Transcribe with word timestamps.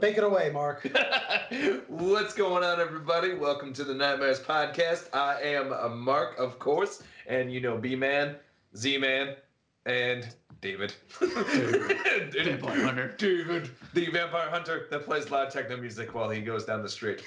Take 0.00 0.16
it 0.16 0.24
away, 0.24 0.50
Mark. 0.50 0.88
What's 1.88 2.34
going 2.34 2.62
on, 2.62 2.80
everybody? 2.80 3.34
Welcome 3.34 3.72
to 3.74 3.84
the 3.84 3.94
Nightmares 3.94 4.38
Podcast. 4.38 5.08
I 5.12 5.40
am 5.42 5.72
uh, 5.72 5.88
Mark, 5.88 6.38
of 6.38 6.58
course, 6.58 7.02
and 7.26 7.52
you 7.52 7.60
know 7.60 7.76
B 7.76 7.96
Man, 7.96 8.36
Z 8.76 8.98
Man, 8.98 9.34
and 9.86 10.28
David. 10.60 10.94
Vampire 11.20 12.84
Hunter. 12.84 13.14
David, 13.18 13.70
the 13.94 14.10
vampire 14.10 14.50
hunter 14.50 14.86
that 14.90 15.04
plays 15.04 15.30
loud 15.30 15.50
techno 15.50 15.76
music 15.76 16.14
while 16.14 16.30
he 16.30 16.40
goes 16.40 16.64
down 16.64 16.82
the 16.82 16.88
street. 16.88 17.22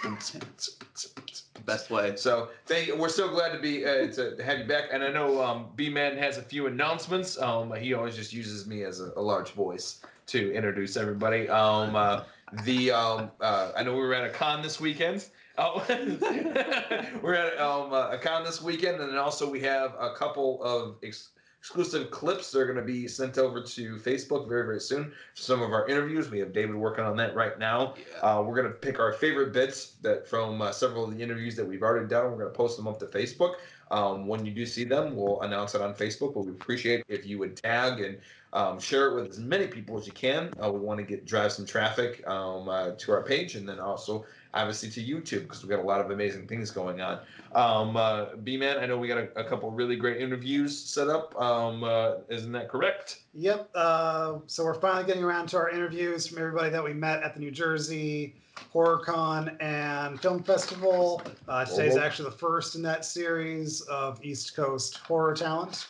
Best 1.65 1.89
way. 1.89 2.15
So 2.15 2.49
they, 2.67 2.91
we're 2.91 3.09
so 3.09 3.29
glad 3.29 3.51
to 3.51 3.59
be 3.59 3.85
uh, 3.85 4.07
to 4.13 4.37
have 4.43 4.59
you 4.59 4.65
back, 4.65 4.85
and 4.91 5.03
I 5.03 5.11
know 5.11 5.43
um, 5.43 5.67
B 5.75 5.89
Man 5.89 6.17
has 6.17 6.37
a 6.37 6.41
few 6.41 6.67
announcements. 6.67 7.39
Um, 7.41 7.73
he 7.73 7.93
always 7.93 8.15
just 8.15 8.33
uses 8.33 8.67
me 8.67 8.83
as 8.83 8.99
a, 8.99 9.11
a 9.15 9.21
large 9.21 9.51
voice 9.51 10.01
to 10.31 10.53
introduce 10.53 10.95
everybody. 10.95 11.49
Um, 11.49 11.95
uh, 11.95 12.23
the 12.63 12.91
um, 12.91 13.31
uh, 13.41 13.71
I 13.75 13.83
know 13.83 13.93
we 13.93 13.99
were 13.99 14.13
at 14.13 14.23
a 14.23 14.29
con 14.29 14.61
this 14.61 14.79
weekend. 14.79 15.25
Oh, 15.57 15.83
we're 17.21 17.33
at 17.33 17.59
um, 17.59 17.93
uh, 17.93 18.11
a 18.11 18.17
con 18.17 18.43
this 18.43 18.61
weekend, 18.61 19.01
and 19.01 19.09
then 19.09 19.17
also 19.17 19.49
we 19.49 19.59
have 19.61 19.93
a 19.99 20.13
couple 20.15 20.63
of 20.63 20.95
ex- 21.03 21.31
exclusive 21.59 22.09
clips 22.11 22.49
that 22.51 22.59
are 22.59 22.65
going 22.65 22.77
to 22.77 22.81
be 22.81 23.07
sent 23.07 23.37
over 23.37 23.61
to 23.61 23.97
Facebook 23.97 24.47
very 24.47 24.65
very 24.65 24.79
soon. 24.79 25.11
Some 25.33 25.61
of 25.61 25.73
our 25.73 25.87
interviews, 25.87 26.29
we 26.29 26.39
have 26.39 26.53
David 26.53 26.75
working 26.75 27.03
on 27.03 27.17
that 27.17 27.35
right 27.35 27.59
now. 27.59 27.95
Yeah. 27.97 28.19
Uh, 28.21 28.41
we're 28.41 28.55
going 28.55 28.71
to 28.71 28.77
pick 28.77 28.99
our 28.99 29.11
favorite 29.11 29.51
bits 29.51 29.97
that 30.01 30.27
from 30.27 30.61
uh, 30.61 30.71
several 30.71 31.03
of 31.03 31.15
the 31.15 31.21
interviews 31.21 31.57
that 31.57 31.65
we've 31.65 31.83
already 31.83 32.07
done. 32.07 32.31
We're 32.31 32.37
going 32.37 32.51
to 32.51 32.57
post 32.57 32.77
them 32.77 32.87
up 32.87 32.99
to 32.99 33.05
Facebook. 33.05 33.55
Um, 33.91 34.27
when 34.27 34.45
you 34.45 34.51
do 34.51 34.65
see 34.65 34.83
them, 34.83 35.15
we'll 35.15 35.41
announce 35.41 35.75
it 35.75 35.81
on 35.81 35.93
Facebook. 35.93 36.33
But 36.33 36.45
we 36.45 36.51
appreciate 36.51 37.03
if 37.07 37.25
you 37.25 37.37
would 37.39 37.57
tag 37.57 37.99
and 37.99 38.17
um, 38.53 38.79
share 38.79 39.09
it 39.09 39.15
with 39.15 39.31
as 39.31 39.39
many 39.39 39.67
people 39.67 39.97
as 39.97 40.07
you 40.07 40.13
can. 40.13 40.51
Uh, 40.63 40.71
we 40.71 40.79
want 40.79 40.99
to 40.99 41.05
get 41.05 41.25
drive 41.25 41.51
some 41.51 41.65
traffic 41.65 42.27
um, 42.27 42.67
uh, 42.67 42.91
to 42.91 43.11
our 43.11 43.23
page, 43.23 43.55
and 43.55 43.67
then 43.67 43.79
also 43.79 44.25
obviously 44.53 44.89
to 44.89 45.03
YouTube 45.03 45.43
because 45.43 45.63
we've 45.63 45.69
got 45.69 45.79
a 45.79 45.87
lot 45.87 46.01
of 46.01 46.11
amazing 46.11 46.47
things 46.47 46.71
going 46.71 47.01
on. 47.01 47.19
Um, 47.53 47.95
uh, 47.97 48.35
B 48.43 48.57
man, 48.57 48.77
I 48.77 48.85
know 48.85 48.97
we 48.97 49.07
got 49.07 49.17
a, 49.17 49.39
a 49.39 49.43
couple 49.43 49.69
really 49.71 49.95
great 49.95 50.21
interviews 50.21 50.77
set 50.77 51.09
up. 51.09 51.39
Um, 51.39 51.83
uh, 51.83 52.15
isn't 52.29 52.51
that 52.51 52.69
correct? 52.69 53.21
Yep. 53.33 53.69
Uh, 53.75 54.39
so 54.47 54.63
we're 54.63 54.79
finally 54.79 55.05
getting 55.05 55.23
around 55.23 55.47
to 55.49 55.57
our 55.57 55.69
interviews 55.69 56.27
from 56.27 56.37
everybody 56.39 56.69
that 56.69 56.83
we 56.83 56.93
met 56.93 57.23
at 57.23 57.33
the 57.33 57.39
New 57.39 57.51
Jersey 57.51 58.35
HorrorCon 58.73 59.61
and 59.61 60.19
Film 60.21 60.43
Festival. 60.43 61.21
Uh, 61.47 61.65
today's 61.65 61.95
Whoa. 61.95 62.01
actually 62.01 62.29
the 62.29 62.37
first 62.37 62.75
in 62.75 62.81
that 62.83 63.05
series 63.05 63.81
of 63.81 64.23
East 64.23 64.55
Coast 64.55 64.97
horror 64.97 65.33
talent. 65.33 65.87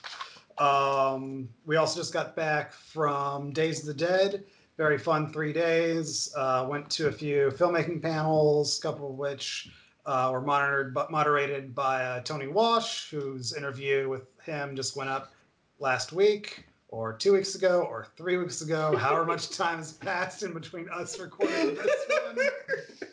Um, 0.58 1.50
we 1.66 1.78
also 1.78 2.00
just 2.00 2.14
got 2.14 2.36
back 2.36 2.73
from 2.73 3.52
Days 3.52 3.80
of 3.80 3.88
the 3.88 3.94
Dead. 3.94 4.44
Very 4.82 4.98
fun 4.98 5.32
three 5.32 5.54
days. 5.54 6.34
Uh, 6.36 6.66
went 6.68 6.90
to 6.90 7.08
a 7.08 7.12
few 7.12 7.52
filmmaking 7.52 8.02
panels, 8.02 8.80
a 8.80 8.82
couple 8.82 9.12
of 9.12 9.16
which 9.16 9.70
uh, 10.08 10.30
were 10.32 10.42
monitored, 10.42 10.92
but 10.92 11.12
moderated 11.12 11.76
by 11.76 12.04
uh, 12.04 12.22
Tony 12.22 12.48
Walsh, 12.48 13.12
whose 13.12 13.54
interview 13.54 14.09
with 14.09 14.24
him 14.44 14.76
just 14.76 14.96
went 14.96 15.08
up 15.08 15.34
last 15.78 16.14
week, 16.14 16.66
or 16.88 17.14
two 17.14 17.32
weeks 17.34 17.54
ago, 17.54 17.86
or 17.88 18.08
three 18.18 18.38
weeks 18.38 18.64
ago. 18.64 18.98
However 18.98 19.24
much 19.24 19.50
time 19.56 19.78
has 19.78 19.92
passed 19.94 20.42
in 20.42 20.52
between 20.52 20.90
us 20.90 21.20
recording 21.20 21.76
this 21.76 21.96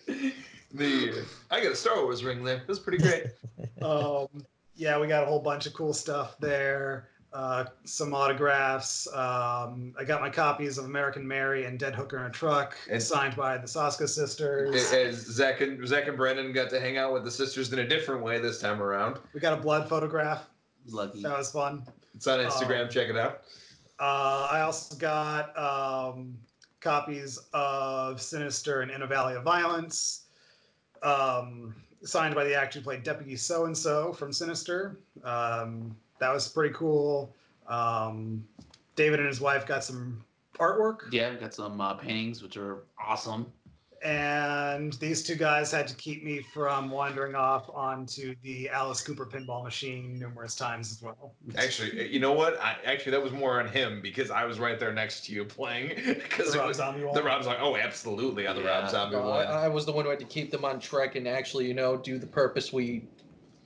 one. 0.07 0.33
The 0.73 1.23
I 1.51 1.63
got 1.63 1.73
a 1.73 1.77
Star 1.77 2.03
Wars 2.03 2.25
ring 2.25 2.45
there. 2.45 2.63
It 2.63 2.69
was 2.69 2.79
pretty 2.79 2.97
great. 2.97 3.27
um, 3.83 4.29
yeah, 4.75 4.99
we 4.99 5.07
got 5.07 5.23
a 5.23 5.27
whole 5.27 5.41
bunch 5.41 5.67
of 5.67 5.75
cool 5.75 5.93
stuff 5.93 6.39
there. 6.41 7.11
Uh, 7.33 7.67
some 7.85 8.15
autographs. 8.15 9.07
Um, 9.13 9.95
I 9.99 10.05
got 10.07 10.23
my 10.23 10.31
copies 10.31 10.79
of 10.79 10.87
American 10.87 11.29
Mary 11.29 11.67
and 11.67 11.79
Dead 11.79 11.95
Hooker 11.95 12.19
in 12.19 12.25
a 12.25 12.31
Trunk, 12.31 12.75
And- 12.91 13.03
signed 13.03 13.37
by 13.37 13.59
the 13.59 13.67
Soska 13.67 14.09
sisters. 14.09 14.93
As 14.93 15.17
Zach 15.27 15.61
and 15.61 15.87
Zach 15.87 16.09
and 16.09 16.17
Brendan 16.17 16.53
got 16.53 16.71
to 16.71 16.81
hang 16.81 16.97
out 16.97 17.13
with 17.13 17.25
the 17.25 17.31
sisters 17.31 17.71
in 17.73 17.81
a 17.81 17.87
different 17.87 18.23
way 18.23 18.39
this 18.39 18.59
time 18.59 18.83
around. 18.83 19.19
we 19.35 19.41
got 19.41 19.53
a 19.53 19.61
blood 19.61 19.89
photograph. 19.91 20.49
Lucky. 20.87 21.23
That 21.23 21.37
was 21.37 21.51
fun. 21.53 21.87
It's 22.15 22.27
on 22.27 22.39
Instagram. 22.39 22.85
Um, 22.85 22.89
check 22.89 23.09
it 23.11 23.17
out. 23.17 23.43
Uh, 24.01 24.49
I 24.51 24.61
also 24.63 24.97
got 24.97 25.57
um, 25.59 26.35
copies 26.81 27.39
of 27.53 28.23
Sinister 28.23 28.81
and 28.81 28.91
In 28.91 29.03
a 29.03 29.07
Valley 29.07 29.35
of 29.35 29.43
Violence, 29.43 30.23
um, 31.03 31.75
signed 32.03 32.35
by 32.35 32.45
the 32.45 32.55
actor 32.55 32.79
who 32.79 32.85
played 32.85 33.03
Deputy 33.03 33.37
So 33.37 33.67
and 33.67 33.77
So 33.77 34.15
from 34.15 34.33
Sinister. 34.33 34.99
That 36.21 36.33
was 36.33 36.49
pretty 36.49 36.75
cool. 36.75 37.35
Um, 37.69 38.45
David 38.97 39.21
and 39.21 39.29
his 39.29 39.41
wife 39.41 39.67
got 39.67 39.85
some 39.85 40.25
artwork, 40.59 41.13
Yeah, 41.13 41.35
got 41.35 41.55
some 41.55 41.81
uh, 41.81 41.95
paintings, 41.95 42.43
which 42.43 42.57
are 42.57 42.85
awesome. 43.01 43.47
and 44.05 44.93
these 44.95 45.23
two 45.25 45.35
guys 45.35 45.71
had 45.73 45.87
to 45.89 45.95
keep 45.97 46.25
me 46.25 46.41
from 46.41 46.89
wandering 46.91 47.35
off 47.35 47.69
onto 47.75 48.35
the 48.43 48.69
Alice 48.71 49.01
Cooper 49.03 49.27
pinball 49.27 49.63
machine 49.65 50.19
numerous 50.19 50.55
times 50.55 50.91
as 50.93 51.03
well. 51.03 51.35
Actually, 51.57 52.09
you 52.09 52.21
know 52.21 52.33
what? 52.33 52.61
I, 52.61 52.77
actually, 52.85 53.13
that 53.13 53.23
was 53.23 53.33
more 53.33 53.61
on 53.61 53.69
him 53.69 54.01
because 54.01 54.31
I 54.31 54.45
was 54.45 54.59
right 54.59 54.79
there 54.81 54.93
next 54.93 55.25
to 55.27 55.33
you 55.33 55.45
playing. 55.45 55.89
Because 56.29 56.53
The 56.53 56.59
it 56.59 56.61
Rob 56.61 56.69
was 56.69 56.77
Zombie 56.79 57.05
one. 57.05 57.15
the 57.15 57.23
Rob 57.23 57.43
Zombie. 57.45 57.59
Oh, 57.61 57.77
absolutely 57.77 58.47
on 58.47 58.57
the 58.57 58.63
Yeah. 58.63 58.81
Rob 58.81 58.91
Zombie 58.91 59.17
No, 59.17 59.29
one. 59.29 59.47
I, 59.47 59.65
I 59.65 59.69
was 59.69 59.85
the 59.85 59.93
one 59.93 60.05
who 60.05 60.11
had 60.11 60.21
to 60.21 60.27
keep 60.27 60.51
them 60.51 60.65
on 60.65 60.79
track 60.81 61.17
and 61.17 61.27
actually, 61.29 61.67
you 61.67 61.75
know, 61.75 61.97
do 61.97 62.19
the 62.19 62.27
purpose 62.27 62.73
we 62.73 63.03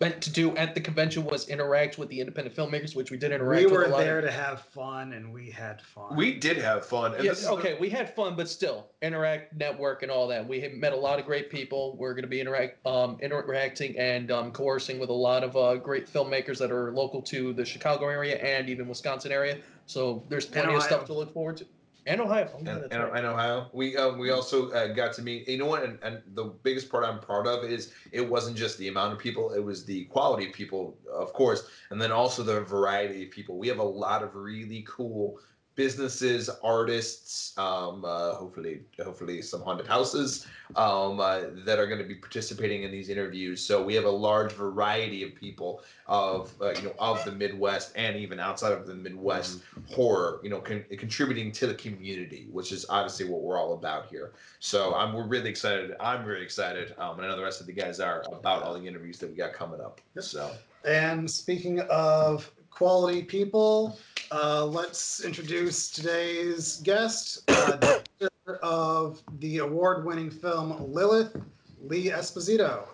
meant 0.01 0.21
to 0.23 0.31
do 0.31 0.57
at 0.57 0.75
the 0.75 0.81
convention 0.81 1.25
was 1.25 1.49
interact 1.49 1.97
with 1.99 2.09
the 2.09 2.19
independent 2.19 2.57
filmmakers, 2.57 2.97
which 2.97 3.11
we 3.11 3.17
did 3.17 3.31
interact 3.33 3.61
We 3.61 3.67
with 3.67 3.73
were 3.75 3.85
a 3.85 3.89
lot 3.89 3.99
there 3.99 4.19
Of, 4.19 4.25
to 4.25 4.31
have 4.33 4.63
fun, 4.63 5.13
and 5.13 5.33
we 5.33 5.51
had 5.51 5.81
fun. 5.81 6.17
we 6.17 6.35
did 6.35 6.57
have 6.59 6.85
fun. 6.85 7.15
And 7.15 7.23
yeah, 7.25 7.31
this 7.31 7.45
the- 7.45 7.53
okay, 7.53 7.77
we 7.79 7.89
had 7.89 8.15
fun, 8.15 8.35
but 8.35 8.49
still 8.49 8.89
interact, 9.01 9.55
network, 9.55 10.03
and 10.03 10.11
all 10.11 10.27
that. 10.29 10.47
We 10.47 10.61
had 10.61 10.75
met 10.75 10.93
a 10.93 10.97
lot 10.97 11.19
of 11.19 11.25
great 11.27 11.51
people. 11.51 11.97
We're 11.97 12.15
going 12.15 12.23
to 12.25 12.29
be 12.29 12.41
interact, 12.41 12.85
um, 12.87 13.19
interacting 13.21 13.97
and 13.99 14.31
um, 14.31 14.51
coercing 14.53 14.99
with 14.99 15.11
a 15.11 15.15
lot 15.15 15.45
of 15.45 15.57
uh, 15.57 15.77
great 15.77 16.13
filmmakers 16.13 16.59
that 16.59 16.71
are 16.71 16.93
local 16.93 17.23
to 17.23 17.53
the 17.53 17.65
Chicago 17.65 18.09
area 18.09 18.37
and 18.39 18.69
even 18.69 18.89
Wisconsin 18.89 19.31
area. 19.33 19.59
So 19.87 20.25
there's 20.29 20.47
plenty 20.47 20.75
of 20.75 20.83
stuff 20.83 21.05
to 21.07 21.13
look 21.13 21.33
forward 21.33 21.59
to. 21.59 21.67
And 22.05 22.21
Ohio. 22.21 22.49
Oh, 22.53 22.59
yeah, 22.63 22.71
and, 22.71 22.93
and, 22.93 23.03
right. 23.05 23.19
and 23.19 23.27
Ohio. 23.27 23.69
We 23.73 23.97
um, 23.97 24.19
we 24.19 24.31
also 24.31 24.71
uh, 24.73 24.89
got 24.89 25.13
to 25.15 25.23
meet. 25.23 25.49
You 25.49 25.59
know 25.59 25.67
what? 25.67 25.85
And, 25.85 25.99
and 26.03 26.21
the 26.35 26.45
biggest 26.45 26.91
part 26.91 27.05
I'm 27.05 27.21
proud 27.21 27.47
of 27.47 27.65
is 27.65 27.93
it 28.11 28.29
wasn't 28.29 28.57
just 28.57 28.77
the 28.79 28.89
amount 28.89 29.13
of 29.13 29.19
people; 29.19 29.53
it 29.53 29.61
was 29.61 29.85
the 29.85 30.05
quality 30.07 30.49
of 30.49 30.53
people, 30.53 30.97
of 31.13 31.33
course, 31.33 31.69
and 31.91 32.01
then 32.01 32.11
also 32.11 32.43
the 32.43 32.61
variety 32.63 33.25
of 33.25 33.31
people. 33.31 33.57
We 33.57 33.69
have 33.69 33.79
a 33.79 33.85
lot 33.85 34.23
of 34.23 34.35
really 34.35 34.85
cool 34.89 35.39
businesses, 35.75 36.51
artists, 36.63 37.57
um, 37.59 38.05
uh, 38.05 38.35
hopefully, 38.35 38.83
hopefully 39.03 39.41
some 39.41 39.63
haunted 39.63 39.87
houses 39.87 40.47
um, 40.77 41.21
uh, 41.21 41.43
that 41.65 41.79
are 41.79 41.87
going 41.87 42.01
to 42.01 42.07
be 42.07 42.15
participating 42.15 42.83
in 42.83 42.91
these 42.91 43.09
interviews. 43.09 43.65
So 43.65 43.83
we 43.83 43.95
have 43.95 44.05
a 44.05 44.11
large 44.11 44.53
variety 44.53 45.23
of 45.23 45.35
people 45.35 45.83
of 46.07 46.53
uh, 46.61 46.73
you 46.73 46.83
know 46.83 46.95
of 46.99 47.25
the 47.25 47.33
Midwest 47.33 47.93
and 47.97 48.17
even 48.17 48.39
outside 48.39 48.73
of 48.73 48.87
the 48.87 48.95
Midwest 48.95 49.61
horror, 49.91 50.41
you 50.43 50.51
know, 50.51 50.61
con- 50.61 50.85
contributing 50.91 51.53
to 51.53 51.67
the 51.67 51.75
community, 51.75 52.49
which 52.51 52.73
is 52.73 52.85
obviously 52.89 53.27
what 53.27 53.43
we're 53.43 53.59
all 53.59 53.75
about 53.75 54.07
here. 54.07 54.33
So 54.61 54.95
I'm 54.95 55.13
we're 55.13 55.27
really 55.27 55.51
excited. 55.51 55.95
I'm 56.01 56.25
very 56.25 56.43
excited, 56.43 56.95
um, 56.99 57.17
and 57.17 57.27
I 57.27 57.29
know 57.29 57.37
the 57.37 57.43
rest 57.43 57.61
of 57.61 57.67
the 57.67 57.73
guys 57.73 58.01
are 58.01 58.23
about 58.31 58.63
all 58.63 58.79
the 58.79 58.87
interviews 58.87 59.19
that 59.19 59.31
we 59.31 59.37
got 59.37 59.53
coming 59.53 59.81
up. 59.81 60.01
Yep. 60.17 60.25
So 60.25 60.51
And 60.85 61.31
speaking 61.31 61.81
of 61.81 62.51
quality 62.75 63.23
people, 63.23 63.99
uh, 64.31 64.65
let's 64.65 65.25
introduce 65.25 65.91
today's 65.91 66.79
guest, 66.79 67.43
uh, 67.49 67.77
director 67.77 68.57
of 68.63 69.23
the 69.39 69.59
award-winning 69.59 70.31
film 70.31 70.93
Lilith, 70.93 71.37
Lee 71.83 72.07
Esposito. 72.07 72.89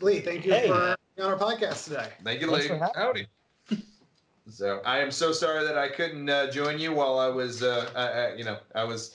Lee, 0.00 0.20
thank 0.20 0.44
you 0.44 0.52
Hey. 0.52 0.68
for 0.68 0.96
being 1.16 1.26
on 1.28 1.32
our 1.34 1.38
podcast 1.38 1.84
today. 1.84 2.08
thank 2.24 2.40
you, 2.40 2.50
Lee. 2.50 2.68
Howdy. 2.94 3.26
So 4.50 4.80
I 4.84 4.98
am 4.98 5.10
so 5.12 5.30
sorry 5.30 5.64
that 5.64 5.78
I 5.78 5.88
couldn't 5.88 6.28
uh, 6.28 6.50
join 6.50 6.78
you 6.80 6.92
while 6.92 7.18
I 7.18 7.28
was, 7.28 7.62
uh, 7.62 7.88
I, 7.94 8.06
I, 8.32 8.34
you 8.34 8.44
know, 8.44 8.58
I 8.74 8.82
was 8.82 9.14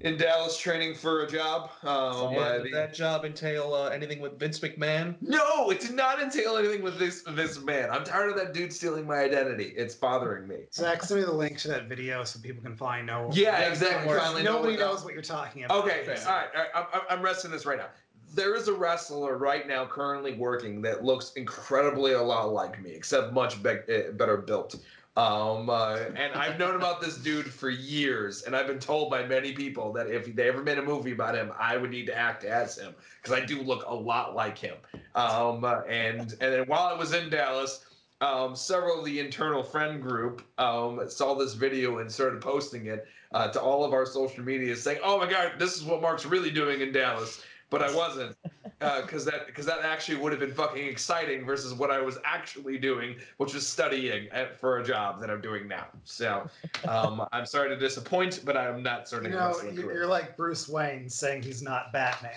in 0.00 0.16
Dallas 0.16 0.56
training 0.58 0.94
for 0.94 1.24
a 1.24 1.28
job. 1.28 1.70
Um, 1.82 2.32
Yeah, 2.34 2.52
did 2.58 2.66
the- 2.66 2.70
that 2.72 2.94
job 2.94 3.24
entail 3.24 3.74
uh, 3.74 3.88
anything 3.88 4.20
with 4.20 4.38
Vince 4.38 4.58
McMahon? 4.60 5.16
no, 5.20 5.70
it 5.70 5.80
did 5.80 5.92
not 5.94 6.20
entail 6.22 6.56
anything 6.56 6.82
with 6.82 6.98
this 6.98 7.22
this 7.30 7.60
man. 7.60 7.90
I'm 7.90 8.04
tired 8.04 8.30
of 8.30 8.36
that 8.36 8.52
dude 8.54 8.72
stealing 8.72 9.06
my 9.06 9.16
identity. 9.18 9.72
It's 9.76 9.94
bothering 9.94 10.46
me. 10.46 10.66
Zach, 10.72 11.02
send 11.02 11.20
me 11.20 11.26
the 11.26 11.32
link 11.32 11.58
to 11.58 11.68
that 11.68 11.88
video 11.88 12.22
so 12.24 12.38
people 12.40 12.62
can 12.62 12.76
find 12.76 13.06
know. 13.06 13.28
Yeah, 13.32 13.58
Yeah, 13.60 13.68
exactly. 13.70 14.12
Nobody 14.14 14.44
know 14.44 14.60
what- 14.60 14.78
knows 14.78 15.04
what 15.04 15.14
you're 15.14 15.22
talking 15.22 15.64
about. 15.64 15.84
Okay, 15.84 16.04
Fair. 16.04 16.18
all 16.26 16.32
right, 16.36 16.48
all 16.54 16.60
right. 16.62 16.70
I'm, 16.74 16.84
I'm- 16.92 17.06
I'm 17.10 17.22
resting 17.22 17.50
this 17.50 17.66
right 17.66 17.78
now. 17.78 17.88
There 18.34 18.54
is 18.54 18.68
a 18.68 18.74
wrestler 18.74 19.38
right 19.38 19.66
now 19.66 19.86
currently 19.86 20.34
working 20.34 20.82
that 20.82 21.02
looks 21.02 21.32
incredibly 21.32 22.12
a 22.12 22.22
lot 22.22 22.52
like 22.52 22.80
me, 22.82 22.90
except 22.90 23.32
much 23.32 23.62
be- 23.62 23.70
uh, 23.70 24.12
better 24.12 24.36
built. 24.36 24.76
Um, 25.18 25.68
uh, 25.68 25.98
and 26.14 26.32
I've 26.34 26.60
known 26.60 26.76
about 26.76 27.00
this 27.00 27.16
dude 27.18 27.52
for 27.52 27.70
years, 27.70 28.44
and 28.44 28.54
I've 28.54 28.68
been 28.68 28.78
told 28.78 29.10
by 29.10 29.26
many 29.26 29.52
people 29.52 29.92
that 29.94 30.06
if 30.06 30.32
they 30.36 30.48
ever 30.48 30.62
made 30.62 30.78
a 30.78 30.82
movie 30.82 31.10
about 31.10 31.34
him, 31.34 31.50
I 31.58 31.76
would 31.76 31.90
need 31.90 32.06
to 32.06 32.16
act 32.16 32.44
as 32.44 32.78
him 32.78 32.94
because 33.20 33.36
I 33.36 33.44
do 33.44 33.60
look 33.60 33.84
a 33.88 33.94
lot 33.94 34.36
like 34.36 34.56
him. 34.56 34.76
Um, 35.16 35.64
and 35.88 36.20
and 36.40 36.52
then 36.54 36.66
while 36.68 36.86
I 36.86 36.94
was 36.94 37.14
in 37.14 37.30
Dallas, 37.30 37.84
um, 38.20 38.54
several 38.54 39.00
of 39.00 39.04
the 39.04 39.18
internal 39.18 39.64
friend 39.64 40.00
group 40.00 40.42
um, 40.58 41.00
saw 41.10 41.34
this 41.34 41.54
video 41.54 41.98
and 41.98 42.10
started 42.10 42.40
posting 42.40 42.86
it. 42.86 43.06
uh, 43.32 43.48
to 43.48 43.60
all 43.60 43.84
of 43.84 43.92
our 43.92 44.06
social 44.06 44.44
media 44.44 44.74
saying, 44.76 45.00
"Oh 45.02 45.18
my 45.18 45.28
God, 45.28 45.54
this 45.58 45.76
is 45.76 45.84
what 45.84 46.00
Mark's 46.00 46.24
really 46.26 46.50
doing 46.50 46.80
in 46.80 46.92
Dallas." 46.92 47.42
But 47.70 47.82
I 47.82 47.94
wasn't, 47.94 48.34
because 48.80 49.24
that 49.26 49.46
because 49.46 49.66
that 49.66 49.80
actually 49.82 50.16
would 50.16 50.32
have 50.32 50.40
been 50.40 50.54
fucking 50.54 50.86
exciting 50.86 51.44
versus 51.44 51.74
what 51.74 51.90
I 51.90 52.00
was 52.00 52.16
actually 52.24 52.78
doing, 52.78 53.16
which 53.36 53.52
was 53.52 53.66
studying 53.66 54.28
at, 54.30 54.58
for 54.58 54.78
a 54.78 54.84
job 54.84 55.20
that 55.20 55.30
I'm 55.30 55.42
doing 55.42 55.68
now. 55.68 55.86
So 56.04 56.48
um, 56.88 57.26
I'm 57.32 57.44
sorry 57.44 57.68
to 57.68 57.76
disappoint, 57.76 58.40
but 58.46 58.56
I'm 58.56 58.82
not 58.82 59.00
You 59.00 59.06
starting. 59.06 59.32
a 59.32 59.36
know, 59.36 59.60
you- 59.62 59.82
career. 59.82 59.94
you're 59.96 60.06
like 60.06 60.34
Bruce 60.36 60.66
Wayne 60.68 61.10
saying 61.10 61.42
he's 61.42 61.60
not 61.62 61.92
Batman. 61.92 62.32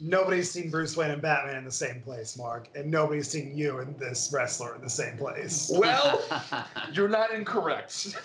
Nobody's 0.00 0.50
seen 0.50 0.70
Bruce 0.70 0.96
Wayne 0.96 1.10
and 1.10 1.22
Batman 1.22 1.56
in 1.56 1.64
the 1.64 1.70
same 1.70 2.00
place, 2.00 2.36
Mark, 2.36 2.68
and 2.74 2.90
nobody's 2.90 3.28
seen 3.28 3.56
you 3.56 3.78
and 3.78 3.98
this 3.98 4.30
wrestler 4.32 4.74
in 4.74 4.82
the 4.82 4.90
same 4.90 5.16
place. 5.16 5.70
Well, 5.84 6.22
You're 6.92 7.08
not 7.08 7.32
incorrect. 7.32 8.16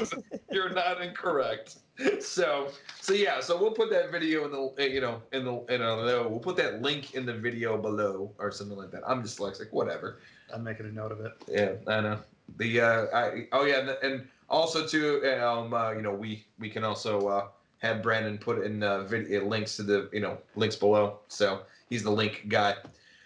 You're 0.50 0.70
not 0.70 1.00
incorrect. 1.00 1.76
So, 2.20 2.68
so 3.00 3.14
yeah, 3.14 3.40
so 3.40 3.58
we'll 3.58 3.70
put 3.70 3.90
that 3.90 4.10
video 4.12 4.44
in 4.44 4.52
the, 4.52 4.84
uh, 4.84 4.86
you 4.86 5.00
know, 5.00 5.22
in 5.32 5.44
the, 5.44 5.74
in 5.74 5.80
a, 5.80 6.28
we'll 6.28 6.40
put 6.40 6.56
that 6.56 6.82
link 6.82 7.14
in 7.14 7.24
the 7.24 7.32
video 7.32 7.78
below 7.78 8.32
or 8.38 8.50
something 8.50 8.76
like 8.76 8.90
that. 8.90 9.02
I'm 9.06 9.22
dyslexic, 9.22 9.72
whatever. 9.72 10.18
I'm 10.52 10.62
making 10.62 10.86
a 10.86 10.92
note 10.92 11.12
of 11.12 11.20
it. 11.20 11.32
Yeah, 11.48 11.72
I 11.86 12.00
know. 12.00 12.18
The, 12.58 12.80
uh, 12.80 13.06
I, 13.14 13.48
oh 13.52 13.64
yeah, 13.64 13.78
and, 13.78 13.90
and 14.02 14.28
also 14.50 14.86
too, 14.86 15.24
um, 15.42 15.72
uh, 15.72 15.92
you 15.92 16.02
know, 16.02 16.12
we, 16.12 16.44
we 16.58 16.68
can 16.68 16.84
also, 16.84 17.28
uh, 17.28 17.48
have 17.78 18.02
Brandon 18.02 18.38
put 18.38 18.64
in, 18.64 18.82
uh, 18.82 19.04
video 19.04 19.44
links 19.44 19.76
to 19.76 19.82
the, 19.82 20.08
you 20.12 20.20
know, 20.20 20.38
links 20.54 20.76
below. 20.76 21.20
So 21.28 21.62
he's 21.88 22.02
the 22.02 22.10
link 22.10 22.46
guy. 22.48 22.76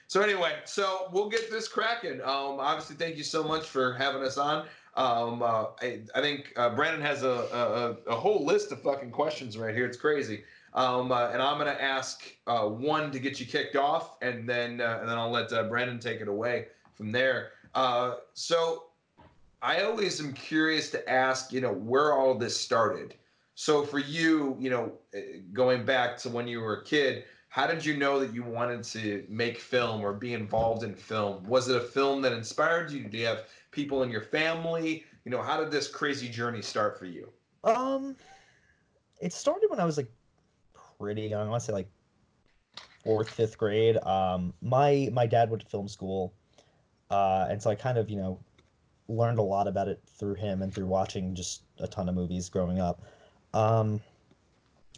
So 0.06 0.20
anyway, 0.22 0.56
so 0.64 1.08
we'll 1.12 1.28
get 1.28 1.50
this 1.50 1.68
cracking. 1.68 2.20
Um, 2.22 2.58
obviously, 2.58 2.96
thank 2.96 3.16
you 3.16 3.22
so 3.22 3.44
much 3.44 3.66
for 3.66 3.94
having 3.94 4.22
us 4.22 4.38
on. 4.38 4.66
Um, 4.96 5.40
uh, 5.40 5.66
I, 5.80 6.00
I 6.14 6.20
think 6.20 6.52
uh, 6.56 6.74
Brandon 6.74 7.00
has 7.00 7.22
a, 7.22 7.96
a 8.08 8.10
a 8.10 8.16
whole 8.16 8.44
list 8.44 8.72
of 8.72 8.82
fucking 8.82 9.12
questions 9.12 9.56
right 9.56 9.72
here. 9.72 9.86
It's 9.86 9.96
crazy. 9.96 10.42
Um, 10.74 11.10
uh, 11.12 11.30
and 11.30 11.40
I'm 11.40 11.58
gonna 11.58 11.70
ask 11.70 12.24
uh, 12.46 12.66
one 12.66 13.10
to 13.12 13.18
get 13.18 13.38
you 13.38 13.46
kicked 13.46 13.76
off, 13.76 14.16
and 14.20 14.48
then 14.48 14.80
uh, 14.80 14.98
and 15.00 15.08
then 15.08 15.16
I'll 15.16 15.30
let 15.30 15.52
uh, 15.52 15.64
Brandon 15.64 15.98
take 15.98 16.20
it 16.20 16.28
away 16.28 16.66
from 16.94 17.12
there. 17.12 17.52
Uh, 17.74 18.16
so 18.34 18.84
I 19.62 19.82
always 19.82 20.20
am 20.20 20.32
curious 20.32 20.90
to 20.90 21.08
ask, 21.08 21.52
you 21.52 21.60
know, 21.60 21.72
where 21.72 22.14
all 22.14 22.34
this 22.34 22.58
started. 22.58 23.14
So 23.60 23.84
for 23.84 23.98
you, 23.98 24.56
you 24.58 24.70
know, 24.70 24.90
eh, 25.12 25.40
going 25.52 25.84
back 25.84 26.16
to 26.20 26.30
when 26.30 26.48
you 26.48 26.60
were 26.60 26.76
a 26.76 26.82
kid, 26.82 27.24
how 27.50 27.66
did 27.66 27.84
you 27.84 27.94
know 27.94 28.18
that 28.18 28.32
you 28.32 28.42
wanted 28.42 28.82
to 28.84 29.26
make 29.28 29.58
film 29.58 30.00
or 30.00 30.14
be 30.14 30.32
involved 30.32 30.82
in 30.82 30.94
film? 30.94 31.44
Was 31.44 31.68
it 31.68 31.76
a 31.76 31.80
film 31.80 32.22
that 32.22 32.32
inspired 32.32 32.90
you? 32.90 33.04
Do 33.04 33.18
you 33.18 33.26
have 33.26 33.40
people 33.70 34.02
in 34.02 34.08
your 34.08 34.22
family? 34.22 35.04
You 35.26 35.30
know, 35.30 35.42
how 35.42 35.60
did 35.60 35.70
this 35.70 35.88
crazy 35.88 36.26
journey 36.26 36.62
start 36.62 36.98
for 36.98 37.04
you? 37.04 37.28
Um, 37.62 38.16
it 39.20 39.34
started 39.34 39.68
when 39.68 39.78
I 39.78 39.84
was 39.84 39.98
like 39.98 40.10
pretty 40.98 41.24
young. 41.24 41.46
I 41.46 41.50
want 41.50 41.60
to 41.60 41.66
say 41.66 41.74
like 41.74 41.90
fourth, 43.04 43.28
fifth 43.28 43.58
grade. 43.58 43.98
Um, 44.04 44.54
my 44.62 45.10
my 45.12 45.26
dad 45.26 45.50
went 45.50 45.60
to 45.64 45.68
film 45.68 45.86
school, 45.86 46.32
uh, 47.10 47.48
and 47.50 47.60
so 47.60 47.68
I 47.68 47.74
kind 47.74 47.98
of 47.98 48.08
you 48.08 48.16
know 48.16 48.40
learned 49.06 49.38
a 49.38 49.42
lot 49.42 49.68
about 49.68 49.86
it 49.86 50.00
through 50.06 50.36
him 50.36 50.62
and 50.62 50.72
through 50.72 50.86
watching 50.86 51.34
just 51.34 51.64
a 51.78 51.86
ton 51.86 52.08
of 52.08 52.14
movies 52.14 52.48
growing 52.48 52.80
up. 52.80 53.02
Um, 53.54 54.00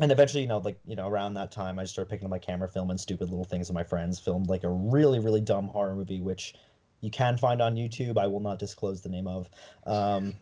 and 0.00 0.10
eventually, 0.10 0.42
you 0.42 0.48
know, 0.48 0.58
like 0.58 0.78
you 0.86 0.96
know, 0.96 1.08
around 1.08 1.34
that 1.34 1.52
time, 1.52 1.78
I 1.78 1.82
just 1.82 1.94
started 1.94 2.10
picking 2.10 2.26
up 2.26 2.30
my 2.30 2.38
camera, 2.38 2.68
filming 2.68 2.98
stupid 2.98 3.28
little 3.28 3.44
things 3.44 3.68
with 3.68 3.74
my 3.74 3.84
friends. 3.84 4.18
Filmed 4.18 4.48
like 4.48 4.64
a 4.64 4.70
really, 4.70 5.18
really 5.18 5.40
dumb 5.40 5.68
horror 5.68 5.94
movie, 5.94 6.20
which 6.20 6.54
you 7.02 7.10
can 7.10 7.36
find 7.36 7.60
on 7.60 7.76
YouTube. 7.76 8.16
I 8.16 8.26
will 8.26 8.40
not 8.40 8.58
disclose 8.58 9.02
the 9.02 9.08
name 9.08 9.26
of. 9.26 9.50
Um, 9.86 10.34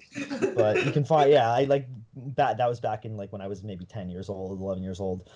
but 0.54 0.84
you 0.84 0.92
can 0.92 1.04
find 1.04 1.30
yeah 1.30 1.50
i 1.52 1.64
like 1.64 1.86
that 2.36 2.56
that 2.56 2.68
was 2.68 2.80
back 2.80 3.04
in 3.04 3.16
like 3.16 3.32
when 3.32 3.40
i 3.40 3.46
was 3.46 3.62
maybe 3.62 3.84
10 3.84 4.08
years 4.08 4.28
old 4.28 4.60
11 4.60 4.82
years 4.82 5.00
old 5.00 5.28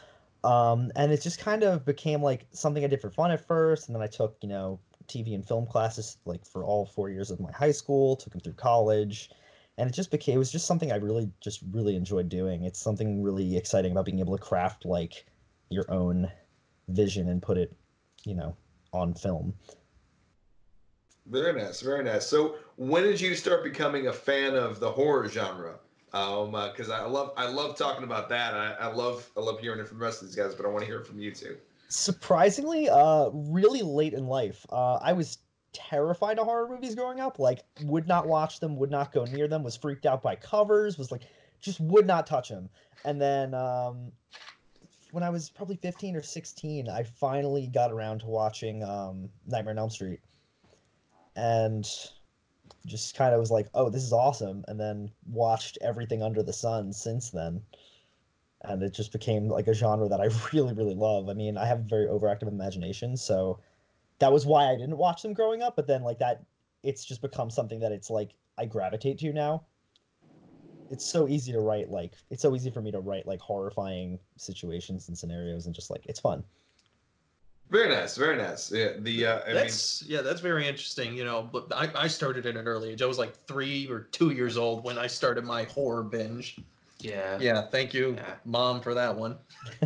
um 0.42 0.90
and 0.96 1.12
it 1.12 1.20
just 1.20 1.38
kind 1.38 1.62
of 1.62 1.84
became 1.84 2.22
like 2.22 2.46
something 2.52 2.84
i 2.84 2.86
did 2.86 3.00
for 3.00 3.10
fun 3.10 3.30
at 3.30 3.46
first 3.46 3.88
and 3.88 3.94
then 3.94 4.02
i 4.02 4.06
took 4.06 4.36
you 4.42 4.48
know 4.48 4.78
tv 5.08 5.34
and 5.34 5.46
film 5.46 5.66
classes 5.66 6.18
like 6.24 6.44
for 6.44 6.64
all 6.64 6.86
four 6.86 7.10
years 7.10 7.30
of 7.30 7.40
my 7.40 7.52
high 7.52 7.72
school 7.72 8.16
took 8.16 8.32
them 8.32 8.40
through 8.40 8.52
college 8.52 9.30
and 9.78 9.88
it 9.88 9.92
just 9.92 10.10
became 10.10 10.36
it 10.36 10.38
was 10.38 10.52
just 10.52 10.66
something 10.66 10.92
i 10.92 10.96
really 10.96 11.30
just 11.40 11.60
really 11.72 11.96
enjoyed 11.96 12.28
doing 12.28 12.64
it's 12.64 12.80
something 12.80 13.22
really 13.22 13.56
exciting 13.56 13.92
about 13.92 14.04
being 14.04 14.20
able 14.20 14.36
to 14.36 14.42
craft 14.42 14.84
like 14.84 15.26
your 15.70 15.90
own 15.90 16.30
vision 16.88 17.28
and 17.28 17.42
put 17.42 17.56
it 17.58 17.74
you 18.24 18.34
know 18.34 18.56
on 18.92 19.14
film 19.14 19.54
Very 21.26 21.52
nice, 21.60 21.80
very 21.80 22.04
nice. 22.04 22.26
So, 22.26 22.56
when 22.76 23.02
did 23.02 23.20
you 23.20 23.34
start 23.34 23.64
becoming 23.64 24.06
a 24.08 24.12
fan 24.12 24.54
of 24.54 24.78
the 24.80 24.90
horror 24.90 25.28
genre? 25.28 25.78
Um, 26.12 26.52
because 26.52 26.90
I 26.90 27.04
love, 27.06 27.32
I 27.36 27.46
love 27.48 27.76
talking 27.76 28.04
about 28.04 28.28
that. 28.28 28.54
I, 28.54 28.72
I 28.74 28.86
love, 28.92 29.28
I 29.36 29.40
love 29.40 29.58
hearing 29.58 29.80
it 29.80 29.88
from 29.88 29.98
the 29.98 30.04
rest 30.04 30.22
of 30.22 30.28
these 30.28 30.36
guys, 30.36 30.54
but 30.54 30.64
I 30.66 30.68
want 30.68 30.80
to 30.82 30.86
hear 30.86 31.00
it 31.00 31.06
from 31.06 31.18
you 31.18 31.32
too. 31.32 31.56
surprisingly 31.88 32.88
uh 32.88 33.28
really 33.32 33.82
late 33.82 34.14
in 34.14 34.26
life 34.26 34.66
uh 34.70 34.94
i 34.96 35.12
was 35.12 35.38
terrified 35.74 36.38
of 36.38 36.46
horror 36.46 36.68
movies 36.68 36.94
growing 36.94 37.20
up 37.20 37.38
like 37.38 37.64
would 37.82 38.06
not 38.06 38.26
watch 38.26 38.60
them 38.60 38.76
would 38.76 38.90
not 38.90 39.12
go 39.12 39.24
near 39.26 39.48
them 39.48 39.62
was 39.62 39.76
freaked 39.76 40.06
out 40.06 40.22
by 40.22 40.34
covers 40.34 40.96
was 40.96 41.10
like 41.12 41.22
just 41.60 41.80
would 41.80 42.06
not 42.06 42.26
touch 42.26 42.48
them 42.48 42.68
and 43.04 43.20
then 43.20 43.52
um 43.54 44.12
when 45.10 45.22
i 45.22 45.30
was 45.30 45.50
probably 45.50 45.76
15 45.76 46.16
or 46.16 46.22
16 46.22 46.88
i 46.88 47.02
finally 47.02 47.66
got 47.66 47.92
around 47.92 48.20
to 48.20 48.26
watching 48.26 48.82
um 48.82 49.28
nightmare 49.46 49.72
on 49.72 49.78
elm 49.78 49.90
street. 49.90 50.20
And 51.36 51.84
just 52.86 53.16
kind 53.16 53.34
of 53.34 53.40
was 53.40 53.50
like 53.50 53.68
oh 53.74 53.88
this 53.88 54.02
is 54.02 54.12
awesome 54.12 54.64
and 54.68 54.78
then 54.78 55.10
watched 55.26 55.78
everything 55.80 56.22
under 56.22 56.42
the 56.42 56.52
sun 56.52 56.92
since 56.92 57.30
then. 57.30 57.60
And 58.62 58.82
it 58.82 58.94
just 58.94 59.12
became 59.12 59.48
like 59.48 59.66
a 59.66 59.74
genre 59.74 60.08
that 60.08 60.20
I 60.20 60.28
really, 60.52 60.72
really 60.72 60.94
love. 60.94 61.28
I 61.28 61.34
mean, 61.34 61.58
I 61.58 61.66
have 61.66 61.80
a 61.80 61.82
very 61.82 62.06
overactive 62.06 62.48
imagination, 62.48 63.16
so 63.16 63.58
that 64.24 64.32
was 64.32 64.46
why 64.46 64.70
I 64.70 64.74
didn't 64.74 64.96
watch 64.96 65.20
them 65.20 65.34
growing 65.34 65.62
up. 65.62 65.76
But 65.76 65.86
then, 65.86 66.02
like 66.02 66.18
that, 66.20 66.42
it's 66.82 67.04
just 67.04 67.20
become 67.20 67.50
something 67.50 67.78
that 67.80 67.92
it's 67.92 68.08
like 68.08 68.30
I 68.56 68.64
gravitate 68.64 69.18
to 69.18 69.34
now. 69.34 69.64
It's 70.90 71.04
so 71.04 71.28
easy 71.28 71.52
to 71.52 71.60
write, 71.60 71.90
like 71.90 72.12
it's 72.30 72.40
so 72.40 72.56
easy 72.56 72.70
for 72.70 72.80
me 72.80 72.90
to 72.90 73.00
write 73.00 73.26
like 73.26 73.40
horrifying 73.40 74.18
situations 74.38 75.08
and 75.08 75.18
scenarios, 75.18 75.66
and 75.66 75.74
just 75.74 75.90
like 75.90 76.06
it's 76.06 76.20
fun. 76.20 76.42
Very 77.68 77.90
nice, 77.90 78.16
very 78.16 78.38
nice. 78.38 78.72
Yeah, 78.72 78.92
the 78.98 79.26
uh, 79.26 79.40
I 79.42 79.46
mean, 79.48 79.56
that's 79.56 80.02
yeah, 80.06 80.22
that's 80.22 80.40
very 80.40 80.66
interesting. 80.66 81.14
You 81.14 81.24
know, 81.24 81.42
but 81.42 81.70
I, 81.74 81.90
I 81.94 82.08
started 82.08 82.46
at 82.46 82.56
an 82.56 82.66
early 82.66 82.92
age. 82.92 83.02
I 83.02 83.06
was 83.06 83.18
like 83.18 83.36
three 83.46 83.86
or 83.88 84.00
two 84.00 84.30
years 84.30 84.56
old 84.56 84.84
when 84.84 84.96
I 84.96 85.06
started 85.06 85.44
my 85.44 85.64
horror 85.64 86.02
binge. 86.02 86.58
Yeah. 87.04 87.38
Yeah, 87.40 87.66
thank 87.70 87.92
you, 87.92 88.14
Yeah. 88.16 88.34
mom, 88.44 88.80
for 88.80 88.94
that 88.94 89.14
one. 89.14 89.36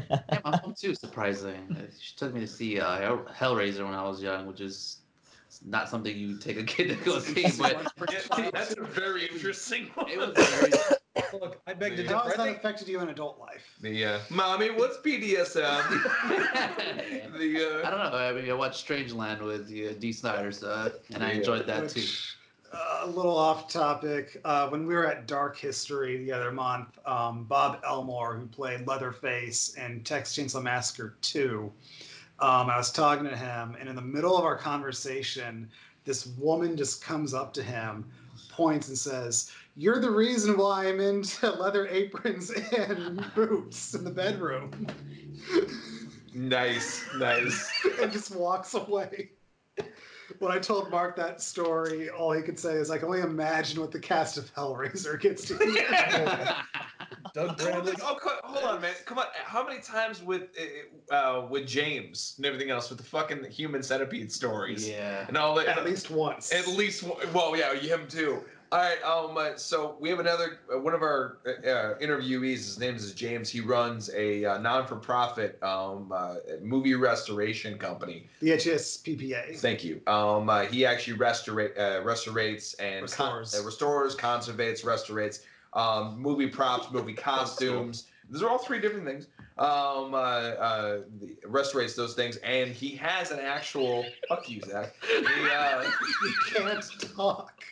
Yeah, 0.09 0.41
my 0.45 0.61
mom 0.63 0.75
too. 0.79 0.95
Surprising. 1.07 1.77
Uh, 1.77 1.91
She 2.01 2.15
took 2.17 2.33
me 2.33 2.41
to 2.41 2.47
see 2.47 2.79
uh, 2.81 2.99
Hell- 2.99 3.27
Hellraiser 3.35 3.85
when 3.85 3.95
I 3.95 4.03
was 4.05 4.23
young, 4.23 4.47
which 4.47 4.61
is 4.61 5.01
not 5.65 5.89
something 5.89 6.17
you 6.17 6.37
take 6.39 6.59
a 6.59 6.63
kid 6.63 6.89
to 6.89 7.05
go 7.05 7.19
see, 7.19 7.51
but 7.59 7.91
yeah, 8.11 8.51
that's 8.53 8.77
a 8.77 8.83
very 8.83 9.27
interesting 9.27 9.87
one. 9.95 10.09
it 10.09 10.19
was 10.19 10.31
very. 10.37 10.73
Look, 11.33 11.61
I 11.67 11.75
beg 11.75 11.97
to 11.97 12.03
Yeah. 12.05 12.13
How 12.13 12.23
differ. 12.23 12.31
has 12.31 12.35
I 12.35 12.37
that 12.37 12.45
think 12.45 12.59
affected 12.59 12.89
you 12.89 13.01
in 13.01 13.09
adult 13.09 13.41
life? 13.41 13.65
The 13.81 14.05
uh, 14.05 14.19
mommy, 14.31 14.71
what's 14.71 14.99
BDSM? 14.99 15.83
the 16.29 17.83
I 17.85 17.87
uh, 17.87 17.91
don't 17.91 18.13
know. 18.13 18.17
I 18.19 18.33
mean, 18.33 18.49
I 18.49 18.55
watched 18.55 18.87
Strangeland 18.87 19.43
with 19.43 19.63
uh, 19.67 19.99
Dee 19.99 20.13
Snider, 20.13 20.53
so 20.53 20.93
and 21.13 21.25
I 21.25 21.33
Yeah. 21.33 21.39
enjoyed 21.39 21.67
that 21.67 21.89
too. 21.89 22.01
Which, 22.01 22.37
uh, 22.37 22.38
a 22.73 23.07
little 23.07 23.37
off 23.37 23.69
topic. 23.69 24.41
Uh, 24.45 24.69
when 24.69 24.87
we 24.87 24.95
were 24.95 25.07
at 25.07 25.27
Dark 25.27 25.57
History 25.57 26.25
the 26.25 26.33
other 26.33 26.53
month, 26.53 26.99
um, 27.07 27.45
Bob 27.45 27.81
Elmore, 27.85 28.37
who 28.37 28.47
played 28.47 28.87
Leatherface 28.87 29.75
in 29.75 30.03
Texas 30.03 30.37
Chainsaw 30.37 30.63
Massacre 30.63 31.17
2, 31.23 31.73
um, 32.41 32.71
I 32.71 32.77
was 32.77 32.93
talking 32.93 33.25
to 33.25 33.37
him, 33.37 33.77
and 33.81 33.89
in 33.89 33.97
the 33.97 34.03
middle 34.03 34.37
of 34.37 34.45
our 34.45 34.57
conversation, 34.57 35.69
this 36.05 36.27
woman 36.39 36.77
just 36.77 37.03
comes 37.03 37.35
up 37.35 37.53
to 37.55 37.63
him, 37.63 38.05
points, 38.51 38.89
and 38.89 38.97
says, 38.97 39.51
You're 39.77 40.01
the 40.01 40.11
reason 40.11 40.57
why 40.57 40.87
I'm 40.87 41.01
into 41.01 41.51
leather 41.59 41.89
aprons 41.89 42.51
and 42.51 43.25
boots 43.35 43.95
in 43.95 44.05
the 44.05 44.11
bedroom. 44.11 44.87
nice, 46.35 47.05
nice. 47.19 47.71
and 48.01 48.13
just 48.13 48.35
walks 48.35 48.75
away. 48.75 49.31
When 50.39 50.53
I 50.53 50.59
told 50.59 50.91
Mark 50.91 51.17
that 51.17 51.41
story, 51.41 52.11
all 52.11 52.33
he 52.33 52.43
could 52.43 52.59
say 52.59 52.75
is, 52.75 52.91
"I 52.91 52.99
can 52.99 53.07
only 53.07 53.21
imagine 53.21 53.81
what 53.81 53.93
the 53.93 54.01
cast 54.01 54.37
of 54.37 54.53
Hellraiser 54.55 55.21
gets 55.21 55.45
to 55.47 55.57
hear." 55.57 56.57
Doug 57.35 57.59
Bradley. 57.59 57.95
Oh, 58.03 58.17
co- 58.21 58.41
hold 58.45 58.65
on, 58.65 58.81
man. 58.81 58.95
Come 59.05 59.19
on. 59.19 59.27
How 59.45 59.67
many 59.67 59.81
times 59.81 60.23
with 60.23 60.49
uh, 61.11 61.15
uh, 61.15 61.47
with 61.47 61.67
James 61.67 62.35
and 62.37 62.47
everything 62.47 62.71
else 62.71 62.89
with 62.89 62.99
the 62.99 63.05
fucking 63.05 63.45
human 63.45 63.83
centipede 63.83 64.33
stories 64.33 64.89
yeah. 64.89 65.25
and 65.29 65.37
all 65.37 65.55
that? 65.55 65.69
At 65.69 65.85
least 65.85 66.11
once. 66.11 66.53
At 66.53 66.67
least, 66.69 67.03
one- 67.03 67.19
well, 67.33 67.57
yeah, 67.57 67.73
you 67.73 67.89
him 67.89 68.07
too. 68.09 68.43
All 68.71 68.79
right. 68.81 69.03
Um. 69.03 69.37
uh, 69.37 69.57
So 69.57 69.97
we 69.99 70.11
have 70.11 70.19
another 70.21 70.59
uh, 70.73 70.79
one 70.79 70.93
of 70.93 71.01
our 71.03 71.39
uh, 71.47 71.69
uh, 71.69 71.99
interviewees. 71.99 72.57
His 72.57 72.79
name 72.79 72.97
is 72.97 73.13
James. 73.15 73.49
He 73.49 73.61
runs 73.61 74.11
a 74.15 74.45
uh, 74.45 74.59
non-for-profit 74.59 75.63
um 75.63 76.13
uh, 76.15 76.35
movie 76.61 76.95
restoration 76.95 77.79
company. 77.79 78.27
the 78.41 78.51
HSPPA. 78.51 79.57
Thank 79.59 79.85
you. 79.85 80.03
Um. 80.07 80.51
Uh, 80.51 80.65
he 80.67 80.85
actually 80.85 81.17
restorate 81.19 81.79
uh, 81.79 82.03
restaurates 82.05 82.75
and 82.75 83.03
Restores. 83.03 83.53
Con- 83.53 83.63
uh, 83.63 83.65
restores, 83.65 84.15
conservates, 84.15 84.85
restorates 84.85 85.41
um, 85.73 86.19
movie 86.21 86.49
props, 86.49 86.91
movie 86.93 87.13
costumes. 87.31 88.09
Those 88.31 88.43
are 88.43 88.51
all 88.51 88.59
three 88.59 88.81
different 88.81 89.07
things. 89.07 89.29
Um, 89.57 90.15
uh, 90.15 90.19
uh, 90.19 91.01
those 91.97 92.15
things, 92.15 92.37
and 92.39 92.71
he 92.71 92.91
has 92.97 93.31
an 93.31 93.41
actual. 93.41 94.05
Fuck 94.29 94.49
you, 94.51 94.61
Zach. 94.61 94.95
He, 95.09 95.17
uh, 95.51 95.83
You 96.23 96.35
can't 96.55 96.85
talk. 97.17 97.63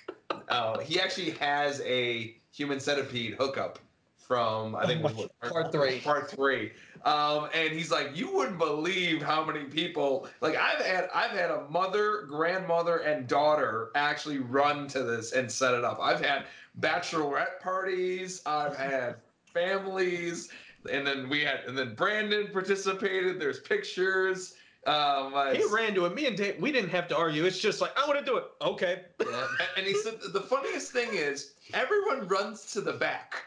Uh, 0.49 0.79
he 0.79 1.01
actually 1.01 1.31
has 1.33 1.81
a 1.83 2.37
human 2.51 2.81
centipede 2.81 3.35
hookup 3.35 3.79
from 4.27 4.75
I 4.75 4.87
think 4.87 5.05
was 5.05 5.13
Oh 5.13 5.29
what, 5.41 5.53
Part 5.53 5.73
three. 5.73 6.01
Part 6.01 6.31
three. 6.31 6.73
Um, 7.05 7.49
and 7.55 7.73
he's 7.73 7.93
like, 7.93 8.17
you 8.17 8.35
wouldn't 8.35 8.59
believe 8.59 9.23
how 9.23 9.45
many 9.45 9.65
people. 9.65 10.27
Like 10.41 10.57
I've 10.57 10.85
had, 10.85 11.09
I've 11.15 11.31
had 11.31 11.51
a 11.51 11.65
mother, 11.71 12.23
grandmother, 12.29 12.99
and 12.99 13.29
daughter 13.29 13.91
actually 13.95 14.39
run 14.39 14.89
to 14.89 15.05
this 15.05 15.33
and 15.33 15.51
set 15.51 15.75
it 15.75 15.85
up. 15.85 15.99
I've 16.03 16.21
had 16.21 16.47
bachelorette 16.81 17.61
parties. 17.61 18.43
I've 18.45 18.77
had 18.91 19.17
families, 19.45 20.49
and 20.91 21.07
then 21.07 21.29
we 21.29 21.43
had, 21.43 21.61
and 21.69 21.79
then 21.79 21.95
Brandon 21.95 22.49
participated. 22.53 23.41
There's 23.41 23.61
pictures. 23.61 24.56
Um, 24.87 25.35
uh, 25.35 25.53
He 25.53 25.65
ran 25.73 25.95
to 25.95 26.05
it. 26.07 26.15
Me 26.15 26.27
and 26.27 26.37
Dave, 26.37 26.61
we 26.61 26.71
didn't 26.71 26.91
have 26.91 27.09
to 27.09 27.17
argue. 27.17 27.45
It's 27.45 27.59
just 27.59 27.81
like 27.81 27.91
I 27.99 28.07
want 28.07 28.19
to 28.21 28.25
do 28.25 28.37
it. 28.37 28.45
Okay. 28.63 29.03
and, 29.21 29.29
and 29.77 29.87
he 29.87 29.95
said 29.95 30.15
the 30.33 30.41
funniest 30.41 30.93
thing 30.93 31.09
is 31.13 31.55
everyone 31.75 32.29
runs 32.29 32.71
to 32.73 32.81
the 32.81 32.93
back. 32.93 33.43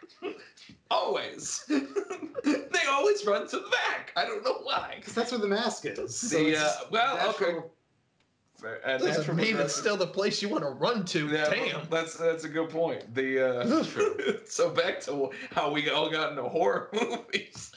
always. 0.92 1.64
they 2.44 2.86
always 2.90 3.26
run 3.26 3.48
to 3.48 3.58
the 3.58 3.70
back. 3.70 4.12
I 4.18 4.26
don't 4.26 4.44
know 4.44 4.60
why. 4.64 4.96
Because 4.98 5.14
that's 5.14 5.32
where 5.32 5.40
the 5.40 5.48
mask 5.48 5.86
is. 5.86 6.16
So 6.16 6.38
The, 6.38 6.58
uh, 6.58 6.72
well, 6.92 7.16
natural- 7.16 7.50
okay. 7.58 7.68
Fair- 8.60 8.82
and 8.86 9.00
Doesn't 9.02 9.22
natural 9.22 9.38
mean 9.38 9.56
it's 9.56 9.74
still 9.76 9.96
the 9.96 10.06
place 10.08 10.42
you 10.42 10.50
want 10.50 10.66
to 10.66 10.70
run 10.72 11.06
to. 11.06 11.28
Yeah, 11.30 11.50
Damn. 11.50 11.88
that's 11.90 12.16
that's 12.18 12.44
a 12.44 12.50
good 12.50 12.70
point. 12.70 13.16
The 13.16 13.62
uh, 13.62 13.84
so 14.46 14.70
back 14.70 15.00
to 15.02 15.30
how 15.56 15.72
we 15.72 15.90
all 15.90 16.10
got 16.10 16.32
into 16.32 16.44
horror 16.44 16.90
movies. 16.94 17.72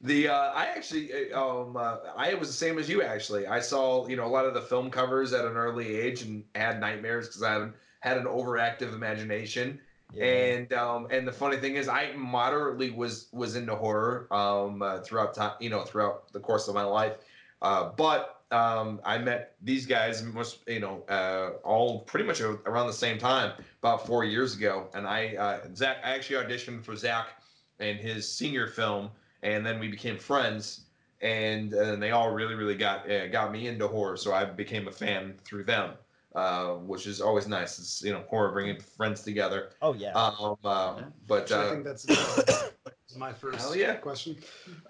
The 0.00 0.28
uh, 0.28 0.52
I 0.52 0.66
actually 0.66 1.32
uh, 1.32 1.40
um 1.40 1.76
uh, 1.76 1.96
I 2.16 2.34
was 2.34 2.48
the 2.48 2.54
same 2.54 2.78
as 2.78 2.88
you 2.88 3.02
actually. 3.02 3.46
I 3.46 3.60
saw 3.60 4.06
you 4.06 4.16
know 4.16 4.26
a 4.26 4.28
lot 4.28 4.44
of 4.44 4.54
the 4.54 4.62
film 4.62 4.90
covers 4.90 5.32
at 5.32 5.44
an 5.44 5.56
early 5.56 5.96
age 5.96 6.22
and 6.22 6.44
had 6.54 6.80
nightmares 6.80 7.28
because 7.28 7.42
I 7.42 7.52
haven't 7.52 7.74
had 8.00 8.18
an 8.18 8.24
overactive 8.24 8.92
imagination. 8.94 9.80
And 10.20 10.72
um, 10.72 11.08
and 11.10 11.26
the 11.26 11.32
funny 11.32 11.56
thing 11.56 11.74
is, 11.74 11.88
I 11.88 12.12
moderately 12.12 12.90
was 12.90 13.28
was 13.32 13.56
into 13.56 13.74
horror 13.74 14.28
um, 14.30 14.82
uh, 14.82 15.00
throughout 15.00 15.34
time, 15.34 15.54
you 15.58 15.70
know, 15.70 15.82
throughout 15.82 16.32
the 16.32 16.38
course 16.38 16.68
of 16.68 16.74
my 16.74 16.84
life. 16.84 17.16
Uh, 17.62 17.90
but 17.96 18.42
um, 18.52 19.00
I 19.04 19.18
met 19.18 19.56
these 19.62 19.86
guys, 19.86 20.22
most 20.22 20.58
you 20.68 20.78
know, 20.78 21.02
uh, 21.08 21.52
all 21.64 22.00
pretty 22.00 22.26
much 22.26 22.40
around 22.40 22.86
the 22.86 22.92
same 22.92 23.18
time, 23.18 23.52
about 23.80 24.06
four 24.06 24.24
years 24.24 24.54
ago. 24.54 24.86
And 24.94 25.06
I, 25.06 25.34
uh, 25.34 25.60
Zach, 25.74 25.96
I 26.04 26.14
actually 26.14 26.44
auditioned 26.44 26.84
for 26.84 26.94
Zach 26.94 27.42
and 27.80 27.98
his 27.98 28.30
senior 28.30 28.68
film, 28.68 29.10
and 29.44 29.64
then 29.64 29.78
we 29.78 29.86
became 29.88 30.18
friends. 30.18 30.80
And, 31.22 31.72
and 31.72 32.02
they 32.02 32.10
all 32.10 32.32
really, 32.32 32.54
really 32.54 32.74
got 32.74 33.10
uh, 33.10 33.28
got 33.28 33.50
me 33.50 33.68
into 33.68 33.86
horror, 33.88 34.16
so 34.16 34.34
I 34.34 34.44
became 34.44 34.88
a 34.88 34.92
fan 34.92 35.34
through 35.44 35.64
them 35.64 35.94
uh, 36.34 36.74
which 36.74 37.06
is 37.06 37.20
always 37.20 37.46
nice. 37.46 37.78
It's 37.78 38.02
you 38.02 38.12
know 38.12 38.24
horror 38.28 38.52
bringing 38.52 38.78
friends 38.80 39.22
together. 39.22 39.70
oh 39.82 39.94
yeah. 39.94 40.12
Um, 40.12 40.56
uh, 40.64 41.02
but 41.26 41.42
Actually, 41.42 41.56
I 41.56 41.62
uh, 41.62 41.70
think 41.70 41.84
that's 41.84 43.16
my 43.16 43.32
first 43.32 43.60
Hell 43.60 43.76
yeah. 43.76 43.94
question. 43.94 44.36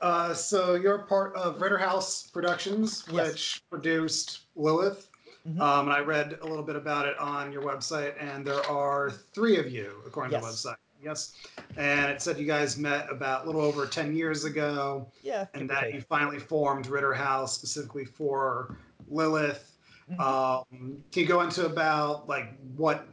Uh, 0.00 0.32
so 0.32 0.74
you're 0.74 1.00
part 1.00 1.36
of 1.36 1.60
Ritter 1.60 1.78
House 1.78 2.28
Productions, 2.28 3.04
Yes. 3.10 3.32
which 3.32 3.62
produced 3.70 4.46
Lilith. 4.56 5.10
Mhm. 5.46 5.60
Um, 5.60 5.88
and 5.88 5.94
I 5.94 6.00
read 6.00 6.38
a 6.40 6.46
little 6.46 6.64
bit 6.64 6.76
about 6.76 7.06
it 7.06 7.18
on 7.18 7.52
your 7.52 7.60
website, 7.60 8.14
and 8.18 8.46
there 8.46 8.66
are 8.66 9.10
three 9.10 9.58
of 9.58 9.70
you, 9.70 10.00
according 10.06 10.32
to 10.32 10.38
the 10.40 10.50
website. 10.50 10.76
Yes. 11.04 11.32
And 11.76 12.10
it 12.10 12.22
said 12.22 12.38
you 12.38 12.46
guys 12.46 12.78
met 12.78 13.10
about 13.10 13.44
a 13.44 13.46
little 13.46 13.60
over 13.60 13.86
10 13.86 14.16
years 14.16 14.44
ago, 14.44 15.06
yeah. 15.22 15.46
and 15.54 15.68
that 15.68 15.92
you 15.92 16.00
finally 16.00 16.38
formed 16.38 16.86
Ritter 16.86 17.12
House 17.12 17.54
specifically 17.54 18.04
for 18.04 18.78
Lilith. 19.08 19.76
Mhm. 20.10 20.20
Um, 20.20 21.04
can 21.12 21.22
you 21.22 21.26
go 21.26 21.40
into 21.42 21.66
about 21.66 22.28
like 22.28 22.54
what 22.76 23.06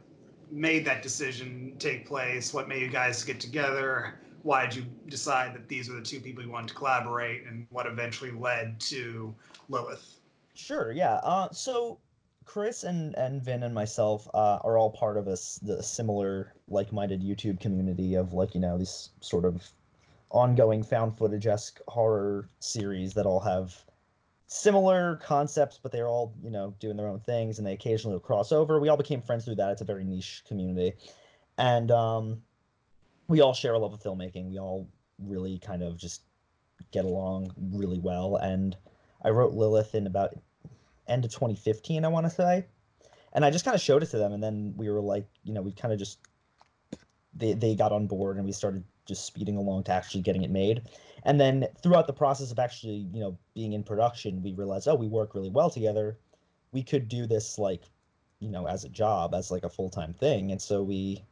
made 0.50 0.84
that 0.84 1.02
decision 1.02 1.74
take 1.78 2.06
place? 2.06 2.52
What 2.52 2.68
made 2.68 2.82
you 2.82 2.88
guys 2.88 3.22
get 3.24 3.40
together? 3.40 4.20
Why 4.42 4.66
did 4.66 4.76
you 4.76 4.86
decide 5.08 5.54
that 5.54 5.68
these 5.68 5.88
were 5.88 5.94
the 5.96 6.02
two 6.02 6.20
people 6.20 6.42
you 6.42 6.50
wanted 6.50 6.68
to 6.68 6.74
collaborate, 6.74 7.46
and 7.46 7.66
what 7.70 7.86
eventually 7.86 8.32
led 8.32 8.80
to 8.80 9.34
Lilith? 9.68 10.20
Sure, 10.54 10.92
yeah. 10.92 11.14
Uh, 11.22 11.48
so 11.50 11.98
Chris 12.44 12.84
and, 12.84 13.14
and 13.14 13.42
Vin 13.42 13.62
and 13.62 13.74
myself 13.74 14.28
uh, 14.34 14.58
are 14.64 14.76
all 14.78 14.90
part 14.90 15.16
of 15.16 15.26
a 15.26 15.36
the 15.62 15.82
similar 15.82 16.54
like-minded 16.68 17.22
YouTube 17.22 17.60
community 17.60 18.14
of 18.14 18.32
like 18.32 18.54
you 18.54 18.60
know 18.60 18.78
these 18.78 19.10
sort 19.20 19.44
of 19.44 19.62
ongoing 20.30 20.82
found 20.82 21.16
footage 21.16 21.46
esque 21.46 21.80
horror 21.88 22.48
series 22.60 23.14
that 23.14 23.26
all 23.26 23.40
have 23.40 23.84
similar 24.46 25.16
concepts, 25.16 25.78
but 25.82 25.92
they're 25.92 26.08
all 26.08 26.34
you 26.42 26.50
know 26.50 26.74
doing 26.78 26.96
their 26.96 27.08
own 27.08 27.20
things, 27.20 27.58
and 27.58 27.66
they 27.66 27.72
occasionally 27.72 28.14
will 28.14 28.20
cross 28.20 28.52
over. 28.52 28.80
We 28.80 28.88
all 28.88 28.96
became 28.96 29.22
friends 29.22 29.44
through 29.44 29.56
that. 29.56 29.70
It's 29.70 29.80
a 29.80 29.86
very 29.86 30.04
niche 30.04 30.42
community, 30.46 30.94
and 31.58 31.90
um, 31.90 32.42
we 33.28 33.40
all 33.40 33.54
share 33.54 33.74
a 33.74 33.78
love 33.78 33.92
of 33.92 34.02
filmmaking. 34.02 34.50
We 34.50 34.58
all 34.58 34.88
really 35.18 35.58
kind 35.58 35.82
of 35.82 35.96
just 35.96 36.22
get 36.90 37.04
along 37.04 37.52
really 37.72 37.98
well, 37.98 38.36
and 38.36 38.76
I 39.24 39.30
wrote 39.30 39.52
Lilith 39.52 39.94
in 39.94 40.06
about 40.06 40.34
end 41.08 41.24
of 41.24 41.30
2015, 41.30 42.04
I 42.04 42.08
want 42.08 42.26
to 42.26 42.30
say, 42.30 42.66
and 43.32 43.44
I 43.44 43.50
just 43.50 43.64
kind 43.64 43.74
of 43.74 43.80
showed 43.80 44.02
it 44.02 44.10
to 44.10 44.18
them, 44.18 44.32
and 44.32 44.42
then 44.42 44.74
we 44.76 44.90
were 44.90 45.00
like, 45.00 45.26
you 45.44 45.52
know, 45.52 45.62
we 45.62 45.72
kind 45.72 45.92
of 45.92 45.98
just 45.98 46.18
they 47.34 47.54
they 47.54 47.74
got 47.74 47.92
on 47.92 48.06
board, 48.06 48.36
and 48.36 48.44
we 48.44 48.52
started 48.52 48.84
just 49.06 49.24
speeding 49.24 49.56
along 49.56 49.84
to 49.84 49.92
actually 49.92 50.22
getting 50.22 50.42
it 50.42 50.50
made. 50.50 50.82
And 51.24 51.40
then 51.40 51.66
throughout 51.82 52.06
the 52.06 52.12
process 52.12 52.50
of 52.50 52.58
actually, 52.58 53.08
you 53.12 53.20
know, 53.20 53.38
being 53.54 53.72
in 53.72 53.82
production, 53.82 54.42
we 54.42 54.52
realized, 54.52 54.88
oh, 54.88 54.94
we 54.94 55.08
work 55.08 55.34
really 55.34 55.50
well 55.50 55.70
together. 55.70 56.18
We 56.72 56.82
could 56.82 57.08
do 57.08 57.26
this 57.26 57.58
like, 57.58 57.82
you 58.40 58.50
know, 58.50 58.66
as 58.66 58.84
a 58.84 58.88
job, 58.88 59.34
as 59.34 59.50
like 59.50 59.64
a 59.64 59.68
full 59.68 59.90
time 59.90 60.12
thing, 60.12 60.52
and 60.52 60.60
so 60.60 60.82
we 60.82 61.24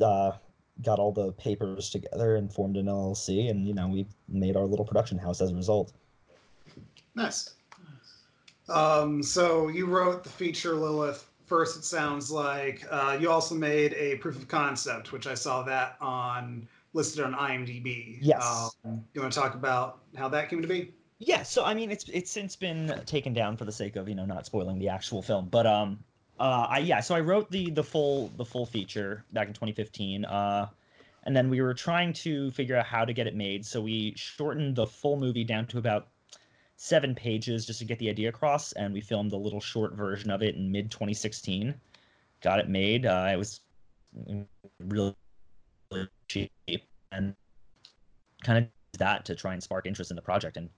uh, 0.00 0.32
got 0.82 0.98
all 0.98 1.12
the 1.12 1.32
papers 1.32 1.90
together 1.90 2.36
and 2.36 2.52
formed 2.52 2.76
an 2.76 2.86
LLC, 2.86 3.50
and 3.50 3.66
you 3.66 3.74
know, 3.74 3.88
we 3.88 4.06
made 4.28 4.56
our 4.56 4.66
little 4.66 4.84
production 4.84 5.18
house 5.18 5.40
as 5.40 5.50
a 5.50 5.54
result. 5.54 5.92
Nice. 7.14 7.54
Um, 8.68 9.22
so 9.22 9.68
you 9.68 9.86
wrote 9.86 10.24
the 10.24 10.30
feature 10.30 10.74
Lilith 10.74 11.28
first. 11.46 11.76
It 11.78 11.84
sounds 11.84 12.30
like 12.30 12.84
uh, 12.90 13.16
you 13.20 13.30
also 13.30 13.54
made 13.54 13.94
a 13.94 14.16
proof 14.16 14.36
of 14.36 14.48
concept, 14.48 15.12
which 15.12 15.26
I 15.26 15.34
saw 15.34 15.62
that 15.62 15.96
on 16.00 16.68
listed 16.92 17.24
on 17.24 17.34
IMDb. 17.34 18.18
Yes. 18.20 18.76
Um, 18.84 19.04
you 19.14 19.20
want 19.20 19.32
to 19.32 19.38
talk 19.38 19.54
about 19.54 20.00
how 20.16 20.28
that 20.28 20.48
came 20.48 20.62
to 20.62 20.68
be? 20.68 20.92
Yeah, 21.18 21.42
so 21.42 21.64
I 21.64 21.74
mean, 21.74 21.90
it's 21.90 22.08
it's 22.08 22.30
since 22.30 22.54
been 22.54 23.02
taken 23.04 23.32
down 23.32 23.56
for 23.56 23.64
the 23.64 23.72
sake 23.72 23.96
of 23.96 24.08
you 24.08 24.14
know 24.14 24.24
not 24.24 24.46
spoiling 24.46 24.78
the 24.78 24.88
actual 24.88 25.20
film, 25.20 25.48
but 25.50 25.66
um, 25.66 25.98
uh, 26.38 26.66
I 26.68 26.78
yeah, 26.78 27.00
so 27.00 27.14
I 27.14 27.20
wrote 27.20 27.50
the 27.50 27.70
the 27.70 27.82
full 27.82 28.30
the 28.36 28.44
full 28.44 28.66
feature 28.66 29.24
back 29.32 29.48
in 29.48 29.54
2015, 29.54 30.24
uh, 30.24 30.68
and 31.24 31.36
then 31.36 31.50
we 31.50 31.60
were 31.60 31.74
trying 31.74 32.12
to 32.12 32.52
figure 32.52 32.76
out 32.76 32.86
how 32.86 33.04
to 33.04 33.12
get 33.12 33.26
it 33.26 33.34
made, 33.34 33.66
so 33.66 33.80
we 33.80 34.12
shortened 34.16 34.76
the 34.76 34.86
full 34.86 35.18
movie 35.18 35.42
down 35.42 35.66
to 35.66 35.78
about 35.78 36.06
seven 36.78 37.12
pages 37.14 37.66
just 37.66 37.80
to 37.80 37.84
get 37.84 37.98
the 37.98 38.08
idea 38.08 38.28
across, 38.28 38.72
and 38.72 38.94
we 38.94 39.00
filmed 39.00 39.32
a 39.32 39.36
little 39.36 39.60
short 39.60 39.94
version 39.94 40.30
of 40.30 40.42
it 40.42 40.54
in 40.54 40.70
mid 40.70 40.90
2016, 40.90 41.74
got 42.40 42.60
it 42.60 42.68
made. 42.68 43.04
Uh, 43.04 43.28
it 43.30 43.36
was 43.36 43.60
really 44.80 45.14
cheap 46.28 46.50
and 47.12 47.34
kind 48.42 48.64
of 48.64 48.98
that 48.98 49.24
to 49.24 49.34
try 49.34 49.52
and 49.52 49.62
spark 49.62 49.86
interest 49.86 50.10
in 50.10 50.16
the 50.16 50.22
project 50.22 50.56
and 50.56 50.70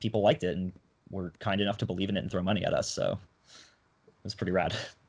people 0.00 0.22
liked 0.22 0.44
it 0.44 0.56
and 0.56 0.72
were 1.10 1.32
kind 1.38 1.60
enough 1.60 1.76
to 1.76 1.86
believe 1.86 2.08
in 2.08 2.16
it 2.16 2.20
and 2.20 2.30
throw 2.30 2.42
money 2.42 2.64
at 2.64 2.72
us. 2.72 2.88
So 2.88 3.18
it 4.06 4.24
was 4.24 4.34
pretty 4.34 4.52
rad. 4.52 4.74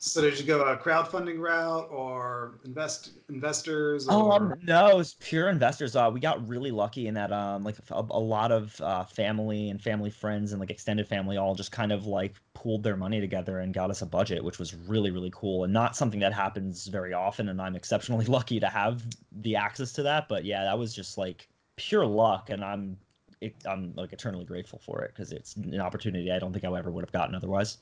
So 0.00 0.22
did 0.22 0.38
you 0.38 0.46
go 0.46 0.62
a 0.62 0.76
crowdfunding 0.76 1.40
route 1.40 1.88
or 1.90 2.60
invest 2.64 3.14
investors? 3.28 4.06
Or... 4.06 4.32
Um, 4.32 4.54
no, 4.62 4.88
it 4.88 4.96
was 4.96 5.14
pure 5.14 5.48
investors. 5.48 5.96
Uh, 5.96 6.08
we 6.12 6.20
got 6.20 6.46
really 6.46 6.70
lucky 6.70 7.08
in 7.08 7.14
that 7.14 7.32
um, 7.32 7.64
like 7.64 7.74
a, 7.90 8.04
a 8.10 8.20
lot 8.20 8.52
of 8.52 8.80
uh, 8.80 9.04
family 9.04 9.70
and 9.70 9.82
family 9.82 10.10
friends 10.10 10.52
and 10.52 10.60
like 10.60 10.70
extended 10.70 11.08
family 11.08 11.36
all 11.36 11.56
just 11.56 11.72
kind 11.72 11.90
of 11.90 12.06
like 12.06 12.34
pooled 12.54 12.84
their 12.84 12.96
money 12.96 13.20
together 13.20 13.58
and 13.58 13.74
got 13.74 13.90
us 13.90 14.00
a 14.00 14.06
budget, 14.06 14.44
which 14.44 14.60
was 14.60 14.72
really 14.72 15.10
really 15.10 15.32
cool 15.34 15.64
and 15.64 15.72
not 15.72 15.96
something 15.96 16.20
that 16.20 16.32
happens 16.32 16.86
very 16.86 17.12
often. 17.12 17.48
And 17.48 17.60
I'm 17.60 17.74
exceptionally 17.74 18.24
lucky 18.26 18.60
to 18.60 18.68
have 18.68 19.02
the 19.32 19.56
access 19.56 19.92
to 19.94 20.04
that. 20.04 20.28
But 20.28 20.44
yeah, 20.44 20.62
that 20.62 20.78
was 20.78 20.94
just 20.94 21.18
like 21.18 21.48
pure 21.74 22.06
luck, 22.06 22.50
and 22.50 22.64
I'm 22.64 22.96
it, 23.40 23.56
I'm 23.66 23.94
like 23.96 24.12
eternally 24.12 24.44
grateful 24.44 24.78
for 24.78 25.02
it 25.02 25.12
because 25.12 25.32
it's 25.32 25.56
an 25.56 25.80
opportunity 25.80 26.30
I 26.30 26.38
don't 26.38 26.52
think 26.52 26.64
I 26.64 26.78
ever 26.78 26.92
would 26.92 27.02
have 27.02 27.12
gotten 27.12 27.34
otherwise. 27.34 27.78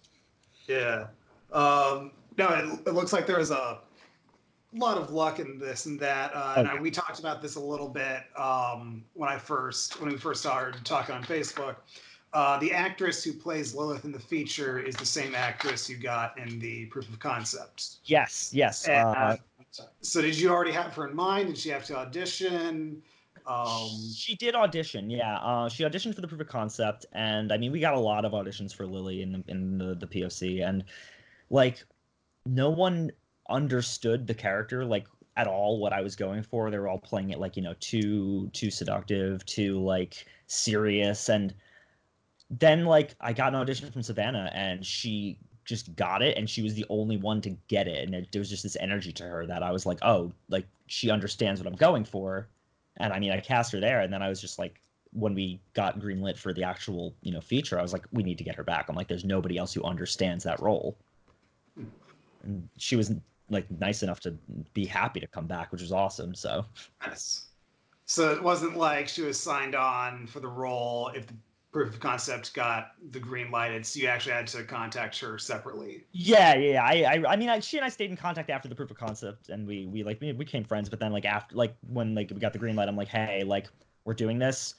Yeah. 0.67 1.09
Um, 1.53 2.13
no, 2.39 2.49
it, 2.49 2.89
it 2.89 2.95
looks 2.95 3.13
like 3.13 3.27
there 3.27 3.39
was 3.39 3.51
a 3.51 3.79
lot 4.73 4.99
of 4.99 5.11
luck 5.11 5.39
in 5.39 5.59
this 5.59 5.87
and 5.87 5.99
that. 6.01 6.33
Uh, 6.35 6.55
and 6.59 6.69
I, 6.69 6.79
we 6.79 6.91
talked 6.91 7.19
about 7.19 7.41
this 7.41 7.57
a 7.57 7.61
little 7.61 7.89
bit 7.89 8.23
um, 8.37 9.05
when 9.15 9.29
I 9.29 9.39
first 9.39 10.01
when 10.01 10.11
we 10.11 10.19
first 10.19 10.41
started 10.41 10.85
talking 10.85 11.15
on 11.15 11.25
Facebook. 11.25 11.77
Uh, 12.33 12.59
the 12.59 12.73
actress 12.73 13.25
who 13.25 13.33
plays 13.33 13.75
Lilith 13.75 14.05
in 14.05 14.13
the 14.13 14.19
feature 14.19 14.79
is 14.79 14.95
the 14.97 15.07
same 15.07 15.35
actress 15.35 15.89
you 15.89 15.97
got 15.97 16.37
in 16.39 16.59
the 16.59 16.85
proof 16.87 17.09
of 17.09 17.19
concept. 17.19 17.97
Yes, 18.05 18.51
yes. 18.53 18.87
And, 18.89 19.09
Uh, 19.17 19.37
So 20.03 20.21
did 20.21 20.39
you 20.39 20.51
already 20.51 20.73
have 20.73 20.93
her 20.95 21.09
in 21.09 21.17
mind? 21.17 21.49
Did 21.49 21.59
she 21.59 21.71
have 21.71 21.85
to 21.87 21.97
audition? 21.97 23.03
Um, 23.47 23.89
she 24.15 24.35
did 24.35 24.55
audition, 24.55 25.09
yeah. 25.09 25.39
Uh, 25.39 25.69
she 25.69 25.85
auditioned 25.85 26.15
for 26.15 26.21
the 26.21 26.29
proof 26.29 26.41
of 26.41 26.49
concept, 26.49 27.07
and 27.13 27.53
I 27.53 27.57
mean, 27.57 27.73
we 27.73 27.79
got 27.79 27.95
a 27.95 27.99
lot 27.99 28.25
of 28.25 28.33
auditions 28.33 28.75
for 28.75 28.87
Lily 28.87 29.23
in 29.23 29.33
the, 29.33 29.45
in 29.47 29.79
the, 29.79 29.95
the 29.95 30.07
POC, 30.07 30.67
and 30.69 30.85
like, 31.51 31.85
no 32.45 32.71
one 32.71 33.11
understood 33.49 34.27
the 34.27 34.35
character 34.35 34.85
like 34.85 35.07
at 35.37 35.47
all 35.47 35.79
what 35.79 35.93
I 35.93 36.01
was 36.01 36.17
going 36.17 36.43
for. 36.43 36.71
They 36.71 36.79
were 36.79 36.89
all 36.89 36.99
playing 36.99 37.31
it 37.31 37.39
like 37.39 37.57
you 37.57 37.63
know 37.63 37.75
too 37.81 38.49
too 38.53 38.71
seductive, 38.71 39.45
too 39.47 39.83
like 39.83 40.27
serious, 40.47 41.29
and 41.29 41.55
then 42.51 42.85
like 42.85 43.15
I 43.21 43.33
got 43.33 43.49
an 43.49 43.57
audition 43.57 43.91
from 43.91 44.03
Savannah, 44.03 44.51
and 44.55 44.85
she 44.85 45.39
just 45.65 45.95
got 45.97 46.23
it, 46.23 46.37
and 46.39 46.49
she 46.49 46.63
was 46.63 46.75
the 46.75 46.87
only 46.89 47.17
one 47.17 47.41
to 47.43 47.51
get 47.69 47.89
it, 47.89 48.05
and 48.07 48.15
it, 48.15 48.29
there 48.33 48.41
was 48.41 48.51
just 48.51 48.63
this 48.63 48.77
energy 48.81 49.13
to 49.13 49.25
her 49.25 49.47
that 49.47 49.63
I 49.63 49.73
was 49.73 49.87
like, 49.87 49.99
oh, 50.03 50.33
like 50.49 50.67
she 50.87 51.11
understands 51.11 51.61
what 51.61 51.67
I'm 51.67 51.77
going 51.77 52.05
for 52.05 52.49
and 52.99 53.13
I 53.13 53.19
mean, 53.19 53.33
I 53.33 53.41
cast 53.41 53.73
her 53.73 53.81
there, 53.81 54.01
and 54.01 54.13
then 54.13 54.23
I 54.23 54.29
was 54.29 54.41
just 54.41 54.59
like, 54.59 54.81
when 55.13 55.35
we 55.35 55.61
got 55.75 55.99
greenlit 55.99 56.37
for 56.37 56.53
the 56.53 56.65
actual, 56.65 57.15
you 57.23 57.33
know, 57.33 57.41
feature, 57.41 57.79
I 57.79 57.83
was 57.83 57.93
like, 57.93 58.05
we 58.13 58.23
need 58.23 58.39
to 58.39 58.45
get 58.45 58.55
her 58.57 58.65
back. 58.65 58.89
I'm 58.89 58.97
like, 58.97 59.09
there's 59.09 59.25
nobody 59.25 59.57
else 59.57 59.73
who 59.73 59.83
understands 59.83 60.45
that 60.45 60.61
role. 60.61 60.97
And 61.77 62.69
she 62.77 62.97
was 62.97 63.13
like 63.51 63.71
nice 63.71 64.03
enough 64.03 64.21
to 64.21 64.33
be 64.75 64.85
happy 64.85 65.21
to 65.21 65.27
come 65.27 65.47
back, 65.47 65.73
which 65.73 65.83
was 65.83 65.93
awesome. 65.93 66.35
So, 66.35 66.65
nice. 67.07 67.47
So 68.07 68.33
it 68.33 68.43
wasn't 68.43 68.77
like 68.77 69.09
she 69.09 69.23
was 69.23 69.39
signed 69.39 69.75
on 69.75 70.27
for 70.27 70.41
the 70.41 70.49
role 70.49 71.11
if 71.15 71.27
the 71.27 71.35
proof 71.73 71.93
of 71.93 72.01
concept 72.01 72.55
got 72.55 72.93
the 73.11 73.19
green 73.19 73.51
lighted, 73.51 73.85
so 73.85 74.01
you 74.01 74.07
actually 74.07 74.33
had 74.33 74.47
to 74.47 74.65
contact 74.65 75.19
her 75.21 75.37
separately. 75.37 76.05
Yeah, 76.13 76.55
yeah. 76.55 76.83
I, 76.83 77.03
I, 77.03 77.33
I 77.33 77.37
mean, 77.37 77.51
I, 77.51 77.61
she 77.61 77.77
and 77.77 77.85
I 77.85 77.91
stayed 77.91 78.09
in 78.09 78.17
contact 78.17 78.49
after 78.49 78.69
the 78.69 78.75
proof 78.75 78.91
of 78.91 78.97
concept, 78.97 79.51
and 79.51 79.67
we, 79.67 79.87
we 79.87 80.03
like, 80.03 80.19
we 80.21 80.33
became 80.33 80.65
friends. 80.65 80.89
But 80.89 81.01
then, 81.01 81.13
like 81.13 81.27
after, 81.27 81.55
like 81.55 81.77
when 81.89 82.15
like 82.15 82.31
we 82.31 82.39
got 82.39 82.55
the 82.55 82.59
green 82.59 82.77
light, 82.77 82.89
I'm 82.89 82.97
like, 82.97 83.09
hey, 83.09 83.45
like 83.45 83.67
we're 84.05 84.15
doing 84.15 84.39
this. 84.39 84.77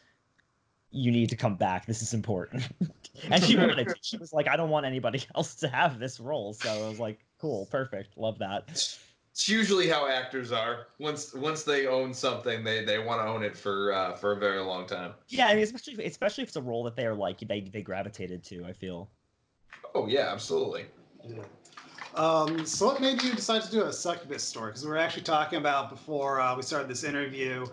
You 0.92 1.12
need 1.12 1.30
to 1.30 1.36
come 1.36 1.56
back. 1.56 1.86
This 1.86 2.02
is 2.02 2.14
important. 2.14 2.68
and 3.30 3.44
she 3.44 3.58
wanted. 3.58 3.88
It. 3.88 3.98
She 4.02 4.18
was 4.18 4.34
like, 4.34 4.48
I 4.48 4.56
don't 4.56 4.70
want 4.70 4.86
anybody 4.86 5.24
else 5.36 5.56
to 5.56 5.68
have 5.68 6.00
this 6.00 6.20
role. 6.20 6.54
So 6.54 6.70
I 6.70 6.88
was 6.90 7.00
like, 7.00 7.20
cool, 7.40 7.68
perfect, 7.68 8.18
love 8.18 8.40
that 8.40 8.98
it's 9.38 9.48
usually 9.48 9.88
how 9.88 10.08
actors 10.08 10.52
are. 10.52 10.88
Once 10.98 11.32
once 11.36 11.62
they 11.62 11.86
own 11.86 12.12
something, 12.12 12.64
they 12.64 12.84
they 12.84 12.98
want 12.98 13.22
to 13.22 13.28
own 13.28 13.44
it 13.44 13.56
for 13.56 13.94
uh, 13.94 14.16
for 14.16 14.32
a 14.32 14.36
very 14.36 14.60
long 14.60 14.88
time. 14.88 15.14
Yeah, 15.28 15.46
I 15.46 15.54
mean, 15.54 15.64
especially 15.64 16.04
especially 16.06 16.42
if 16.42 16.48
it's 16.48 16.58
a 16.58 16.62
role 16.62 16.84
that 16.86 16.96
they're 16.96 17.14
like 17.14 17.48
they 17.48 17.62
they 17.62 17.84
gravitated 17.84 18.44
to. 18.46 18.66
I 18.66 18.74
feel. 18.74 19.12
Oh 19.94 20.08
yeah, 20.08 20.32
absolutely. 20.32 20.86
Yeah. 21.24 21.44
Um, 22.16 22.66
so 22.66 22.88
what 22.88 23.00
made 23.00 23.22
you 23.22 23.36
decide 23.36 23.62
to 23.62 23.70
do 23.70 23.84
a 23.84 23.94
succubus 23.94 24.42
story? 24.42 24.72
Because 24.72 24.84
we 24.84 24.90
were 24.90 24.98
actually 24.98 25.22
talking 25.22 25.60
about 25.60 25.92
before 25.92 26.40
uh, 26.40 26.56
we 26.56 26.64
started 26.64 26.90
this 26.90 27.04
interview. 27.04 27.68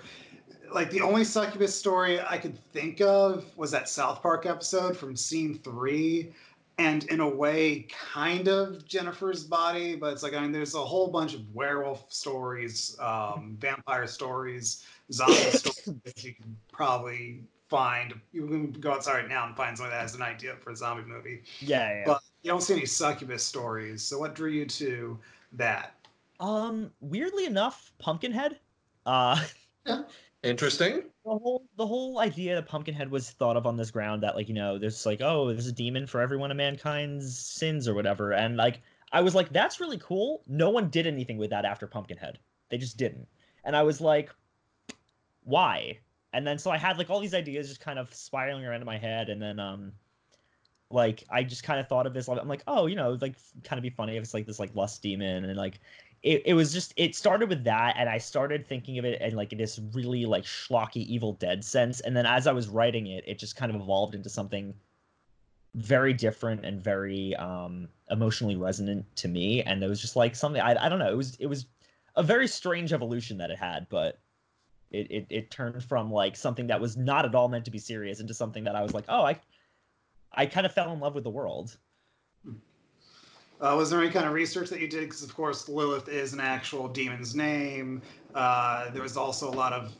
Like 0.73 0.91
the 0.91 1.01
only 1.01 1.25
succubus 1.25 1.75
story 1.75 2.21
I 2.21 2.39
could 2.39 2.59
think 2.73 3.01
of 3.01 3.45
was 3.57 3.71
that 3.71 3.89
South 3.89 4.23
Park 4.23 4.47
episode 4.47 4.97
from 4.97 5.17
scene 5.17 5.59
three. 5.59 6.33
And 6.79 7.05
in 7.05 7.21
a 7.21 7.29
way 7.29 7.87
kind 7.89 8.49
of 8.49 8.85
jennifer's 8.85 9.45
body 9.45 9.95
but 9.95 10.13
it's 10.13 10.25
like 10.25 10.35
i 10.35 10.41
mean 10.41 10.51
there's 10.51 10.75
a 10.75 10.85
whole 10.85 11.07
bunch 11.07 11.33
of 11.33 11.43
werewolf 11.55 12.13
stories 12.13 12.97
um, 12.99 13.57
vampire 13.61 14.09
stories 14.09 14.85
zombie 15.13 15.35
stories 15.53 16.01
that 16.03 16.25
you 16.25 16.35
can 16.35 16.57
probably 16.73 17.45
find. 17.69 18.15
You 18.33 18.47
can 18.47 18.73
go 18.73 18.93
outside 18.93 19.15
right 19.17 19.29
now 19.29 19.47
and 19.47 19.57
find 19.57 19.77
something 19.77 19.91
that 19.91 20.01
has 20.01 20.15
an 20.15 20.23
idea 20.23 20.55
for 20.61 20.71
a 20.71 20.77
zombie 20.77 21.09
movie. 21.09 21.43
Yeah, 21.61 21.93
yeah. 21.93 22.03
but 22.07 22.21
you 22.43 22.51
don't 22.51 22.63
see 22.63 22.75
any 22.75 22.87
succubus 22.87 23.43
stories. 23.43 24.03
So 24.03 24.19
what 24.19 24.35
drew 24.35 24.51
you 24.51 24.67
to 24.67 25.19
that? 25.53 25.95
Um 26.41 26.91
weirdly 27.01 27.47
enough 27.47 27.93
pumpkinhead. 27.99 28.59
Uh 29.07 29.43
yeah. 29.87 30.03
Interesting. 30.45 31.05
The 31.25 31.39
whole 31.39 31.65
the 31.77 31.87
whole 31.87 32.19
idea 32.19 32.55
that 32.55 32.69
Pumpkinhead 32.69 33.11
was 33.11 33.31
thought 33.31 33.57
of 33.57 33.67
on 33.67 33.79
this 33.79 33.91
ground 33.91 34.23
that 34.23 34.37
like 34.37 34.47
you 34.47 34.55
know 34.55 34.79
there's 34.79 35.07
like 35.07 35.23
oh 35.23 35.49
there's 35.49 35.67
a 35.67 35.73
demon 35.73 36.07
for 36.07 36.21
every 36.21 36.37
one 36.37 36.51
of 36.51 36.57
mankind's 36.59 37.39
sins 37.39 37.89
or 37.89 37.95
whatever 37.95 38.35
and 38.35 38.59
like 38.59 38.83
I 39.11 39.23
was 39.23 39.35
like 39.35 39.51
that's 39.55 39.81
really 39.81 39.97
cool. 39.97 40.43
No 40.47 40.69
one 40.69 40.91
did 40.91 41.07
anything 41.07 41.39
with 41.39 41.49
that 41.51 41.65
after 41.65 41.87
Pumpkinhead. 41.87 42.39
They 42.69 42.77
just 42.77 42.99
didn't. 42.99 43.27
And 43.65 43.75
I 43.75 43.83
was 43.83 44.03
like 44.03 44.31
why? 45.45 45.99
And 46.35 46.47
then 46.47 46.59
so 46.59 46.71
I 46.71 46.77
had 46.77 46.99
like 46.99 47.09
all 47.09 47.21
these 47.21 47.35
ideas 47.35 47.69
just 47.69 47.81
kind 47.81 47.99
of 47.99 48.13
spiraling 48.13 48.67
around 48.67 48.83
in 48.83 48.87
my 48.87 48.99
head 48.99 49.31
and 49.31 49.41
then 49.41 49.59
um 49.59 49.93
like 50.91 51.25
I 51.31 51.43
just 51.43 51.63
kind 51.63 51.81
of 51.81 51.89
thought 51.89 52.07
of 52.07 52.13
this 52.13 52.29
I'm 52.29 52.47
like 52.49 52.65
oh 52.67 52.85
you 52.85 52.97
know 52.97 53.17
like 53.19 53.37
kind 53.63 53.79
of 53.79 53.83
be 53.83 53.89
funny 53.89 54.19
if 54.19 54.23
it's 54.23 54.35
like 54.35 54.45
this 54.45 54.61
like 54.61 54.75
lust 54.75 55.01
demon 55.01 55.47
and 55.47 55.57
like 55.57 55.81
it, 56.25 56.43
it 56.47 56.55
was 56.55 56.73
just 56.73 56.95
it 56.97 57.15
started 57.15 57.51
with 57.51 57.63
that 57.65 57.95
and 57.99 58.09
i 58.09 58.19
started 58.19 58.67
thinking 58.67 58.99
of 58.99 59.05
it 59.05 59.21
in 59.21 59.37
like 59.37 59.51
this 59.51 59.79
really 59.93 60.25
like 60.25 60.45
schlocky 60.45 61.07
evil 61.07 61.35
dead 61.35 61.63
sense 61.63 62.01
and 62.01 62.17
then 62.17 62.27
as 62.27 62.47
i 62.47 62.53
was 62.53 62.67
writing 62.67 63.07
it 63.07 63.23
it 63.27 63.39
just 63.39 63.57
kind 63.57 63.73
of 63.73 63.81
evolved 63.81 64.15
into 64.15 64.29
something 64.29 64.75
very 65.75 66.15
different 66.15 66.65
and 66.65 66.83
very 66.83 67.37
um 67.37 67.89
emotionally 68.11 68.57
resonant 68.57 69.05
to 69.17 69.29
me 69.29 69.63
and 69.63 69.83
it 69.85 69.89
was 69.89 70.01
just 70.01 70.17
like 70.17 70.35
something 70.35 70.63
i, 70.63 70.75
I 70.85 70.89
don't 70.89 70.99
know 70.99 71.11
it 71.11 71.17
was 71.17 71.37
it 71.37 71.47
was 71.47 71.67
a 72.17 72.23
very 72.23 72.49
strange 72.49 72.93
evolution 72.93 73.37
that 73.39 73.51
it 73.51 73.59
had 73.59 73.87
but 73.91 74.19
it, 74.91 75.11
it 75.11 75.27
it 75.29 75.51
turned 75.51 75.85
from 75.85 76.11
like 76.11 76.37
something 76.37 76.69
that 76.69 76.81
was 76.81 76.97
not 76.97 77.27
at 77.27 77.35
all 77.35 77.49
meant 77.49 77.67
to 77.67 77.71
be 77.71 77.79
serious 77.79 78.21
into 78.21 78.33
something 78.33 78.65
that 78.65 78.75
i 78.75 78.83
was 78.83 78.95
like 78.95 79.05
oh 79.11 79.25
i 79.25 79.39
i 80.33 80.47
kind 80.47 80.65
of 80.65 80.73
fell 80.73 80.93
in 80.93 81.01
love 81.01 81.15
with 81.15 81.25
the 81.25 81.31
world 81.31 81.77
uh, 83.61 83.75
was 83.77 83.91
there 83.91 84.01
any 84.01 84.11
kind 84.11 84.27
of 84.27 84.33
research 84.33 84.71
that 84.71 84.81
you 84.81 84.89
did? 84.89 85.01
Because 85.01 85.23
of 85.23 85.35
course 85.35 85.69
Lilith 85.69 86.09
is 86.09 86.33
an 86.33 86.41
actual 86.41 86.89
demon's 86.89 87.35
name. 87.35 88.03
Uh, 88.35 88.91
there 88.91 89.03
was 89.03 89.17
also 89.17 89.49
a 89.49 89.55
lot 89.55 89.73
of 89.73 89.93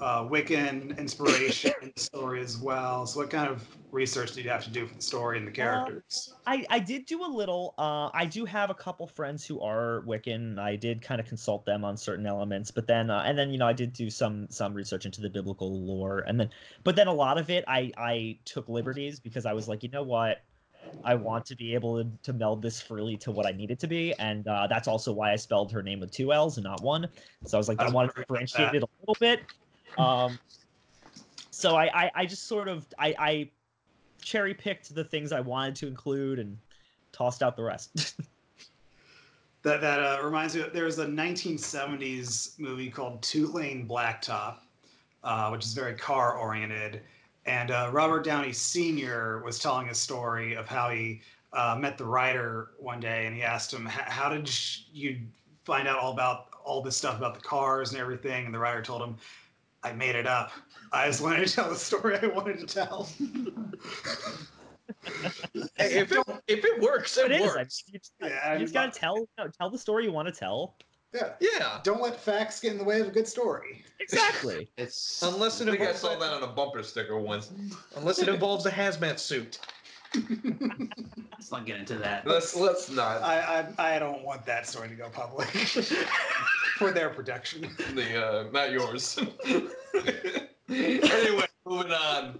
uh, 0.00 0.24
Wiccan 0.24 0.96
inspiration 0.98 1.72
in 1.82 1.92
the 1.94 2.00
story 2.00 2.40
as 2.40 2.56
well. 2.56 3.06
So 3.06 3.20
what 3.20 3.30
kind 3.30 3.48
of 3.48 3.66
research 3.92 4.32
did 4.32 4.44
you 4.44 4.50
have 4.50 4.64
to 4.64 4.70
do 4.70 4.86
for 4.86 4.94
the 4.94 5.02
story 5.02 5.36
and 5.38 5.46
the 5.46 5.50
characters? 5.50 6.32
I, 6.46 6.64
I 6.70 6.78
did 6.78 7.06
do 7.06 7.24
a 7.24 7.26
little. 7.26 7.74
Uh, 7.76 8.08
I 8.14 8.24
do 8.24 8.44
have 8.44 8.70
a 8.70 8.74
couple 8.74 9.06
friends 9.06 9.44
who 9.44 9.60
are 9.60 10.02
Wiccan. 10.06 10.58
I 10.58 10.76
did 10.76 11.02
kind 11.02 11.20
of 11.20 11.26
consult 11.26 11.66
them 11.66 11.84
on 11.84 11.96
certain 11.96 12.26
elements, 12.26 12.70
but 12.70 12.86
then 12.86 13.10
uh, 13.10 13.22
and 13.26 13.36
then 13.36 13.50
you 13.50 13.58
know 13.58 13.66
I 13.66 13.72
did 13.72 13.92
do 13.92 14.08
some 14.08 14.46
some 14.50 14.72
research 14.72 15.04
into 15.04 15.20
the 15.20 15.30
biblical 15.30 15.84
lore, 15.84 16.20
and 16.20 16.40
then 16.40 16.50
but 16.84 16.96
then 16.96 17.08
a 17.08 17.12
lot 17.12 17.38
of 17.38 17.50
it 17.50 17.64
I 17.68 17.92
I 17.96 18.38
took 18.44 18.68
liberties 18.68 19.20
because 19.20 19.44
I 19.44 19.52
was 19.52 19.68
like 19.68 19.82
you 19.82 19.90
know 19.90 20.02
what 20.02 20.38
I 21.04 21.14
want 21.14 21.46
to 21.46 21.56
be 21.56 21.74
able 21.74 22.02
to, 22.02 22.10
to 22.24 22.32
meld 22.32 22.62
this 22.62 22.80
freely 22.80 23.16
to 23.18 23.30
what 23.30 23.46
I 23.46 23.52
need 23.52 23.70
it 23.70 23.78
to 23.80 23.86
be, 23.86 24.12
and 24.14 24.46
uh, 24.46 24.66
that's 24.66 24.88
also 24.88 25.12
why 25.12 25.32
I 25.32 25.36
spelled 25.36 25.72
her 25.72 25.82
name 25.82 26.00
with 26.00 26.10
two 26.10 26.32
L's 26.32 26.56
and 26.56 26.64
not 26.64 26.82
one. 26.82 27.08
So 27.46 27.56
I 27.56 27.58
was 27.58 27.68
like, 27.68 27.80
I, 27.80 27.86
I 27.86 27.90
want 27.90 28.14
to 28.14 28.20
differentiate 28.20 28.74
it 28.74 28.82
a 28.82 28.88
little 29.00 29.16
bit. 29.18 29.40
Um, 29.98 30.38
so 31.50 31.74
I, 31.74 31.90
I, 31.92 32.10
I 32.14 32.26
just 32.26 32.46
sort 32.46 32.68
of 32.68 32.86
I, 32.96 33.14
I 33.18 33.50
cherry 34.22 34.54
picked 34.54 34.94
the 34.94 35.04
things 35.04 35.32
I 35.32 35.40
wanted 35.40 35.74
to 35.76 35.88
include 35.88 36.38
and 36.38 36.56
tossed 37.12 37.42
out 37.42 37.56
the 37.56 37.64
rest. 37.64 38.14
that 39.62 39.80
that 39.80 39.98
uh, 39.98 40.22
reminds 40.22 40.54
me. 40.54 40.64
There 40.72 40.84
was 40.84 40.98
a 41.00 41.06
1970s 41.06 42.58
movie 42.58 42.88
called 42.88 43.20
Two 43.20 43.48
Lane 43.48 43.86
Blacktop, 43.86 44.58
uh, 45.24 45.48
which 45.50 45.64
is 45.64 45.74
very 45.74 45.94
car 45.94 46.38
oriented 46.38 47.02
and 47.46 47.70
uh, 47.70 47.90
Robert 47.92 48.24
Downey 48.24 48.52
Sr. 48.52 49.42
was 49.44 49.58
telling 49.58 49.88
a 49.88 49.94
story 49.94 50.54
of 50.54 50.68
how 50.68 50.90
he 50.90 51.22
uh, 51.52 51.76
met 51.78 51.98
the 51.98 52.04
writer 52.04 52.70
one 52.78 53.00
day, 53.00 53.26
and 53.26 53.34
he 53.34 53.42
asked 53.42 53.72
him, 53.72 53.86
"How 53.86 54.28
did 54.28 54.50
you 54.92 55.20
find 55.64 55.88
out 55.88 55.98
all 55.98 56.12
about 56.12 56.48
all 56.64 56.82
this 56.82 56.96
stuff 56.96 57.16
about 57.18 57.34
the 57.34 57.40
cars 57.40 57.92
and 57.92 58.00
everything?" 58.00 58.44
And 58.44 58.54
the 58.54 58.58
writer 58.58 58.82
told 58.82 59.02
him, 59.02 59.16
"I 59.82 59.92
made 59.92 60.14
it 60.14 60.26
up. 60.26 60.52
I 60.92 61.06
just 61.06 61.22
wanted 61.22 61.46
to 61.46 61.54
tell 61.54 61.68
the 61.68 61.76
story 61.76 62.18
I 62.22 62.26
wanted 62.26 62.58
to 62.60 62.66
tell." 62.66 63.08
hey, 65.76 65.98
if 65.98 66.12
it 66.12 66.18
if 66.46 66.64
it 66.64 66.80
works, 66.80 67.16
it, 67.16 67.32
it 67.32 67.40
works. 67.40 67.84
You 67.86 67.98
just, 67.98 68.12
yeah, 68.20 68.52
you 68.54 68.60
just 68.60 68.74
gotta 68.74 68.92
tell 68.92 69.28
tell 69.58 69.70
the 69.70 69.78
story 69.78 70.04
you 70.04 70.12
want 70.12 70.28
to 70.28 70.34
tell. 70.34 70.76
Yeah. 71.14 71.32
Yeah. 71.40 71.80
Don't 71.82 72.00
let 72.00 72.20
facts 72.20 72.60
get 72.60 72.72
in 72.72 72.78
the 72.78 72.84
way 72.84 73.00
of 73.00 73.08
a 73.08 73.10
good 73.10 73.26
story. 73.26 73.84
Exactly. 73.98 74.68
It's 74.76 75.22
unless 75.22 75.60
it 75.60 75.68
I 75.68 75.72
think 75.72 75.82
I 75.82 75.92
saw 75.92 76.18
that 76.18 76.32
on 76.32 76.42
a 76.42 76.46
bumper 76.46 76.82
sticker 76.82 77.18
once. 77.18 77.50
Unless 77.96 78.20
it 78.20 78.28
involves 78.28 78.66
a 78.66 78.70
hazmat 78.70 79.18
suit. 79.18 79.58
let's 80.14 81.52
not 81.52 81.66
get 81.66 81.78
into 81.78 81.96
that. 81.96 82.26
Let's 82.26 82.56
let's 82.56 82.90
not. 82.90 83.22
I 83.22 83.66
I, 83.78 83.94
I 83.94 83.98
don't 83.98 84.24
want 84.24 84.44
that 84.46 84.66
story 84.66 84.88
to 84.88 84.94
go 84.94 85.08
public 85.08 85.48
for 86.78 86.90
their 86.90 87.10
protection. 87.10 87.68
The 87.94 88.26
uh, 88.26 88.44
not 88.52 88.72
yours. 88.72 89.18
anyway, 90.68 91.46
moving 91.64 91.92
on. 91.92 92.38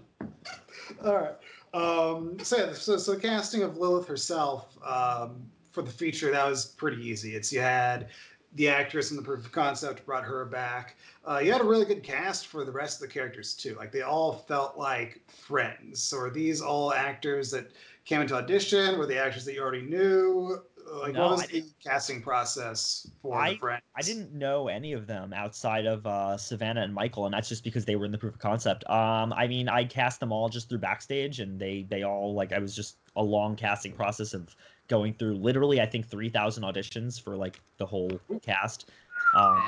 All 1.05 1.15
right. 1.15 1.35
Um, 1.73 2.37
so, 2.43 2.57
yeah, 2.57 2.73
so 2.73 2.97
so 2.97 3.17
casting 3.17 3.63
of 3.63 3.77
Lilith 3.77 4.07
herself 4.07 4.77
um, 4.85 5.41
for 5.71 5.81
the 5.81 5.91
feature 5.91 6.31
that 6.31 6.45
was 6.45 6.65
pretty 6.65 7.01
easy. 7.07 7.35
It's 7.35 7.51
you 7.53 7.61
had 7.61 8.09
the 8.55 8.67
actress 8.67 9.11
in 9.11 9.17
the 9.17 9.23
proof 9.23 9.45
of 9.45 9.51
concept 9.51 10.05
brought 10.05 10.23
her 10.23 10.45
back. 10.45 10.95
Uh, 11.27 11.39
you 11.43 11.51
had 11.51 11.61
a 11.61 11.65
really 11.65 11.85
good 11.85 12.03
cast 12.03 12.47
for 12.47 12.65
the 12.65 12.71
rest 12.71 13.01
of 13.01 13.07
the 13.07 13.13
characters 13.13 13.53
too. 13.53 13.75
Like 13.75 13.91
they 13.91 14.01
all 14.01 14.33
felt 14.33 14.77
like 14.77 15.21
friends. 15.29 16.01
So 16.01 16.17
are 16.17 16.29
these 16.29 16.61
all 16.61 16.93
actors 16.93 17.51
that 17.51 17.71
came 18.05 18.21
into 18.21 18.35
audition? 18.35 18.97
Were 18.97 19.05
the 19.05 19.17
actors 19.17 19.45
that 19.45 19.53
you 19.53 19.61
already 19.61 19.83
knew? 19.83 20.61
Like, 20.93 21.13
No, 21.13 21.27
what 21.29 21.31
was 21.37 21.47
the 21.47 21.63
casting 21.81 22.21
process 22.21 23.07
for 23.21 23.39
I- 23.39 23.53
the 23.53 23.59
friends? 23.59 23.83
I 23.95 24.01
didn't 24.01 24.33
know 24.33 24.67
any 24.67 24.93
of 24.93 25.05
them 25.07 25.31
outside 25.31 25.85
of 25.85 26.05
uh, 26.07 26.35
Savannah 26.37 26.81
and 26.81 26.93
Michael, 26.93 27.25
and 27.25 27.33
that's 27.33 27.47
just 27.47 27.63
because 27.63 27.85
they 27.85 27.95
were 27.95 28.05
in 28.05 28.11
the 28.11 28.17
proof 28.17 28.33
of 28.33 28.39
concept. 28.39 28.89
Um, 28.89 29.31
I 29.33 29.47
mean, 29.47 29.69
I 29.69 29.85
cast 29.85 30.19
them 30.19 30.31
all 30.31 30.49
just 30.49 30.69
through 30.69 30.79
backstage, 30.79 31.39
and 31.39 31.59
they 31.59 31.85
they 31.89 32.03
all 32.03 32.33
like 32.33 32.51
I 32.51 32.57
was 32.59 32.75
just 32.75 32.97
a 33.15 33.23
long 33.23 33.55
casting 33.55 33.93
process 33.93 34.33
of 34.33 34.55
going 34.91 35.13
through 35.13 35.35
literally 35.35 35.79
I 35.81 35.85
think 35.85 36.05
three 36.05 36.29
thousand 36.29 36.63
auditions 36.63 37.19
for 37.19 37.35
like 37.35 37.59
the 37.77 37.85
whole 37.85 38.11
cast. 38.43 38.91
Um, 39.35 39.63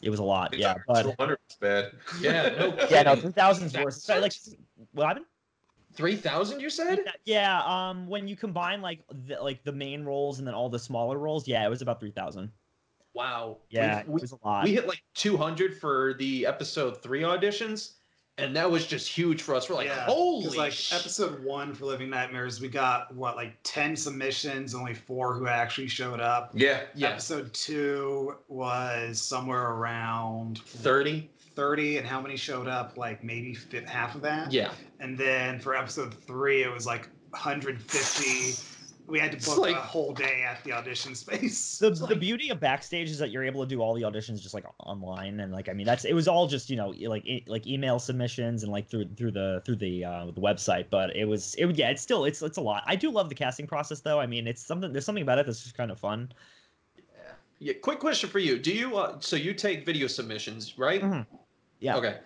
it 0.00 0.08
was 0.10 0.18
a 0.18 0.24
lot, 0.24 0.56
yeah, 0.56 0.74
but 0.88 1.02
200 1.02 1.38
bad. 1.60 1.92
Yeah, 2.20 2.48
no 2.58 2.74
yeah, 2.90 3.02
no, 3.02 3.10
kidding. 3.10 3.20
three 3.20 3.32
thousand 3.32 3.66
is 3.66 3.76
worse. 3.76 3.98
It's 3.98 4.08
like 4.08 4.58
what 4.92 5.08
happened? 5.08 5.26
Three 5.94 6.16
thousand, 6.16 6.60
you 6.60 6.70
said? 6.70 7.00
Yeah, 7.26 7.62
um, 7.64 8.08
when 8.08 8.26
you 8.26 8.34
combine 8.34 8.80
like 8.80 9.00
the, 9.26 9.36
like 9.42 9.62
the 9.62 9.72
main 9.72 10.04
roles 10.04 10.38
and 10.38 10.48
then 10.48 10.54
all 10.54 10.70
the 10.70 10.78
smaller 10.78 11.18
roles, 11.18 11.46
yeah, 11.46 11.64
it 11.66 11.68
was 11.68 11.82
about 11.82 12.00
three 12.00 12.10
thousand. 12.10 12.50
Wow. 13.12 13.58
Yeah, 13.68 14.02
we, 14.06 14.14
it 14.14 14.20
was 14.22 14.32
a 14.32 14.38
lot. 14.42 14.64
we 14.64 14.72
hit 14.72 14.88
like 14.88 15.02
two 15.14 15.36
hundred 15.36 15.76
for 15.78 16.14
the 16.18 16.46
episode 16.46 17.02
three 17.02 17.20
auditions, 17.20 17.92
and 18.38 18.56
that 18.56 18.70
was 18.70 18.86
just 18.86 19.08
huge 19.08 19.42
for 19.42 19.54
us. 19.54 19.68
We're 19.68 19.76
like, 19.76 19.88
Yeah, 19.88 20.06
holy 20.06 20.56
like 20.56 20.72
sh- 20.72 20.92
episode 20.92 21.44
one 21.44 21.74
for 21.74 21.84
Living 21.86 22.08
Nightmares, 22.10 22.60
we 22.60 22.68
got 22.68 23.14
what 23.14 23.36
like 23.36 23.54
ten 23.62 23.94
submissions, 23.96 24.74
only 24.74 24.94
four 24.94 25.34
who 25.34 25.46
actually 25.46 25.88
showed 25.88 26.20
up. 26.20 26.50
Yeah. 26.54 26.82
Yeah, 26.94 27.10
Episode 27.10 27.52
two 27.52 28.36
was 28.48 29.20
somewhere 29.20 29.70
around 29.72 30.58
thirty. 30.60 31.30
thirty, 31.54 31.98
and 31.98 32.06
how 32.06 32.20
many 32.20 32.36
showed 32.36 32.68
up? 32.68 32.96
Like 32.96 33.22
maybe 33.22 33.56
half 33.86 34.14
of 34.14 34.22
that. 34.22 34.50
Yeah, 34.50 34.72
And 35.00 35.18
then 35.18 35.58
for 35.60 35.76
episode 35.76 36.14
three, 36.14 36.62
it 36.62 36.72
was 36.72 36.86
like 36.86 37.08
150. 37.30 38.71
We 39.06 39.18
had 39.18 39.32
to 39.32 39.36
It's 39.36 39.46
book 39.46 39.58
like- 39.58 39.76
a 39.76 39.80
whole 39.80 40.12
day 40.14 40.42
at 40.48 40.62
the 40.64 40.72
audition 40.72 41.14
space. 41.14 41.78
the, 41.78 41.88
It's 41.88 42.00
the 42.00 42.16
beauty 42.16 42.50
of 42.50 42.60
backstage 42.60 43.10
is 43.10 43.18
that 43.18 43.30
you're 43.30 43.44
able 43.44 43.62
to 43.62 43.68
do 43.68 43.80
all 43.82 43.94
the 43.94 44.02
auditions 44.02 44.40
just 44.40 44.54
like 44.54 44.64
online 44.78 45.40
and 45.40 45.52
like 45.52 45.68
I 45.68 45.72
mean 45.72 45.86
that's 45.86 46.04
it 46.04 46.12
was 46.14 46.28
all 46.28 46.46
just 46.46 46.70
you 46.70 46.76
know 46.76 46.94
like 47.08 47.26
e- 47.26 47.44
like 47.46 47.66
email 47.66 47.98
submissions 47.98 48.62
and 48.62 48.70
like 48.72 48.88
through 48.88 49.08
through 49.16 49.32
the 49.32 49.60
through 49.66 49.76
the 49.76 50.04
uh, 50.04 50.26
the 50.26 50.40
website 50.40 50.86
but 50.90 51.14
it 51.16 51.24
was 51.24 51.54
it 51.56 51.66
would 51.66 51.76
yeah 51.76 51.90
it's 51.90 52.00
still 52.02 52.24
it's 52.24 52.40
it's 52.42 52.58
a 52.58 52.60
lot 52.60 52.84
I 52.86 52.96
do 52.96 53.10
love 53.10 53.28
the 53.28 53.34
casting 53.34 53.66
process 53.66 54.00
though 54.00 54.20
I 54.20 54.26
mean 54.26 54.46
it's 54.46 54.64
something 54.64 54.92
there's 54.92 55.04
something 55.04 55.22
about 55.22 55.38
it 55.38 55.46
that's 55.46 55.62
just 55.62 55.76
kind 55.76 55.90
of 55.90 55.98
fun 55.98 56.32
yeah. 57.58 57.74
Quick 57.80 58.00
question 58.00 58.28
for 58.28 58.40
you: 58.40 58.58
Do 58.58 58.72
you 58.72 58.96
uh, 58.96 59.20
so 59.20 59.36
you 59.36 59.54
take 59.54 59.86
video 59.86 60.08
submissions, 60.08 60.76
right? 60.78 61.00
Mhm. 61.00 61.24
Yeah. 61.78 61.96
Okay. 61.96 62.18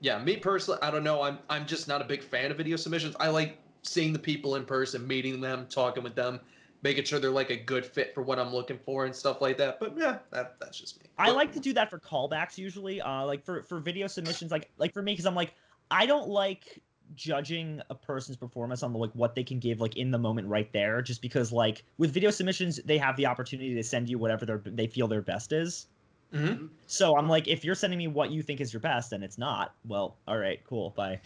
Yeah, 0.00 0.18
me 0.18 0.36
personally, 0.36 0.80
I 0.82 0.90
don't 0.90 1.04
know. 1.04 1.22
I'm 1.22 1.38
I'm 1.48 1.64
just 1.64 1.86
not 1.86 2.00
a 2.00 2.04
big 2.04 2.22
fan 2.24 2.50
of 2.50 2.56
video 2.56 2.76
submissions. 2.76 3.14
I 3.20 3.28
like 3.28 3.56
seeing 3.82 4.12
the 4.12 4.18
people 4.18 4.56
in 4.56 4.64
person, 4.64 5.06
meeting 5.06 5.40
them, 5.40 5.66
talking 5.68 6.02
with 6.02 6.14
them, 6.14 6.40
making 6.82 7.04
sure 7.04 7.18
they're 7.18 7.30
like 7.30 7.50
a 7.50 7.56
good 7.56 7.84
fit 7.84 8.14
for 8.14 8.22
what 8.22 8.38
I'm 8.38 8.52
looking 8.52 8.78
for 8.78 9.04
and 9.04 9.14
stuff 9.14 9.40
like 9.40 9.58
that. 9.58 9.80
But 9.80 9.96
yeah, 9.96 10.18
that 10.30 10.56
that's 10.60 10.78
just 10.78 11.00
me. 11.02 11.06
I 11.18 11.30
like 11.30 11.52
to 11.52 11.60
do 11.60 11.72
that 11.74 11.90
for 11.90 11.98
callbacks 11.98 12.56
usually 12.56 13.00
uh 13.00 13.24
like 13.26 13.44
for 13.44 13.62
for 13.64 13.78
video 13.80 14.06
submissions 14.06 14.50
like 14.50 14.70
like 14.78 14.92
for 14.92 15.02
me 15.02 15.12
because 15.12 15.26
I'm 15.26 15.34
like 15.34 15.54
I 15.90 16.06
don't 16.06 16.28
like 16.28 16.82
judging 17.14 17.82
a 17.90 17.94
person's 17.94 18.36
performance 18.36 18.82
on 18.82 18.92
the, 18.92 18.98
like 18.98 19.10
what 19.12 19.34
they 19.34 19.42
can 19.42 19.58
give 19.58 19.80
like 19.80 19.96
in 19.96 20.12
the 20.12 20.18
moment 20.18 20.46
right 20.48 20.72
there 20.72 21.02
just 21.02 21.20
because 21.20 21.52
like 21.52 21.84
with 21.98 22.12
video 22.12 22.30
submissions 22.30 22.80
they 22.84 22.96
have 22.98 23.16
the 23.16 23.26
opportunity 23.26 23.74
to 23.74 23.82
send 23.82 24.08
you 24.08 24.18
whatever 24.18 24.46
their 24.46 24.62
they 24.64 24.86
feel 24.86 25.08
their 25.08 25.20
best 25.22 25.52
is 25.52 25.88
Mhm. 26.32 26.70
So 26.86 27.16
I'm 27.16 27.28
like, 27.28 27.48
if 27.48 27.64
you're 27.64 27.74
sending 27.74 27.98
me 27.98 28.08
what 28.08 28.30
you 28.30 28.42
think 28.42 28.60
is 28.60 28.72
your 28.72 28.80
best 28.80 29.12
and 29.12 29.22
it's 29.22 29.38
not, 29.38 29.74
well, 29.84 30.18
all 30.26 30.38
right, 30.38 30.62
cool, 30.64 30.90
bye. 30.90 31.20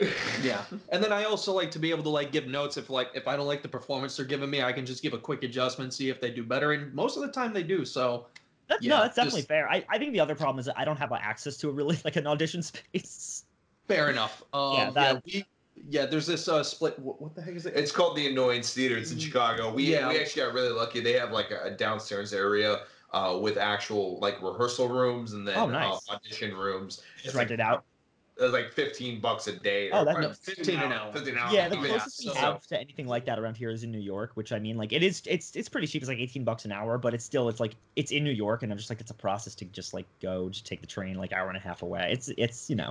Yeah, 0.42 0.64
and 0.88 1.02
then 1.04 1.12
I 1.12 1.24
also 1.24 1.52
like 1.52 1.70
to 1.72 1.78
be 1.78 1.90
able 1.90 2.02
to 2.04 2.08
like 2.08 2.32
give 2.32 2.46
notes 2.46 2.76
if 2.76 2.90
like 2.90 3.10
if 3.14 3.28
I 3.28 3.36
don't 3.36 3.46
like 3.46 3.62
the 3.62 3.68
performance 3.68 4.16
they're 4.16 4.26
giving 4.26 4.50
me, 4.50 4.62
I 4.62 4.72
can 4.72 4.84
just 4.86 5.02
give 5.02 5.12
a 5.12 5.18
quick 5.18 5.42
adjustment, 5.44 5.92
see 5.94 6.08
if 6.08 6.20
they 6.20 6.30
do 6.30 6.42
better, 6.42 6.72
and 6.72 6.92
most 6.94 7.16
of 7.16 7.22
the 7.22 7.28
time 7.30 7.52
they 7.52 7.62
do. 7.62 7.84
So 7.84 8.26
That, 8.68 8.82
Yeah, 8.82 8.96
no, 8.96 9.02
that's 9.02 9.16
definitely 9.16 9.40
just- 9.40 9.48
fair. 9.48 9.68
I, 9.70 9.84
I 9.88 9.98
think 9.98 10.12
the 10.12 10.20
other 10.20 10.34
problem 10.34 10.58
is 10.58 10.66
that 10.66 10.78
I 10.78 10.84
don't 10.84 10.96
have 10.96 11.12
uh, 11.12 11.18
access 11.20 11.56
to 11.58 11.68
a 11.68 11.72
really 11.72 11.98
like 12.04 12.16
an 12.16 12.26
audition 12.26 12.62
space. 12.62 13.44
fair 13.86 14.10
enough. 14.10 14.42
Um, 14.54 14.74
Yeah, 14.74 14.90
yeah, 14.96 15.18
we 15.24 15.44
yeah. 15.88 16.06
There's 16.06 16.26
this 16.26 16.48
uh, 16.48 16.62
split. 16.64 16.98
What, 16.98 17.20
what 17.20 17.34
the 17.34 17.42
heck 17.42 17.54
is 17.54 17.66
it? 17.66 17.74
It's 17.76 17.92
called 17.92 18.16
the 18.16 18.26
Annoyance 18.28 18.72
Theater. 18.74 18.96
It's 18.96 19.10
in 19.12 19.18
Chicago. 19.18 19.72
We, 19.72 19.84
Yeah. 19.84 20.08
we 20.08 20.18
actually 20.18 20.42
got 20.42 20.54
really 20.54 20.70
lucky. 20.72 21.00
They 21.00 21.12
have 21.14 21.32
like 21.32 21.50
a, 21.50 21.64
a 21.64 21.70
downstairs 21.70 22.32
area 22.32 22.80
uh, 23.12 23.38
with 23.40 23.56
actual 23.58 24.18
like 24.20 24.40
rehearsal 24.42 24.88
rooms 24.88 25.32
and 25.34 25.46
then 25.46 25.56
Oh, 25.56 25.66
nice. 25.66 26.00
uh, 26.10 26.14
audition 26.14 26.54
rooms. 26.56 26.96
Just 27.16 27.26
It's 27.26 27.34
rent 27.34 27.50
like, 27.50 27.58
it 27.58 27.60
out. 27.62 27.84
It's 28.38 28.52
like 28.52 28.72
15 28.72 29.20
bucks 29.20 29.46
a 29.46 29.52
day. 29.52 29.90
Oh, 29.90 30.04
that's- 30.04 30.22
No, 30.22 30.32
15 30.32 30.80
an 30.80 30.92
hour. 30.92 31.12
15 31.12 31.34
an 31.34 31.38
hour. 31.38 31.52
Yeah, 31.52 31.68
the 31.68 31.76
Even 31.76 31.90
closest 31.90 32.24
we 32.24 32.32
so- 32.32 32.34
have 32.34 32.66
to 32.68 32.80
anything 32.80 33.06
like 33.06 33.26
that 33.26 33.38
around 33.38 33.56
here 33.56 33.70
is 33.70 33.84
in 33.84 33.92
New 33.92 33.98
York, 34.00 34.32
which 34.34 34.52
I 34.52 34.58
mean, 34.58 34.76
like 34.76 34.92
it 34.92 35.02
is, 35.02 35.22
it's 35.26 35.54
it's 35.54 35.68
pretty 35.68 35.86
cheap. 35.86 36.02
It's 36.02 36.08
like 36.08 36.18
18 36.18 36.42
bucks 36.42 36.64
an 36.64 36.72
hour, 36.72 36.96
but 36.98 37.12
it's 37.14 37.24
still, 37.24 37.48
it's 37.48 37.60
like 37.60 37.76
it's 37.94 38.10
in 38.10 38.24
New 38.24 38.30
York, 38.30 38.62
and 38.62 38.72
I'm 38.72 38.78
just 38.78 38.90
like, 38.90 39.00
it's 39.00 39.10
a 39.10 39.14
process 39.14 39.54
to 39.56 39.66
just 39.66 39.92
like 39.92 40.06
go, 40.20 40.48
just 40.48 40.64
take 40.66 40.80
the 40.80 40.86
train 40.86 41.16
like 41.16 41.32
hour 41.32 41.48
and 41.48 41.56
a 41.56 41.60
half 41.60 41.82
away. 41.82 42.08
It's 42.10 42.30
it's 42.38 42.70
you 42.70 42.76
know, 42.76 42.90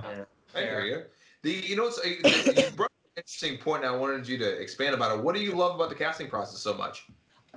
I 0.54 0.60
hear 0.60 0.80
you. 0.84 1.02
The 1.42 1.50
you 1.50 1.74
know 1.76 1.88
it's 1.88 1.98
uh, 1.98 2.62
you 2.62 2.70
brought 2.76 2.90
an 2.90 3.10
interesting 3.16 3.58
point. 3.58 3.84
And 3.84 3.92
I 3.92 3.96
wanted 3.96 4.28
you 4.28 4.38
to 4.38 4.60
expand 4.60 4.94
about 4.94 5.18
it. 5.18 5.24
What 5.24 5.34
do 5.34 5.42
you 5.42 5.52
love 5.56 5.74
about 5.74 5.88
the 5.88 5.96
casting 5.96 6.28
process 6.28 6.60
so 6.60 6.72
much? 6.72 7.06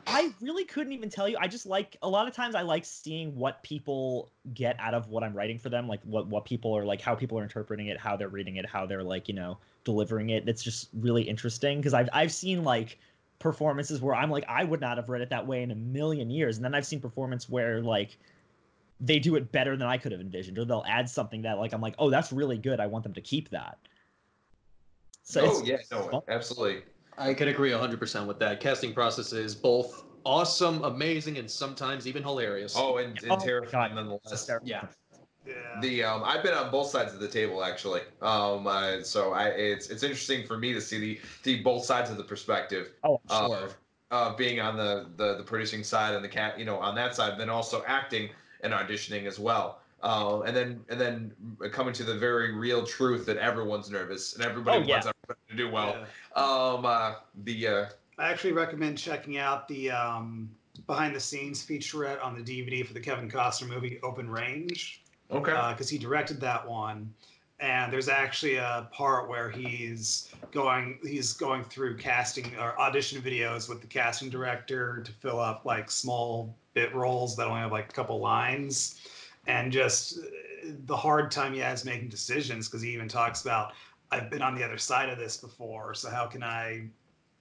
I 0.07 0.31
really 0.41 0.65
couldn't 0.65 0.93
even 0.93 1.09
tell 1.09 1.27
you. 1.27 1.37
I 1.39 1.47
just 1.47 1.65
like 1.65 1.97
a 2.01 2.09
lot 2.09 2.27
of 2.27 2.33
times 2.33 2.55
I 2.55 2.61
like 2.61 2.85
seeing 2.85 3.35
what 3.35 3.63
people 3.63 4.31
get 4.53 4.79
out 4.79 4.93
of 4.93 5.09
what 5.09 5.23
I'm 5.23 5.33
writing 5.33 5.57
for 5.57 5.69
them, 5.69 5.87
like 5.87 6.01
what 6.03 6.27
what 6.27 6.45
people 6.45 6.75
are 6.77 6.85
like, 6.85 7.01
how 7.01 7.15
people 7.15 7.39
are 7.39 7.43
interpreting 7.43 7.87
it, 7.87 7.97
how 7.97 8.15
they're 8.15 8.29
reading 8.29 8.57
it, 8.57 8.65
how 8.65 8.85
they're 8.85 9.03
like, 9.03 9.27
you 9.27 9.33
know, 9.33 9.57
delivering 9.83 10.29
it. 10.29 10.47
It's 10.47 10.63
just 10.63 10.89
really 10.93 11.23
interesting 11.23 11.79
because 11.79 11.93
I've 11.93 12.09
I've 12.13 12.31
seen 12.31 12.63
like 12.63 12.99
performances 13.39 14.01
where 14.01 14.15
I'm 14.15 14.29
like 14.29 14.45
I 14.47 14.63
would 14.63 14.81
not 14.81 14.97
have 14.97 15.09
read 15.09 15.21
it 15.21 15.29
that 15.29 15.45
way 15.45 15.63
in 15.63 15.71
a 15.71 15.75
million 15.75 16.29
years, 16.29 16.57
and 16.57 16.65
then 16.65 16.75
I've 16.75 16.85
seen 16.85 16.99
performance 16.99 17.49
where 17.49 17.81
like 17.81 18.17
they 18.99 19.19
do 19.19 19.35
it 19.35 19.51
better 19.51 19.75
than 19.75 19.87
I 19.87 19.97
could 19.97 20.11
have 20.11 20.21
envisioned, 20.21 20.57
or 20.57 20.65
they'll 20.65 20.85
add 20.87 21.09
something 21.09 21.41
that 21.41 21.57
like 21.57 21.73
I'm 21.73 21.81
like, 21.81 21.95
oh, 21.99 22.09
that's 22.09 22.31
really 22.31 22.57
good. 22.57 22.79
I 22.79 22.87
want 22.87 23.03
them 23.03 23.13
to 23.13 23.21
keep 23.21 23.49
that. 23.49 23.77
So 25.23 25.41
oh 25.43 25.63
yeah, 25.63 25.77
no, 25.91 26.03
fun. 26.09 26.21
absolutely. 26.27 26.83
I 27.17 27.33
can 27.33 27.47
agree 27.47 27.71
100% 27.71 28.25
with 28.25 28.39
that. 28.39 28.59
Casting 28.59 28.93
process 28.93 29.31
is 29.33 29.55
both 29.55 30.03
awesome, 30.25 30.83
amazing, 30.83 31.37
and 31.37 31.49
sometimes 31.49 32.07
even 32.07 32.23
hilarious. 32.23 32.75
Oh, 32.77 32.97
and, 32.97 33.17
and 33.23 33.31
Oh 33.31 33.37
terrifying 33.37 33.95
God. 33.95 33.95
nonetheless. 33.95 34.47
It's. 34.49 34.49
Yeah. 34.63 34.85
Yeah. 35.47 35.53
The 35.79 36.03
um, 36.03 36.23
I've 36.25 36.41
been 36.41 36.55
on 36.55 36.71
both 36.71 36.89
sides 36.89 37.13
of 37.13 37.19
the 37.19 37.27
table 37.27 37.63
actually. 37.63 38.01
Um, 38.19 38.65
uh, 38.65 39.03
so 39.03 39.31
I 39.33 39.49
it's 39.49 39.91
it's 39.91 40.01
interesting 40.01 40.43
for 40.43 40.57
me 40.57 40.73
to 40.73 40.81
see 40.81 40.99
the 40.99 41.19
see 41.43 41.61
both 41.61 41.85
sides 41.85 42.09
of 42.09 42.17
the 42.17 42.23
perspective 42.23 42.93
Oh, 43.03 43.21
I'm 43.29 43.51
of 43.51 43.77
uh, 44.09 44.35
being 44.35 44.59
on 44.59 44.75
the, 44.75 45.05
the 45.17 45.37
the 45.37 45.43
producing 45.43 45.83
side 45.83 46.15
and 46.15 46.23
the 46.23 46.29
cat 46.29 46.57
you 46.57 46.65
know 46.65 46.77
on 46.79 46.95
that 46.95 47.13
side, 47.13 47.39
then 47.39 47.51
also 47.51 47.83
acting 47.85 48.29
and 48.61 48.73
auditioning 48.73 49.27
as 49.27 49.37
well. 49.37 49.81
Uh, 50.01 50.41
and 50.41 50.55
then 50.57 50.79
and 50.89 50.99
then 50.99 51.31
coming 51.71 51.93
to 51.93 52.03
the 52.03 52.15
very 52.15 52.51
real 52.51 52.83
truth 52.83 53.27
that 53.27 53.37
everyone's 53.37 53.91
nervous 53.91 54.33
and 54.33 54.43
everybody 54.43 54.77
Oh, 54.77 54.81
yeah. 54.81 54.93
wants 54.95 55.05
everybody 55.05 55.14
to 55.49 55.55
do 55.55 55.69
well. 55.69 55.95
Yeah. 56.35 56.41
Um, 56.41 56.85
uh, 56.85 57.15
the 57.43 57.67
uh, 57.67 57.85
I 58.17 58.29
actually 58.29 58.53
recommend 58.53 58.97
checking 58.97 59.37
out 59.37 59.67
the 59.67 59.91
um, 59.91 60.49
behind 60.87 61.15
the 61.15 61.19
scenes 61.19 61.65
featurette 61.65 62.23
on 62.23 62.35
the 62.35 62.41
DVD 62.41 62.85
for 62.85 62.93
the 62.93 62.99
Kevin 62.99 63.29
Costner 63.29 63.67
movie 63.67 63.99
Open 64.03 64.29
Range 64.29 65.01
okay. 65.31 65.71
because 65.71 65.89
he 65.89 65.97
directed 65.97 66.39
that 66.41 66.67
one. 66.67 67.13
And 67.61 67.91
there's 67.91 68.09
actually 68.09 68.57
a 68.57 68.89
part 68.91 69.29
where 69.29 69.49
he's 69.49 70.29
going 70.51 70.99
he's 71.03 71.31
going 71.31 71.63
through 71.63 71.95
casting 71.95 72.53
or 72.59 72.77
audition 72.79 73.21
videos 73.21 73.69
with 73.69 73.79
the 73.79 73.87
casting 73.87 74.29
director 74.29 75.01
to 75.05 75.11
fill 75.13 75.39
up 75.39 75.63
like 75.63 75.89
small 75.89 76.53
bit 76.73 76.93
roles 76.93 77.37
that 77.37 77.47
only 77.47 77.61
have 77.61 77.71
like 77.71 77.89
a 77.89 77.93
couple 77.93 78.19
lines, 78.19 78.99
and 79.47 79.71
just 79.71 80.19
uh, 80.19 80.21
the 80.85 80.97
hard 80.97 81.31
time 81.31 81.53
he 81.53 81.59
has 81.59 81.85
making 81.85 82.09
decisions 82.09 82.67
because 82.67 82.81
he 82.81 82.93
even 82.93 83.07
talks 83.07 83.41
about 83.41 83.71
I've 84.11 84.29
been 84.29 84.41
on 84.41 84.55
the 84.55 84.63
other 84.63 84.77
side 84.77 85.09
of 85.09 85.17
this 85.17 85.37
before, 85.37 85.93
so 85.93 86.09
how 86.09 86.27
can 86.27 86.43
I 86.43 86.87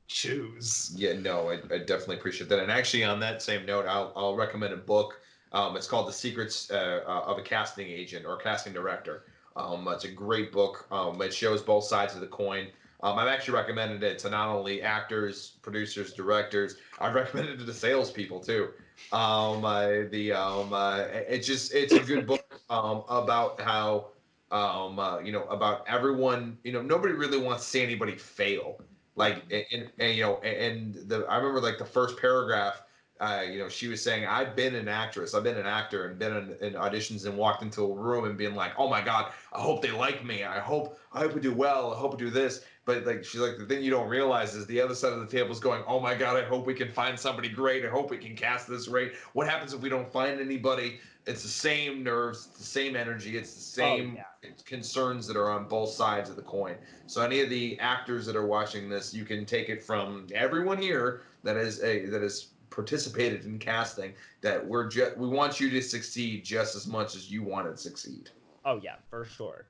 choose? 0.07 0.93
Yeah, 0.97 1.15
no, 1.15 1.51
I, 1.51 1.55
I 1.73 1.79
definitely 1.79 2.17
appreciate 2.17 2.49
that. 2.51 2.59
And 2.59 2.71
actually, 2.71 3.05
on 3.05 3.21
that 3.21 3.43
same 3.43 3.67
note, 3.67 3.87
I'll, 3.87 4.13
I'll 4.17 4.37
recommend 4.37 4.73
a 4.73 4.79
book. 4.79 5.21
Um, 5.53 5.77
it's 5.77 5.87
called 5.87 6.09
The 6.09 6.13
Secrets 6.13 6.71
uh, 6.71 7.01
uh, 7.07 7.25
of 7.27 7.39
a 7.39 7.43
Casting 7.43 7.87
Agent 7.87 8.27
or 8.27 8.37
Casting 8.37 8.73
Director. 8.73 9.25
Um, 9.57 9.87
it's 9.89 10.05
a 10.05 10.11
great 10.11 10.51
book. 10.51 10.87
Um, 10.91 11.21
it 11.23 11.33
shows 11.33 11.63
both 11.63 11.85
sides 11.85 12.15
of 12.15 12.21
the 12.21 12.27
coin. 12.27 12.69
Um, 13.03 13.19
I've 13.19 13.29
actually 13.29 13.55
recommended 13.55 14.03
it 14.03 14.19
to 14.21 14.31
not 14.31 14.49
only 14.49 14.83
actors, 14.83 15.59
producers, 15.63 16.13
directors. 16.15 16.77
I've 16.99 17.15
recommended 17.15 17.61
it 17.61 17.67
to 17.67 17.75
salespeople 17.75 18.41
too. 18.41 18.71
Um, 19.13 19.65
uh, 19.65 20.09
the 20.11 20.33
um, 20.33 20.73
uh, 20.73 21.05
it's 21.11 21.47
just 21.47 21.75
it's 21.75 21.93
a 21.93 22.01
good 22.01 22.27
book 22.27 22.61
um, 22.71 23.05
about 23.09 23.61
how 23.61 24.09
um, 24.51 24.99
uh, 24.99 25.19
you 25.19 25.33
know 25.33 25.45
about 25.45 25.85
everyone. 25.89 26.59
You 26.65 26.73
know, 26.73 26.83
nobody 26.83 27.15
really 27.15 27.39
wants 27.39 27.65
to 27.65 27.71
see 27.71 27.83
anybody 27.83 28.17
fail 28.17 28.81
like 29.17 29.45
and, 29.53 29.89
and, 30.01 30.17
you 30.17 30.23
know 30.23 30.39
and 30.39 30.95
the 31.09 31.25
i 31.29 31.37
remember 31.37 31.61
like 31.61 31.79
the 31.79 31.85
first 31.85 32.19
paragraph 32.19 32.83
uh, 33.21 33.43
you 33.49 33.59
know, 33.59 33.69
she 33.69 33.87
was 33.87 34.03
saying, 34.03 34.27
I've 34.27 34.57
been 34.57 34.75
an 34.75 34.89
actress, 34.89 35.35
I've 35.35 35.45
been 35.45 35.57
an 35.57 35.67
actor, 35.67 36.07
and 36.07 36.19
been 36.19 36.37
in, 36.37 36.57
in 36.61 36.73
auditions 36.75 37.27
and 37.27 37.37
walked 37.39 37.63
into 37.63 37.83
a 37.83 37.95
room 37.95 38.25
and 38.25 38.37
being 38.37 38.57
like, 38.57 38.73
oh 38.77 38.89
my 38.89 39.01
god, 39.01 39.33
I 39.53 39.61
hope 39.61 39.83
they 39.83 39.93
like 39.93 40.25
me. 40.25 40.43
I 40.43 40.59
hope 40.59 40.99
I 41.13 41.21
hope 41.21 41.37
I 41.37 41.39
do 41.39 41.55
well. 41.55 41.95
I 41.95 41.97
hope 41.97 42.15
I 42.15 42.17
do 42.17 42.29
this. 42.29 42.65
But 42.85 43.07
like 43.07 43.25
she's 43.25 43.41
like, 43.41 43.57
the 43.57 43.67
thing 43.67 43.85
you 43.85 43.91
don't 43.91 44.09
realize 44.09 44.55
is 44.55 44.67
the 44.67 44.81
other 44.81 44.97
side 44.97 45.13
of 45.13 45.21
the 45.21 45.27
table 45.27 45.53
is 45.53 45.61
going, 45.61 45.83
oh 45.87 46.01
my 46.01 46.15
god, 46.15 46.37
I 46.37 46.45
hope 46.45 46.67
we 46.67 46.75
can 46.75 46.91
find 46.91 47.19
somebody 47.19 47.49
great. 47.49 47.85
I 47.85 47.89
hope 47.89 48.11
we 48.11 48.19
can 48.19 48.35
cast 48.35 48.67
this 48.69 48.89
right. 48.89 49.13
What 49.33 49.49
happens 49.49 49.73
if 49.73 49.81
we 49.81 49.89
don't 49.89 50.11
find 50.13 50.41
anybody? 50.41 50.99
It's 51.27 51.43
the 51.43 51.49
same 51.49 52.03
nerves, 52.03 52.49
it's 52.51 52.59
the 52.59 52.65
same 52.65 52.97
energy, 52.97 53.37
it's 53.37 53.55
the 53.55 53.61
same 53.61 54.17
yeah. 54.17 54.51
concerns 54.67 55.27
that 55.27 55.37
are 55.37 55.51
on 55.51 55.67
both 55.67 55.91
sides 55.91 56.29
of 56.29 56.37
the 56.37 56.43
coin. 56.43 56.77
So 57.07 57.23
any 57.23 57.41
of 57.41 57.49
the 57.49 57.79
actors 57.81 58.27
that 58.27 58.37
are 58.37 58.47
watching 58.47 58.91
this, 58.91 59.15
you 59.15 59.25
can 59.25 59.47
take 59.47 59.71
it 59.71 59.83
from 59.83 60.27
everyone 60.35 60.77
here 60.77 61.23
that 61.43 61.57
is 61.57 61.83
a 61.83 62.07
that 62.07 62.21
has 62.21 62.49
participated 62.69 63.47
in 63.47 63.59
casting 63.59 64.13
that 64.43 64.67
we're 64.67 64.89
just 64.89 65.17
we 65.17 65.29
want 65.29 65.61
you 65.61 65.71
to 65.71 65.81
succeed 65.81 66.45
just 66.45 66.75
as 66.75 66.87
much 66.87 67.15
as 67.15 67.31
you 67.31 67.43
want 67.43 67.71
to 67.71 67.77
succeed. 67.81 68.31
Oh 68.67 68.81
yeah, 68.83 68.97
for 69.09 69.25
sure. 69.25 69.67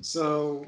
So 0.00 0.64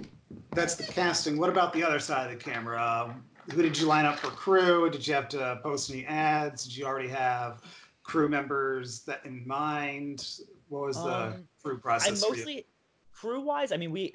that's 0.52 0.74
the 0.74 0.84
casting. 0.84 1.38
What 1.38 1.50
about 1.50 1.72
the 1.72 1.82
other 1.82 1.98
side 1.98 2.30
of 2.30 2.38
the 2.38 2.44
camera? 2.44 2.80
Um, 2.80 3.24
who 3.52 3.62
did 3.62 3.78
you 3.78 3.86
line 3.86 4.04
up 4.04 4.18
for 4.18 4.28
crew? 4.28 4.90
Did 4.90 5.06
you 5.06 5.14
have 5.14 5.28
to 5.30 5.60
post 5.62 5.90
any 5.90 6.04
ads? 6.06 6.64
Did 6.64 6.76
you 6.76 6.86
already 6.86 7.08
have 7.08 7.62
crew 8.04 8.28
members 8.28 9.00
that 9.00 9.24
in 9.24 9.46
mind? 9.46 10.38
What 10.68 10.86
was 10.86 10.96
the 10.96 11.14
Um, 11.14 11.48
crew 11.62 11.78
process 11.78 12.24
I 12.24 12.28
mostly 12.28 12.66
crew 13.12 13.40
wise. 13.40 13.72
I 13.72 13.76
mean, 13.76 13.90
we 13.90 14.14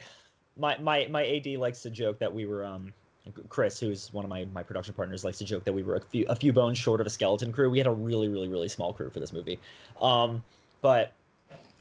my 0.58 0.78
my 0.78 1.08
my 1.10 1.26
AD 1.26 1.48
likes 1.58 1.82
to 1.82 1.90
joke 1.90 2.20
that 2.20 2.34
we 2.34 2.46
were 2.46 2.64
um 2.66 2.94
Chris, 3.50 3.80
who's 3.80 4.12
one 4.14 4.26
of 4.26 4.30
my 4.30 4.46
my 4.54 4.64
production 4.64 4.94
partners, 4.94 5.24
likes 5.24 5.38
to 5.40 5.46
joke 5.46 5.64
that 5.66 5.74
we 5.74 5.84
were 5.84 5.96
a 5.96 6.02
few 6.02 6.26
a 6.28 6.36
few 6.36 6.54
bones 6.54 6.78
short 6.78 7.02
of 7.02 7.08
a 7.08 7.10
skeleton 7.10 7.52
crew. 7.52 7.70
We 7.70 7.78
had 7.78 7.88
a 7.88 7.92
really 7.92 8.28
really 8.28 8.48
really 8.48 8.70
small 8.70 8.94
crew 8.94 9.10
for 9.10 9.20
this 9.20 9.34
movie, 9.34 9.60
um, 10.02 10.44
but 10.82 11.14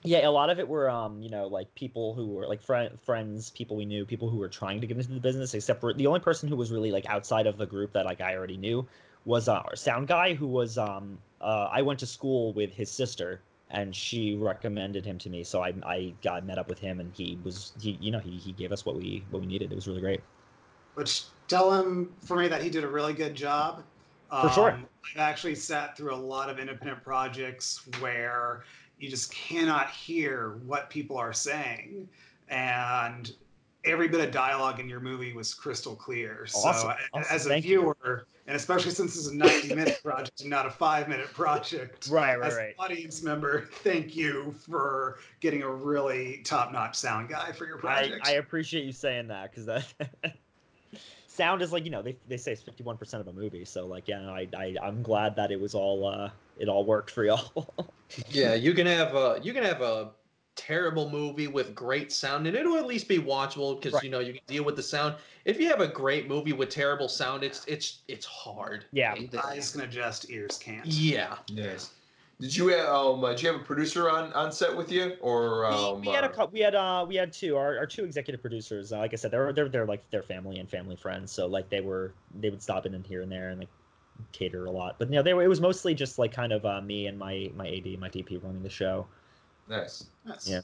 yeah, 0.05 0.27
a 0.27 0.31
lot 0.31 0.49
of 0.51 0.59
it 0.59 0.69
were 0.69 0.89
um 0.91 1.23
you 1.23 1.31
know 1.31 1.47
like 1.47 1.75
people 1.75 2.15
who 2.15 2.27
were 2.27 2.47
like 2.47 2.63
friend 2.63 2.99
friends, 3.01 3.51
people 3.51 3.77
we 3.77 3.85
knew, 3.85 4.05
people 4.05 4.29
who 4.29 4.39
were 4.39 4.49
trying 4.49 4.81
to 4.81 4.87
get 4.87 4.97
into 4.97 5.13
the 5.13 5.21
business. 5.21 5.55
Except 5.55 5.81
for 5.81 5.93
the 5.93 6.07
only 6.07 6.21
person 6.21 6.49
who 6.49 6.57
was 6.57 6.71
really 6.71 6.93
like 6.93 7.07
outside 7.07 7.47
of 7.47 7.57
the 7.57 7.67
group 7.67 7.93
that 7.93 8.05
like 8.05 8.21
I 8.21 8.37
already 8.37 8.57
knew 8.57 8.87
was 9.29 9.49
uh, 9.49 9.57
our 9.67 9.77
sound 9.77 10.09
guy 10.09 10.35
who 10.35 10.47
was 10.49 10.79
um 10.79 11.19
uh, 11.41 11.69
I 11.73 11.83
went 11.83 12.01
to 12.01 12.07
school 12.07 12.53
with 12.55 12.73
his 12.73 12.91
sister 12.91 13.41
and 13.71 13.95
she 13.95 14.35
recommended 14.35 15.05
him 15.05 15.19
to 15.19 15.31
me 15.31 15.45
so 15.45 15.63
I, 15.63 15.75
I 15.87 16.15
got 16.23 16.47
met 16.47 16.59
up 16.59 16.69
with 16.69 16.79
him 16.79 17.01
and 17.01 17.13
he 17.15 17.39
was 17.45 17.73
he 17.81 17.99
you 18.01 18.11
know 18.11 18.21
he, 18.21 18.39
he 18.39 18.53
gave 18.53 18.73
us 18.73 18.87
what 18.87 18.97
we 18.97 19.25
what 19.31 19.41
we 19.41 19.47
needed 19.47 19.71
it 19.73 19.75
was 19.77 19.87
really 19.87 20.01
great 20.01 20.21
Which 20.95 21.25
tell 21.49 21.73
him 21.73 22.17
for 22.27 22.37
me 22.37 22.49
that 22.49 22.63
he 22.63 22.71
did 22.71 22.85
a 22.85 22.89
really 22.89 23.15
good 23.15 23.35
job. 23.35 23.85
For 24.41 24.49
sure. 24.51 24.71
Um, 24.71 24.89
I've 25.15 25.21
actually 25.21 25.55
sat 25.55 25.97
through 25.97 26.15
a 26.15 26.17
lot 26.17 26.51
of 26.51 26.59
independent 26.59 27.03
projects 27.03 27.89
where 28.01 28.65
you 28.99 29.09
just 29.09 29.33
cannot 29.33 29.91
hear 29.91 30.59
what 30.67 30.91
people 30.91 31.17
are 31.17 31.33
saying, 31.33 32.09
and 32.49 33.31
every 33.85 34.09
bit 34.09 34.21
of 34.21 34.31
dialogue 34.33 34.81
in 34.81 34.89
your 34.89 35.01
movie 35.01 35.33
was 35.33 35.55
crystal 35.55 35.97
clear. 35.97 36.47
Awesome. 36.53 36.91
So, 36.91 36.95
Awesome. 37.13 37.35
as 37.35 37.47
a 37.47 37.49
Thank 37.51 37.65
viewer, 37.65 38.27
and 38.49 38.57
especially 38.57 38.91
since 38.91 39.15
it's 39.15 39.29
a 39.29 39.35
90 39.35 39.75
minute 39.75 40.01
project 40.05 40.41
and 40.41 40.51
not 40.51 40.67
a 40.67 40.71
five 40.71 41.09
minute 41.09 41.33
project, 41.33 42.09
right 42.11 42.41
as 42.41 42.57
an 42.57 42.73
audience 42.79 43.23
member, 43.23 43.69
thank 43.71 44.17
you 44.17 44.55
for 44.67 45.19
getting 45.41 45.63
a 45.63 45.71
really 45.71 46.41
top 46.45 46.73
notch 46.73 46.97
sound 46.97 47.29
guy 47.29 47.53
for 47.53 47.67
your 47.67 47.77
I, 47.77 47.81
project. 47.81 48.27
I 48.27 48.33
appreciate 48.33 48.85
you 48.85 48.93
saying 48.93 49.29
that 49.29 49.51
because 49.51 49.67
that 49.67 49.85
sound 51.27 51.63
is 51.63 51.73
like 51.73 51.85
you 51.85 51.91
know 51.91 52.03
they, 52.03 52.17
they 52.27 52.39
say 52.39 52.53
it's 52.53 52.63
51% 52.63 53.21
of 53.21 53.29
a 53.29 53.33
movie 53.33 53.65
so 53.65 53.87
like 53.87 54.09
yeah 54.09 54.21
no, 54.23 54.31
I, 54.31 54.49
I 54.57 54.75
i'm 54.83 55.05
glad 55.05 55.37
that 55.37 55.53
it 55.53 55.61
was 55.61 55.73
all 55.73 56.05
uh 56.05 56.31
it 56.59 56.69
all 56.69 56.85
worked 56.85 57.11
for 57.11 57.25
y'all. 57.25 57.75
Yeah, 58.31 58.55
you 58.55 58.73
can 58.73 58.87
have 58.87 59.15
a 59.15 59.39
you 59.43 59.53
can 59.53 59.63
have 59.65 59.83
a 59.83 60.13
terrible 60.59 61.09
movie 61.09 61.47
with 61.47 61.75
great 61.75 62.13
sound, 62.13 62.47
and 62.47 62.57
it'll 62.57 62.77
at 62.77 62.87
least 62.87 63.09
be 63.09 63.19
watchable 63.19 63.77
because 63.81 63.95
Right. 63.95 64.05
you 64.05 64.11
know 64.11 64.19
you 64.19 64.33
can 64.35 64.43
deal 64.47 64.65
with 64.65 64.77
the 64.77 64.83
sound. 64.83 65.15
If 65.45 65.59
you 65.59 65.69
have 65.69 65.81
a 65.81 65.89
great 65.89 66.29
movie 66.29 66.53
with 66.53 66.69
terrible 66.69 67.09
sound, 67.09 67.45
it's 67.45 67.65
it's 67.67 68.03
it's 68.09 68.27
hard. 68.27 68.85
yeah 68.93 69.15
Eyes 69.45 69.73
can 69.73 69.83
adjust, 69.83 70.29
ears 70.29 70.59
can't. 70.59 70.85
Yeah. 70.85 71.37
Yes. 71.49 71.93
Did 72.41 72.55
you 72.55 72.69
have 72.69 72.89
um 72.89 73.25
uh, 73.25 73.31
did 73.31 73.43
you 73.43 73.53
have 73.53 73.61
a 73.61 73.65
producer 73.65 74.11
on 74.11 74.33
on 74.33 74.53
set 74.53 74.77
with 74.77 74.93
you 74.93 75.17
or 75.21 75.65
um 75.65 76.01
we, 76.01 76.09
we 76.09 76.15
had 76.15 76.23
a 76.25 76.29
uh, 76.29 76.31
couple 76.31 76.53
we 76.53 76.61
had 76.61 76.75
uh 76.75 77.05
we 77.09 77.17
had 77.17 77.33
two 77.33 77.57
our, 77.57 77.79
our 77.79 77.87
two 77.87 78.05
executive 78.05 78.41
producers 78.41 78.93
uh, 78.93 78.99
like 78.99 79.13
i 79.13 79.17
said 79.17 79.33
they're 79.33 79.53
they're 79.53 79.69
they're 79.69 79.87
like 79.87 80.09
their 80.11 80.23
family 80.23 80.59
and 80.61 80.71
family 80.71 80.95
friends 80.95 81.33
so 81.33 81.47
like 81.49 81.69
they 81.69 81.81
were 81.81 82.15
they 82.39 82.49
would 82.49 82.63
stop 82.63 82.87
in 82.87 82.95
and 82.95 83.05
here 83.05 83.23
and 83.23 83.33
there 83.33 83.49
and 83.51 83.59
like 83.59 83.69
cater 84.31 84.67
a 84.67 84.71
lot 84.71 84.97
but 85.01 85.09
you 85.09 85.17
know 85.17 85.23
they 85.23 85.35
were 85.35 85.43
it 85.43 85.49
was 85.49 85.61
mostly 85.61 85.95
just 85.95 86.17
like 86.17 86.33
kind 86.33 86.53
of 86.53 86.65
uh, 86.65 86.81
me 86.81 87.07
and 87.09 87.19
my 87.19 87.51
my 87.57 87.67
ad 87.67 87.99
my 87.99 88.09
dp 88.09 88.41
running 88.43 88.63
the 88.63 88.71
show 88.71 89.09
nice? 89.69 90.05
Yes. 90.27 90.49
Yeah. 90.49 90.61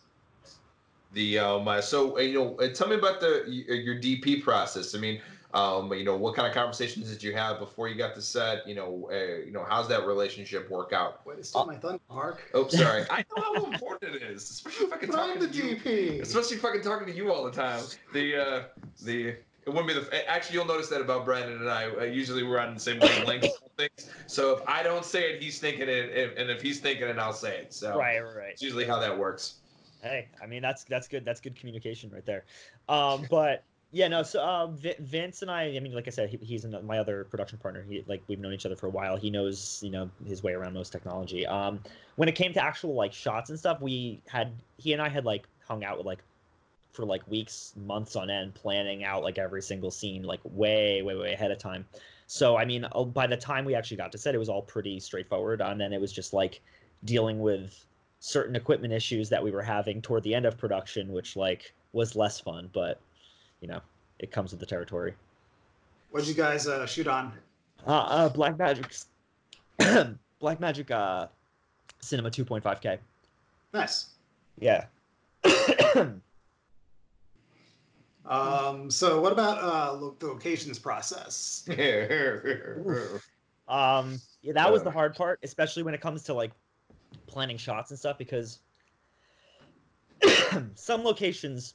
The 1.12 1.38
um 1.38 1.68
uh, 1.68 1.80
so 1.80 2.16
uh, 2.18 2.20
you 2.20 2.34
know 2.34 2.56
uh, 2.56 2.68
tell 2.72 2.88
me 2.88 2.96
about 2.96 3.20
the 3.20 3.42
uh, 3.70 3.72
your 3.74 3.96
DP 3.96 4.42
process. 4.42 4.94
I 4.94 4.98
mean 4.98 5.20
um 5.52 5.92
you 5.94 6.02
know 6.02 6.16
what 6.16 6.34
kind 6.34 6.48
of 6.48 6.52
conversations 6.54 7.08
did 7.08 7.22
you 7.22 7.32
have 7.32 7.60
before 7.60 7.88
you 7.88 7.94
got 7.94 8.14
to 8.16 8.22
set? 8.22 8.66
You 8.66 8.74
know 8.74 9.08
uh, 9.12 9.44
you 9.44 9.52
know 9.52 9.64
how's 9.68 9.86
that 9.88 10.06
relationship 10.06 10.68
work 10.70 10.92
out? 10.92 11.24
Way 11.24 11.36
to 11.36 11.44
steal 11.44 11.66
my 11.66 11.76
thunder, 11.76 12.00
Mark. 12.10 12.42
Oh 12.52 12.66
sorry. 12.66 13.04
I 13.10 13.24
know 13.36 13.42
how 13.42 13.64
important 13.72 14.16
it 14.16 14.22
is, 14.22 14.50
especially 14.50 14.86
fucking 14.88 15.10
But 15.10 15.18
I'm 15.20 15.26
talking 15.34 15.42
the 15.42 15.48
to 15.60 15.68
you. 15.68 15.76
DP. 15.76 16.20
Especially 16.22 16.56
fucking 16.56 16.82
talking 16.82 17.06
to 17.06 17.14
you 17.14 17.32
all 17.32 17.44
the 17.44 17.52
time. 17.52 17.84
The 18.12 18.36
uh 18.36 18.62
the 19.02 19.36
it 19.66 19.70
wouldn't 19.70 19.88
be 19.88 19.94
the 19.94 20.30
actually 20.30 20.54
you'll 20.54 20.64
notice 20.66 20.88
that 20.88 21.00
about 21.00 21.24
Brandon 21.24 21.58
and 21.58 21.68
I. 21.70 21.86
Uh, 21.88 22.02
usually 22.04 22.42
we're 22.42 22.58
on 22.58 22.74
the 22.74 22.80
same 22.80 22.98
wavelength 23.00 23.46
things. 23.76 24.10
So 24.26 24.56
if 24.56 24.62
I 24.68 24.82
don't 24.82 25.04
say 25.04 25.32
it, 25.32 25.42
he's 25.42 25.58
thinking 25.58 25.88
it, 25.88 26.36
and- 26.38 26.50
if 26.50 26.60
he's 26.62 26.80
thinking 26.80 27.08
it, 27.08 27.18
I'll 27.18 27.32
say 27.32 27.58
it. 27.58 27.72
So 27.72 27.96
right 27.98 28.18
right 28.20 28.50
it's 28.52 28.62
usually 28.62 28.84
how 28.84 28.98
that 29.00 29.16
works. 29.16 29.54
Hey, 30.02 30.28
I 30.42 30.46
mean 30.46 30.62
that's 30.62 30.84
that's 30.84 31.08
good. 31.08 31.24
That's 31.24 31.40
good 31.40 31.56
communication 31.56 32.10
right 32.10 32.24
there. 32.26 32.44
Um, 32.88 33.26
but 33.30 33.62
yeah, 33.92 34.08
no. 34.08 34.22
So 34.22 34.42
uh, 34.42 34.66
Vi- 34.66 34.96
Vince 34.98 35.42
and 35.42 35.50
I, 35.50 35.76
I 35.76 35.80
mean, 35.80 35.94
like 35.94 36.08
I 36.08 36.10
said, 36.10 36.28
he, 36.28 36.36
he's 36.38 36.66
my 36.66 36.98
other 36.98 37.24
production 37.24 37.58
partner. 37.58 37.84
He 37.88 38.04
like 38.06 38.22
we've 38.28 38.40
known 38.40 38.52
each 38.52 38.66
other 38.66 38.76
for 38.76 38.86
a 38.88 38.90
while. 38.90 39.16
He 39.16 39.30
knows 39.30 39.80
you 39.82 39.90
know 39.90 40.10
his 40.26 40.42
way 40.42 40.52
around 40.52 40.74
most 40.74 40.90
technology. 40.92 41.46
Um, 41.46 41.80
when 42.16 42.28
it 42.28 42.34
came 42.34 42.52
to 42.54 42.62
actual 42.62 42.94
like 42.94 43.12
shots 43.12 43.50
and 43.50 43.58
stuff, 43.58 43.80
we 43.80 44.20
had 44.26 44.52
he 44.76 44.92
and 44.92 45.00
I 45.00 45.08
had 45.08 45.24
like 45.24 45.46
hung 45.66 45.84
out 45.84 45.96
with 45.96 46.06
like 46.06 46.18
for 46.94 47.04
like 47.04 47.26
weeks, 47.28 47.72
months 47.84 48.16
on 48.16 48.30
end, 48.30 48.54
planning 48.54 49.04
out 49.04 49.22
like 49.22 49.36
every 49.36 49.60
single 49.60 49.90
scene 49.90 50.22
like 50.22 50.40
way, 50.44 51.02
way, 51.02 51.16
way 51.16 51.32
ahead 51.32 51.50
of 51.50 51.58
time. 51.58 51.84
So 52.26 52.56
I 52.56 52.64
mean, 52.64 52.86
uh, 52.92 53.04
by 53.04 53.26
the 53.26 53.36
time 53.36 53.64
we 53.64 53.74
actually 53.74 53.96
got 53.96 54.12
to 54.12 54.18
set, 54.18 54.34
it 54.34 54.38
was 54.38 54.48
all 54.48 54.62
pretty 54.62 55.00
straightforward, 55.00 55.60
and 55.60 55.80
then 55.80 55.92
it 55.92 56.00
was 56.00 56.12
just 56.12 56.32
like 56.32 56.60
dealing 57.04 57.40
with 57.40 57.84
certain 58.20 58.56
equipment 58.56 58.92
issues 58.92 59.28
that 59.28 59.42
we 59.42 59.50
were 59.50 59.62
having 59.62 60.00
toward 60.00 60.22
the 60.22 60.34
end 60.34 60.46
of 60.46 60.56
production, 60.56 61.12
which 61.12 61.36
like 61.36 61.74
was 61.92 62.16
less 62.16 62.40
fun, 62.40 62.70
but 62.72 63.00
you 63.60 63.68
know, 63.68 63.80
it 64.18 64.30
comes 64.30 64.52
with 64.52 64.60
the 64.60 64.66
territory. 64.66 65.14
What'd 66.10 66.28
you 66.28 66.34
guys 66.34 66.66
uh, 66.66 66.86
shoot 66.86 67.06
on? 67.06 67.32
Uh, 67.86 67.90
uh 67.90 68.28
Blackmagic, 68.30 69.04
Blackmagic 70.40 70.90
uh 70.90 71.26
Cinema 72.00 72.30
2.5K. 72.30 72.98
Nice. 73.72 74.06
Yeah. 74.58 74.84
Um, 78.26 78.90
so 78.90 79.20
what 79.20 79.32
about 79.32 79.62
uh, 79.62 79.92
lo- 79.94 80.16
the 80.18 80.28
locations 80.28 80.78
process? 80.78 81.68
um 83.68 84.20
yeah, 84.42 84.52
that 84.52 84.70
was 84.70 84.82
the 84.82 84.90
hard 84.90 85.14
part, 85.14 85.38
especially 85.42 85.82
when 85.82 85.94
it 85.94 86.00
comes 86.00 86.22
to 86.24 86.34
like 86.34 86.52
planning 87.26 87.56
shots 87.56 87.90
and 87.90 87.98
stuff 87.98 88.18
because 88.18 88.60
some 90.74 91.02
locations 91.02 91.74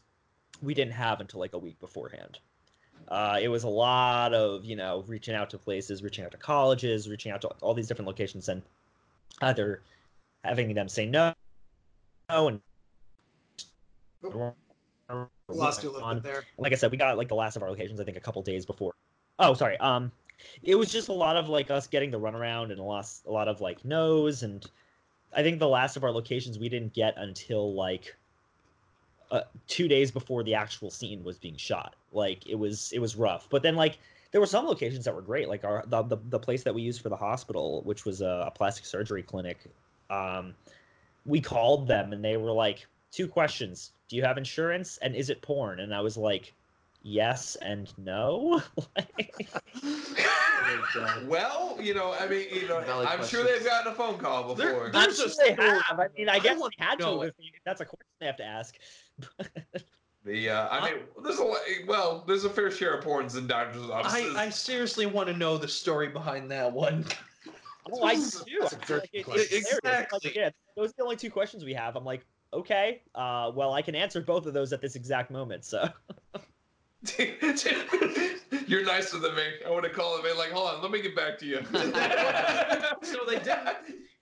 we 0.61 0.73
didn't 0.73 0.93
have 0.93 1.19
until 1.19 1.39
like 1.39 1.53
a 1.53 1.57
week 1.57 1.79
beforehand. 1.79 2.39
Uh, 3.07 3.39
it 3.41 3.47
was 3.47 3.63
a 3.63 3.69
lot 3.69 4.33
of 4.33 4.65
you 4.65 4.75
know 4.75 5.03
reaching 5.07 5.35
out 5.35 5.49
to 5.49 5.57
places, 5.57 6.03
reaching 6.03 6.23
out 6.23 6.31
to 6.31 6.37
colleges, 6.37 7.09
reaching 7.09 7.31
out 7.31 7.41
to 7.41 7.47
all 7.61 7.73
these 7.73 7.87
different 7.87 8.07
locations, 8.07 8.49
and 8.49 8.61
either 9.41 9.81
having 10.43 10.73
them 10.73 10.87
say 10.87 11.05
no, 11.05 11.33
no 12.29 12.49
and 12.49 12.61
Lost 15.47 15.83
you 15.83 15.89
a 15.89 15.91
little 15.91 16.13
bit 16.13 16.23
there. 16.23 16.43
like 16.57 16.71
I 16.71 16.75
said, 16.75 16.91
we 16.91 16.97
got 16.97 17.17
like 17.17 17.27
the 17.27 17.35
last 17.35 17.55
of 17.55 17.63
our 17.63 17.69
locations, 17.69 17.99
I 17.99 18.03
think, 18.03 18.17
a 18.17 18.19
couple 18.19 18.41
days 18.41 18.65
before. 18.65 18.93
Oh, 19.39 19.53
sorry. 19.53 19.77
Um, 19.77 20.11
it 20.63 20.75
was 20.75 20.91
just 20.91 21.09
a 21.09 21.13
lot 21.13 21.35
of 21.35 21.49
like 21.49 21.71
us 21.71 21.87
getting 21.87 22.11
the 22.11 22.19
runaround 22.19 22.71
and 22.71 22.79
a 22.79 22.83
lot, 22.83 23.09
a 23.25 23.31
lot 23.31 23.47
of 23.47 23.61
like 23.61 23.83
no's, 23.83 24.43
and 24.43 24.69
I 25.35 25.41
think 25.41 25.59
the 25.59 25.67
last 25.67 25.97
of 25.97 26.03
our 26.03 26.11
locations 26.11 26.59
we 26.59 26.69
didn't 26.69 26.93
get 26.93 27.15
until 27.17 27.73
like 27.73 28.15
uh, 29.31 29.41
two 29.67 29.87
days 29.87 30.11
before 30.11 30.43
the 30.43 30.53
actual 30.53 30.89
scene 30.89 31.23
was 31.23 31.37
being 31.37 31.57
shot. 31.57 31.95
Like 32.11 32.47
it 32.47 32.55
was, 32.55 32.91
it 32.93 32.99
was 32.99 33.15
rough. 33.15 33.47
But 33.49 33.63
then 33.63 33.75
like 33.75 33.97
there 34.31 34.39
were 34.39 34.47
some 34.47 34.65
locations 34.65 35.05
that 35.05 35.15
were 35.15 35.21
great, 35.21 35.49
like 35.49 35.63
our 35.63 35.83
the 35.87 36.03
the, 36.03 36.17
the 36.29 36.39
place 36.39 36.63
that 36.63 36.73
we 36.73 36.81
used 36.81 37.01
for 37.01 37.09
the 37.09 37.17
hospital, 37.17 37.81
which 37.83 38.05
was 38.05 38.21
a, 38.21 38.45
a 38.47 38.51
plastic 38.51 38.85
surgery 38.85 39.23
clinic. 39.23 39.57
Um, 40.09 40.53
we 41.25 41.41
called 41.41 41.87
them 41.87 42.13
and 42.13 42.23
they 42.23 42.37
were 42.37 42.51
like 42.51 42.87
two 43.11 43.27
questions 43.27 43.91
do 44.07 44.15
you 44.15 44.23
have 44.23 44.37
insurance 44.37 44.97
and 45.01 45.15
is 45.15 45.29
it 45.29 45.41
porn 45.41 45.79
and 45.79 45.93
i 45.93 45.99
was 46.01 46.15
like 46.17 46.53
yes 47.03 47.55
and 47.61 47.91
no 47.97 48.61
Well, 51.25 51.77
you 51.79 51.93
know, 51.93 52.13
I 52.19 52.27
mean, 52.27 52.47
you 52.53 52.67
know, 52.67 52.79
Valid 52.81 53.07
I'm 53.07 53.25
sure 53.25 53.43
they've 53.43 53.63
gotten 53.65 53.91
a 53.91 53.95
phone 53.95 54.17
call 54.17 54.53
There- 54.53 54.73
before. 54.73 54.89
there- 54.91 55.01
I'm 55.01 55.13
sure 55.13 55.27
they 55.43 55.53
have. 55.53 55.99
I 55.99 56.07
mean, 56.17 56.29
I 56.29 56.33
I 56.35 56.39
guess 56.39 56.59
want 56.59 56.73
they 56.77 56.85
had 56.85 56.99
to 56.99 57.05
to. 57.05 57.21
If 57.23 57.33
if 57.39 57.63
that's 57.65 57.81
a 57.81 57.85
question 57.85 58.05
they 58.19 58.25
have 58.27 58.37
to 58.37 58.45
ask. 58.45 58.75
The 60.25 60.49
uh, 60.49 60.67
I 60.69 60.91
mean, 60.91 60.99
there's 61.23 61.39
a 61.39 61.53
well, 61.87 62.25
there's 62.27 62.43
a 62.43 62.49
fair 62.49 62.69
share 62.69 62.93
of 62.95 63.05
porns 63.05 63.37
in 63.37 63.47
doctors' 63.47 63.89
I, 63.89 63.93
offices. 64.01 64.35
I 64.35 64.45
I 64.45 64.49
seriously 64.49 65.05
want 65.05 65.29
to 65.29 65.33
know 65.33 65.57
the 65.57 65.67
story 65.67 66.09
behind 66.09 66.51
that 66.51 66.71
one. 66.71 67.05
Oh, 67.91 68.03
I 68.03 68.15
do. 68.15 68.19
That's 68.21 68.35
a- 68.41 68.45
too. 68.45 68.57
that's 68.59 68.73
a 68.73 68.75
I 68.75 68.79
feel 68.79 68.99
tricky 68.99 69.07
like 69.09 69.13
it- 69.21 69.23
question. 69.23 69.47
it's 69.57 69.69
hilarious. 69.81 70.11
Like, 70.11 70.25
Exactly. 70.25 70.31
yeah, 70.41 70.49
those 70.75 70.89
are 70.89 70.93
the 70.97 71.03
only 71.03 71.15
two 71.15 71.31
questions 71.31 71.63
we 71.63 71.73
have. 71.73 71.95
I'm 71.95 72.03
like, 72.03 72.25
okay, 72.53 73.01
uh, 73.15 73.51
well, 73.53 73.73
I 73.73 73.81
can 73.81 73.95
answer 73.95 74.21
both 74.21 74.45
of 74.45 74.53
those 74.53 74.73
at 74.73 74.81
this 74.81 74.95
exact 74.95 75.31
moment. 75.31 75.65
So 75.65 75.89
You're 78.67 78.83
nicer 78.83 79.19
than 79.19 79.35
me. 79.35 79.43
I 79.65 79.69
want 79.69 79.85
to 79.85 79.89
call 79.89 80.21
him. 80.21 80.37
Like, 80.37 80.51
hold 80.51 80.67
on, 80.69 80.81
let 80.81 80.91
me 80.91 81.01
get 81.01 81.15
back 81.15 81.37
to 81.39 81.45
you. 81.45 81.59
So 83.01 83.19
they 83.25 83.39
didn't. 83.39 83.77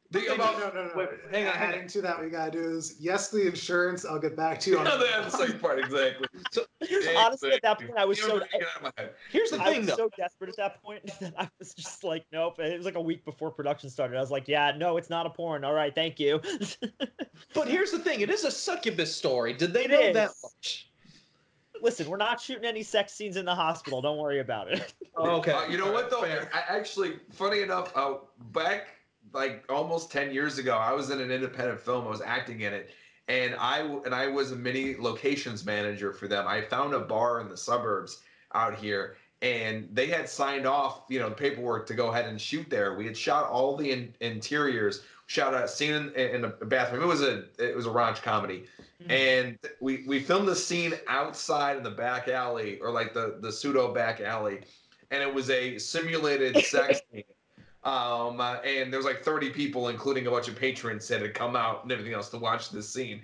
The, 0.09 0.21
No, 0.21 0.35
about, 0.35 0.59
no, 0.59 0.69
no, 0.71 0.87
no. 0.87 0.91
Wait, 0.95 1.09
hang 1.31 1.47
on, 1.47 1.53
hang 1.53 1.81
on. 1.81 1.87
To 1.87 2.01
that, 2.01 2.21
we 2.21 2.29
gotta 2.29 2.51
do 2.51 2.77
is 2.77 2.95
yes, 2.99 3.29
the 3.29 3.45
insurance. 3.45 4.05
I'll 4.05 4.19
get 4.19 4.37
back 4.37 4.59
to 4.61 4.69
you 4.69 4.77
on. 4.79 4.85
the 4.85 5.29
second 5.29 5.59
part 5.59 5.79
exactly. 5.79 6.27
honestly, 7.17 7.51
at 7.51 7.61
that 7.63 7.79
point, 7.79 7.97
I 7.97 8.05
was 8.05 8.17
You 8.17 8.23
so 8.27 8.37
know, 8.37 8.45
get 8.51 8.61
out 8.61 8.77
of 8.77 8.81
my 8.83 8.91
head. 8.97 9.11
Here's 9.31 9.51
the 9.51 9.61
I 9.61 9.65
thing, 9.65 9.79
was 9.81 9.87
though. 9.89 9.95
so 9.95 10.09
desperate 10.17 10.49
at 10.51 10.55
that 10.57 10.81
point 10.81 11.05
that 11.19 11.33
I 11.37 11.49
was 11.59 11.73
just 11.73 12.05
like, 12.05 12.25
nope. 12.31 12.57
It 12.59 12.77
was 12.77 12.85
like 12.85 12.95
a 12.95 13.01
week 13.01 13.25
before 13.25 13.51
production 13.51 13.89
started. 13.89 14.15
I 14.17 14.21
was 14.21 14.31
like, 14.31 14.47
yeah, 14.47 14.71
no, 14.77 14.95
it's 14.95 15.09
not 15.09 15.25
a 15.25 15.29
porn. 15.29 15.65
All 15.65 15.73
right, 15.73 15.93
thank 15.93 16.19
you. 16.19 16.41
But 17.53 17.67
here's 17.67 17.91
the 17.91 17.99
thing: 17.99 18.21
it 18.21 18.29
is 18.31 18.43
a 18.45 18.51
succubus 18.51 19.15
story. 19.15 19.53
Did 19.53 19.71
they 19.73 19.85
It 19.85 19.91
know 19.91 20.13
that 20.13 20.31
is. 20.31 20.43
much? 20.43 20.89
Listen, 21.81 22.09
we're 22.09 22.17
not 22.17 22.41
shooting 22.41 22.65
any 22.65 22.81
sex 22.81 23.13
scenes 23.13 23.37
in 23.37 23.45
the 23.45 23.53
hospital. 23.53 24.01
Don't 24.01 24.17
worry 24.17 24.39
about 24.39 24.71
it. 24.71 24.93
Okay. 25.17 25.51
Uh, 25.51 25.67
you 25.67 25.77
know 25.77 25.91
what 25.91 26.09
though? 26.09 26.21
Fair. 26.21 26.49
I 26.53 26.63
actually, 26.75 27.13
funny 27.31 27.61
enough, 27.61 27.91
uh, 27.95 28.15
back 28.51 28.87
like 29.33 29.63
almost 29.69 30.11
ten 30.11 30.33
years 30.33 30.57
ago, 30.57 30.75
I 30.75 30.93
was 30.93 31.09
in 31.09 31.21
an 31.21 31.31
independent 31.31 31.79
film. 31.79 32.05
I 32.05 32.09
was 32.09 32.21
acting 32.21 32.61
in 32.61 32.73
it, 32.73 32.89
and 33.27 33.55
I 33.59 33.79
and 34.05 34.13
I 34.13 34.27
was 34.27 34.51
a 34.51 34.55
mini 34.55 34.95
locations 34.97 35.65
manager 35.65 36.13
for 36.13 36.27
them. 36.27 36.45
I 36.47 36.61
found 36.61 36.93
a 36.93 36.99
bar 36.99 37.39
in 37.41 37.49
the 37.49 37.57
suburbs 37.57 38.21
out 38.53 38.75
here, 38.75 39.17
and 39.41 39.87
they 39.91 40.07
had 40.07 40.29
signed 40.29 40.65
off, 40.65 41.03
you 41.09 41.19
know, 41.19 41.29
the 41.29 41.35
paperwork 41.35 41.87
to 41.87 41.93
go 41.93 42.07
ahead 42.09 42.25
and 42.25 42.39
shoot 42.39 42.69
there. 42.69 42.95
We 42.95 43.05
had 43.05 43.17
shot 43.17 43.49
all 43.49 43.75
the 43.75 43.91
in, 43.91 44.13
interiors, 44.21 45.03
shot 45.25 45.53
a 45.53 45.67
scene 45.67 45.93
in, 45.93 46.09
in 46.09 46.45
a 46.45 46.49
bathroom. 46.49 47.03
It 47.03 47.07
was 47.07 47.21
a 47.21 47.45
it 47.59 47.75
was 47.75 47.85
a 47.85 47.89
raunch 47.89 48.21
comedy, 48.21 48.65
mm-hmm. 49.01 49.11
and 49.11 49.59
we 49.81 50.03
we 50.07 50.19
filmed 50.19 50.47
the 50.47 50.55
scene 50.55 50.93
outside 51.07 51.77
in 51.77 51.83
the 51.83 51.91
back 51.91 52.27
alley 52.27 52.79
or 52.79 52.91
like 52.91 53.13
the 53.13 53.37
the 53.41 53.51
pseudo 53.51 53.93
back 53.93 54.21
alley 54.21 54.61
and 55.11 55.23
it 55.23 55.33
was 55.33 55.49
a 55.49 55.77
simulated 55.77 56.57
sex 56.65 57.01
scene 57.11 57.23
um 57.87 58.41
uh, 58.41 58.55
and 58.65 58.91
there 58.91 58.99
was 58.99 59.05
like 59.05 59.23
30 59.23 59.51
people 59.51 59.87
including 59.87 60.27
a 60.27 60.31
bunch 60.31 60.49
of 60.49 60.55
patrons 60.57 61.07
that 61.07 61.21
had 61.21 61.33
come 61.33 61.55
out 61.55 61.83
and 61.83 61.91
everything 61.91 62.13
else 62.13 62.27
to 62.29 62.37
watch 62.37 62.69
this 62.69 62.89
scene 62.89 63.21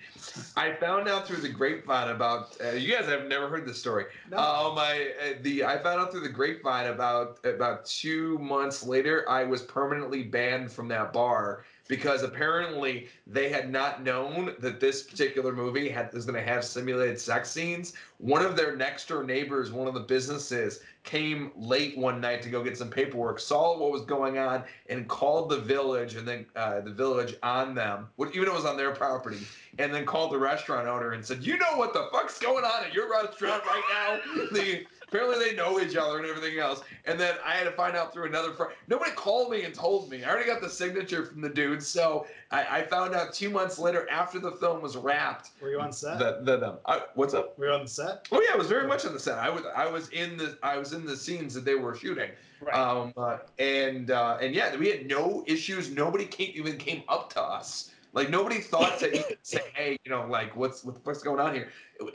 i 0.56 0.72
found 0.72 1.10
out 1.10 1.28
through 1.28 1.42
the 1.42 1.50
grapevine 1.50 2.10
about 2.10 2.56
uh, 2.64 2.70
you 2.70 2.96
guys 2.96 3.06
have 3.06 3.26
never 3.28 3.50
heard 3.50 3.68
this 3.68 3.78
story 3.80 4.06
No. 4.32 4.38
um 4.38 4.78
I, 4.78 5.12
uh, 5.22 5.34
the 5.42 5.66
i 5.66 5.78
found 5.78 6.00
out 6.00 6.12
through 6.12 6.22
the 6.22 6.30
grapevine 6.30 6.88
about 6.88 7.40
about 7.44 7.86
two 7.86 8.38
months 8.40 8.86
later 8.86 9.30
i 9.30 9.44
was 9.44 9.62
permanently 9.64 10.24
banned 10.24 10.72
from 10.72 10.88
that 10.88 11.12
bar 11.12 11.66
because 11.88 12.24
apparently 12.24 13.08
they 13.28 13.50
had 13.50 13.70
not 13.70 14.04
known 14.04 14.56
that 14.60 14.80
this 14.80 15.04
particular 15.04 15.52
movie 15.52 15.90
had 15.90 16.14
was 16.14 16.26
going 16.26 16.42
to 16.42 16.50
have 16.50 16.64
simulated 16.64 17.20
sex 17.20 17.52
scenes. 17.52 17.94
One 18.20 18.46
of 18.46 18.56
their 18.56 18.76
next 18.76 19.08
door 19.10 19.24
neighbors, 19.24 19.72
one 19.72 19.88
of 19.88 19.94
the 19.94 20.00
businesses, 20.00 20.80
came 21.04 21.52
late 21.58 21.98
one 21.98 22.22
night 22.22 22.42
to 22.44 22.50
go 22.50 22.64
get 22.64 22.78
some 22.78 22.90
paperwork, 22.90 23.40
saw 23.40 23.78
what 23.78 23.92
was 23.92 24.04
going 24.04 24.38
on, 24.38 24.64
and 24.90 25.08
called 25.10 25.50
the 25.50 25.60
village, 25.60 26.16
and 26.16 26.26
then 26.26 26.46
uh, 26.56 26.80
the 26.80 26.92
village 26.92 27.36
on 27.44 27.76
them, 27.76 28.08
even 28.18 28.46
though 28.46 28.54
it 28.54 28.56
was 28.56 28.66
on 28.66 28.78
their 28.78 28.96
property, 28.96 29.40
and 29.80 29.94
then 29.94 30.06
called 30.06 30.32
the 30.32 30.38
restaurant 30.38 30.88
owner 30.88 31.12
and 31.12 31.26
said, 31.26 31.44
"You 31.44 31.58
know 31.58 31.76
what 31.76 31.94
the 31.94 32.08
fuck's 32.14 32.40
going 32.40 32.64
on 32.64 32.86
at 32.86 32.94
your 32.94 33.12
restaurant 33.12 33.64
right 33.66 33.84
now?" 33.92 34.46
The, 34.54 34.86
apparently 35.14 35.46
they 35.46 35.56
know 35.56 35.80
each 35.80 35.96
other 35.96 36.18
and 36.18 36.26
everything 36.26 36.60
else. 36.60 36.82
And 37.06 37.20
then 37.20 37.36
I 37.46 37.52
had 37.52 37.66
to 37.66 37.72
find 37.72 37.96
out 37.96 38.14
through 38.14 38.26
another 38.26 38.52
friend. 38.54 38.74
Nobody 38.88 39.12
called 39.12 39.52
me 39.52 39.64
and 39.64 39.74
told 39.74 40.10
me. 40.10 40.24
I 40.24 40.30
already 40.30 40.48
got 40.48 40.62
the 40.62 40.70
signature 40.70 41.26
from 41.26 41.42
the 41.42 41.50
dude. 41.50 41.84
So 41.84 42.26
I, 42.52 42.80
I 42.80 42.84
found 42.84 43.14
out 43.14 43.34
two 43.34 43.50
months 43.50 43.78
later 43.78 44.10
after 44.10 44.40
the 44.40 44.52
film 44.52 44.82
was 44.82 44.98
wrapped. 44.98 45.52
Were 45.62 45.70
you 45.70 45.80
on 45.80 45.94
set? 45.94 46.18
The 46.18 46.40
the 46.44 46.58
them. 46.58 46.78
I, 46.86 47.04
what's 47.16 47.34
up? 47.34 47.58
Were 47.60 47.68
you 47.68 47.74
on 47.74 47.84
the 47.84 47.90
set? 47.90 48.28
Oh 48.32 48.42
yeah, 48.42 48.54
I 48.54 48.58
was 48.58 48.68
very 48.68 48.88
much 48.88 49.06
on 49.06 49.14
the 49.14 49.20
set. 49.20 49.38
I 49.38 49.50
was 49.50 49.64
I 49.76 49.86
was 49.86 50.10
in 50.10 50.38
the 50.38 50.58
I 50.64 50.78
was 50.78 50.94
in 50.94 51.06
the 51.06 51.16
scenes 51.16 51.54
that 51.54 51.66
they 51.66 51.76
were 51.76 51.96
shooting. 51.96 52.32
Right. 52.62 52.76
Um 52.76 53.14
uh, 53.18 53.38
and 53.60 54.10
uh, 54.10 54.38
and 54.42 54.56
yeah, 54.56 54.76
we 54.76 54.90
had 54.90 55.08
no 55.08 55.44
issues. 55.46 55.92
Nobody 55.92 56.26
came 56.26 56.52
even 56.56 56.78
came 56.78 57.04
up 57.08 57.32
to 57.34 57.42
us. 57.42 57.92
Like 58.14 58.30
nobody 58.30 58.60
thought 58.60 59.00
to 59.00 59.12
even 59.12 59.38
say, 59.42 59.62
"Hey, 59.74 59.98
you 60.06 60.12
know, 60.12 60.26
like 60.28 60.56
what's 60.56 60.84
what's 60.84 61.24
going 61.24 61.40
on 61.40 61.54
here?" 61.54 61.70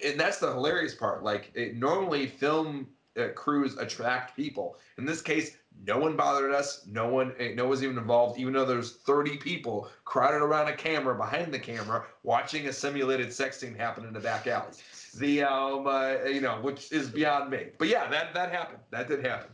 And 0.04 0.18
that's 0.18 0.38
the 0.38 0.52
hilarious 0.52 0.94
part. 0.94 1.22
Like 1.24 1.50
it, 1.54 1.76
normally, 1.76 2.26
film 2.26 2.87
uh, 3.18 3.28
crews 3.34 3.76
attract 3.76 4.37
people. 4.37 4.76
In 4.96 5.04
this 5.04 5.20
case, 5.20 5.56
no 5.87 5.98
one 5.98 6.16
bothered 6.16 6.52
us. 6.52 6.87
No 6.87 7.08
one, 7.08 7.34
eh, 7.38 7.52
no 7.54 7.64
one 7.64 7.70
was 7.70 7.82
even 7.82 7.98
involved. 7.98 8.38
Even 8.38 8.52
though 8.52 8.64
there's 8.64 8.96
30 8.98 9.37
people 9.38 9.88
crowded 10.04 10.42
around 10.42 10.68
a 10.68 10.76
camera 10.76 11.16
behind 11.16 11.52
the 11.52 11.58
camera 11.58 12.04
watching 12.22 12.68
a 12.68 12.72
simulated 12.72 13.32
sex 13.32 13.58
scene 13.58 13.74
happen 13.74 14.04
in 14.04 14.12
the 14.12 14.20
back 14.20 14.46
alley. 14.46 14.72
The 15.16 15.42
um, 15.42 15.87
uh, 15.87 16.24
you 16.24 16.40
know, 16.40 16.61
which 16.61 16.92
is 16.92 17.08
beyond 17.08 17.50
me. 17.50 17.68
But 17.78 17.88
yeah, 17.88 18.08
that 18.08 18.34
that 18.34 18.52
happened. 18.52 18.80
That 18.90 19.08
did 19.08 19.24
happen. 19.24 19.50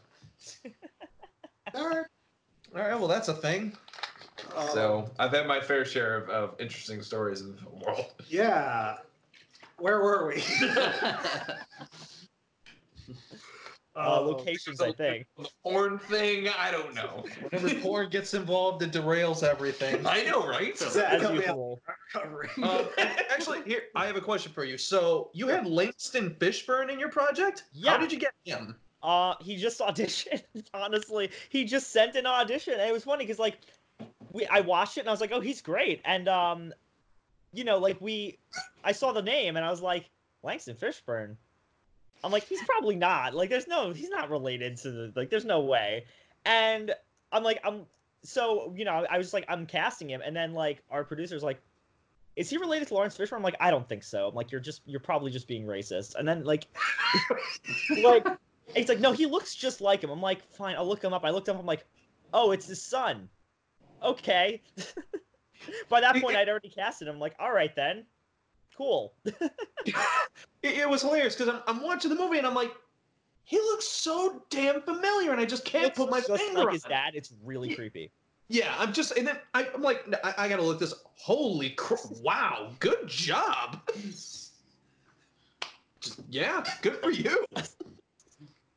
All 1.74 1.88
right. 1.88 2.07
All 2.74 2.83
right. 2.83 2.98
Well, 2.98 3.09
that's 3.09 3.28
a 3.28 3.35
thing. 3.35 3.72
Um, 4.57 4.68
So 4.72 5.11
I've 5.18 5.33
had 5.33 5.46
my 5.46 5.61
fair 5.61 5.85
share 5.85 6.16
of, 6.16 6.28
of 6.30 6.54
interesting 6.61 7.02
stories 7.02 7.40
in 7.40 7.52
the 7.52 7.61
film 7.61 7.80
world. 7.80 8.07
yeah. 8.28 8.96
Where 9.78 10.00
were 10.00 10.28
we? 10.28 10.42
uh, 10.62 10.98
Um, 13.96 14.26
locations, 14.26 14.80
I 14.80 14.92
think. 14.92 15.26
The 15.38 15.48
porn 15.62 15.98
thing, 15.98 16.48
I 16.59 16.70
don't 16.70 16.94
know. 16.94 17.24
Whenever 17.50 17.74
porn 17.80 18.11
gets 18.11 18.35
involved, 18.35 18.83
it 18.83 18.92
derails 18.92 19.42
everything. 19.42 20.04
I 20.07 20.24
know, 20.24 20.46
right? 20.46 20.76
Zach, 20.76 21.12
As 21.14 21.22
help 21.22 21.35
me 21.35 21.40
usual. 21.40 21.80
Covering. 22.12 22.50
Um, 22.62 22.87
actually, 22.98 23.62
here 23.62 23.83
I 23.94 24.07
have 24.07 24.16
a 24.16 24.20
question 24.20 24.52
for 24.52 24.64
you. 24.64 24.78
So 24.78 25.30
you 25.33 25.46
have 25.48 25.66
Langston 25.66 26.30
Fishburne 26.40 26.90
in 26.90 26.98
your 26.98 27.11
project? 27.11 27.64
Yeah. 27.72 27.92
How 27.92 27.98
did 27.98 28.11
you 28.12 28.18
get 28.18 28.33
him? 28.44 28.74
Uh, 29.02 29.35
he 29.40 29.57
just 29.57 29.80
auditioned. 29.80 30.42
Honestly, 30.74 31.30
he 31.50 31.64
just 31.64 31.92
sent 31.92 32.16
an 32.16 32.26
audition, 32.26 32.72
and 32.74 32.83
it 32.83 32.92
was 32.92 33.04
funny 33.04 33.24
because 33.24 33.38
like, 33.38 33.59
we 34.35 34.47
I 34.47 34.61
watched 34.61 34.99
it 34.99 35.01
and 35.01 35.09
I 35.09 35.12
was 35.12 35.20
like, 35.20 35.33
oh, 35.33 35.40
he's 35.40 35.62
great, 35.62 36.03
and 36.05 36.29
um, 36.29 36.75
you 37.53 37.64
know, 37.64 37.79
like 37.79 37.99
we, 38.01 38.38
I 38.83 38.92
saw 38.92 39.12
the 39.12 39.23
name 39.23 39.57
and 39.57 39.64
I 39.64 39.70
was 39.70 39.81
like, 39.81 40.11
Langston 40.42 40.77
Fishburne. 40.77 41.37
I'm 42.23 42.33
like, 42.33 42.44
he's 42.44 42.62
probably 42.64 42.97
not. 42.97 43.35
Like, 43.35 43.51
there's 43.51 43.68
no, 43.68 43.92
he's 43.92 44.09
not 44.09 44.31
related 44.31 44.77
to 44.79 44.90
the 44.90 45.12
like, 45.14 45.31
there's 45.31 45.44
no 45.44 45.61
way. 45.61 46.05
And 46.44 46.92
I'm 47.33 47.42
like, 47.42 47.61
I'm 47.64 47.87
so 48.23 48.75
you 48.77 48.85
know, 48.85 49.07
I 49.09 49.16
was 49.16 49.33
like, 49.33 49.47
I'm 49.49 49.64
casting 49.64 50.11
him, 50.11 50.20
and 50.25 50.37
then 50.37 50.53
like 50.53 50.83
our 50.90 51.05
producer's 51.05 51.42
like. 51.42 51.61
Is 52.37 52.51
he 52.51 52.57
related 52.57 52.88
to 52.88 52.94
Laurence 52.94 53.16
Fishburne? 53.16 53.37
I'm 53.37 53.44
like, 53.44 53.55
I 53.61 53.70
don't 53.70 53.88
think 53.88 54.03
so. 54.03 54.27
I'm 54.27 54.35
like, 54.35 54.51
you're 54.51 54.61
just, 54.61 54.83
you're 54.87 54.99
probably 54.99 55.31
just 55.31 55.47
being 55.47 55.66
racist. 55.66 56.16
And 56.16 56.27
then 56.27 56.42
like, 56.42 56.66
like, 58.03 58.27
He's 58.75 58.88
like, 58.88 59.01
no, 59.01 59.12
he 59.12 59.27
looks 59.27 59.55
just 59.55 59.81
like 59.81 60.03
him. 60.03 60.11
I'm 60.11 60.20
like, 60.20 60.42
fine, 60.53 60.77
I'll 60.77 60.87
look 60.87 61.03
him 61.03 61.12
up. 61.12 61.25
I 61.25 61.31
looked 61.31 61.49
him 61.49 61.57
up. 61.57 61.61
I'm 61.61 61.66
like, 61.66 61.85
oh, 62.33 62.51
it's 62.51 62.66
his 62.66 62.83
son. 62.83 63.29
Okay. 64.04 64.62
By 65.88 66.00
that 66.00 66.20
point, 66.20 66.36
I'd 66.36 66.48
already 66.48 66.68
casted 66.68 67.08
him. 67.08 67.14
I'm 67.14 67.20
like, 67.20 67.34
all 67.38 67.52
right 67.52 67.74
then, 67.74 68.04
cool. 68.76 69.14
It, 70.62 70.78
it 70.78 70.88
was 70.88 71.02
hilarious 71.02 71.36
because 71.36 71.54
I'm, 71.54 71.60
I'm 71.66 71.82
watching 71.82 72.08
the 72.08 72.16
movie 72.16 72.38
and 72.38 72.46
I'm 72.46 72.54
like, 72.54 72.72
he 73.44 73.58
looks 73.58 73.86
so 73.86 74.42
damn 74.48 74.80
familiar, 74.80 75.30
and 75.30 75.38
I 75.38 75.44
just 75.44 75.66
can't 75.66 75.84
Looks 75.84 75.98
put 75.98 76.10
my 76.10 76.20
just 76.20 76.42
finger 76.42 76.60
like 76.60 76.68
on 76.68 76.72
his 76.72 76.84
it. 76.86 76.88
dad. 76.88 77.14
It's 77.14 77.34
really 77.44 77.74
creepy. 77.74 78.10
Yeah, 78.48 78.74
I'm 78.78 78.92
just, 78.94 79.16
and 79.18 79.26
then 79.26 79.36
I, 79.52 79.68
I'm 79.74 79.82
like, 79.82 80.06
I, 80.24 80.34
I 80.38 80.48
gotta 80.48 80.62
look 80.62 80.78
this. 80.78 80.94
Holy 81.16 81.70
cr- 81.70 81.96
wow, 82.22 82.72
good 82.80 83.06
job. 83.06 83.80
Just, 86.00 86.20
yeah, 86.30 86.64
good 86.80 86.96
for 86.96 87.10
you. 87.10 87.44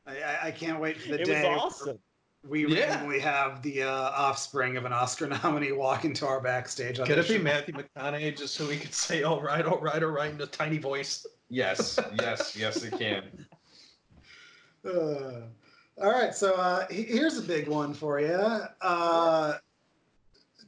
I, 0.06 0.22
I, 0.22 0.38
I 0.44 0.50
can't 0.50 0.80
wait 0.80 1.00
for 1.00 1.08
the 1.08 1.14
It 1.14 1.20
was 1.20 1.28
day 1.28 1.42
where 1.44 1.58
awesome. 1.58 1.98
We 2.46 2.66
Yeah. 2.66 2.90
randomly 2.90 3.18
have 3.20 3.62
the 3.62 3.82
uh, 3.82 3.90
offspring 3.90 4.76
of 4.76 4.84
an 4.84 4.92
Oscar 4.92 5.26
nominee 5.42 5.72
walk 5.72 6.04
into 6.04 6.26
our 6.26 6.40
backstage. 6.40 6.98
Could 6.98 7.18
it 7.18 7.28
be. 7.28 7.38
Matthew 7.38 7.74
McConaughey 7.74 8.36
just 8.36 8.54
so 8.54 8.66
we 8.66 8.76
could 8.76 8.94
say, 8.94 9.22
all 9.22 9.42
right, 9.42 9.64
all 9.64 9.80
right, 9.80 10.02
all 10.02 10.10
right, 10.10 10.30
in 10.32 10.40
a 10.40 10.46
tiny 10.46 10.78
voice? 10.78 11.26
Yes, 11.48 11.98
yes, 12.14 12.56
yes, 12.56 12.82
it 12.82 12.98
can. 12.98 13.24
Uh, 14.84 15.42
all 16.00 16.12
right, 16.12 16.34
so 16.34 16.54
uh, 16.54 16.86
here's 16.90 17.38
a 17.38 17.42
big 17.42 17.68
one 17.68 17.92
for 17.92 18.20
you. 18.20 18.60
Uh, 18.80 19.54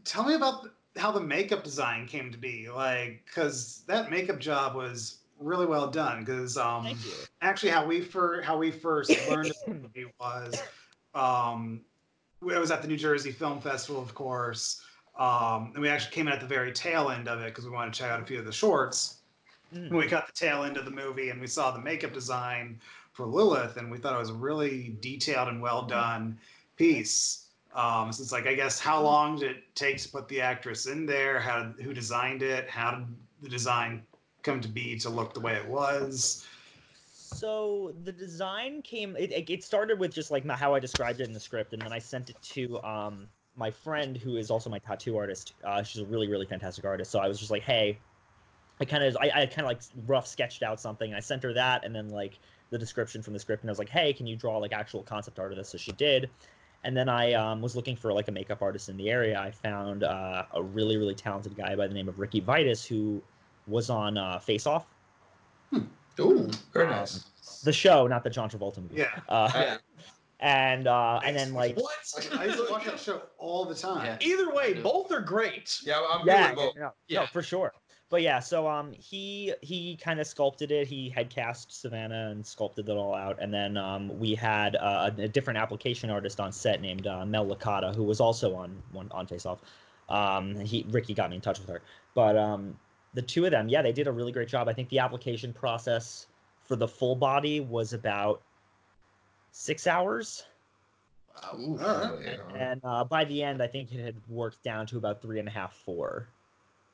tell 0.05 0.25
me 0.25 0.35
about 0.35 0.71
how 0.97 1.13
the 1.13 1.21
makeup 1.21 1.63
design 1.63 2.07
came 2.07 2.33
to 2.33 2.39
be, 2.39 2.69
like, 2.69 3.23
because 3.27 3.85
that 3.87 4.11
makeup 4.11 4.41
job 4.41 4.75
was 4.75 5.19
really 5.39 5.67
well 5.67 5.89
done. 5.89 6.25
Because 6.25 6.57
um, 6.57 6.99
actually, 7.43 7.71
how 7.71 7.87
we 7.87 8.01
fir- 8.01 8.43
how 8.43 8.59
we 8.59 8.71
first 8.73 9.13
learned 9.29 9.51
of 9.51 9.57
the 9.67 9.75
movie 9.75 10.13
was 10.19 10.61
um, 11.15 11.81
it 12.43 12.59
was 12.59 12.71
at 12.71 12.83
the 12.83 12.89
New 12.89 12.97
Jersey 12.97 13.33
Film 13.33 13.61
Festival, 13.61 14.01
of 14.01 14.15
course. 14.15 14.83
Um, 15.19 15.73
and 15.75 15.83
we 15.83 15.89
actually 15.89 16.13
came 16.13 16.29
in 16.29 16.33
at 16.33 16.41
the 16.41 16.47
very 16.47 16.73
tail 16.73 17.11
end 17.11 17.29
of 17.29 17.41
it 17.41 17.47
because 17.47 17.65
we 17.65 17.71
wanted 17.71 17.93
to 17.93 17.99
check 17.99 18.11
out 18.11 18.21
a 18.21 18.25
few 18.25 18.39
of 18.39 18.47
the 18.47 18.53
shorts. 18.53 19.17
Mm. 19.75 19.91
We 19.91 20.07
got 20.07 20.27
the 20.27 20.33
tail 20.33 20.65
end 20.65 20.77
of 20.77 20.85
the 20.85 20.91
movie 20.91 21.31
and 21.31 21.41
we 21.41 21.47
saw 21.47 21.71
the 21.71 21.81
makeup 21.81 22.13
design 22.13 22.81
for 23.13 23.27
Lilith, 23.27 23.77
and 23.77 23.91
we 23.91 23.99
thought 23.99 24.15
it 24.15 24.19
was 24.19 24.31
a 24.31 24.35
really 24.35 24.97
detailed 25.01 25.49
and 25.49 25.61
well 25.61 25.83
done 25.83 26.39
piece. 26.77 27.49
Um, 27.75 28.13
so 28.13 28.23
it's 28.23 28.33
like, 28.33 28.47
I 28.47 28.55
guess, 28.55 28.81
how 28.81 29.03
long 29.03 29.39
did 29.39 29.51
it 29.51 29.75
take 29.75 29.99
to 29.99 30.09
put 30.09 30.27
the 30.29 30.41
actress 30.41 30.87
in 30.87 31.07
there? 31.07 31.39
How 31.39 31.65
did, 31.65 31.85
who 31.85 31.93
designed 31.93 32.43
it? 32.43 32.69
How 32.69 32.93
did 32.93 33.07
the 33.43 33.49
design 33.49 34.03
come 34.43 34.61
to 34.61 34.69
be 34.69 34.99
to 35.01 35.11
look 35.11 35.35
the 35.35 35.41
way 35.41 35.55
it 35.55 35.67
was? 35.67 36.47
So 37.31 37.95
the 38.05 38.13
design 38.13 38.83
came. 38.83 39.17
It, 39.17 39.33
it- 39.33 39.65
started 39.65 39.99
with 39.99 40.13
just 40.13 40.31
like 40.31 40.47
how 40.47 40.75
I 40.75 40.81
described 40.81 41.21
it 41.21 41.25
in 41.29 41.33
the 41.33 41.41
script, 41.41 41.73
and 41.73 41.83
then 41.83 41.93
I 41.93 41.99
sent 41.99 42.31
it 42.31 42.37
to 42.43 42.83
um 42.83 43.29
my 43.57 43.71
friend 43.71 44.17
who 44.17 44.37
is 44.37 44.51
also 44.51 44.71
my 44.71 44.79
tattoo 44.79 45.17
artist. 45.17 45.55
Uh, 45.65 45.83
she's 45.83 46.03
a 46.03 46.07
really 46.07 46.29
really 46.29 46.47
fantastic 46.47 46.85
artist. 46.85 47.11
So 47.11 47.19
I 47.21 47.29
was 47.29 47.39
just 47.39 47.51
like, 47.51 47.63
hey, 47.63 47.99
I 48.81 48.85
kind 48.85 49.05
of 49.05 49.17
I, 49.21 49.31
I 49.43 49.47
kind 49.47 49.61
of 49.61 49.67
like 49.67 49.81
rough 50.07 50.27
sketched 50.27 50.63
out 50.63 50.81
something. 50.81 51.15
I 51.15 51.21
sent 51.21 51.43
her 51.43 51.53
that, 51.53 51.85
and 51.85 51.95
then 51.95 52.09
like 52.09 52.39
the 52.71 52.79
description 52.79 53.23
from 53.23 53.35
the 53.35 53.39
script, 53.41 53.63
and 53.63 53.71
I 53.71 53.73
was 53.73 53.79
like, 53.79 53.91
hey, 53.91 54.13
can 54.13 54.27
you 54.27 54.37
draw 54.37 54.59
like 54.59 54.73
actual 54.73 55.03
concept 55.03 55.39
art 55.39 55.53
of 55.53 55.59
this? 55.59 55.69
So 55.69 55.79
she 55.79 55.93
did. 55.93 56.31
And 56.83 56.97
then 56.97 57.11
I 57.11 57.35
um, 57.35 57.61
was 57.61 57.77
looking 57.77 57.95
for 57.97 58.13
like 58.13 58.29
a 58.29 58.33
makeup 58.33 58.63
artist 58.63 58.89
in 58.89 58.97
the 58.97 59.11
area. 59.11 59.39
I 59.39 59.51
found 59.51 60.03
uh, 60.03 60.47
a 60.53 60.63
really 60.63 60.97
really 60.97 61.15
talented 61.15 61.55
guy 61.57 61.77
by 61.77 61.87
the 61.87 61.95
name 61.95 62.09
of 62.09 62.19
Ricky 62.19 62.41
Vitus 62.41 62.85
who 62.87 63.23
was 63.67 63.91
on 63.91 64.17
uh, 64.17 64.39
Face 64.39 64.67
Off, 64.67 64.87
Ooh, 66.21 66.51
very 66.73 66.87
Um, 66.87 66.91
nice. 66.93 67.61
the 67.65 67.73
show, 67.73 68.07
not 68.07 68.25
the 68.25 68.31
John 68.31 68.49
Travolta 68.51 68.79
movie. 68.79 68.97
Yeah. 68.97 69.21
Uh, 69.29 69.51
Yeah. 69.55 69.77
and 70.41 70.87
uh, 70.87 71.21
and 71.25 71.37
then 71.37 71.53
like 71.55 71.77
what? 71.77 71.91
I 72.39 72.45
used 72.47 72.57
to 72.59 72.67
watch 72.71 72.85
that 72.87 72.99
show 73.01 73.23
all 73.39 73.65
the 73.65 73.75
time. 73.75 74.07
Yeah. 74.07 74.19
Either 74.21 74.55
way, 74.55 74.75
both 74.75 75.13
are 75.13 75.21
great. 75.21 75.79
Yeah, 75.85 76.01
I'm 76.11 76.27
yeah, 76.27 76.49
good 76.49 76.57
with 76.57 76.67
both. 76.67 76.77
no, 76.77 76.83
no, 76.83 76.93
Yeah. 77.09 77.27
for 77.27 77.43
sure. 77.43 77.73
But 78.09 78.23
yeah, 78.23 78.41
so 78.41 78.67
um, 78.67 78.93
he 78.93 79.55
he 79.63 79.97
kind 80.03 80.19
of 80.19 80.27
sculpted 80.27 80.73
it. 80.73 80.89
He 80.89 81.09
had 81.11 81.31
cast 81.31 81.81
Savannah 81.81 82.31
and 82.31 82.45
sculpted 82.45 82.89
it 82.89 82.93
all 82.97 83.15
out, 83.15 83.39
and 83.41 83.55
then 83.55 83.77
um, 83.77 84.19
we 84.19 84.35
had 84.35 84.75
uh, 84.77 85.11
a, 85.17 85.23
a 85.23 85.29
different 85.29 85.59
application 85.61 86.11
artist 86.11 86.41
on 86.41 86.51
set 86.51 86.81
named 86.81 87.07
uh, 87.07 87.25
Mel 87.25 87.47
Licata, 87.47 87.95
who 87.95 88.03
was 88.03 88.19
also 88.19 88.55
on 88.57 88.83
one 88.91 89.09
on 89.13 89.27
Face 89.29 89.47
Off. 89.47 89.61
Um, 90.09 90.59
he 90.59 90.85
Ricky 90.91 91.15
got 91.15 91.31
me 91.31 91.37
in 91.37 91.43
touch 91.43 91.61
with 91.61 91.69
her, 91.69 91.83
but 92.15 92.37
um, 92.37 92.77
the 93.15 93.23
two 93.23 93.45
of 93.45 93.51
them, 93.51 93.69
yeah, 93.69 93.83
they 93.83 93.93
did 93.93 94.07
a 94.07 94.13
really 94.13 94.33
great 94.33 94.49
job. 94.49 94.69
I 94.69 94.73
think 94.73 94.89
the 94.89 94.99
application 94.99 95.53
process 95.53 96.27
for 96.65 96.77
the 96.77 96.89
full 96.89 97.17
body 97.17 97.61
was 97.61 97.93
about 97.93 98.43
six 99.51 99.87
hours. 99.87 100.45
All 101.53 101.77
right. 101.77 102.39
Yeah. 102.55 102.71
and 102.71 102.81
uh, 102.85 103.05
by 103.05 103.25
the 103.25 103.43
end, 103.43 103.63
I 103.63 103.67
think 103.67 103.93
it 103.93 104.05
had 104.05 104.17
worked 104.29 104.63
down 104.63 104.87
to 104.89 104.99
about 104.99 105.23
three 105.23 105.39
and 105.39 105.49
a 105.49 105.51
half, 105.51 105.75
four. 105.75 106.29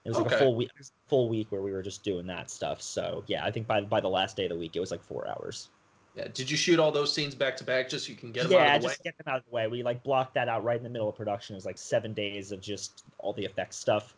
It 0.04 0.10
was 0.10 0.18
like 0.18 0.32
a 0.32 0.38
full 0.38 0.54
week, 0.54 0.70
full 1.08 1.28
week 1.28 1.50
where 1.50 1.62
we 1.62 1.72
were 1.72 1.82
just 1.82 2.04
doing 2.04 2.26
that 2.28 2.48
stuff. 2.48 2.80
So 2.80 3.24
yeah, 3.26 3.44
I 3.44 3.50
think 3.50 3.66
by 3.66 3.80
by 3.80 4.00
the 4.00 4.08
last 4.08 4.36
day 4.36 4.44
of 4.44 4.50
the 4.50 4.56
week, 4.56 4.76
it 4.76 4.80
was 4.80 4.92
like 4.92 5.02
four 5.02 5.26
hours. 5.26 5.70
Yeah. 6.14 6.28
Did 6.32 6.48
you 6.48 6.56
shoot 6.56 6.78
all 6.78 6.92
those 6.92 7.12
scenes 7.12 7.34
back 7.34 7.56
to 7.58 7.64
back 7.64 7.88
just 7.88 8.06
so 8.06 8.10
you 8.10 8.16
can 8.16 8.30
get 8.30 8.44
them 8.44 8.52
yeah, 8.52 8.70
out 8.70 8.76
of 8.76 8.82
the 8.82 8.88
just 8.88 9.02
get 9.02 9.18
them 9.18 9.26
out 9.26 9.38
of 9.38 9.44
the 9.44 9.54
way. 9.54 9.66
We 9.66 9.82
like 9.82 10.02
blocked 10.04 10.34
that 10.34 10.48
out 10.48 10.64
right 10.64 10.76
in 10.76 10.84
the 10.84 10.88
middle 10.88 11.08
of 11.08 11.16
production. 11.16 11.54
It 11.54 11.58
was 11.58 11.66
like 11.66 11.76
seven 11.76 12.14
days 12.14 12.52
of 12.52 12.60
just 12.60 13.04
all 13.18 13.32
the 13.32 13.44
effects 13.44 13.76
stuff. 13.76 14.14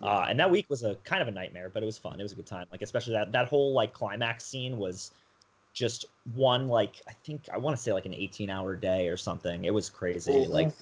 Uh, 0.00 0.26
and 0.28 0.38
that 0.38 0.50
week 0.50 0.66
was 0.68 0.82
a 0.82 0.94
kind 1.04 1.22
of 1.22 1.28
a 1.28 1.30
nightmare, 1.30 1.70
but 1.72 1.82
it 1.82 1.86
was 1.86 1.98
fun. 1.98 2.18
It 2.18 2.22
was 2.22 2.32
a 2.32 2.36
good 2.36 2.46
time. 2.46 2.66
Like 2.72 2.82
especially 2.82 3.12
that 3.14 3.32
that 3.32 3.48
whole 3.48 3.72
like 3.72 3.92
climax 3.92 4.44
scene 4.44 4.78
was 4.78 5.12
just 5.72 6.04
one 6.34 6.68
like 6.68 7.00
I 7.08 7.12
think 7.24 7.48
I 7.52 7.58
want 7.58 7.76
to 7.76 7.82
say 7.82 7.92
like 7.92 8.06
an 8.06 8.14
18 8.14 8.50
hour 8.50 8.76
day 8.76 9.08
or 9.08 9.16
something. 9.16 9.64
It 9.64 9.72
was 9.72 9.88
crazy. 9.88 10.46
Like 10.46 10.72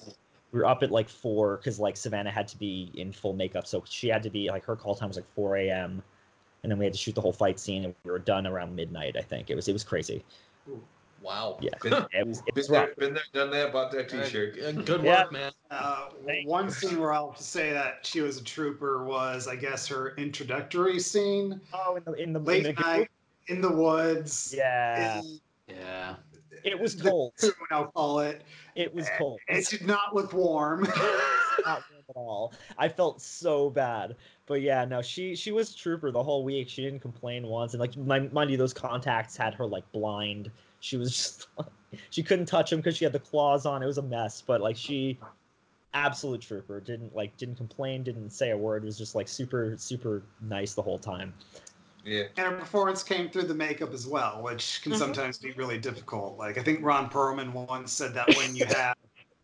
we 0.51 0.59
were 0.59 0.65
up 0.65 0.83
at 0.83 0.91
like 0.91 1.07
four 1.09 1.57
because 1.57 1.79
like 1.79 1.95
Savannah 1.97 2.31
had 2.31 2.47
to 2.49 2.57
be 2.57 2.91
in 2.95 3.11
full 3.11 3.33
makeup, 3.33 3.67
so 3.67 3.83
she 3.87 4.07
had 4.07 4.23
to 4.23 4.29
be 4.29 4.49
like 4.49 4.65
her 4.65 4.75
call 4.75 4.95
time 4.95 5.09
was 5.09 5.17
like 5.17 5.33
4 5.33 5.57
a.m. 5.57 6.03
And 6.63 6.71
then 6.71 6.77
we 6.77 6.85
had 6.85 6.93
to 6.93 6.99
shoot 6.99 7.15
the 7.15 7.21
whole 7.21 7.33
fight 7.33 7.59
scene, 7.59 7.85
and 7.85 7.95
we 8.03 8.11
were 8.11 8.19
done 8.19 8.45
around 8.45 8.75
midnight. 8.75 9.15
I 9.17 9.21
think 9.21 9.49
it 9.49 9.55
was 9.55 9.67
it 9.67 9.73
was 9.73 9.83
crazy. 9.83 10.23
Wow. 11.21 11.57
Yeah, 11.61 11.69
Been, 11.83 11.93
it 12.13 12.27
was 12.27 12.39
it 12.39 12.45
been 12.45 12.53
was 12.55 12.69
rough. 12.69 12.89
there, 12.97 13.07
been 13.07 13.13
there, 13.13 13.23
done 13.33 13.51
that. 13.51 13.71
Bought 13.71 13.91
that 13.91 14.09
T-shirt. 14.09 14.57
Uh, 14.59 14.71
good 14.71 15.03
Yeah. 15.03 15.23
work, 15.23 15.31
man. 15.31 15.51
Uh, 15.69 16.09
Thank 16.25 16.47
one 16.47 16.71
scene 16.71 16.99
where 16.99 17.13
I'll 17.13 17.35
say 17.35 17.71
that 17.73 18.05
she 18.05 18.21
was 18.21 18.39
a 18.39 18.43
trooper 18.43 19.05
was, 19.05 19.47
I 19.47 19.55
guess, 19.55 19.87
her 19.87 20.15
introductory 20.17 20.99
scene. 20.99 21.61
Oh, 21.73 21.95
in 21.95 22.03
the 22.05 22.13
in 22.13 22.33
the, 22.33 22.39
in 22.39 22.45
Late 22.45 22.63
the 22.63 22.73
night 22.81 23.09
in 23.47 23.61
the 23.61 23.71
woods. 23.71 24.53
Yeah, 24.57 25.19
in 25.19 25.39
Yeah. 25.67 26.15
it 26.63 26.79
was 26.79 26.95
cold. 26.99 27.33
cocoon, 27.39 27.55
I'll 27.69 27.87
call 27.91 28.19
it. 28.21 28.41
It 28.75 28.93
was 28.93 29.07
cold. 29.17 29.39
It 29.47 29.67
did 29.67 29.85
not 29.85 30.15
look 30.15 30.33
warm. 30.33 30.81
not 30.83 30.91
warm 31.65 31.83
at 32.09 32.15
all. 32.15 32.53
I 32.79 32.87
felt 32.89 33.21
so 33.21 33.69
bad. 33.69 34.15
But 34.47 34.61
yeah, 34.61 34.85
no, 34.85 35.01
she 35.03 35.35
she 35.35 35.51
was 35.51 35.71
a 35.71 35.77
trooper 35.77 36.09
the 36.11 36.23
whole 36.23 36.43
week. 36.43 36.67
She 36.67 36.81
didn't 36.81 37.01
complain 37.01 37.45
once. 37.45 37.73
And 37.73 37.79
like 37.79 37.95
my, 37.95 38.21
mind 38.31 38.49
you, 38.49 38.57
those 38.57 38.73
contacts 38.73 39.37
had 39.37 39.53
her 39.53 39.67
like 39.67 39.89
blind. 39.91 40.49
She 40.81 40.97
was 40.97 41.11
just 41.11 41.47
she 42.09 42.21
couldn't 42.21 42.47
touch 42.47 42.73
him 42.73 42.79
because 42.79 42.97
she 42.97 43.05
had 43.05 43.13
the 43.13 43.19
claws 43.19 43.65
on. 43.65 43.81
It 43.81 43.85
was 43.85 43.97
a 43.97 44.03
mess. 44.03 44.41
But 44.45 44.59
like 44.59 44.75
she 44.75 45.17
absolute 45.93 46.41
trooper. 46.41 46.79
Didn't 46.81 47.15
like 47.15 47.35
didn't 47.37 47.55
complain, 47.55 48.03
didn't 48.03 48.31
say 48.31 48.51
a 48.51 48.57
word, 48.57 48.83
was 48.83 48.97
just 48.97 49.15
like 49.15 49.27
super, 49.27 49.75
super 49.77 50.23
nice 50.41 50.73
the 50.73 50.81
whole 50.81 50.99
time. 50.99 51.33
Yeah. 52.03 52.23
and 52.37 52.47
her 52.47 52.57
performance 52.57 53.03
came 53.03 53.29
through 53.29 53.43
the 53.43 53.53
makeup 53.53 53.93
as 53.93 54.07
well, 54.07 54.41
which 54.41 54.81
can 54.81 54.91
Mhm. 54.93 54.97
sometimes 54.97 55.37
be 55.37 55.51
really 55.51 55.77
difficult. 55.77 56.35
Like 56.35 56.57
I 56.57 56.63
think 56.63 56.83
Ron 56.83 57.11
Perlman 57.11 57.53
once 57.53 57.93
said 57.93 58.15
that 58.15 58.27
when 58.35 58.55
you 58.55 58.65
have 58.75 58.95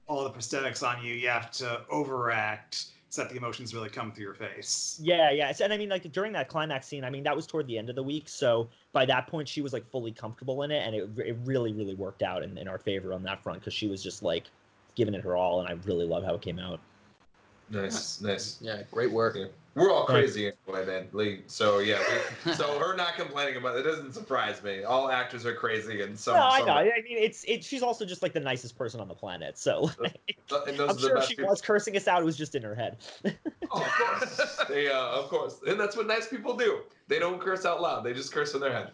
all 0.07 0.23
the 0.23 0.31
prosthetics 0.31 0.81
on 0.81 1.03
you, 1.05 1.13
you 1.13 1.27
have 1.29 1.51
to 1.51 1.85
overact 1.91 2.87
so 3.17 3.23
that 3.23 3.31
the 3.31 3.37
emotions 3.37 3.73
really 3.73 3.89
come 3.89 4.11
through 4.11 4.25
your 4.25 4.35
face. 4.35 4.99
Yeah, 5.01 5.31
yeah. 5.31 5.51
And 5.59 5.73
I 5.73 5.77
mean, 5.77 5.89
like 5.89 6.09
during 6.11 6.31
that 6.33 6.49
climax 6.49 6.85
scene, 6.85 7.03
I 7.03 7.09
mean, 7.09 7.23
that 7.23 7.35
was 7.35 7.47
toward 7.47 7.65
the 7.65 7.75
end 7.75 7.89
of 7.89 7.95
the 7.95 8.03
week. 8.03 8.29
So 8.29 8.69
by 8.93 9.07
that 9.07 9.25
point, 9.25 9.47
she 9.47 9.63
was 9.63 9.73
like 9.73 9.89
fully 9.89 10.11
comfortable 10.11 10.61
in 10.61 10.69
it, 10.69 10.85
and 10.85 10.95
it, 10.95 11.09
it 11.17 11.35
really, 11.43 11.73
really 11.73 11.95
worked 11.95 12.21
out 12.21 12.43
in, 12.43 12.55
in 12.59 12.67
our 12.67 12.77
favor 12.77 13.13
on 13.13 13.23
that 13.23 13.41
front 13.41 13.59
because 13.59 13.73
she 13.73 13.87
was 13.87 14.03
just 14.03 14.21
like 14.21 14.43
giving 14.93 15.15
it 15.15 15.23
her 15.23 15.35
all, 15.35 15.59
and 15.59 15.67
I 15.67 15.71
really 15.87 16.05
love 16.05 16.23
how 16.23 16.35
it 16.35 16.43
came 16.43 16.59
out. 16.59 16.79
Nice, 17.71 18.21
nice. 18.21 18.59
Yeah, 18.61 18.83
great 18.91 19.11
work. 19.11 19.35
Yeah. 19.35 19.47
We're 19.77 19.91
all 19.91 20.05
crazy 20.05 20.51
anyway, 20.67 20.87
man. 20.87 21.07
Like, 21.11 21.43
so 21.45 21.77
yeah. 21.77 21.99
We, 22.43 22.51
so 22.53 22.79
her 22.79 22.95
not 22.95 23.15
complaining 23.15 23.57
about 23.57 23.77
it 23.77 23.83
doesn't 23.83 24.11
surprise 24.13 24.63
me. 24.63 24.83
All 24.83 25.11
actors 25.11 25.45
are 25.45 25.53
crazy, 25.53 26.01
and 26.01 26.17
some. 26.17 26.33
no, 26.33 26.41
I 26.41 26.57
some 26.57 26.67
know. 26.67 26.73
I 26.73 27.01
mean, 27.07 27.19
it's 27.19 27.43
it. 27.43 27.63
She's 27.63 27.83
also 27.83 28.03
just 28.03 28.23
like 28.23 28.33
the 28.33 28.39
nicest 28.39 28.75
person 28.75 28.99
on 28.99 29.07
the 29.07 29.13
planet. 29.13 29.59
So 29.59 29.91
I'm 30.51 30.97
sure 30.97 31.21
she 31.21 31.35
people. 31.35 31.51
was 31.51 31.61
cursing 31.61 31.95
us 31.95 32.07
out. 32.07 32.23
It 32.23 32.25
was 32.25 32.35
just 32.35 32.55
in 32.55 32.63
her 32.63 32.73
head. 32.73 32.97
Oh, 33.69 33.83
of 33.83 33.91
course. 33.91 34.65
they, 34.69 34.87
uh, 34.89 34.97
of 34.97 35.29
course, 35.29 35.59
and 35.67 35.79
that's 35.79 35.95
what 35.95 36.07
nice 36.07 36.27
people 36.27 36.57
do. 36.57 36.79
They 37.07 37.19
don't 37.19 37.39
curse 37.39 37.63
out 37.63 37.79
loud. 37.79 38.03
They 38.03 38.13
just 38.13 38.33
curse 38.33 38.55
in 38.55 38.61
their 38.61 38.73
head. 38.73 38.91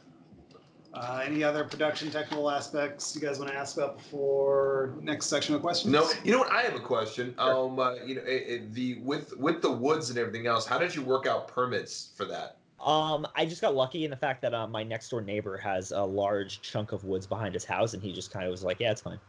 Uh, 0.93 1.23
any 1.25 1.43
other 1.43 1.63
production 1.63 2.11
technical 2.11 2.51
aspects 2.51 3.15
you 3.15 3.21
guys 3.21 3.39
want 3.39 3.49
to 3.51 3.57
ask 3.57 3.77
about 3.77 3.97
before 3.97 4.93
next 5.01 5.25
section 5.25 5.55
of 5.55 5.61
questions? 5.61 5.91
No, 5.91 6.07
you 6.23 6.31
know 6.31 6.37
what? 6.39 6.51
I 6.51 6.61
have 6.61 6.75
a 6.75 6.79
question. 6.79 7.33
Um, 7.39 7.79
uh, 7.79 7.95
you 8.05 8.15
know, 8.15 8.21
it, 8.21 8.43
it, 8.47 8.73
the 8.73 8.99
with 8.99 9.35
with 9.37 9.63
the 9.63 9.71
woods 9.71 10.11
and 10.11 10.19
everything 10.19 10.45
else. 10.45 10.67
How 10.67 10.77
did 10.77 10.93
you 10.93 11.01
work 11.01 11.25
out 11.25 11.47
permits 11.47 12.11
for 12.15 12.25
that? 12.25 12.57
Um, 12.79 13.25
I 13.35 13.45
just 13.45 13.61
got 13.61 13.73
lucky 13.73 14.05
in 14.05 14.11
the 14.11 14.17
fact 14.17 14.41
that 14.43 14.53
uh, 14.53 14.67
my 14.67 14.83
next 14.83 15.09
door 15.09 15.21
neighbor 15.21 15.57
has 15.57 15.91
a 15.91 16.01
large 16.03 16.61
chunk 16.61 16.91
of 16.91 17.03
woods 17.05 17.25
behind 17.25 17.55
his 17.55 17.65
house, 17.65 17.95
and 17.95 18.03
he 18.03 18.13
just 18.13 18.29
kind 18.31 18.45
of 18.45 18.51
was 18.51 18.63
like, 18.63 18.79
"Yeah, 18.79 18.91
it's 18.91 19.01
fine." 19.01 19.19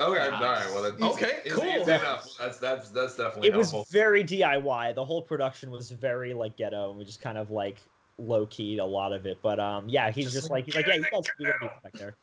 Okay, 0.00 0.18
Nice. 0.28 0.32
all 0.32 0.40
right. 0.42 0.66
Well, 0.72 0.82
that's 0.82 1.00
Okay, 1.00 1.38
easy, 1.46 1.54
cool. 1.54 1.64
easy 1.66 1.82
enough. 1.82 2.26
That's 2.40 2.58
that's 2.58 2.90
that's 2.90 3.16
definitely 3.16 3.50
it 3.50 3.54
was 3.54 3.72
very 3.92 4.24
DIY. 4.24 4.96
The 4.96 5.04
whole 5.04 5.22
production 5.22 5.70
was 5.70 5.92
very 5.92 6.34
like 6.34 6.56
ghetto, 6.56 6.90
and 6.90 6.98
we 6.98 7.04
just 7.04 7.20
kind 7.20 7.38
of 7.38 7.52
like 7.52 7.80
low 8.18 8.46
keyed 8.46 8.78
a 8.78 8.84
lot 8.84 9.12
of 9.12 9.26
it. 9.26 9.38
But 9.42 9.58
um, 9.60 9.88
yeah, 9.88 10.10
he's 10.10 10.26
Just 10.26 10.36
just 10.36 10.50
like, 10.50 10.66
like 10.66 10.66
he's 10.66 10.76
like, 10.76 10.86
yeah, 10.86 10.94
you 10.94 11.02
guys 11.10 11.30
you 11.38 11.46
gotta 11.46 11.58
be 11.60 11.66
back 11.82 11.92
there. 11.94 12.16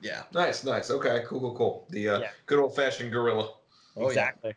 Yeah. 0.00 0.22
Nice, 0.32 0.64
nice. 0.64 0.90
Okay, 0.90 1.22
cool, 1.26 1.40
cool, 1.40 1.54
cool. 1.54 1.86
The 1.90 2.08
uh, 2.08 2.18
Yeah. 2.20 2.30
good 2.46 2.58
old 2.58 2.74
fashioned 2.74 3.12
guerrilla. 3.12 3.50
Oh, 3.96 4.02
yeah. 4.02 4.06
exactly. 4.06 4.54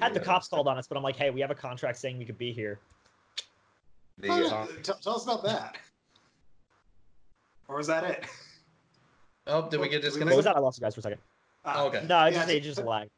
Had 0.00 0.14
the 0.14 0.20
cops 0.20 0.48
called 0.48 0.68
on 0.68 0.78
us, 0.78 0.86
but 0.86 0.96
I'm 0.96 1.02
like, 1.02 1.16
hey, 1.16 1.30
we 1.30 1.40
have 1.40 1.50
a 1.50 1.54
contract 1.54 1.98
saying 1.98 2.18
we 2.18 2.24
could 2.24 2.38
be 2.38 2.52
here. 2.52 2.78
The, 4.18 4.28
Oh, 4.30 4.46
uh, 4.46 4.66
t- 4.82 4.92
tell 5.02 5.16
us 5.16 5.24
about 5.24 5.42
that. 5.44 5.76
Or 7.68 7.76
was 7.76 7.86
that 7.88 8.04
it? 8.04 8.24
Oh, 9.48 9.68
did 9.68 9.80
we 9.80 9.88
get 9.88 10.02
What 10.02 10.34
was 10.36 10.44
that? 10.44 10.56
I 10.56 10.60
lost 10.60 10.78
you 10.78 10.82
guys 10.82 10.94
for 10.94 11.00
a 11.00 11.02
second. 11.02 11.20
Ah, 11.64 11.84
Okay. 11.84 12.04
No, 12.06 12.24
it's 12.24 12.34
Yeah, 12.36 12.42
just 12.42 12.54
it 12.54 12.60
just 12.62 12.82
lagged. 12.82 13.10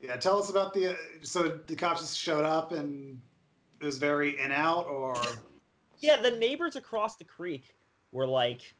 Yeah, 0.00 0.16
tell 0.16 0.38
us 0.38 0.50
about 0.50 0.74
the. 0.74 0.96
So 1.22 1.60
the 1.66 1.76
cops 1.76 2.00
just 2.00 2.18
showed 2.18 2.44
up 2.44 2.72
and 2.72 3.20
it 3.80 3.84
was 3.84 3.98
very 3.98 4.40
in 4.40 4.50
out, 4.52 4.86
or 4.86 5.14
Yeah, 6.02 6.20
the 6.20 6.32
neighbors 6.32 6.76
across 6.76 7.16
the 7.16 7.24
creek 7.24 7.74
were 8.10 8.26
like, 8.26 8.74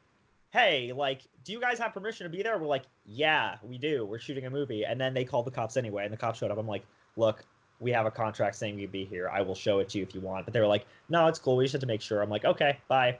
"Hey, 0.51 0.91
like, 0.93 1.21
do 1.43 1.51
you 1.53 1.59
guys 1.61 1.79
have 1.79 1.93
permission 1.93 2.25
to 2.25 2.29
be 2.29 2.43
there?" 2.43 2.57
We're 2.59 2.67
like, 2.67 2.83
"Yeah, 3.05 3.55
we 3.63 3.77
do. 3.77 4.05
We're 4.05 4.19
shooting 4.19 4.45
a 4.45 4.49
movie." 4.49 4.83
And 4.85 4.99
then 5.01 5.13
they 5.13 5.23
called 5.25 5.45
the 5.45 5.51
cops 5.51 5.77
anyway, 5.77 6.03
and 6.03 6.13
the 6.13 6.17
cops 6.17 6.39
showed 6.39 6.51
up. 6.51 6.57
I'm 6.57 6.67
like, 6.67 6.83
"Look, 7.15 7.45
we 7.79 7.91
have 7.91 8.05
a 8.05 8.11
contract 8.11 8.57
saying 8.57 8.77
you'd 8.77 8.91
be 8.91 9.05
here. 9.05 9.29
I 9.29 9.41
will 9.41 9.55
show 9.55 9.79
it 9.79 9.89
to 9.89 9.97
you 9.97 10.03
if 10.03 10.13
you 10.13 10.21
want." 10.21 10.45
But 10.45 10.53
they 10.53 10.59
were 10.59 10.67
like, 10.67 10.85
"No, 11.09 11.27
it's 11.27 11.39
cool. 11.39 11.55
We 11.55 11.63
just 11.63 11.71
had 11.71 11.81
to 11.81 11.87
make 11.87 12.01
sure." 12.01 12.21
I'm 12.21 12.29
like, 12.29 12.45
"Okay, 12.45 12.77
bye." 12.89 13.17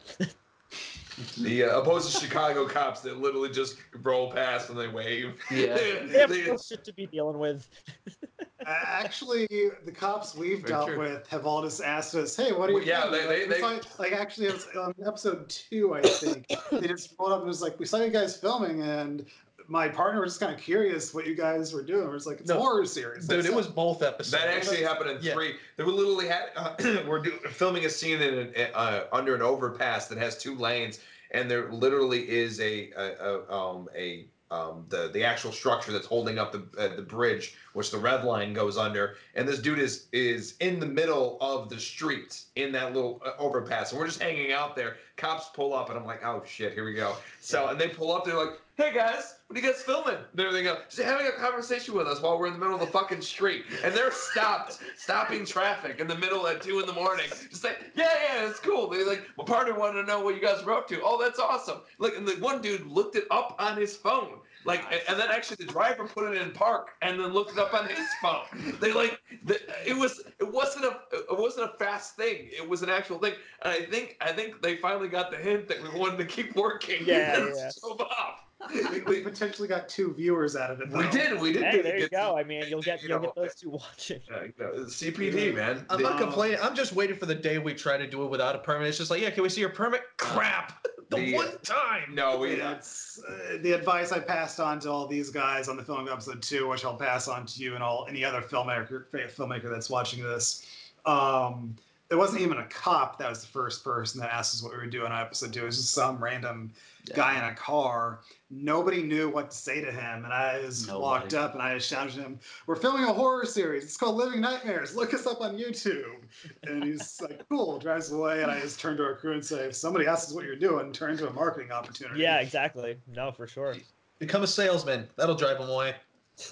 The 1.37 1.63
uh, 1.65 1.79
opposed 1.79 2.11
to 2.13 2.19
Chicago 2.25 2.67
cops 2.67 3.01
that 3.01 3.19
literally 3.19 3.49
just 3.51 3.77
roll 4.01 4.31
past 4.31 4.69
and 4.69 4.77
they 4.79 4.87
wave. 4.87 5.35
Yeah. 5.51 5.75
They 6.07 6.19
have 6.19 6.29
They- 6.29 6.57
shit 6.57 6.83
to 6.85 6.93
be 6.93 7.05
dealing 7.05 7.37
with. 7.39 7.67
Actually, 8.67 9.47
the 9.85 9.91
cops 9.91 10.35
we've 10.35 10.59
Very 10.59 10.69
dealt 10.69 10.87
true. 10.89 10.99
with 10.99 11.27
have 11.27 11.45
all 11.45 11.61
just 11.63 11.81
asked 11.81 12.15
us, 12.15 12.35
"Hey, 12.35 12.51
what 12.51 12.69
are 12.69 12.73
you?" 12.73 12.77
Well, 12.79 12.85
yeah, 12.87 13.01
filming?" 13.03 13.19
they- 13.27 13.27
like, 13.27 13.49
they- 13.49 13.55
we 13.75 13.81
saw- 13.81 13.89
like 13.99 14.11
actually, 14.13 14.47
it 14.47 14.53
was 14.53 14.67
on 14.77 14.93
episode 15.05 15.49
two, 15.49 15.93
I 15.93 16.01
think. 16.01 16.47
they 16.71 16.87
just 16.87 17.17
pulled 17.17 17.31
up 17.31 17.39
and 17.39 17.47
was 17.47 17.61
like, 17.61 17.79
"We 17.79 17.85
saw 17.85 17.97
you 17.97 18.09
guys 18.11 18.35
filming," 18.37 18.81
and 18.81 19.25
my 19.67 19.87
partner 19.87 20.19
was 20.21 20.31
just 20.33 20.41
kind 20.41 20.53
of 20.53 20.59
curious 20.59 21.13
what 21.13 21.25
you 21.25 21.35
guys 21.35 21.73
were 21.73 21.83
doing. 21.83 22.03
It 22.07 22.11
was 22.11 22.27
like, 22.27 22.41
"It's 22.41 22.49
a 22.49 22.53
No. 22.53 22.59
horror 22.59 22.85
series." 22.85 23.27
Dude, 23.27 23.37
That's 23.39 23.47
it 23.47 23.51
it. 23.51 23.55
was 23.55 23.67
both 23.67 24.03
episodes. 24.03 24.31
That 24.31 24.49
actually 24.49 24.81
happened 24.83 25.09
in 25.11 25.17
Yeah. 25.21 25.33
three. 25.33 25.55
They 25.77 25.83
were 25.83 25.91
literally 25.91 26.27
had 26.27 26.49
uh, 26.55 26.75
we're 27.07 27.19
do, 27.21 27.31
filming 27.49 27.85
a 27.85 27.89
scene 27.89 28.21
in 28.21 28.33
an, 28.33 28.53
uh, 28.73 29.05
under 29.11 29.35
an 29.35 29.41
overpass 29.41 30.07
that 30.09 30.17
has 30.17 30.37
two 30.37 30.55
lanes, 30.55 30.99
and 31.31 31.49
there 31.49 31.71
literally 31.71 32.29
is 32.29 32.59
a, 32.59 32.91
a, 32.91 33.15
a 33.47 33.53
um 33.53 33.89
a 33.95 34.25
um 34.53 34.85
the 34.89 35.09
the 35.13 35.23
actual 35.23 35.51
structure 35.51 35.91
that's 35.91 36.05
holding 36.05 36.37
up 36.37 36.51
the 36.51 36.63
uh, 36.77 36.95
the 36.95 37.01
bridge, 37.01 37.55
which 37.73 37.89
the 37.89 37.97
red 37.97 38.23
line 38.23 38.53
goes 38.53 38.77
under, 38.77 39.15
and 39.35 39.47
this 39.47 39.59
dude 39.59 39.79
is 39.79 40.05
is 40.11 40.55
in 40.59 40.79
the 40.79 40.85
middle 40.85 41.37
of 41.41 41.69
the 41.69 41.79
street 41.79 42.41
in 42.55 42.71
that 42.71 42.93
little 42.93 43.21
uh, 43.25 43.31
overpass, 43.39 43.91
and 43.91 43.99
we're 43.99 44.07
just 44.07 44.21
hanging 44.21 44.51
out 44.51 44.75
there. 44.75 44.97
Cops 45.17 45.49
pull 45.53 45.73
up, 45.73 45.89
and 45.89 45.97
I'm 45.97 46.05
like, 46.05 46.23
oh 46.23 46.43
shit, 46.45 46.73
here 46.73 46.85
we 46.85 46.93
go. 46.93 47.15
So 47.39 47.67
and 47.69 47.79
they 47.79 47.87
pull 47.87 48.11
up, 48.11 48.25
they're 48.25 48.35
like, 48.35 48.59
hey 48.75 48.91
guys, 48.91 49.35
what 49.47 49.57
are 49.57 49.61
you 49.61 49.71
guys 49.71 49.83
filming? 49.83 50.17
There 50.33 50.51
they 50.51 50.63
go, 50.63 50.79
just 50.89 51.01
having 51.01 51.27
a 51.27 51.31
conversation 51.31 51.93
with 51.93 52.07
us 52.07 52.21
while 52.21 52.39
we're 52.39 52.47
in 52.47 52.53
the 52.53 52.59
middle 52.59 52.73
of 52.73 52.79
the 52.81 52.87
fucking 52.87 53.21
street, 53.21 53.65
and 53.83 53.93
they're 53.93 54.11
stopped, 54.11 54.79
stopping 54.97 55.45
traffic 55.45 55.99
in 55.99 56.07
the 56.07 56.17
middle 56.17 56.47
at 56.47 56.61
two 56.61 56.79
in 56.79 56.87
the 56.87 56.93
morning. 56.93 57.27
Just 57.29 57.63
like, 57.63 57.91
yeah, 57.95 58.09
yeah, 58.25 58.49
it's 58.49 58.59
cool. 58.59 58.89
They're 58.89 59.05
like, 59.05 59.27
my 59.37 59.43
partner 59.43 59.77
wanted 59.77 60.01
to 60.01 60.07
know 60.07 60.21
what 60.21 60.33
you 60.33 60.41
guys 60.41 60.63
were 60.65 60.73
up 60.73 60.87
to. 60.87 60.99
Oh, 61.03 61.21
that's 61.21 61.39
awesome. 61.39 61.81
Like, 61.99 62.15
and 62.17 62.27
the 62.27 62.33
one 62.33 62.61
dude 62.61 62.87
looked 62.87 63.15
it 63.15 63.25
up 63.29 63.55
on 63.59 63.77
his 63.77 63.95
phone. 63.95 64.39
Like, 64.65 64.83
and, 64.91 65.01
and 65.07 65.19
then 65.19 65.27
actually 65.29 65.57
the 65.65 65.71
driver 65.71 66.07
put 66.07 66.33
it 66.33 66.41
in 66.41 66.51
park 66.51 66.91
and 67.01 67.19
then 67.19 67.27
looked 67.27 67.51
it 67.51 67.59
up 67.59 67.73
on 67.73 67.87
his 67.87 68.07
phone. 68.21 68.77
They 68.79 68.91
like, 68.91 69.19
the, 69.45 69.59
it 69.87 69.95
was, 69.95 70.23
it 70.39 70.51
wasn't 70.51 70.85
a, 70.85 70.99
it 71.11 71.37
wasn't 71.37 71.69
a 71.69 71.77
fast 71.77 72.15
thing. 72.15 72.49
It 72.49 72.67
was 72.67 72.81
an 72.81 72.89
actual 72.89 73.19
thing. 73.19 73.33
And 73.61 73.73
I 73.73 73.81
think, 73.85 74.17
I 74.21 74.31
think 74.31 74.61
they 74.61 74.77
finally 74.77 75.09
got 75.09 75.31
the 75.31 75.37
hint 75.37 75.67
that 75.67 75.83
we 75.83 75.89
wanted 75.99 76.17
to 76.17 76.25
keep 76.25 76.55
working. 76.55 77.03
Yeah, 77.05 77.37
and 77.39 77.53
yeah. 77.55 77.69
drove 77.81 78.01
off. 78.01 78.42
We, 78.71 79.01
we 79.01 79.21
potentially 79.21 79.67
got 79.67 79.89
two 79.89 80.13
viewers 80.13 80.55
out 80.55 80.71
of 80.71 80.81
it. 80.81 80.89
We 80.89 81.07
did, 81.09 81.39
we 81.39 81.53
did. 81.53 81.63
Hey, 81.63 81.81
there 81.81 81.97
you 81.97 82.09
go. 82.09 82.17
some- 82.29 82.35
I 82.37 82.43
mean, 82.43 82.63
you'll 82.67 82.81
get 82.81 83.01
you 83.01 83.09
you'll 83.09 83.19
know, 83.19 83.25
get 83.27 83.35
those 83.35 83.55
two 83.55 83.69
watching. 83.71 84.21
uh, 84.33 84.43
you 84.43 84.53
know, 84.59 84.71
CPD, 84.85 85.53
man. 85.55 85.85
I'm 85.89 85.97
They- 85.97 86.03
not 86.03 86.19
complaining. 86.19 86.59
I'm 86.61 86.75
just 86.75 86.93
waiting 86.93 87.15
for 87.17 87.25
the 87.25 87.35
day 87.35 87.57
we 87.57 87.73
try 87.73 87.97
to 87.97 88.07
do 88.07 88.23
it 88.23 88.29
without 88.29 88.55
a 88.55 88.59
permit. 88.59 88.87
It's 88.87 88.97
just 88.97 89.11
like, 89.11 89.21
yeah, 89.21 89.29
can 89.31 89.43
we 89.43 89.49
see 89.49 89.61
your 89.61 89.69
permit? 89.71 90.01
Crap. 90.17 90.85
The, 91.09 91.17
The- 91.17 91.33
one 91.35 91.57
time. 91.63 92.15
no, 92.15 92.37
we. 92.39 92.57
Yeah, 92.57 92.71
it's 92.71 93.21
uh, 93.27 93.57
the 93.61 93.73
advice 93.73 94.11
I 94.11 94.19
passed 94.19 94.59
on 94.59 94.79
to 94.79 94.89
all 94.89 95.05
these 95.05 95.29
guys 95.29 95.67
on 95.67 95.77
the 95.77 95.83
filming 95.83 96.11
episode 96.11 96.41
two, 96.41 96.69
which 96.69 96.83
I'll 96.85 96.95
pass 96.97 97.27
on 97.27 97.45
to 97.45 97.61
you 97.61 97.75
and 97.75 97.83
all 97.83 98.07
any 98.09 98.25
other 98.25 98.41
filmmaker 98.41 99.05
filmmaker 99.11 99.69
that's 99.69 99.91
watching 99.91 100.23
this. 100.23 100.65
Um, 101.05 101.75
there 102.09 102.17
wasn't 102.17 102.41
even 102.41 102.57
a 102.57 102.65
cop 102.67 103.17
that 103.17 103.29
was 103.29 103.41
the 103.41 103.47
first 103.47 103.83
person 103.83 104.19
that 104.21 104.31
asked 104.31 104.53
us 104.53 104.61
what 104.61 104.71
we 104.73 104.77
were 104.77 104.85
doing 104.85 105.11
on 105.11 105.21
episode 105.21 105.51
two. 105.53 105.63
It 105.63 105.65
was 105.65 105.77
just 105.77 105.93
some 105.93 106.23
random 106.23 106.71
guy 107.15 107.37
in 107.37 107.43
a 107.51 107.55
car. 107.55 108.19
Nobody 108.51 109.01
knew 109.01 109.29
what 109.29 109.49
to 109.51 109.57
say 109.57 109.81
to 109.81 109.91
him, 109.91 110.23
and 110.25 110.31
I 110.33 110.61
just 110.61 110.85
Nobody. 110.87 111.01
walked 111.01 111.33
up 111.33 111.53
and 111.53 111.61
I 111.61 111.73
just 111.75 111.89
shouted 111.89 112.15
at 112.19 112.23
him, 112.23 112.39
"We're 112.67 112.75
filming 112.75 113.03
a 113.05 113.13
horror 113.13 113.45
series. 113.45 113.83
It's 113.83 113.97
called 113.97 114.15
Living 114.17 114.41
Nightmares. 114.41 114.95
Look 114.95 115.13
us 115.13 115.25
up 115.25 115.41
on 115.41 115.57
YouTube." 115.57 116.21
And 116.63 116.83
he's 116.83 117.19
like, 117.21 117.47
"Cool." 117.49 117.79
Drives 117.79 118.11
away, 118.11 118.43
and 118.43 118.51
I 118.51 118.59
just 118.59 118.79
turn 118.79 118.95
to 118.97 119.03
our 119.03 119.15
crew 119.15 119.33
and 119.33 119.43
say, 119.43 119.65
"If 119.65 119.75
somebody 119.75 120.05
asks 120.05 120.27
us 120.29 120.33
what 120.35 120.45
you're 120.45 120.55
doing, 120.55 120.91
turn 120.91 121.11
into 121.11 121.27
a 121.27 121.33
marketing 121.33 121.71
opportunity." 121.71 122.21
Yeah, 122.21 122.39
exactly. 122.41 122.97
No, 123.07 123.31
for 123.31 123.47
sure. 123.47 123.75
Become 124.19 124.43
a 124.43 124.47
salesman. 124.47 125.07
That'll 125.15 125.35
drive 125.35 125.57
them 125.57 125.69
away. 125.69 125.95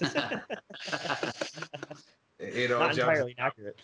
you 2.40 2.68
know, 2.68 2.78
Not 2.80 2.88
John's- 2.94 2.98
entirely 2.98 3.34
accurate. 3.38 3.78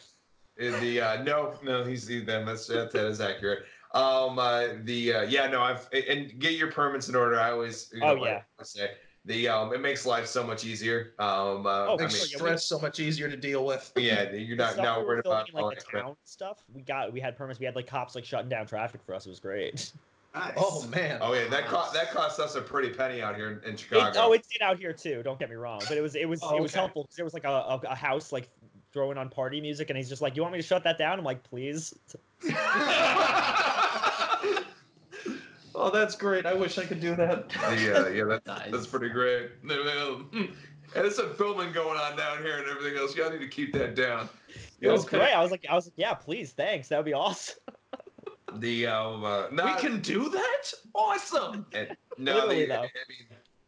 In 0.59 0.73
the 0.81 1.01
uh, 1.01 1.23
no, 1.23 1.55
no, 1.63 1.85
he's 1.85 2.05
the 2.07 2.25
then 2.25 2.45
that's 2.45 2.67
that, 2.67 2.91
that 2.93 3.07
is 3.07 3.21
accurate. 3.21 3.65
Um, 3.95 4.39
uh, 4.39 4.69
the 4.83 5.15
uh, 5.15 5.23
yeah, 5.23 5.47
no, 5.47 5.63
I've 5.63 5.89
and 5.93 6.39
get 6.39 6.53
your 6.53 6.71
permits 6.73 7.09
in 7.09 7.15
order. 7.15 7.39
I 7.39 7.53
always, 7.53 7.91
you 7.95 8.01
know, 8.01 8.07
Oh, 8.07 8.25
yeah. 8.25 8.43
I 8.59 8.65
say 8.65 8.91
the 9.25 9.49
um, 9.49 9.73
it 9.73 9.81
makes 9.81 10.05
life 10.05 10.27
so 10.27 10.45
much 10.45 10.65
easier. 10.65 11.15
Um, 11.19 11.67
uh, 11.67 11.87
Oh, 11.87 11.95
I 11.99 12.03
Makes 12.03 12.15
mean, 12.15 12.23
sure, 12.27 12.49
yeah, 12.49 12.57
stress 12.57 12.65
so 12.67 12.79
much 12.81 12.99
easier 13.01 13.29
to 13.29 13.37
deal 13.37 13.65
with. 13.65 13.93
yeah, 13.97 14.31
you're 14.33 14.57
not 14.57 14.77
now 14.77 14.99
we 15.01 15.07
worried 15.07 15.21
about 15.25 15.53
like 15.55 15.71
the 15.71 15.77
town 15.77 16.17
stuff. 16.25 16.65
We 16.73 16.83
got 16.83 17.13
we 17.13 17.21
had 17.21 17.37
permits. 17.37 17.61
We 17.61 17.67
had 17.67 17.77
like 17.77 17.87
cops 17.87 18.15
like 18.15 18.25
shutting 18.25 18.49
down 18.49 18.67
traffic 18.67 19.03
for 19.03 19.15
us. 19.15 19.27
It 19.27 19.31
was 19.31 19.41
great. 19.41 19.93
Nice. 20.35 20.53
Oh 20.57 20.87
man. 20.89 21.19
Oh 21.23 21.33
yeah, 21.35 21.49
that 21.49 21.67
cost 21.67 21.95
that 21.95 22.11
cost 22.11 22.39
us 22.41 22.55
a 22.55 22.61
pretty 22.63 22.91
penny 22.91 23.23
out 23.23 23.37
here 23.37 23.51
in, 23.51 23.65
in 23.71 23.77
It, 23.91 24.09
Chicago. 24.09 24.13
oh, 24.17 24.33
it 24.33 24.45
did 24.51 24.63
out 24.63 24.79
here 24.79 24.93
too. 24.93 25.23
Don't 25.23 25.39
get 25.39 25.49
me 25.51 25.57
wrong, 25.57 25.87
but 25.89 25.97
it 25.97 26.01
was 26.03 26.15
it 26.15 26.29
was 26.29 26.41
Oh, 26.43 26.57
it 26.57 26.61
was 26.61 26.73
okay. 26.73 26.81
helpful 26.81 27.05
because 27.05 27.17
there 27.17 27.25
was 27.25 27.35
like 27.35 27.45
a, 27.45 27.49
a, 27.49 27.81
a 27.91 27.95
house 27.95 28.33
like 28.33 28.51
throwing 28.93 29.19
on 29.19 29.29
party 29.29 29.61
music, 29.61 29.91
and 29.91 29.97
he's 29.97 30.09
just 30.09 30.23
like, 30.23 30.37
"You 30.37 30.43
want 30.43 30.53
me 30.55 30.61
to 30.61 30.67
shut 30.67 30.85
that 30.85 30.99
down?" 30.99 31.19
I'm 31.19 31.25
like, 31.25 31.43
"Please." 31.43 31.95
Oh, 35.81 35.91
that's 35.91 36.17
great. 36.17 36.45
I 36.45 36.55
wish 36.55 36.77
I 36.77 36.85
could 36.85 37.01
do 37.01 37.15
that. 37.15 37.53
yeah, 37.81 38.09
yeah, 38.09 38.25
that's 38.25 38.45
Nice. 38.47 38.71
that's 38.73 38.87
pretty 38.89 39.11
great. 39.11 39.51
And 39.63 40.51
there's 40.93 41.15
some 41.15 41.35
filming 41.35 41.73
going 41.73 41.97
on 42.01 42.17
down 42.17 42.43
here 42.43 42.59
and 42.59 42.69
everything 42.69 42.99
else. 42.99 43.15
Y'all 43.15 43.31
need 43.31 43.39
to 43.39 43.47
keep 43.49 43.73
that 43.75 43.95
down. 43.95 44.29
It 44.81 44.89
was 44.89 45.05
Okay. 45.05 45.19
great. 45.19 45.33
I 45.35 45.41
was 45.41 45.53
like, 45.53 45.65
I 45.71 45.75
was 45.75 45.87
like, 45.87 45.95
"Yeah, 45.97 46.15
please, 46.15 46.51
thanks. 46.53 46.89
That 46.89 46.97
would 46.99 47.05
be 47.07 47.15
awesome." 47.15 47.59
The 48.57 48.87
um, 48.87 49.25
uh, 49.25 49.49
no, 49.53 49.67
we 49.67 49.75
can 49.75 50.01
do 50.01 50.31
that? 50.31 50.73
Awesome. 50.95 51.67
And, 51.75 51.95
no, 52.17 52.49
the. 52.49 52.73
I 52.73 52.81
mean, 52.81 52.89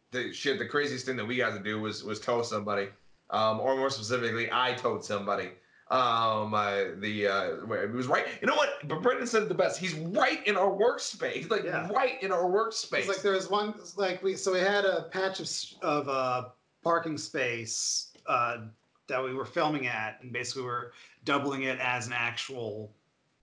the 0.09 0.33
shit. 0.33 0.57
The 0.57 0.65
craziest 0.65 1.05
thing 1.05 1.15
that 1.17 1.25
we 1.25 1.37
got 1.37 1.55
to 1.55 1.59
do 1.63 1.79
was 1.79 2.03
was 2.03 2.19
tell 2.19 2.43
somebody, 2.43 2.87
um, 3.31 3.59
or 3.59 3.75
more 3.75 3.89
specifically, 3.89 4.49
I 4.51 4.73
towed 4.73 5.03
somebody. 5.03 5.49
Um, 5.89 6.53
uh, 6.53 6.83
the 6.99 7.27
uh, 7.27 7.73
it 7.73 7.91
was 7.91 8.07
right. 8.07 8.25
You 8.39 8.47
know 8.47 8.55
what? 8.55 8.69
But 8.87 9.01
Brendan 9.01 9.27
said 9.27 9.43
it 9.43 9.49
the 9.49 9.55
best. 9.55 9.77
He's 9.77 9.93
right 9.93 10.45
in 10.47 10.55
our 10.55 10.71
workspace. 10.71 11.33
He's 11.33 11.49
like 11.49 11.65
Yeah. 11.65 11.89
right 11.91 12.21
in 12.23 12.31
our 12.31 12.43
workspace. 12.45 12.99
It's 12.99 13.07
like 13.09 13.21
there 13.21 13.33
was 13.33 13.49
one 13.49 13.73
like 13.97 14.23
we 14.23 14.35
so 14.35 14.53
we 14.53 14.59
had 14.59 14.85
a 14.85 15.09
patch 15.11 15.39
of 15.41 15.49
of 15.81 16.07
uh, 16.07 16.49
parking 16.81 17.17
space 17.17 18.13
uh, 18.25 18.59
that 19.07 19.21
we 19.21 19.33
were 19.33 19.45
filming 19.45 19.87
at, 19.87 20.19
and 20.21 20.31
basically 20.31 20.61
we 20.61 20.69
were 20.69 20.93
doubling 21.25 21.63
it 21.63 21.77
as 21.79 22.07
an 22.07 22.13
actual 22.13 22.93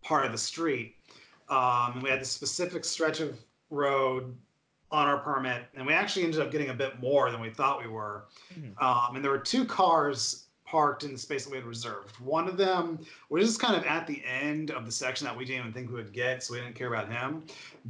part 0.03 0.25
of 0.25 0.33
the 0.33 0.39
street. 0.39 0.95
Um, 1.51 1.93
and 1.95 2.03
we 2.03 2.09
had 2.09 2.21
this 2.21 2.31
specific 2.31 2.83
stretch 2.85 3.21
of 3.21 3.39
road 3.71 4.35
on 4.91 5.07
our 5.07 5.19
permit, 5.19 5.65
and 5.75 5.87
we 5.87 5.93
actually 5.93 6.25
ended 6.25 6.41
up 6.41 6.51
getting 6.51 6.71
a 6.71 6.75
bit 6.75 7.01
more 7.01 7.31
than 7.31 7.41
we 7.41 7.51
thought 7.51 7.81
we 7.83 7.89
were. 7.89 8.25
Mhm. 8.55 8.81
Um, 8.83 9.17
and 9.17 9.25
there 9.25 9.31
were 9.31 9.39
two 9.39 9.65
cars 9.65 10.45
parked 10.65 11.03
in 11.05 11.13
the 11.13 11.19
space 11.19 11.45
that 11.45 11.51
we 11.51 11.57
had 11.57 11.67
reserved. 11.67 12.17
One 12.21 12.47
of 12.47 12.57
them 12.59 12.99
was 13.31 13.47
just 13.47 13.61
kind 13.61 13.75
of 13.75 13.85
at 13.85 14.07
the 14.07 14.23
end 14.25 14.71
of 14.71 14.85
the 14.87 14.93
section 14.93 15.25
that 15.27 15.37
we 15.37 15.45
didn't 15.45 15.61
even 15.61 15.73
think 15.73 15.89
we 15.89 15.95
would 15.95 16.13
get, 16.13 16.43
so 16.43 16.55
we 16.55 16.61
didn't 16.61 16.75
care 16.75 16.89
about 16.93 17.11
him. 17.11 17.45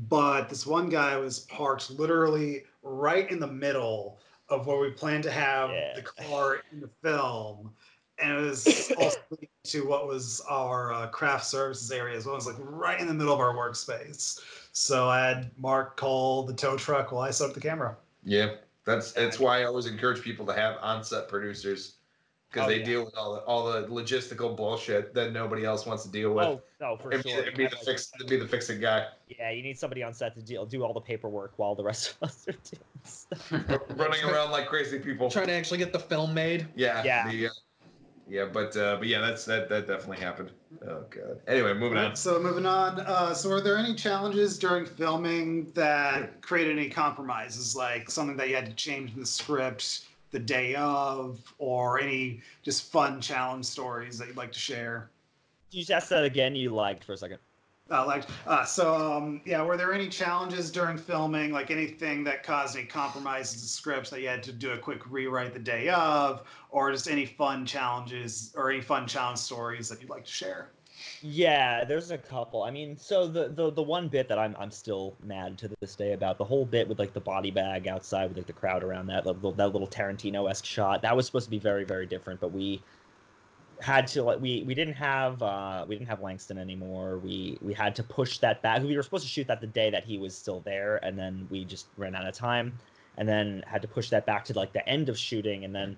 But 0.08 0.48
this 0.48 0.64
one 0.66 0.88
guy 0.88 1.16
was 1.16 1.40
parked 1.40 1.90
literally 1.90 2.64
right 2.82 3.28
in 3.30 3.40
the 3.40 3.48
middle 3.48 4.18
of 4.48 4.66
where 4.66 4.78
we 4.78 4.90
planned 4.90 5.24
to 5.24 5.30
have 5.30 5.70
Yeah. 5.70 5.94
the 5.96 6.02
car 6.02 6.62
in 6.72 6.80
the 6.80 6.88
film. 7.02 7.74
And 8.22 8.32
it 8.32 8.40
was 8.40 8.90
also 8.98 9.18
leading 9.30 9.48
to 9.64 9.86
what 9.88 10.06
was 10.08 10.40
our 10.48 10.92
uh, 10.92 11.06
craft 11.08 11.44
services 11.46 11.90
area 11.90 12.16
as 12.16 12.26
well. 12.26 12.34
It 12.34 12.38
was 12.38 12.46
like 12.46 12.56
right 12.58 13.00
in 13.00 13.06
the 13.06 13.14
middle 13.14 13.32
of 13.34 13.40
our 13.40 13.54
workspace. 13.54 14.40
So 14.72 15.08
I 15.08 15.20
had 15.26 15.50
Mark 15.56 15.96
call 15.96 16.42
the 16.44 16.54
tow 16.54 16.76
truck 16.76 17.12
while 17.12 17.22
I 17.22 17.30
set 17.30 17.48
up 17.48 17.54
the 17.54 17.60
camera. 17.60 17.96
yeah, 18.24 18.54
that's 18.84 19.12
that's 19.12 19.38
why 19.38 19.60
I 19.60 19.64
always 19.64 19.86
encourage 19.86 20.22
people 20.22 20.46
to 20.46 20.52
have 20.54 20.76
on-set 20.80 21.28
producers 21.28 21.94
because 22.50 22.64
Oh, 22.66 22.68
they 22.70 22.78
yeah. 22.78 22.84
deal 22.86 23.04
with 23.04 23.14
all 23.16 23.34
the 23.34 23.40
all 23.40 23.70
the 23.70 23.86
logistical 23.88 24.56
bullshit 24.56 25.12
that 25.14 25.32
nobody 25.32 25.64
else 25.66 25.84
wants 25.84 26.04
to 26.04 26.10
deal 26.10 26.32
with. 26.32 26.46
Oh 26.46 26.62
no, 26.80 26.96
for 26.96 27.12
it'd, 27.12 27.24
be, 27.24 27.30
sure. 27.30 27.40
it'd 27.42 27.56
be 27.56 27.66
the 27.66 27.74
Like, 27.76 27.84
fix, 27.84 28.10
it'd 28.14 28.28
be 28.30 28.36
the 28.36 28.46
fixing 28.48 28.80
guy. 28.80 29.08
Yeah, 29.28 29.50
you 29.50 29.62
need 29.62 29.78
somebody 29.78 30.02
on 30.02 30.14
set 30.14 30.34
to 30.36 30.42
deal, 30.42 30.64
do 30.64 30.82
all 30.84 30.94
the 30.94 31.00
paperwork 31.00 31.52
while 31.56 31.74
the 31.74 31.84
rest 31.84 32.14
of 32.22 32.28
us 32.28 32.46
are 32.48 32.52
doing 32.52 32.82
stuff. 33.04 33.52
running 33.98 34.24
around 34.30 34.50
like 34.52 34.68
crazy 34.68 34.98
people. 34.98 35.28
Trying 35.30 35.48
to 35.48 35.52
actually 35.52 35.78
get 35.78 35.92
the 35.92 35.98
film 35.98 36.32
made. 36.32 36.66
Yeah. 36.74 37.02
Yeah. 37.04 37.30
The, 37.30 37.46
uh, 37.48 37.50
yeah, 38.28 38.46
but 38.52 38.76
uh, 38.76 38.96
but 38.96 39.08
yeah, 39.08 39.20
that's 39.20 39.44
that 39.46 39.68
that 39.68 39.86
definitely 39.86 40.18
happened. 40.18 40.50
Oh 40.86 41.04
god. 41.10 41.40
Anyway, 41.46 41.74
moving 41.74 41.98
on. 41.98 42.16
So 42.16 42.38
moving 42.38 42.66
on. 42.66 43.00
Uh, 43.00 43.34
so 43.34 43.48
were 43.48 43.60
there 43.60 43.76
any 43.78 43.94
challenges 43.94 44.58
during 44.58 44.86
filming 44.86 45.70
that 45.72 46.40
created 46.42 46.78
any 46.78 46.90
compromises, 46.90 47.74
like 47.74 48.10
something 48.10 48.36
that 48.36 48.48
you 48.48 48.54
had 48.54 48.66
to 48.66 48.74
change 48.74 49.12
in 49.14 49.20
the 49.20 49.26
script 49.26 50.04
the 50.30 50.38
day 50.38 50.74
of, 50.74 51.40
or 51.58 51.98
any 51.98 52.40
just 52.62 52.92
fun 52.92 53.20
challenge 53.20 53.64
stories 53.64 54.18
that 54.18 54.28
you'd 54.28 54.36
like 54.36 54.52
to 54.52 54.58
share? 54.58 55.10
you 55.70 55.80
just 55.80 55.90
ask 55.90 56.08
that 56.08 56.24
again. 56.24 56.54
You 56.54 56.74
lagged 56.74 57.04
for 57.04 57.12
a 57.12 57.16
second. 57.16 57.38
Uh, 57.90 58.04
like, 58.06 58.24
uh, 58.46 58.64
so 58.64 58.94
um, 58.94 59.40
yeah, 59.44 59.62
were 59.62 59.76
there 59.76 59.94
any 59.94 60.08
challenges 60.08 60.70
during 60.70 60.98
filming, 60.98 61.52
like 61.52 61.70
anything 61.70 62.22
that 62.24 62.42
caused 62.42 62.76
any 62.76 62.86
compromises 62.86 63.62
to 63.62 63.68
scripts 63.68 64.10
that 64.10 64.20
you 64.20 64.28
had 64.28 64.42
to 64.42 64.52
do 64.52 64.72
a 64.72 64.78
quick 64.78 65.10
rewrite 65.10 65.54
the 65.54 65.58
day 65.58 65.88
of, 65.88 66.44
or 66.70 66.92
just 66.92 67.08
any 67.08 67.24
fun 67.24 67.64
challenges 67.64 68.52
or 68.56 68.70
any 68.70 68.82
fun 68.82 69.06
challenge 69.06 69.38
stories 69.38 69.88
that 69.88 70.02
you'd 70.02 70.10
like 70.10 70.24
to 70.24 70.30
share? 70.30 70.70
Yeah, 71.22 71.84
there's 71.84 72.10
a 72.10 72.18
couple. 72.18 72.62
I 72.62 72.70
mean, 72.70 72.96
so 72.96 73.26
the, 73.26 73.48
the 73.48 73.70
the 73.70 73.82
one 73.82 74.08
bit 74.08 74.28
that 74.28 74.38
I'm 74.38 74.54
I'm 74.58 74.70
still 74.70 75.14
mad 75.22 75.56
to 75.58 75.70
this 75.80 75.94
day 75.94 76.12
about 76.12 76.38
the 76.38 76.44
whole 76.44 76.64
bit 76.66 76.88
with 76.88 76.98
like 76.98 77.12
the 77.12 77.20
body 77.20 77.50
bag 77.50 77.86
outside 77.86 78.28
with 78.28 78.36
like 78.36 78.46
the 78.46 78.52
crowd 78.52 78.82
around 78.82 79.06
that 79.06 79.24
that 79.24 79.42
little 79.42 79.88
Tarantino 79.88 80.50
esque 80.50 80.64
shot 80.64 81.02
that 81.02 81.16
was 81.16 81.26
supposed 81.26 81.46
to 81.46 81.50
be 81.50 81.58
very 81.58 81.84
very 81.84 82.06
different, 82.06 82.40
but 82.40 82.52
we 82.52 82.82
had 83.80 84.06
to 84.08 84.22
like 84.22 84.40
we 84.40 84.62
we 84.64 84.74
didn't 84.74 84.94
have 84.94 85.42
uh 85.42 85.84
we 85.88 85.94
didn't 85.94 86.08
have 86.08 86.20
Langston 86.20 86.58
anymore. 86.58 87.18
We 87.18 87.58
we 87.60 87.72
had 87.72 87.94
to 87.96 88.02
push 88.02 88.38
that 88.38 88.62
back. 88.62 88.82
We 88.82 88.96
were 88.96 89.02
supposed 89.02 89.24
to 89.24 89.30
shoot 89.30 89.46
that 89.48 89.60
the 89.60 89.66
day 89.66 89.90
that 89.90 90.04
he 90.04 90.18
was 90.18 90.36
still 90.36 90.60
there, 90.60 90.96
and 91.04 91.18
then 91.18 91.46
we 91.50 91.64
just 91.64 91.86
ran 91.96 92.14
out 92.14 92.26
of 92.26 92.34
time, 92.34 92.78
and 93.16 93.28
then 93.28 93.62
had 93.66 93.82
to 93.82 93.88
push 93.88 94.10
that 94.10 94.26
back 94.26 94.44
to 94.46 94.54
like 94.54 94.72
the 94.72 94.86
end 94.88 95.08
of 95.08 95.18
shooting, 95.18 95.64
and 95.64 95.74
then 95.74 95.96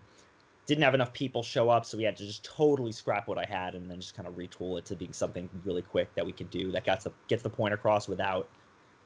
didn't 0.66 0.84
have 0.84 0.94
enough 0.94 1.12
people 1.12 1.42
show 1.42 1.68
up, 1.68 1.84
so 1.84 1.98
we 1.98 2.04
had 2.04 2.16
to 2.16 2.24
just 2.24 2.44
totally 2.44 2.92
scrap 2.92 3.26
what 3.26 3.38
I 3.38 3.44
had 3.44 3.74
and 3.74 3.90
then 3.90 4.00
just 4.00 4.14
kind 4.14 4.28
of 4.28 4.34
retool 4.36 4.78
it 4.78 4.84
to 4.86 4.94
being 4.94 5.12
something 5.12 5.50
really 5.64 5.82
quick 5.82 6.14
that 6.14 6.24
we 6.24 6.30
could 6.30 6.48
do 6.48 6.70
that 6.70 6.84
gets 6.84 7.04
the 7.04 7.12
gets 7.26 7.42
the 7.42 7.50
point 7.50 7.74
across 7.74 8.06
without 8.06 8.48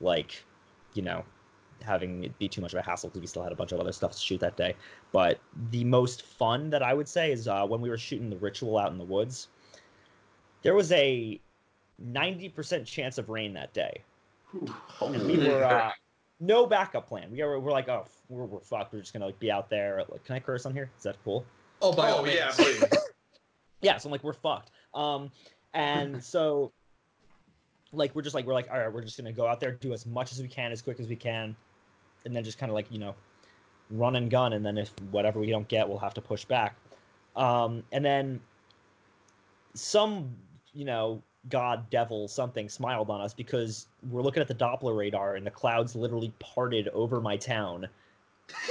like, 0.00 0.44
you 0.92 1.00
know, 1.00 1.24
having 1.84 2.24
it 2.24 2.38
be 2.38 2.48
too 2.48 2.60
much 2.60 2.72
of 2.72 2.78
a 2.78 2.82
hassle 2.82 3.08
because 3.08 3.20
we 3.20 3.26
still 3.26 3.42
had 3.42 3.52
a 3.52 3.56
bunch 3.56 3.72
of 3.72 3.80
other 3.80 3.92
stuff 3.92 4.12
to 4.12 4.18
shoot 4.18 4.40
that 4.40 4.56
day. 4.56 4.74
But 5.12 5.38
the 5.70 5.84
most 5.84 6.22
fun 6.22 6.70
that 6.70 6.82
I 6.82 6.94
would 6.94 7.08
say 7.08 7.32
is 7.32 7.48
uh, 7.48 7.66
when 7.66 7.80
we 7.80 7.88
were 7.88 7.98
shooting 7.98 8.30
the 8.30 8.36
ritual 8.36 8.78
out 8.78 8.90
in 8.90 8.98
the 8.98 9.04
woods. 9.04 9.48
There 10.62 10.74
was 10.74 10.90
a 10.92 11.38
ninety 11.98 12.48
percent 12.48 12.86
chance 12.86 13.18
of 13.18 13.28
rain 13.28 13.52
that 13.52 13.74
day, 13.74 14.00
and 15.02 15.26
we 15.26 15.36
were 15.36 15.62
uh, 15.62 15.92
no 16.40 16.66
backup 16.66 17.06
plan. 17.06 17.30
We 17.30 17.42
were 17.42 17.60
we're 17.60 17.70
like, 17.70 17.90
oh, 17.90 18.06
we're, 18.30 18.46
we're 18.46 18.60
fucked. 18.60 18.94
We're 18.94 19.00
just 19.00 19.12
gonna 19.12 19.26
like 19.26 19.38
be 19.38 19.50
out 19.50 19.68
there. 19.68 20.02
Like, 20.08 20.24
can 20.24 20.36
I 20.36 20.40
curse 20.40 20.64
on 20.64 20.72
here? 20.72 20.90
Is 20.96 21.02
that 21.02 21.16
cool? 21.22 21.44
Oh, 21.82 21.92
by 21.92 22.10
all 22.10 22.20
oh 22.20 22.22
means. 22.22 22.36
yeah, 22.36 22.50
please. 22.50 22.84
yeah 23.84 23.98
so 23.98 24.08
i'm 24.08 24.10
like 24.10 24.24
we're 24.24 24.32
fucked 24.32 24.70
um 24.94 25.30
and 25.74 26.22
so 26.32 26.72
like 27.92 28.12
we're 28.14 28.22
just 28.22 28.34
like 28.34 28.46
we're 28.46 28.54
like 28.54 28.68
all 28.72 28.78
right 28.78 28.92
we're 28.92 29.02
just 29.02 29.16
gonna 29.16 29.32
go 29.32 29.46
out 29.46 29.60
there 29.60 29.72
do 29.72 29.92
as 29.92 30.06
much 30.06 30.32
as 30.32 30.40
we 30.40 30.48
can 30.48 30.72
as 30.72 30.82
quick 30.82 30.98
as 30.98 31.06
we 31.06 31.14
can 31.14 31.54
and 32.24 32.34
then 32.34 32.42
just 32.44 32.58
kind 32.58 32.70
of 32.70 32.74
like 32.74 32.90
you 32.90 32.98
know 32.98 33.14
run 33.90 34.16
and 34.16 34.30
gun 34.30 34.52
and 34.54 34.64
then 34.64 34.78
if 34.78 34.90
whatever 35.10 35.38
we 35.40 35.50
don't 35.50 35.68
get 35.68 35.88
we'll 35.88 35.98
have 35.98 36.14
to 36.14 36.20
push 36.20 36.44
back 36.44 36.74
um 37.36 37.82
and 37.92 38.04
then 38.04 38.40
some 39.74 40.34
you 40.72 40.84
know 40.84 41.20
god 41.50 41.88
devil 41.90 42.26
something 42.26 42.68
smiled 42.68 43.10
on 43.10 43.20
us 43.20 43.34
because 43.34 43.86
we're 44.10 44.22
looking 44.22 44.40
at 44.40 44.48
the 44.48 44.54
doppler 44.54 44.96
radar 44.96 45.36
and 45.36 45.46
the 45.46 45.50
clouds 45.50 45.94
literally 45.94 46.32
parted 46.38 46.88
over 46.88 47.20
my 47.20 47.36
town 47.36 47.86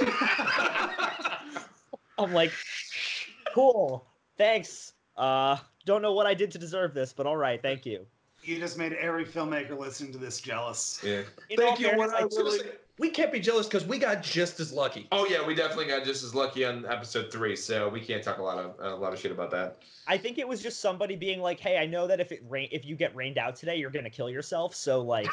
i'm 2.18 2.32
like 2.32 2.52
cool 3.54 4.04
thanks 4.36 4.94
uh 5.16 5.56
don't 5.84 6.02
know 6.02 6.12
what 6.12 6.26
i 6.26 6.34
did 6.34 6.50
to 6.50 6.58
deserve 6.58 6.92
this 6.94 7.12
but 7.12 7.26
all 7.26 7.36
right 7.36 7.62
thank 7.62 7.86
you 7.86 8.04
You 8.42 8.58
just 8.58 8.76
made 8.78 8.92
every 8.94 9.24
filmmaker 9.24 9.78
listening 9.78 10.12
to 10.12 10.18
this 10.18 10.40
jealous. 10.40 11.00
yeah. 11.04 11.22
In 11.48 11.56
Thank 11.56 11.78
you. 11.80 11.86
fairness, 11.86 12.12
What 12.12 12.14
I 12.14 12.24
I 12.24 12.28
really, 12.36 12.60
we 12.98 13.10
can't 13.10 13.32
be 13.32 13.40
jealous 13.40 13.66
because 13.66 13.84
we 13.84 13.98
got 13.98 14.22
just 14.22 14.60
as 14.60 14.72
lucky. 14.72 15.08
Oh 15.10 15.26
yeah, 15.28 15.44
we 15.44 15.54
definitely 15.54 15.86
got 15.86 16.04
just 16.04 16.22
as 16.22 16.34
lucky 16.34 16.64
on 16.64 16.86
episode 16.86 17.32
three, 17.32 17.56
so 17.56 17.88
we 17.88 18.00
can't 18.00 18.22
talk 18.22 18.38
a 18.38 18.42
lot 18.42 18.58
of 18.58 18.74
a 18.78 18.94
lot 18.94 19.12
of 19.12 19.18
shit 19.18 19.32
about 19.32 19.50
that. 19.50 19.78
I 20.06 20.16
think 20.16 20.38
it 20.38 20.46
was 20.46 20.62
just 20.62 20.80
somebody 20.80 21.16
being 21.16 21.40
like, 21.40 21.58
"Hey, 21.58 21.78
I 21.78 21.86
know 21.86 22.06
that 22.06 22.20
if 22.20 22.30
it 22.30 22.42
rain, 22.48 22.68
if 22.70 22.84
you 22.84 22.94
get 22.94 23.14
rained 23.16 23.36
out 23.36 23.56
today, 23.56 23.76
you're 23.76 23.90
gonna 23.90 24.10
kill 24.10 24.30
yourself. 24.30 24.76
So 24.76 25.00
like, 25.00 25.26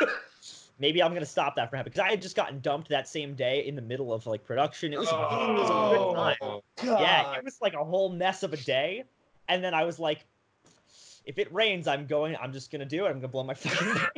maybe 0.78 1.02
I'm 1.02 1.14
gonna 1.14 1.24
stop 1.24 1.56
that 1.56 1.70
from 1.70 1.78
happening." 1.78 1.92
Because 1.92 2.06
I 2.06 2.10
had 2.10 2.20
just 2.20 2.36
gotten 2.36 2.60
dumped 2.60 2.90
that 2.90 3.08
same 3.08 3.34
day 3.34 3.66
in 3.66 3.74
the 3.74 3.82
middle 3.82 4.12
of 4.12 4.26
like 4.26 4.44
production. 4.44 4.92
It 4.92 4.98
was, 4.98 5.08
oh, 5.10 5.16
it 5.16 5.58
was 5.58 5.70
a 5.70 5.96
good 5.96 6.14
time. 6.16 6.36
Oh, 6.42 6.62
Yeah, 6.82 7.34
it 7.34 7.44
was 7.44 7.58
like 7.62 7.74
a 7.74 7.84
whole 7.84 8.10
mess 8.10 8.42
of 8.42 8.52
a 8.52 8.58
day, 8.58 9.04
and 9.48 9.64
then 9.64 9.72
I 9.72 9.84
was 9.84 9.98
like, 9.98 10.26
"If 11.24 11.38
it 11.38 11.50
rains, 11.50 11.88
I'm 11.88 12.06
going. 12.06 12.36
I'm 12.36 12.52
just 12.52 12.70
gonna 12.70 12.84
do 12.84 13.06
it. 13.06 13.08
I'm 13.08 13.14
gonna 13.14 13.28
blow 13.28 13.44
my 13.44 13.54
fucking." 13.54 13.88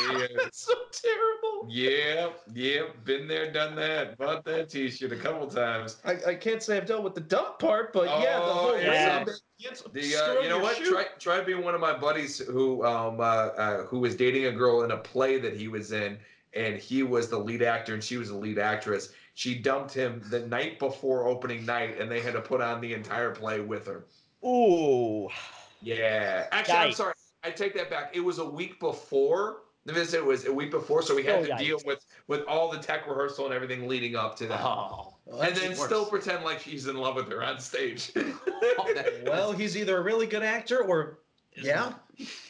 yeah, 0.00 0.26
That's 0.36 0.64
so 0.64 0.72
terrible. 0.90 1.33
Yeah, 1.68 2.30
yeah, 2.52 2.82
been 3.04 3.26
there, 3.28 3.50
done 3.52 3.74
that. 3.76 4.16
Bought 4.18 4.44
that 4.44 4.68
T-shirt 4.68 5.12
a 5.12 5.16
couple 5.16 5.46
times. 5.46 6.00
I, 6.04 6.18
I 6.28 6.34
can't 6.34 6.62
say 6.62 6.76
I've 6.76 6.86
dealt 6.86 7.02
with 7.04 7.14
the 7.14 7.20
dump 7.20 7.58
part, 7.58 7.92
but 7.92 8.06
yeah, 8.06 8.38
the 8.38 8.44
Oh, 8.44 8.52
whole 8.54 8.78
yeah. 8.80 9.16
rain 9.16 9.24
bit 9.26 9.40
The 9.92 10.16
uh, 10.16 10.40
you 10.40 10.48
know 10.48 10.58
what? 10.58 10.76
shoot. 10.76 10.90
Try 10.90 11.04
try 11.18 11.40
being 11.42 11.62
one 11.62 11.74
of 11.74 11.80
my 11.80 11.96
buddies 11.96 12.38
who 12.38 12.84
um 12.84 13.20
uh, 13.20 13.22
uh, 13.24 13.82
who 13.86 14.00
was 14.00 14.16
dating 14.16 14.46
a 14.46 14.52
girl 14.52 14.82
in 14.82 14.90
a 14.90 14.98
play 14.98 15.38
that 15.40 15.56
he 15.56 15.68
was 15.68 15.92
in, 15.92 16.18
and 16.54 16.76
he 16.76 17.02
was 17.02 17.28
the 17.28 17.38
lead 17.38 17.62
actor 17.62 17.94
and 17.94 18.02
she 18.04 18.16
was 18.16 18.28
the 18.28 18.36
lead 18.36 18.58
actress. 18.58 19.12
She 19.34 19.58
dumped 19.58 19.92
him 19.92 20.22
the 20.30 20.46
night 20.46 20.78
before 20.78 21.26
opening 21.26 21.64
night, 21.66 21.98
and 22.00 22.10
they 22.10 22.20
had 22.20 22.34
to 22.34 22.40
put 22.40 22.60
on 22.60 22.80
the 22.80 22.94
entire 22.94 23.32
play 23.32 23.60
with 23.60 23.86
her. 23.86 24.06
Ooh, 24.44 25.28
Yeah, 25.80 26.46
actually, 26.52 26.76
I'm 26.76 26.92
sorry. 26.92 27.14
I 27.42 27.50
take 27.50 27.74
that 27.74 27.90
back. 27.90 28.14
It 28.14 28.20
was 28.20 28.38
a 28.38 28.44
week 28.48 28.78
before. 28.80 29.63
The 29.86 29.92
visit 29.92 30.24
was 30.24 30.46
a 30.46 30.52
week 30.52 30.70
before, 30.70 31.02
so 31.02 31.14
we 31.14 31.22
had 31.24 31.34
Oh, 31.40 31.44
to 31.44 31.50
yikes. 31.52 31.58
deal 31.58 31.78
with 31.84 32.04
with 32.26 32.42
all 32.48 32.70
the 32.70 32.78
tech 32.78 33.06
rehearsal 33.06 33.44
and 33.44 33.54
everything 33.54 33.86
leading 33.86 34.16
up 34.16 34.34
to 34.38 34.46
that. 34.46 34.60
Oh. 34.64 35.14
Well, 35.26 35.40
and 35.42 35.54
then 35.56 35.70
worse. 35.70 35.84
still 35.84 36.06
pretend 36.06 36.42
like 36.44 36.60
she's 36.60 36.86
in 36.86 36.96
love 36.96 37.16
with 37.16 37.28
her 37.30 37.42
on 37.42 37.58
stage. 37.60 38.10
Well, 39.26 39.52
he's 39.52 39.76
either 39.76 39.96
a 39.98 40.02
really 40.02 40.26
good 40.26 40.42
actor 40.42 40.82
or 40.82 41.18
yeah. 41.56 41.92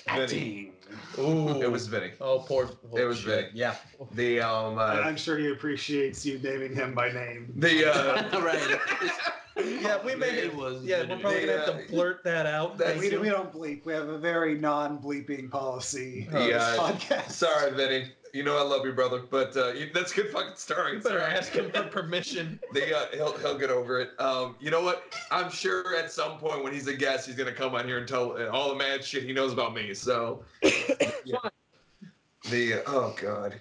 Acting. 0.07 0.73
Ooh. 1.19 1.61
it 1.63 1.71
was 1.71 1.87
Vinny. 1.87 2.13
Oh, 2.21 2.41
poor. 2.41 2.69
oh, 2.93 2.97
It 2.97 3.05
was 3.05 3.19
shit. 3.19 3.27
Vinny. 3.27 3.49
Yeah. 3.55 3.75
The 4.13 4.41
um 4.41 4.79
uh, 4.79 4.83
I'm 5.05 5.17
sure 5.17 5.39
he 5.39 5.51
appreciates 5.51 6.25
you 6.27 6.39
naming 6.43 6.75
him 6.75 6.95
by 6.95 7.11
name. 7.13 7.53
the 7.57 7.93
uh, 7.93 8.41
right. 8.43 8.79
Yeah, 9.57 9.99
we 10.05 10.15
may. 10.17 10.31
It 10.31 10.55
was 10.55 10.83
Yeah, 10.83 11.01
we're 11.09 11.19
probably 11.19 11.47
gonna 11.47 11.59
have 11.59 11.87
to 11.87 11.93
blurt 11.93 12.25
that 12.25 12.47
out. 12.47 12.77
that- 12.79 12.99
We, 12.99 13.17
we 13.17 13.29
don't 13.29 13.53
bleep. 13.53 13.85
We 13.85 13.93
have 13.93 14.09
a 14.09 14.19
very 14.19 14.57
non-bleeping 14.57 15.51
policy 15.51 16.27
on 16.33 16.35
The, 16.35 16.55
uh, 16.61 16.77
podcast. 16.77 17.31
sorry, 17.31 17.71
Vinny. 17.73 18.11
You 18.33 18.43
know 18.43 18.59
I 18.59 18.63
love 18.63 18.85
you, 18.85 18.93
brother, 18.93 19.23
but 19.31 19.57
uh, 19.57 19.69
you, 19.75 19.91
that's 19.95 20.13
good 20.13 20.29
fucking 20.31 20.57
story. 20.57 20.95
You 20.95 20.99
better 21.01 21.21
Sorry. 21.21 21.33
ask 21.35 21.53
him 21.53 21.71
for 21.71 21.85
permission. 21.85 22.59
They, 22.75 22.93
uh, 22.93 23.05
he'll 23.13 23.39
he'll 23.39 23.57
get 23.57 23.71
over 23.71 24.01
it. 24.01 24.11
Um, 24.21 24.57
you 24.59 24.73
know 24.73 24.83
what? 24.83 25.05
I'm 25.31 25.49
sure 25.53 25.95
at 25.95 26.11
some 26.11 26.39
point 26.39 26.65
when 26.65 26.73
he's 26.73 26.89
a 26.89 26.97
guest, 26.97 27.29
he's 27.29 27.37
gonna 27.37 27.53
come 27.53 27.77
on 27.77 27.87
here 27.87 27.99
and 27.99 28.09
tell 28.09 28.33
uh, 28.37 28.49
all 28.49 28.71
the 28.71 28.75
mad 28.75 29.05
shit 29.05 29.23
he 29.23 29.33
knows 29.33 29.53
about 29.53 29.73
me. 29.73 29.95
So, 29.95 30.43
yeah. 31.25 31.37
the 32.51 32.75
uh, 32.75 32.83
oh 32.89 33.15
god, 33.23 33.55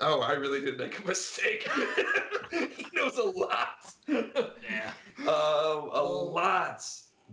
oh 0.00 0.20
I 0.20 0.32
really 0.32 0.60
did 0.60 0.78
make 0.78 0.98
a 1.02 1.06
mistake. 1.06 1.68
he 2.50 2.86
knows 2.92 3.16
a 3.18 3.24
lot. 3.24 3.92
Yeah. 4.06 4.92
Um, 5.20 5.90
a 5.92 6.02
lot. 6.02 6.84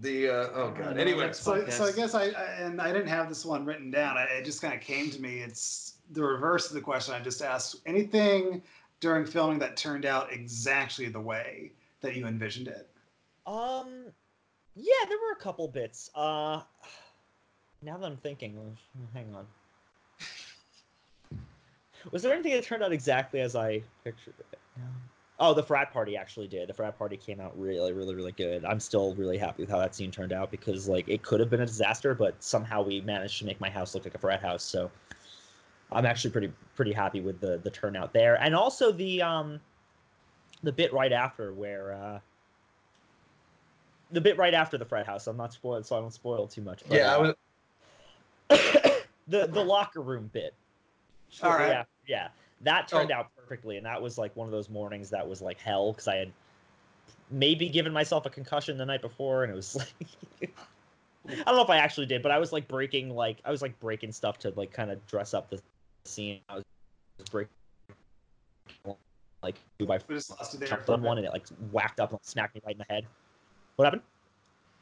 The 0.02 0.30
uh, 0.30 0.50
oh 0.54 0.74
god. 0.78 0.98
Anyway, 0.98 1.32
so, 1.32 1.68
so 1.70 1.86
I 1.86 1.92
guess 1.92 2.14
I, 2.14 2.26
I 2.26 2.44
and 2.60 2.82
I 2.82 2.92
didn't 2.92 3.08
have 3.08 3.30
this 3.30 3.46
one 3.46 3.66
written 3.66 3.92
down. 3.92 4.18
I, 4.18 4.24
it 4.24 4.46
just 4.46 4.62
kind 4.62 4.74
of 4.74 4.82
came 4.82 5.10
to 5.12 5.22
me. 5.22 5.40
It's 5.40 5.94
the 6.12 6.24
reverse 6.24 6.68
of 6.68 6.74
the 6.74 6.82
question 6.82 7.14
I 7.14 7.20
just 7.22 7.42
asked. 7.42 7.78
Anything 7.86 8.62
during 9.00 9.26
filming 9.26 9.60
that 9.60 9.78
turned 9.78 10.06
out 10.06 10.34
exactly 10.34 11.08
the 11.08 11.20
way 11.20 11.72
that 12.02 12.16
you 12.16 12.28
envisioned 12.28 12.68
it? 12.68 12.90
Um, 13.46 14.08
yeah, 14.76 15.06
there 15.08 15.18
were 15.18 15.32
a 15.32 15.42
couple 15.42 15.68
bits. 15.68 16.10
Uh, 16.14 16.62
now 17.82 17.98
that 17.98 18.06
I'm 18.06 18.18
thinking, 18.18 18.58
uh, 18.58 19.00
hang 19.14 19.34
on. 19.34 19.46
Was 22.12 22.22
there 22.22 22.34
anything 22.34 22.54
that 22.54 22.64
turned 22.64 22.84
out 22.84 22.92
exactly 22.92 23.42
as 23.42 23.56
I 23.56 23.82
pictured 24.04 24.36
it? 24.40 24.60
No. 24.78 24.84
Oh, 25.38 25.54
the 25.54 25.64
frat 25.64 25.92
party 25.92 26.16
actually 26.16 26.48
did. 26.48 26.70
The 26.70 26.74
frat 26.74 26.98
party 26.98 27.18
came 27.18 27.42
out 27.42 27.60
really, 27.60 27.92
really, 27.92 28.16
really 28.16 28.32
good. 28.32 28.64
I'm 28.64 28.80
still 28.80 29.14
really 29.16 29.38
happy 29.38 29.64
with 29.64 29.70
how 29.70 29.80
that 29.80 29.94
scene 29.94 30.10
turned 30.10 30.32
out 30.32 30.50
because, 30.50 30.88
like, 30.88 31.10
it 31.10 31.24
could 31.24 31.42
have 31.42 31.50
been 31.50 31.62
a 31.62 31.66
disaster, 31.66 32.16
but 32.16 32.42
somehow 32.42 32.84
we 32.84 33.02
managed 33.02 33.40
to 33.40 33.46
make 33.46 33.60
my 33.60 33.70
house 33.70 33.94
look 33.94 34.06
like 34.06 34.16
a 34.16 34.18
frat 34.18 34.42
house. 34.42 34.64
So, 34.64 34.90
I'm 35.92 36.06
actually 36.06 36.32
pretty, 36.32 36.52
pretty 36.76 36.94
happy 36.94 37.22
with 37.22 37.40
the 37.40 37.60
the 37.64 37.70
turnout 37.70 38.14
there, 38.14 38.36
and 38.36 38.56
also 38.56 38.92
the 38.92 39.22
um, 39.22 39.60
the 40.64 40.72
bit 40.72 40.92
right 40.94 41.12
after 41.12 41.54
where 41.54 41.94
uh, 41.94 42.20
the 44.12 44.22
bit 44.22 44.38
right 44.38 44.54
after 44.54 44.78
the 44.78 44.86
frat 44.86 45.06
house. 45.06 45.28
I'm 45.28 45.38
not 45.38 45.54
spoiled, 45.54 45.86
so 45.86 45.98
I 45.98 46.00
don't 46.00 46.14
spoil 46.14 46.48
too 46.48 46.62
much. 46.62 46.84
but, 46.88 46.98
Yeah, 46.98 47.12
I 47.12 47.16
uh, 47.16 47.34
was. 48.50 48.60
the 49.28 49.48
the 49.48 49.64
locker 49.64 50.02
room 50.02 50.30
bit. 50.34 50.54
All 51.42 51.52
Shortly 51.52 51.66
right. 51.68 51.76
after- 51.78 51.90
yeah, 52.08 52.28
that 52.62 52.88
turned 52.88 53.12
Oh. 53.12 53.16
out 53.16 53.28
perfectly, 53.36 53.78
and 53.78 53.86
that 53.86 54.02
was 54.02 54.18
like 54.18 54.36
one 54.36 54.48
of 54.48 54.52
those 54.52 54.70
mornings 54.70 55.10
that 55.10 55.28
was 55.28 55.42
like 55.42 55.60
hell 55.60 55.92
because 55.92 56.08
I 56.08 56.16
had 56.18 56.32
maybe 57.32 57.68
given 57.70 57.92
myself 57.92 58.26
a 58.26 58.30
concussion 58.30 58.78
the 58.78 58.86
night 58.86 59.02
before, 59.02 59.44
and 59.44 59.52
it 59.52 59.56
was 59.56 59.76
like. 60.42 60.54
I 61.28 61.34
don't 61.44 61.56
know 61.56 61.64
if 61.64 61.72
I 61.72 61.78
actually 61.78 62.06
did, 62.06 62.22
but 62.22 62.32
I 62.32 62.38
was 62.38 62.54
like 62.54 62.68
breaking 62.68 63.10
like 63.10 63.40
I 63.44 63.50
was 63.52 63.62
like 63.64 63.80
breaking 63.80 64.12
stuff 64.12 64.38
to 64.40 64.54
like 64.56 64.72
kind 64.72 64.92
of 64.92 65.04
dress 65.08 65.34
up 65.34 65.50
the 65.50 65.60
scene. 66.06 66.40
I 66.50 66.56
was 66.56 66.64
breaking 67.32 67.52
like 69.42 69.56
two 69.80 69.86
by 69.88 70.00
We 70.08 70.16
just 70.16 70.30
lost 70.30 70.54
you 70.54 70.60
there. 70.60 70.68
jumped 70.70 70.90
on 70.90 71.02
one 71.02 71.18
and 71.18 71.26
it 71.26 71.34
like 71.34 71.48
whacked 71.72 72.00
up 72.00 72.12
and 72.12 72.20
smacked 72.24 72.54
me 72.56 72.62
right 72.66 72.76
in 72.76 72.84
the 72.88 72.94
head. 72.94 73.06
What 73.76 73.86
happened? 73.86 74.04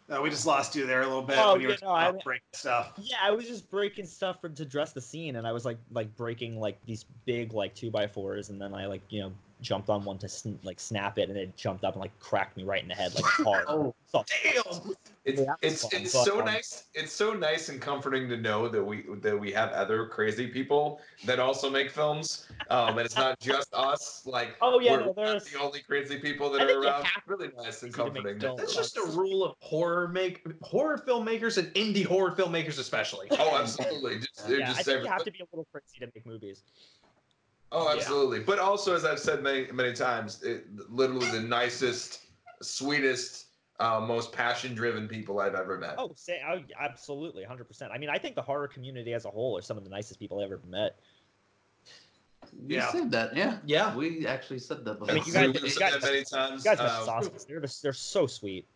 Uh, 0.09 0.21
we 0.21 0.29
just 0.29 0.45
lost 0.45 0.75
you 0.75 0.85
there 0.85 1.01
a 1.01 1.07
little 1.07 1.21
bit 1.21 1.37
Oh, 1.39 1.53
when 1.53 1.61
you 1.61 1.69
were 1.69 1.77
I- 1.87 2.11
breaking 2.11 2.41
stuff. 2.53 2.91
Yeah, 3.01 3.17
I 3.21 3.31
was 3.31 3.47
just 3.47 3.69
breaking 3.69 4.05
stuff 4.05 4.41
for 4.41 4.49
to 4.49 4.65
dress 4.65 4.91
the 4.91 5.01
scene, 5.01 5.37
and 5.37 5.47
I 5.47 5.51
was 5.53 5.63
like 5.65 5.77
like 5.91 6.13
breaking 6.17 6.59
like 6.59 6.77
these 6.85 7.05
big 7.25 7.53
like 7.53 7.73
two 7.73 7.89
by 7.89 8.07
fours, 8.07 8.49
and 8.49 8.59
then 8.61 8.73
I 8.73 8.85
like 8.85 9.01
you 9.09 9.21
know 9.21 9.31
jumped 9.63 9.89
on 9.89 10.03
one 10.05 10.19
to 10.19 10.29
sn- 10.29 10.59
like 10.63 10.79
snap 10.79 11.17
it, 11.17 11.29
and 11.29 11.37
it 11.37 11.55
jumped 11.57 11.83
up 11.83 11.95
and 11.95 12.01
like 12.01 12.17
cracked 12.19 12.55
me 12.57 12.63
right 12.63 12.83
in 12.83 12.89
the 12.89 12.93
head 12.93 13.15
like 13.15 13.23
hard. 13.25 13.65
Oh, 13.67 13.95
So- 14.05 14.23
Damn. 14.43 14.93
It's 15.25 15.39
Yeah, 15.39 15.53
it's 15.61 15.91
it's 15.93 16.11
so 16.11 16.39
um, 16.39 16.45
nice. 16.45 16.83
It's 16.93 17.13
so 17.13 17.31
nice 17.31 17.69
and 17.69 17.79
comforting 17.79 18.27
to 18.27 18.35
know 18.35 18.67
that 18.67 18.83
we 18.83 19.05
that 19.21 19.39
we 19.39 19.53
have 19.53 19.71
other 19.71 20.05
crazy 20.07 20.47
people 20.47 20.99
that 21.25 21.39
also 21.39 21.69
make 21.69 21.89
films. 21.91 22.45
Um, 22.69 22.97
and 22.97 23.05
it's 23.05 23.15
not 23.15 23.39
just 23.39 23.73
us. 23.73 24.23
Like 24.25 24.57
Oh, 24.61 24.81
yeah, 24.81 24.91
we're 24.91 24.99
no, 24.99 25.05
not 25.05 25.15
there's- 25.15 25.49
the 25.49 25.57
only 25.61 25.79
crazy 25.79 26.19
people 26.19 26.51
that 26.51 26.61
I 26.63 26.73
are 26.73 26.81
around. 26.81 27.05
have 27.05 27.23
Really 27.25 27.49
nice 27.55 27.83
and 27.83 27.93
to 27.93 28.03
make 28.03 28.13
comforting. 28.15 28.39
films. 28.41 28.59
That's 28.59 28.75
just 28.75 28.97
a 28.97 29.05
rule 29.17 29.45
of 29.45 29.55
horror 29.59 30.09
make 30.09 30.45
horror 30.61 31.01
filmmakers 31.07 31.57
and 31.57 31.73
indie 31.73 32.05
horror 32.05 32.31
filmmakers 32.35 32.77
especially. 32.77 33.27
Oh, 33.31 33.57
absolutely. 33.57 34.19
Just, 34.19 34.49
yeah, 34.49 34.57
just 34.67 34.79
I 34.81 34.83
think 34.83 35.03
you 35.05 35.09
have 35.09 35.23
to 35.23 35.31
be 35.31 35.39
a 35.39 35.45
little 35.53 35.67
crazy 35.71 35.99
to 36.05 36.11
make 36.13 36.25
movies. 36.25 36.63
Oh, 37.75 37.89
Yeah. 37.89 37.95
absolutely. 37.99 38.39
But 38.39 38.59
also, 38.59 38.95
as 38.95 39.03
I've 39.03 39.19
said 39.19 39.41
many, 39.41 39.69
many 39.71 39.93
times, 39.93 40.43
it, 40.43 40.65
literally 40.89 41.29
the 41.31 41.41
nicest, 41.41 42.21
sweetest, 42.61 43.47
uh, 43.79 43.99
most 43.99 44.31
passion-driven 44.31 45.07
people 45.07 45.39
I've 45.39 45.55
ever 45.55 45.79
met. 45.79 45.95
Oh, 45.97 46.11
say, 46.15 46.39
I, 46.45 46.63
absolutely, 46.79 47.43
hundred 47.43 47.65
percent. 47.65 47.91
I 47.91 47.97
mean, 47.97 48.09
I 48.09 48.19
think 48.19 48.35
the 48.35 48.41
horror 48.43 48.67
community 48.67 49.13
as 49.13 49.25
a 49.25 49.29
whole 49.31 49.57
are 49.57 49.61
some 49.63 49.77
of 49.77 49.83
the 49.83 49.89
nicest 49.89 50.19
people 50.19 50.39
I've 50.39 50.51
ever 50.51 50.61
met. 50.67 50.99
you 52.67 52.75
Yeah. 52.77 52.91
said 52.91 53.09
that, 53.11 53.35
yeah. 53.35 53.57
Yeah. 53.65 53.95
We 53.95 54.27
actually 54.27 54.59
said 54.59 54.85
that 54.85 54.99
before. 54.99 55.09
I 55.11 55.15
mean, 55.15 55.23
you 55.25 55.33
guys- 55.33 55.61
you 55.63 55.69
said 55.69 55.79
guys- 55.79 55.93
that 55.93 56.03
many 56.03 56.23
times. 56.25 56.63
You 56.63 56.71
guys 56.71 56.79
are 56.79 57.05
sauces. 57.05 57.45
They're 57.45 57.59
just, 57.61 57.81
they're 57.81 57.93
so 57.93 58.27
sweet. 58.27 58.67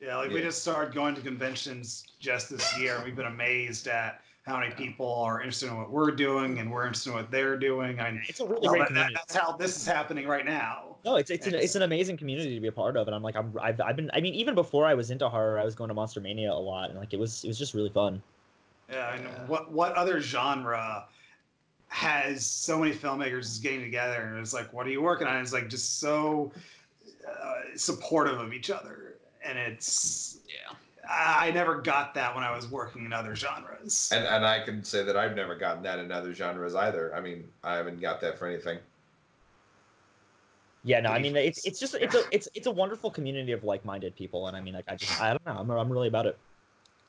Yeah, 0.00 0.16
like 0.16 0.30
we 0.30 0.40
just 0.40 0.62
started 0.62 0.94
going 0.94 1.14
to 1.16 1.20
conventions 1.20 2.04
just 2.18 2.48
this 2.50 2.76
year, 2.78 2.96
and 2.96 3.04
we've 3.04 3.14
been 3.14 3.26
amazed 3.26 3.86
at 3.88 4.22
how 4.42 4.58
many 4.58 4.74
people 4.74 5.14
are 5.22 5.40
interested 5.40 5.68
in 5.68 5.76
what 5.76 5.90
we're 5.90 6.10
doing, 6.10 6.58
and 6.58 6.70
we're 6.70 6.84
interested 6.84 7.10
in 7.10 7.16
what 7.16 7.30
they're 7.30 7.56
doing. 7.56 8.00
I 8.00 8.10
mean, 8.10 8.22
It's 8.28 8.40
a 8.40 8.44
really 8.44 8.60
well, 8.62 8.70
great 8.72 8.80
that- 8.80 8.86
community. 8.88 9.14
that's 9.14 9.34
how 9.36 9.52
this 9.56 9.76
is 9.76 9.86
happening 9.86 10.26
right 10.26 10.44
now. 10.44 10.96
No, 11.04 11.16
it's 11.16 11.30
it's 11.30 11.46
an, 11.46 11.54
it's 11.54 11.74
an 11.74 11.82
amazing 11.82 12.16
community 12.16 12.54
to 12.54 12.60
be 12.60 12.68
a 12.68 12.72
part 12.72 12.96
of, 12.96 13.06
and 13.08 13.14
I'm 13.14 13.22
like 13.22 13.36
I'm 13.36 13.52
I've, 13.60 13.80
I've 13.80 13.96
been 13.96 14.10
I 14.14 14.20
mean 14.20 14.34
even 14.34 14.54
before 14.54 14.86
I 14.86 14.94
was 14.94 15.10
into 15.10 15.28
horror, 15.28 15.58
I 15.58 15.64
was 15.64 15.74
going 15.74 15.88
to 15.88 15.94
Monster 15.94 16.20
Mania 16.20 16.52
a 16.52 16.54
lot, 16.54 16.90
and 16.90 16.98
like 16.98 17.12
it 17.12 17.18
was 17.18 17.42
it 17.44 17.48
was 17.48 17.58
just 17.58 17.74
really 17.74 17.90
fun. 17.90 18.22
Yeah, 18.90 19.14
and 19.14 19.24
Yeah. 19.24 19.46
what 19.46 19.72
what 19.72 19.92
other 19.94 20.20
genre 20.20 21.06
has 21.88 22.46
so 22.46 22.78
many 22.78 22.92
filmmakers 22.94 23.60
getting 23.62 23.80
together 23.82 24.22
and 24.22 24.38
it's 24.38 24.54
like, 24.54 24.72
what 24.72 24.86
are 24.86 24.90
you 24.90 25.02
working 25.02 25.26
on? 25.26 25.40
It's 25.42 25.52
like 25.52 25.68
just 25.68 25.98
so 26.00 26.50
uh, 27.28 27.54
supportive 27.76 28.38
of 28.40 28.52
each 28.52 28.70
other, 28.70 29.14
and 29.44 29.58
it's 29.58 30.38
Yeah. 30.48 30.74
I 31.12 31.48
I 31.48 31.50
never 31.50 31.80
got 31.80 32.14
that 32.14 32.34
when 32.34 32.44
I 32.44 32.54
was 32.54 32.70
working 32.70 33.04
in 33.04 33.12
other 33.12 33.34
genres. 33.34 34.10
and 34.12 34.24
and 34.24 34.44
I 34.44 34.60
can 34.60 34.82
say 34.82 35.04
that 35.04 35.16
I've 35.16 35.36
never 35.36 35.54
gotten 35.54 35.82
that 35.82 35.98
in 35.98 36.10
other 36.10 36.34
genres 36.34 36.74
either. 36.74 37.14
I 37.14 37.20
mean, 37.20 37.48
I 37.62 37.76
haven't 37.76 38.00
got 38.00 38.20
that 38.22 38.38
for 38.38 38.46
anything. 38.46 38.78
Yeah, 40.84 41.00
no, 41.00 41.10
I 41.10 41.20
mean 41.20 41.36
it's 41.36 41.64
it's 41.64 41.78
just 41.78 41.94
it's 41.94 42.14
a 42.14 42.22
it's 42.32 42.48
it's 42.54 42.66
a 42.66 42.70
wonderful 42.70 43.10
community 43.10 43.52
of 43.52 43.64
like-minded 43.64 44.16
people, 44.16 44.48
and 44.48 44.56
I 44.56 44.60
mean 44.60 44.74
like 44.74 44.86
I 44.88 44.96
just 44.96 45.20
I 45.20 45.30
don't 45.30 45.46
know 45.46 45.58
I'm 45.58 45.70
I'm 45.70 45.90
really 45.90 46.08
about 46.08 46.26
it. 46.26 46.38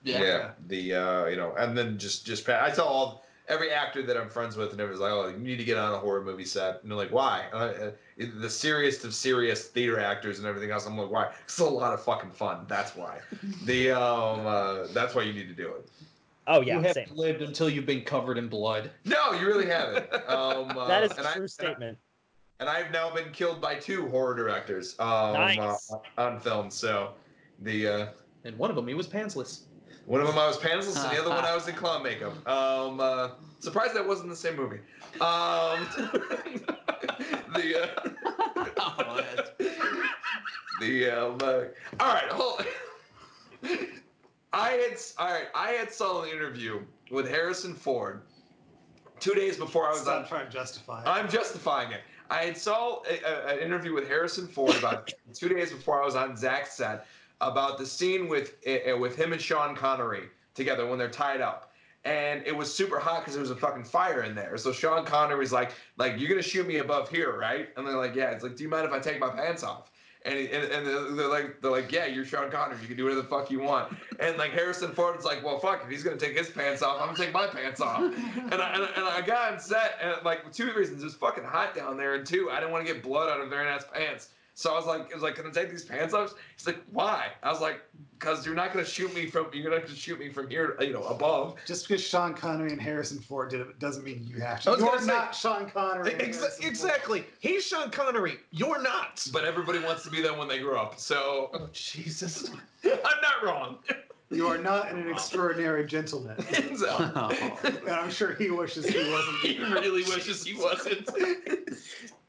Yeah. 0.04 0.52
The 0.68 0.94
uh, 0.94 1.26
you 1.28 1.38
know, 1.38 1.56
and 1.58 1.78
then 1.78 1.98
just 1.98 2.26
just 2.26 2.46
pa- 2.46 2.62
I 2.64 2.70
tell 2.70 2.88
all 2.88 3.26
every 3.48 3.72
actor 3.72 4.04
that 4.04 4.18
I'm 4.18 4.30
friends 4.30 4.56
with, 4.56 4.72
and 4.72 4.82
everyone's 4.82 5.02
like, 5.02 5.12
"Oh, 5.12 5.28
you 5.28 5.38
need 5.38 5.58
to 5.58 5.64
get 5.64 5.78
on 5.78 5.94
a 5.94 5.98
horror 5.98 6.22
movie 6.22 6.46
set," 6.46 6.82
and 6.82 6.92
they're 6.92 6.98
like, 6.98 7.12
"Why?" 7.12 7.46
Uh, 7.54 7.58
uh, 7.58 7.92
the 8.18 8.50
serious 8.50 9.04
of 9.04 9.14
serious 9.14 9.68
theater 9.68 10.00
actors 10.00 10.38
and 10.40 10.48
everything 10.48 10.72
else. 10.72 10.86
I'm 10.86 10.98
like, 10.98 11.10
"Why?" 11.10 11.32
It's 11.46 11.60
a 11.60 11.66
lot 11.66 11.94
of 11.94 12.04
fucking 12.04 12.32
fun. 12.32 12.66
That's 12.68 12.96
why. 12.96 13.20
The 13.66 13.92
um, 13.92 14.46
uh, 14.46 14.88
that's 14.94 15.16
why 15.16 15.24
you 15.24 15.34
need 15.34 15.48
to 15.48 15.54
do 15.56 15.70
it. 15.74 15.90
Oh 16.48 16.60
yeah, 16.62 16.76
you 16.78 16.82
have 16.84 16.94
same. 16.94 17.08
lived 17.16 17.42
until 17.42 17.70
you've 17.70 17.86
been 17.86 18.02
covered 18.02 18.38
in 18.38 18.48
blood. 18.50 18.92
No, 19.06 19.32
you 19.34 19.48
really 19.48 19.66
haven't. 19.68 20.06
Um, 20.28 20.78
uh, 20.78 20.88
That 20.88 21.04
is 21.04 21.12
and 21.12 21.22
a 21.26 21.30
I- 21.30 21.34
true 21.34 21.44
I- 21.44 21.48
statement. 21.48 21.98
and 22.60 22.68
I've 22.70 22.92
now 22.92 23.14
been 23.14 23.32
killed 23.32 23.62
by 23.62 23.76
two 23.76 24.08
horror 24.10 24.36
directors 24.36 24.96
um, 25.00 25.34
Nice. 25.34 25.90
uh, 25.92 25.98
on 26.22 26.40
film. 26.42 26.70
So 26.70 27.14
the 27.62 27.88
uh, 27.88 28.08
And 28.44 28.58
one 28.58 28.70
of 28.70 28.76
them, 28.76 28.88
he 28.88 28.94
was 28.94 29.08
pantsless. 29.08 29.62
one 30.06 30.20
of 30.22 30.28
them 30.28 30.38
I 30.38 30.46
was 30.48 30.58
pantsless, 30.58 31.02
and 31.02 31.16
the 31.16 31.22
other 31.22 31.30
one 31.30 31.46
I 31.46 31.56
was 31.60 31.68
in 31.70 31.76
clown 31.76 32.04
makeup. 32.04 32.34
Um, 32.48 33.00
uh, 33.00 33.30
surprised 33.60 33.94
that 33.96 34.06
wasn't 34.06 34.30
the 34.30 34.36
same 34.36 34.58
movie. 34.58 34.80
The 37.56 37.84
uh, 37.84 38.10
Oh, 38.78 39.16
that's- 39.18 39.50
the 40.80 41.10
um, 41.10 41.38
uh, 41.42 41.64
all 42.00 42.14
right, 42.14 42.30
hold. 42.30 42.66
I 44.52 44.70
had 44.72 44.98
all 45.18 45.28
right. 45.28 45.46
I 45.56 45.70
had 45.72 45.92
saw 45.92 46.24
an 46.24 46.30
interview 46.30 46.82
with 47.12 47.28
Harrison 47.30 47.74
Ford 47.74 48.22
two 49.20 49.34
days 49.34 49.58
before 49.58 49.88
I 49.88 49.92
was 49.92 50.02
Stop 50.02 50.24
on 50.24 50.28
trying 50.28 50.46
to 50.48 50.52
justify. 50.52 51.02
it. 51.02 51.08
I'm 51.08 51.30
justifying 51.30 51.92
it. 51.92 52.02
I 52.30 52.44
had 52.44 52.58
saw 52.58 53.02
a, 53.10 53.20
a- 53.26 53.54
an 53.56 53.60
interview 53.60 53.94
with 53.94 54.08
Harrison 54.08 54.48
Ford 54.48 54.76
about 54.76 55.12
two 55.34 55.50
days 55.50 55.72
before 55.72 56.02
I 56.02 56.06
was 56.06 56.16
on 56.16 56.36
Zach's 56.36 56.74
set 56.74 57.06
about 57.42 57.78
the 57.78 57.86
scene 57.86 58.28
with 58.28 58.56
uh, 58.68 58.98
with 58.98 59.16
him 59.16 59.34
and 59.34 59.42
Sean 59.42 59.76
Connery 59.76 60.24
together 60.56 60.86
when 60.88 60.98
they're 61.00 61.10
tied 61.10 61.42
up. 61.42 61.73
And 62.06 62.44
it 62.46 62.56
was 62.56 62.74
super 62.74 63.00
hot 63.00 63.20
because 63.22 63.34
there 63.34 63.42
was 63.42 63.52
a 63.52 63.56
fucking 63.56 63.86
fire 63.86 64.24
in 64.24 64.36
there. 64.36 64.58
So 64.58 64.72
Sean 64.74 65.06
Connery's 65.06 65.54
like, 65.54 65.72
like 65.98 66.20
you're 66.20 66.30
gonna 66.30 66.42
shoot 66.42 66.68
me 66.68 66.78
above 66.78 67.10
here, 67.10 67.38
right? 67.38 67.70
And 67.78 67.88
they're 67.88 67.96
like, 67.98 68.14
yeah. 68.16 68.32
It's 68.32 68.44
like, 68.44 68.56
do 68.58 68.64
you 68.64 68.70
mind 68.70 68.86
if 68.86 68.92
I 68.92 69.00
take 69.00 69.20
my 69.20 69.30
pants 69.30 69.64
off? 69.64 69.90
And, 70.26 70.38
and, 70.38 70.72
and 70.72 70.88
they're- 71.20 71.28
like, 71.28 71.62
they're 71.62 71.72
like, 71.72 71.92
yeah, 71.92 72.06
you're 72.06 72.24
Sean 72.26 72.50
Connery. 72.50 72.78
You 72.82 72.88
can 72.88 72.96
do 72.98 73.04
whatever 73.04 73.22
the 73.22 73.28
fuck 73.28 73.50
you 73.52 73.60
want. 73.60 73.94
And 74.20 74.38
like 74.38 74.52
Harrison 74.52 74.92
Ford's 74.94 75.26
like, 75.26 75.44
well, 75.44 75.60
fuck, 75.60 75.82
if 75.84 75.90
he's 75.90 76.04
gonna 76.04 76.18
take 76.18 76.38
his 76.38 76.50
pants 76.50 76.82
off, 76.82 77.00
I'm 77.02 77.08
gonna 77.08 77.18
take 77.18 77.34
my 77.34 77.48
pants 77.48 77.80
off. 77.82 78.02
And 78.02 78.54
I, 78.54 78.74
and, 78.74 78.84
I, 78.84 78.90
and 78.96 79.06
I 79.06 79.22
got 79.22 79.54
on 79.54 79.60
set, 79.60 79.98
and 80.02 80.16
like 80.24 80.52
two 80.54 80.72
reasons: 80.74 81.04
it's 81.04 81.16
fucking 81.16 81.44
hot 81.44 81.76
down 81.76 81.98
there, 81.98 82.16
and 82.16 82.26
two, 82.26 82.50
I 82.52 82.60
didn't 82.60 82.72
want 82.72 82.86
to 82.86 82.94
get 82.94 83.02
blood 83.04 83.30
out 83.30 83.42
of 83.42 83.50
nice 83.50 83.84
pants. 83.94 84.30
So 84.56 84.72
I 84.72 84.78
was 84.78 84.86
like, 84.86 85.10
it 85.10 85.14
was 85.16 85.24
like, 85.24 85.36
can 85.36 85.48
I 85.48 85.50
take 85.50 85.72
these 85.72 85.84
pants 85.84 86.14
off? 86.14 86.36
He's 86.56 86.68
like, 86.68 86.78
why? 86.92 87.30
I 87.42 87.50
was 87.52 87.60
like, 87.60 87.82
because 88.20 88.46
you're 88.46 88.54
not 88.56 88.72
gonna 88.72 88.86
shoot 88.86 89.14
me 89.16 89.26
from, 89.26 89.48
you're 89.52 89.72
not 89.72 89.82
gonna 89.82 89.96
shoot 89.96 90.20
me 90.20 90.30
from 90.30 90.48
here, 90.48 90.78
you 90.80 90.94
know, 90.94 91.04
above. 91.06 91.56
Just 91.66 91.88
because 91.88 92.04
Sean 92.04 92.36
Connery 92.36 92.72
and 92.72 92.80
Harrison 92.82 93.18
Ford 93.20 93.50
did 93.50 93.62
it 93.62 93.80
doesn't 93.80 94.04
mean 94.04 94.24
you 94.28 94.40
have 94.42 94.62
to. 94.62 94.70
I 94.70 94.74
was 94.74 94.82
You're 94.82 95.00
say- 95.00 95.08
not 95.08 95.34
Sean 95.36 95.70
Connery. 95.70 96.14
and 96.14 96.22
Ex- 96.22 96.38
Harrison 96.38 96.62
Ford. 96.62 96.70
exactly. 96.70 97.26
He's 97.40 97.66
Sean 97.66 97.90
Connery. 97.90 98.38
You're 98.52 98.82
not. 98.82 99.28
But 99.34 99.44
everybody 99.44 99.80
wants 99.80 100.04
to 100.04 100.12
be 100.12 100.22
them 100.22 100.38
when 100.38 100.48
they 100.48 100.60
grow 100.60 100.80
up. 100.80 101.00
So 101.00 101.50
Oh, 101.54 101.68
Jesus. 101.74 102.52
I'm 102.86 102.92
not 103.22 103.44
wrong. 103.44 103.80
You 104.30 104.48
are 104.48 104.58
not 104.60 104.92
an 104.92 105.10
extraordinary 105.10 105.86
gentleman. 105.86 106.38
so, 106.78 106.88
Oh. 107.16 107.60
And 107.64 107.90
I'm 107.90 108.10
sure 108.12 108.34
he 108.36 108.52
wishes 108.52 108.86
he 108.86 108.98
wasn't. 109.12 109.38
he 109.42 109.60
really 109.64 110.04
wishes 110.04 110.44
he 110.44 110.54
wasn't. 110.56 111.10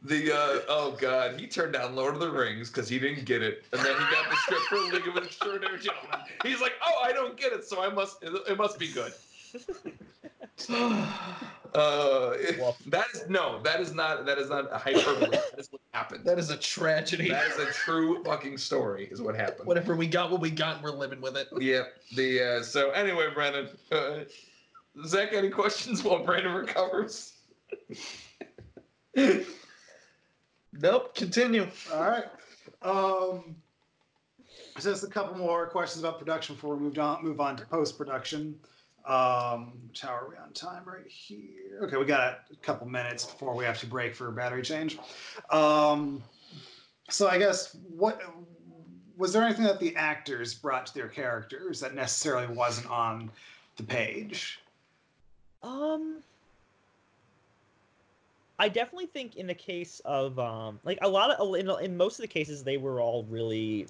The 0.04 0.32
uh, 0.32 0.60
oh 0.68 0.96
god, 1.00 1.40
he 1.40 1.46
turned 1.46 1.72
down 1.72 1.96
Lord 1.96 2.14
of 2.14 2.20
the 2.20 2.30
Rings 2.30 2.68
because 2.70 2.90
he 2.90 2.98
didn't 2.98 3.24
get 3.24 3.42
it, 3.42 3.64
and 3.72 3.80
then 3.80 3.94
he 3.94 4.04
got 4.14 4.28
the 4.28 4.36
script 4.36 4.64
for 4.64 4.76
League 4.76 5.08
of 5.08 5.16
Extraordinary 5.16 5.78
Gentlemen. 5.78 6.18
He's 6.42 6.60
like, 6.60 6.74
oh, 6.86 7.02
I 7.02 7.12
don't 7.12 7.38
get 7.38 7.54
it, 7.54 7.64
so 7.64 7.82
I 7.82 7.88
must, 7.88 8.22
it 8.22 8.58
must 8.58 8.78
be 8.78 8.88
good. 8.88 9.12
Uh, 11.74 12.36
that 12.86 13.06
is 13.12 13.28
no, 13.28 13.60
that 13.64 13.80
is 13.80 13.92
not, 13.92 14.24
that 14.24 14.38
is 14.38 14.48
not 14.48 14.72
a 14.72 14.78
hyperbole. 14.78 15.28
that 15.28 15.58
is 15.58 15.66
what 15.72 15.80
happened. 15.90 16.24
that 16.24 16.38
is 16.38 16.50
a 16.50 16.56
tragedy. 16.56 17.28
That 17.30 17.48
is 17.48 17.58
a 17.58 17.66
true 17.72 18.22
fucking 18.22 18.58
story, 18.58 19.08
is 19.10 19.20
what 19.20 19.34
happened. 19.34 19.66
Whatever 19.66 19.96
we 19.96 20.06
got, 20.06 20.30
what 20.30 20.40
we 20.40 20.50
got, 20.50 20.76
and 20.76 20.84
we're 20.84 20.92
living 20.92 21.20
with 21.20 21.36
it. 21.36 21.48
Yeah. 21.58 21.82
The 22.14 22.58
uh, 22.58 22.62
so 22.62 22.92
anyway, 22.92 23.26
Brandon. 23.34 23.68
Uh, 23.90 24.18
Zach, 25.04 25.32
any 25.32 25.50
questions 25.50 26.04
while 26.04 26.24
Brandon 26.24 26.54
recovers? 26.54 27.32
Nope. 30.80 31.14
Continue. 31.14 31.68
All 31.92 32.02
right. 32.02 32.24
Um, 32.82 33.56
so 34.78 34.90
just 34.90 35.04
a 35.04 35.08
couple 35.08 35.36
more 35.36 35.66
questions 35.66 36.02
about 36.02 36.18
production 36.18 36.54
before 36.54 36.74
we 36.74 36.82
move 36.82 36.98
on. 36.98 37.22
Move 37.22 37.40
on 37.40 37.56
to 37.56 37.64
post 37.66 37.96
production. 37.96 38.56
Um, 39.06 39.74
which 39.86 40.00
how 40.00 40.14
are 40.14 40.28
we 40.30 40.36
on 40.36 40.52
time 40.52 40.82
right 40.86 41.06
here? 41.06 41.80
Okay, 41.82 41.96
we 41.96 42.06
got 42.06 42.40
a 42.50 42.56
couple 42.62 42.86
minutes 42.88 43.24
before 43.26 43.54
we 43.54 43.64
have 43.64 43.78
to 43.80 43.86
break 43.86 44.14
for 44.14 44.28
a 44.28 44.32
battery 44.32 44.62
change. 44.62 44.98
Um, 45.50 46.22
so 47.10 47.28
I 47.28 47.38
guess 47.38 47.76
what 47.94 48.22
was 49.16 49.32
there 49.32 49.42
anything 49.42 49.64
that 49.64 49.78
the 49.78 49.94
actors 49.94 50.54
brought 50.54 50.86
to 50.86 50.94
their 50.94 51.08
characters 51.08 51.80
that 51.80 51.94
necessarily 51.94 52.52
wasn't 52.52 52.90
on 52.90 53.30
the 53.76 53.82
page? 53.82 54.60
Um, 55.62 56.22
I 58.58 58.68
definitely 58.68 59.06
think 59.06 59.36
in 59.36 59.46
the 59.46 59.54
case 59.54 60.00
of 60.04 60.38
um, 60.38 60.78
like 60.84 60.98
a 61.02 61.08
lot 61.08 61.30
of 61.30 61.54
in, 61.56 61.68
in 61.82 61.96
most 61.96 62.18
of 62.18 62.22
the 62.22 62.28
cases 62.28 62.62
they 62.62 62.76
were 62.76 63.00
all 63.00 63.24
really 63.24 63.86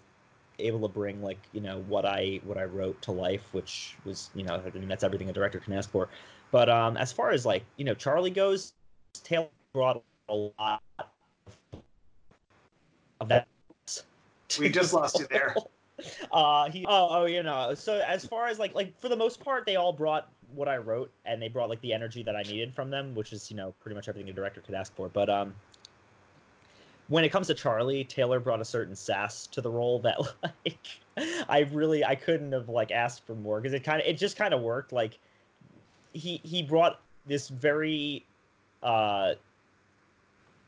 able 0.59 0.81
to 0.81 0.89
bring 0.89 1.21
like 1.23 1.39
you 1.53 1.61
know 1.61 1.81
what 1.89 2.07
I 2.07 2.41
what 2.45 2.57
I 2.57 2.65
wrote 2.65 3.01
to 3.03 3.12
life, 3.12 3.43
which 3.53 3.97
was 4.05 4.31
you 4.35 4.45
know 4.45 4.62
I 4.65 4.79
mean 4.79 4.89
that's 4.89 5.05
everything 5.05 5.29
a 5.29 5.33
director 5.33 5.59
can 5.59 5.75
ask 5.75 5.91
for. 5.91 6.09
But 6.51 6.69
um, 6.69 6.97
as 6.97 7.12
far 7.12 7.31
as 7.31 7.45
like 7.45 7.65
you 7.77 7.85
know 7.85 7.95
Charlie 7.95 8.31
goes, 8.31 8.73
Taylor 9.23 9.49
brought 9.73 10.03
a 10.29 10.35
lot 10.35 10.83
of 13.21 13.29
that. 13.29 13.47
We 14.61 14.69
just 14.69 14.93
lost 14.93 15.19
you 15.19 15.27
there. 15.31 15.57
uh 16.33 16.71
he 16.71 16.85
oh 16.87 17.09
oh 17.11 17.25
you 17.25 17.43
know 17.43 17.73
so 17.75 18.03
as 18.07 18.27
far 18.27 18.47
as 18.47 18.59
like 18.59 18.75
like 18.75 18.99
for 19.01 19.09
the 19.09 19.17
most 19.17 19.41
part 19.41 19.65
they 19.65 19.77
all 19.77 19.93
brought 19.93 20.29
what 20.55 20.69
i 20.69 20.77
wrote 20.77 21.11
and 21.25 21.41
they 21.41 21.49
brought 21.49 21.69
like 21.69 21.81
the 21.81 21.93
energy 21.93 22.23
that 22.23 22.37
i 22.37 22.43
needed 22.43 22.73
from 22.75 22.91
them 22.91 23.15
which 23.15 23.33
is 23.33 23.51
you 23.51 23.57
know 23.57 23.75
pretty 23.81 23.95
much 23.95 24.09
everything 24.09 24.31
a 24.31 24.33
director 24.33 24.61
could 24.61 24.75
ask 24.75 24.95
for 24.95 25.09
but 25.09 25.29
um 25.29 25.55
when 27.09 27.25
it 27.25 27.31
comes 27.31 27.49
to 27.49 27.55
Charlie, 27.55 28.05
Taylor 28.05 28.41
brought 28.41 28.61
a 28.61 28.65
certain 28.65 28.97
sass 28.97 29.47
to 29.49 29.61
the 29.61 29.71
role 29.71 29.99
that 30.01 30.19
like 30.43 30.87
I 31.49 31.69
really 31.73 32.05
I 32.05 32.15
couldn't 32.15 32.53
have 32.53 32.69
like 32.69 32.91
asked 32.91 33.27
for 33.27 33.35
more 33.35 33.61
because 33.61 33.75
it 33.75 33.85
kind 33.85 34.01
of 34.01 34.07
it 34.07 34.15
just 34.15 34.37
kind 34.37 34.55
of 34.55 34.63
worked. 34.63 34.93
Like 34.93 35.19
he 36.13 36.41
he 36.43 36.63
brought 36.63 37.01
this 37.27 37.49
very 37.49 38.25
uh 38.83 39.35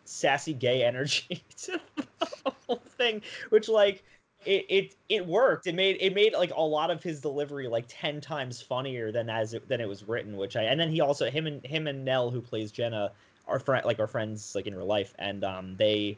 sassy 0.04 0.52
gay 0.52 0.84
energy 0.84 1.42
to 1.62 1.80
the 1.96 2.52
whole 2.66 2.82
thing, 2.96 3.22
which 3.48 3.68
like 3.68 4.04
it, 4.46 4.66
it 4.68 4.94
it 5.08 5.26
worked. 5.26 5.66
It 5.66 5.74
made 5.74 5.98
it 6.00 6.14
made 6.14 6.32
like 6.32 6.52
a 6.54 6.62
lot 6.62 6.90
of 6.90 7.02
his 7.02 7.20
delivery 7.20 7.68
like 7.68 7.84
ten 7.88 8.20
times 8.20 8.62
funnier 8.62 9.10
than 9.10 9.28
as 9.28 9.54
it, 9.54 9.68
than 9.68 9.80
it 9.80 9.88
was 9.88 10.06
written. 10.06 10.36
Which 10.36 10.56
I 10.56 10.62
and 10.62 10.78
then 10.78 10.90
he 10.90 11.00
also 11.00 11.28
him 11.30 11.46
and 11.46 11.64
him 11.66 11.86
and 11.86 12.04
Nell 12.04 12.30
who 12.30 12.40
plays 12.40 12.70
Jenna 12.70 13.12
are 13.48 13.58
friend 13.58 13.84
like 13.84 13.98
our 13.98 14.06
friends 14.06 14.54
like 14.54 14.66
in 14.66 14.74
real 14.74 14.86
life, 14.86 15.14
and 15.18 15.44
um 15.44 15.76
they 15.76 16.16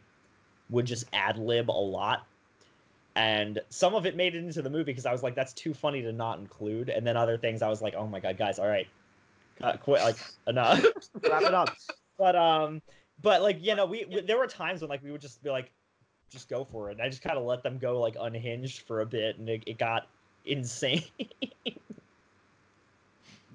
would 0.70 0.87
just 0.87 1.05
ad 1.12 1.39
lib 1.39 1.70
a 1.70 1.72
lot. 1.72 2.26
And 3.16 3.59
some 3.70 3.95
of 3.95 4.07
it 4.07 4.14
made 4.14 4.35
it 4.35 4.45
into 4.45 4.62
the 4.62 4.70
movie 4.70 4.85
because 4.85 5.07
I 5.07 5.11
was 5.11 5.22
like, 5.24 5.35
that's 5.35 5.53
too 5.53 5.74
funny 5.74 6.03
to 6.03 6.12
not 6.12 6.39
include. 6.39 6.89
And 6.89 7.05
then 7.05 7.16
other 7.16 7.37
things 7.37 7.62
I 7.62 7.68
was 7.68 7.83
like, 7.83 7.95
oh 7.97 8.07
my 8.07 8.20
god, 8.20 8.37
guys, 8.37 8.59
all 8.61 8.68
right, 8.68 8.87
uh, 9.61 9.76
quit, 9.76 10.03
like 10.03 10.16
enough, 10.47 10.85
wrap 11.29 11.43
it 11.43 11.55
up. 11.55 11.74
But 12.18 12.37
um, 12.37 12.83
but 13.22 13.43
like 13.43 13.64
you 13.64 13.74
know, 13.74 13.87
we, 13.87 14.05
we 14.05 14.20
there 14.20 14.39
were 14.39 14.47
times 14.47 14.83
when 14.83 14.91
like 14.91 15.03
we 15.03 15.11
would 15.11 15.20
just 15.20 15.43
be 15.43 15.51
like, 15.51 15.72
just 16.31 16.49
go 16.49 16.64
for 16.64 16.91
it. 16.91 16.95
And 16.95 17.03
I 17.03 17.09
just 17.09 17.22
kind 17.22 17.39
of 17.39 17.45
let 17.45 17.62
them 17.62 17.79
go 17.79 18.01
like 18.01 18.16
unhinged 18.20 18.87
for 18.87 19.01
a 19.01 19.07
bit, 19.07 19.39
and 19.39 19.49
it, 19.49 19.62
it 19.66 19.79
got 19.79 20.09
insane. 20.45 21.05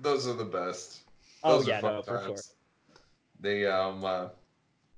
Those 0.02 0.28
are 0.28 0.34
the 0.34 0.46
best. 0.46 1.02
oh 1.44 1.58
Those 1.58 1.68
are 1.68 1.70
yeah, 1.70 1.80
fun 1.80 1.96
no, 1.96 2.02
for 2.02 2.22
sure. 2.26 2.36
They 3.40 3.66
um, 3.66 4.04
uh, 4.04 4.28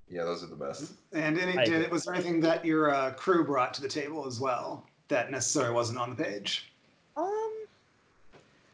yeah, 0.10 0.24
those 0.24 0.44
are 0.44 0.48
the 0.48 0.56
best. 0.56 0.94
And 1.14 1.40
any, 1.40 1.58
I 1.58 1.66
did, 1.66 1.76
agree. 1.76 1.88
was 1.88 2.06
there 2.06 2.14
anything 2.14 2.40
that 2.42 2.64
your 2.64 2.94
uh, 2.94 3.12
crew 3.12 3.44
brought 3.44 3.74
to 3.76 3.82
the 3.82 3.88
table 3.88 4.28
as 4.28 4.40
well 4.40 4.86
that 5.08 5.32
necessarily 5.32 5.74
wasn't 5.74 5.98
on 5.98 6.16
the 6.16 6.24
page? 6.24 6.72
Um, 7.18 7.54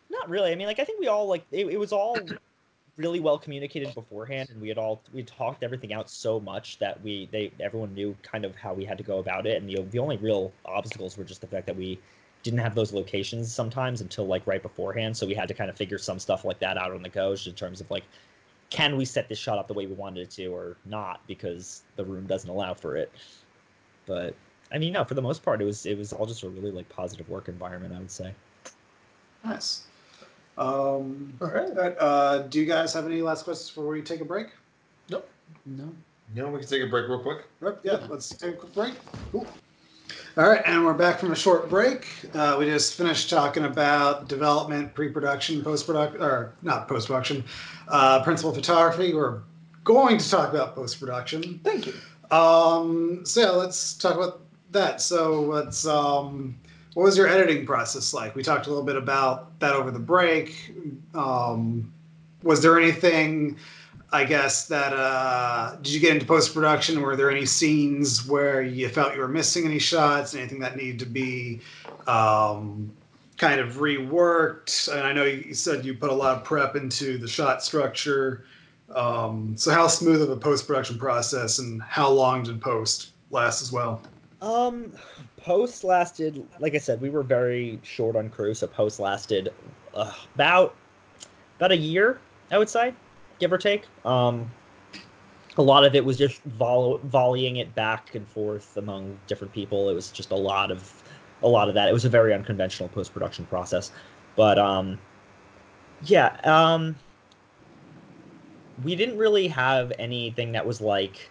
not 0.09 0.29
really. 0.29 0.51
I 0.51 0.55
mean, 0.55 0.67
like 0.67 0.79
I 0.79 0.85
think 0.85 0.99
we 0.99 1.07
all 1.07 1.27
like 1.27 1.45
it, 1.51 1.67
it 1.67 1.77
was 1.77 1.93
all 1.93 2.17
really 3.01 3.19
well 3.19 3.37
communicated 3.37 3.93
beforehand, 3.95 4.49
and 4.51 4.61
we 4.61 4.69
had 4.69 4.77
all 4.77 5.01
we 5.13 5.23
talked 5.23 5.63
everything 5.63 5.93
out 5.93 6.09
so 6.09 6.39
much 6.39 6.79
that 6.79 7.01
we 7.03 7.27
they 7.31 7.51
everyone 7.59 7.93
knew 7.93 8.15
kind 8.21 8.45
of 8.45 8.55
how 8.55 8.73
we 8.73 8.85
had 8.85 8.97
to 8.97 9.03
go 9.03 9.19
about 9.19 9.45
it, 9.45 9.61
and 9.61 9.69
the 9.69 9.81
the 9.91 9.99
only 9.99 10.17
real 10.17 10.51
obstacles 10.65 11.17
were 11.17 11.23
just 11.23 11.41
the 11.41 11.47
fact 11.47 11.65
that 11.65 11.75
we 11.75 11.99
didn't 12.43 12.59
have 12.59 12.75
those 12.75 12.93
locations 12.93 13.53
sometimes 13.53 14.01
until 14.01 14.25
like 14.25 14.45
right 14.47 14.63
beforehand, 14.63 15.15
so 15.17 15.27
we 15.27 15.33
had 15.33 15.47
to 15.47 15.53
kind 15.53 15.69
of 15.69 15.75
figure 15.77 15.97
some 15.97 16.19
stuff 16.19 16.45
like 16.45 16.59
that 16.59 16.77
out 16.77 16.91
on 16.91 17.01
the 17.01 17.09
go, 17.09 17.35
in 17.45 17.53
terms 17.53 17.81
of 17.81 17.89
like. 17.91 18.03
Can 18.69 18.95
we 18.95 19.03
set 19.03 19.27
this 19.27 19.37
shot 19.37 19.57
up 19.59 19.67
the 19.67 19.73
way 19.73 19.85
we 19.85 19.95
wanted 19.95 20.21
it 20.21 20.31
to, 20.31 20.45
or 20.47 20.77
not? 20.85 21.19
Because 21.27 21.83
the 21.97 22.05
room 22.05 22.25
doesn't 22.25 22.49
allow 22.49 22.73
for 22.73 22.95
it. 22.95 23.11
But 24.05 24.33
I 24.71 24.77
mean, 24.77 24.93
no, 24.93 25.03
for 25.03 25.13
the 25.13 25.21
most 25.21 25.43
part, 25.43 25.61
it 25.61 25.65
was 25.65 25.85
it 25.85 25.97
was 25.97 26.13
all 26.13 26.25
just 26.25 26.43
a 26.43 26.49
really 26.49 26.71
like 26.71 26.87
positive 26.87 27.27
work 27.27 27.49
environment. 27.49 27.93
I 27.93 27.99
would 27.99 28.09
say. 28.09 28.33
Nice. 29.43 29.83
Um, 30.57 31.33
all 31.41 31.47
right. 31.47 31.95
Uh, 31.99 32.39
do 32.43 32.59
you 32.59 32.65
guys 32.65 32.93
have 32.93 33.05
any 33.05 33.21
last 33.21 33.43
questions 33.43 33.69
before 33.69 33.87
we 33.87 34.01
take 34.01 34.21
a 34.21 34.25
break? 34.25 34.47
Nope. 35.09 35.27
No. 35.65 35.89
You 36.35 36.43
know, 36.43 36.49
we 36.49 36.59
can 36.59 36.67
take 36.67 36.83
a 36.83 36.87
break 36.87 37.09
real 37.09 37.19
quick. 37.19 37.45
Yep, 37.61 37.81
yeah, 37.83 37.99
let's 38.09 38.29
take 38.29 38.53
a 38.53 38.57
quick 38.57 38.73
break. 38.73 38.93
Cool. 39.31 39.45
All 40.37 40.47
right, 40.47 40.61
and 40.65 40.85
we're 40.85 40.93
back 40.93 41.19
from 41.19 41.33
a 41.33 41.35
short 41.35 41.69
break. 41.69 42.07
Uh, 42.33 42.55
we 42.57 42.65
just 42.65 42.95
finished 42.95 43.29
talking 43.29 43.65
about 43.65 44.29
development, 44.29 44.93
pre-production, 44.93 45.61
post-production, 45.61 46.21
or 46.21 46.53
not 46.61 46.87
post-production, 46.87 47.43
uh, 47.89 48.23
principal 48.23 48.53
photography. 48.53 49.13
We're 49.13 49.41
going 49.83 50.17
to 50.17 50.29
talk 50.29 50.53
about 50.53 50.73
post-production. 50.73 51.59
Thank 51.65 51.87
you. 51.87 51.93
Um, 52.35 53.25
so 53.25 53.41
yeah, 53.41 53.49
let's 53.49 53.93
talk 53.93 54.15
about 54.15 54.41
that. 54.71 55.01
So 55.01 55.41
let's 55.41 55.85
um, 55.85 56.57
what 56.93 57.03
was 57.03 57.17
your 57.17 57.27
editing 57.27 57.65
process 57.65 58.13
like? 58.13 58.35
We 58.35 58.43
talked 58.43 58.67
a 58.67 58.69
little 58.69 58.85
bit 58.85 58.97
about 58.97 59.59
that 59.59 59.73
over 59.73 59.91
the 59.91 59.99
break. 59.99 60.73
Um, 61.13 61.93
was 62.43 62.61
there 62.61 62.77
anything, 62.77 63.57
I 64.11 64.25
guess, 64.25 64.67
that 64.67 64.93
uh, 64.93 65.77
did 65.77 65.93
you 65.93 65.99
get 65.99 66.13
into 66.13 66.25
post 66.25 66.53
production? 66.53 67.01
Were 67.01 67.15
there 67.15 67.31
any 67.31 67.45
scenes 67.45 68.27
where 68.27 68.61
you 68.61 68.89
felt 68.89 69.13
you 69.13 69.21
were 69.21 69.27
missing 69.27 69.65
any 69.65 69.79
shots? 69.79 70.35
Anything 70.35 70.59
that 70.59 70.75
needed 70.75 70.99
to 70.99 71.05
be 71.05 71.61
um, 72.07 72.91
kind 73.37 73.61
of 73.61 73.75
reworked? 73.75 74.91
And 74.91 75.01
I 75.07 75.13
know 75.13 75.23
you 75.23 75.53
said 75.53 75.85
you 75.85 75.93
put 75.93 76.09
a 76.09 76.13
lot 76.13 76.37
of 76.37 76.43
prep 76.43 76.75
into 76.75 77.17
the 77.17 77.27
shot 77.27 77.63
structure. 77.63 78.45
Um, 78.93 79.55
so 79.55 79.71
how 79.71 79.87
smooth 79.87 80.21
of 80.21 80.29
a 80.29 80.35
post 80.35 80.67
production 80.67 80.97
process, 80.97 81.59
and 81.59 81.81
how 81.81 82.09
long 82.09 82.43
did 82.43 82.59
post 82.59 83.11
last 83.29 83.61
as 83.61 83.71
well? 83.71 84.01
Um, 84.41 84.91
post 85.43 85.83
lasted, 85.83 86.45
like 86.59 86.75
I 86.75 86.77
said, 86.77 87.01
we 87.01 87.09
were 87.09 87.23
very 87.23 87.79
short 87.83 88.15
on 88.15 88.29
crew, 88.29 88.53
so 88.53 88.67
post 88.67 88.99
lasted 88.99 89.53
uh, 89.93 90.13
about 90.35 90.75
about 91.57 91.71
a 91.71 91.77
year, 91.77 92.19
I 92.49 92.57
would 92.57 92.69
say, 92.69 92.93
give 93.39 93.53
or 93.53 93.57
take. 93.57 93.85
Um, 94.03 94.49
a 95.57 95.61
lot 95.61 95.83
of 95.83 95.93
it 95.95 96.03
was 96.03 96.17
just 96.17 96.41
vol- 96.43 96.99
volleying 96.99 97.57
it 97.57 97.75
back 97.75 98.15
and 98.15 98.27
forth 98.27 98.77
among 98.77 99.17
different 99.27 99.53
people. 99.53 99.89
It 99.89 99.93
was 99.93 100.09
just 100.11 100.31
a 100.31 100.35
lot 100.35 100.71
of 100.71 101.03
a 101.43 101.47
lot 101.47 101.67
of 101.67 101.75
that. 101.75 101.89
It 101.89 101.93
was 101.93 102.05
a 102.05 102.09
very 102.09 102.33
unconventional 102.33 102.89
post 102.89 103.13
production 103.13 103.45
process, 103.45 103.91
but 104.35 104.57
um, 104.57 104.97
yeah, 106.03 106.37
um, 106.43 106.95
we 108.83 108.95
didn't 108.95 109.17
really 109.17 109.47
have 109.47 109.91
anything 109.99 110.51
that 110.53 110.65
was 110.65 110.81
like 110.81 111.29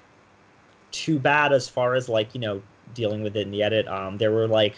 too 0.90 1.18
bad 1.18 1.52
as 1.52 1.68
far 1.68 1.94
as 1.94 2.08
like 2.08 2.34
you 2.34 2.40
know 2.40 2.62
dealing 2.94 3.22
with 3.22 3.36
it 3.36 3.42
in 3.42 3.50
the 3.50 3.62
edit. 3.62 3.86
Um, 3.88 4.18
there 4.18 4.32
were 4.32 4.48
like, 4.48 4.76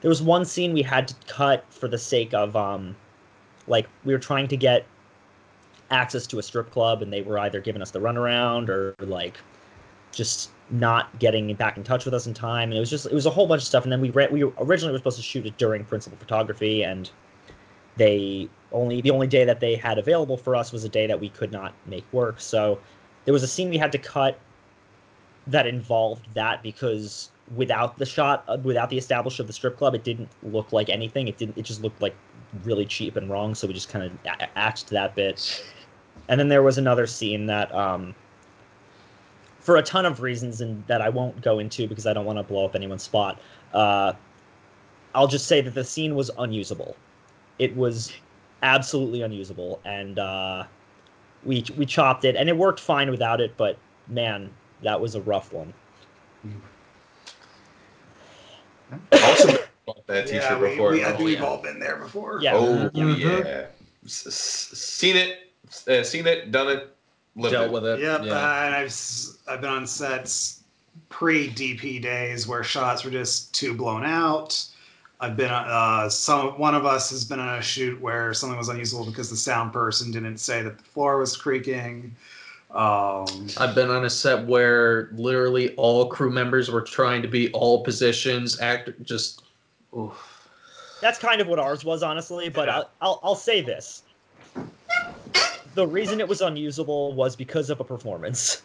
there 0.00 0.08
was 0.08 0.22
one 0.22 0.44
scene 0.44 0.72
we 0.72 0.82
had 0.82 1.08
to 1.08 1.14
cut 1.26 1.64
for 1.70 1.88
the 1.88 1.98
sake 1.98 2.32
of, 2.34 2.54
um, 2.56 2.94
like 3.66 3.86
we 4.04 4.12
were 4.12 4.18
trying 4.18 4.48
to 4.48 4.56
get 4.56 4.86
access 5.90 6.26
to 6.28 6.38
a 6.38 6.42
strip 6.42 6.70
club, 6.70 7.02
and 7.02 7.12
they 7.12 7.22
were 7.22 7.38
either 7.38 7.60
giving 7.60 7.82
us 7.82 7.90
the 7.90 7.98
runaround 7.98 8.68
or 8.68 8.94
like 9.00 9.38
just 10.12 10.50
not 10.70 11.18
getting 11.18 11.52
back 11.54 11.76
in 11.76 11.84
touch 11.84 12.04
with 12.04 12.14
us 12.14 12.26
in 12.26 12.34
time. 12.34 12.70
And 12.70 12.74
it 12.74 12.80
was 12.80 12.90
just, 12.90 13.06
it 13.06 13.14
was 13.14 13.26
a 13.26 13.30
whole 13.30 13.46
bunch 13.46 13.62
of 13.62 13.66
stuff. 13.66 13.84
And 13.84 13.92
then 13.92 14.00
we 14.00 14.10
ran, 14.10 14.30
we 14.30 14.42
originally 14.58 14.92
were 14.92 14.98
supposed 14.98 15.16
to 15.16 15.22
shoot 15.22 15.46
it 15.46 15.56
during 15.58 15.84
principal 15.84 16.18
photography, 16.18 16.82
and 16.82 17.10
they 17.96 18.48
only 18.70 19.00
the 19.00 19.10
only 19.10 19.26
day 19.26 19.44
that 19.44 19.60
they 19.60 19.74
had 19.74 19.98
available 19.98 20.36
for 20.36 20.54
us 20.54 20.72
was 20.72 20.84
a 20.84 20.88
day 20.88 21.06
that 21.06 21.18
we 21.18 21.28
could 21.30 21.50
not 21.50 21.72
make 21.86 22.04
work. 22.12 22.40
So 22.40 22.78
there 23.24 23.32
was 23.32 23.42
a 23.42 23.48
scene 23.48 23.70
we 23.70 23.78
had 23.78 23.92
to 23.92 23.98
cut 23.98 24.38
that 25.48 25.66
involved 25.66 26.26
that 26.34 26.62
because 26.62 27.30
without 27.56 27.98
the 27.98 28.06
shot 28.06 28.44
uh, 28.48 28.58
without 28.62 28.90
the 28.90 28.98
establishment 28.98 29.40
of 29.40 29.46
the 29.46 29.52
strip 29.52 29.76
club 29.76 29.94
it 29.94 30.04
didn't 30.04 30.28
look 30.42 30.72
like 30.72 30.88
anything. 30.88 31.28
It 31.28 31.38
didn't 31.38 31.56
it 31.56 31.62
just 31.62 31.82
looked 31.82 32.00
like 32.00 32.14
really 32.64 32.86
cheap 32.86 33.16
and 33.16 33.28
wrong 33.28 33.54
so 33.54 33.66
we 33.66 33.74
just 33.74 33.88
kind 33.88 34.04
of 34.04 34.12
axed 34.56 34.90
that 34.90 35.14
bit. 35.14 35.64
And 36.28 36.38
then 36.38 36.48
there 36.48 36.62
was 36.62 36.78
another 36.78 37.06
scene 37.06 37.46
that 37.46 37.74
um 37.74 38.14
for 39.60 39.76
a 39.76 39.82
ton 39.82 40.06
of 40.06 40.20
reasons 40.20 40.60
and 40.60 40.86
that 40.86 41.00
I 41.00 41.08
won't 41.08 41.40
go 41.42 41.58
into 41.58 41.88
because 41.88 42.06
I 42.06 42.12
don't 42.12 42.24
want 42.24 42.38
to 42.38 42.42
blow 42.42 42.64
up 42.64 42.74
anyone's 42.74 43.02
spot 43.02 43.40
uh 43.72 44.12
I'll 45.14 45.28
just 45.28 45.46
say 45.46 45.62
that 45.62 45.74
the 45.74 45.84
scene 45.84 46.14
was 46.14 46.30
unusable. 46.38 46.94
It 47.58 47.74
was 47.74 48.12
absolutely 48.62 49.22
unusable 49.22 49.80
and 49.84 50.18
uh 50.18 50.64
we 51.44 51.64
we 51.76 51.86
chopped 51.86 52.24
it 52.24 52.36
and 52.36 52.48
it 52.48 52.56
worked 52.56 52.80
fine 52.80 53.10
without 53.10 53.40
it 53.40 53.56
but 53.56 53.78
man 54.08 54.50
that 54.82 55.00
was 55.00 55.14
a 55.14 55.20
rough 55.22 55.52
one. 55.52 55.72
Also, 59.12 59.58
bought 59.86 60.06
that 60.06 60.26
T-shirt 60.26 60.42
yeah, 60.42 60.58
we, 60.60 60.70
before. 60.70 60.90
we, 60.92 61.04
I 61.04 61.08
Oh, 61.08 61.10
think 61.12 61.24
we've 61.24 61.38
yeah. 61.40 61.44
all 61.44 61.58
been 61.62 61.78
there 61.78 61.96
before. 61.96 62.40
Yeah. 62.42 62.52
Oh 62.54 62.90
Yeah. 62.94 63.14
yeah, 63.16 63.66
S- 64.04 64.26
s- 64.26 64.78
seen 64.78 65.16
it, 65.16 65.50
uh, 65.88 66.02
seen 66.02 66.26
it, 66.26 66.50
done 66.50 66.68
it, 66.68 66.94
lived 67.36 67.52
Dealt 67.52 67.66
it. 67.66 67.72
with 67.72 67.84
it. 67.84 68.00
Yep, 68.00 68.24
Yeah. 68.24 68.32
uh, 68.32 68.62
and 68.64 68.74
I've 68.74 68.86
s- 68.86 69.38
I've 69.46 69.60
been 69.60 69.70
on 69.70 69.86
sets 69.86 70.62
pre 71.10 71.48
DP 71.50 72.00
days 72.00 72.46
where 72.48 72.62
shots 72.64 73.04
were 73.04 73.10
just 73.10 73.52
too 73.54 73.74
blown 73.74 74.04
out. 74.04 74.64
I've 75.20 75.36
been 75.36 75.50
uh, 75.50 76.08
some 76.08 76.58
one 76.58 76.74
of 76.76 76.86
us 76.86 77.10
has 77.10 77.24
been 77.24 77.40
on 77.40 77.58
a 77.58 77.62
shoot 77.62 78.00
where 78.00 78.32
something 78.32 78.56
was 78.56 78.68
unusable 78.68 79.04
because 79.04 79.28
the 79.28 79.36
sound 79.36 79.72
person 79.72 80.12
didn't 80.12 80.38
say 80.38 80.62
that 80.62 80.78
the 80.78 80.84
floor 80.84 81.18
was 81.18 81.36
creaking. 81.36 82.14
Um, 82.70 83.48
I've 83.56 83.74
been 83.74 83.90
on 83.90 84.04
a 84.04 84.10
set 84.10 84.46
where 84.46 85.08
literally 85.12 85.74
all 85.76 86.06
crew 86.06 86.30
members 86.30 86.70
were 86.70 86.82
trying 86.82 87.22
to 87.22 87.28
be 87.28 87.50
all 87.52 87.82
positions, 87.82 88.60
act 88.60 88.90
just. 89.02 89.42
oof. 89.96 90.34
That's 91.00 91.18
kind 91.18 91.40
of 91.40 91.46
what 91.46 91.58
ours 91.58 91.84
was, 91.84 92.02
honestly. 92.02 92.48
But 92.50 92.68
Yeah. 92.68 92.76
I'll, 92.76 92.90
I'll 93.00 93.20
I'll 93.22 93.34
say 93.34 93.62
this: 93.62 94.02
the 95.74 95.86
reason 95.86 96.20
it 96.20 96.28
was 96.28 96.40
unusable 96.40 97.14
was 97.14 97.36
because 97.36 97.70
of 97.70 97.80
a 97.80 97.84
performance. 97.84 98.62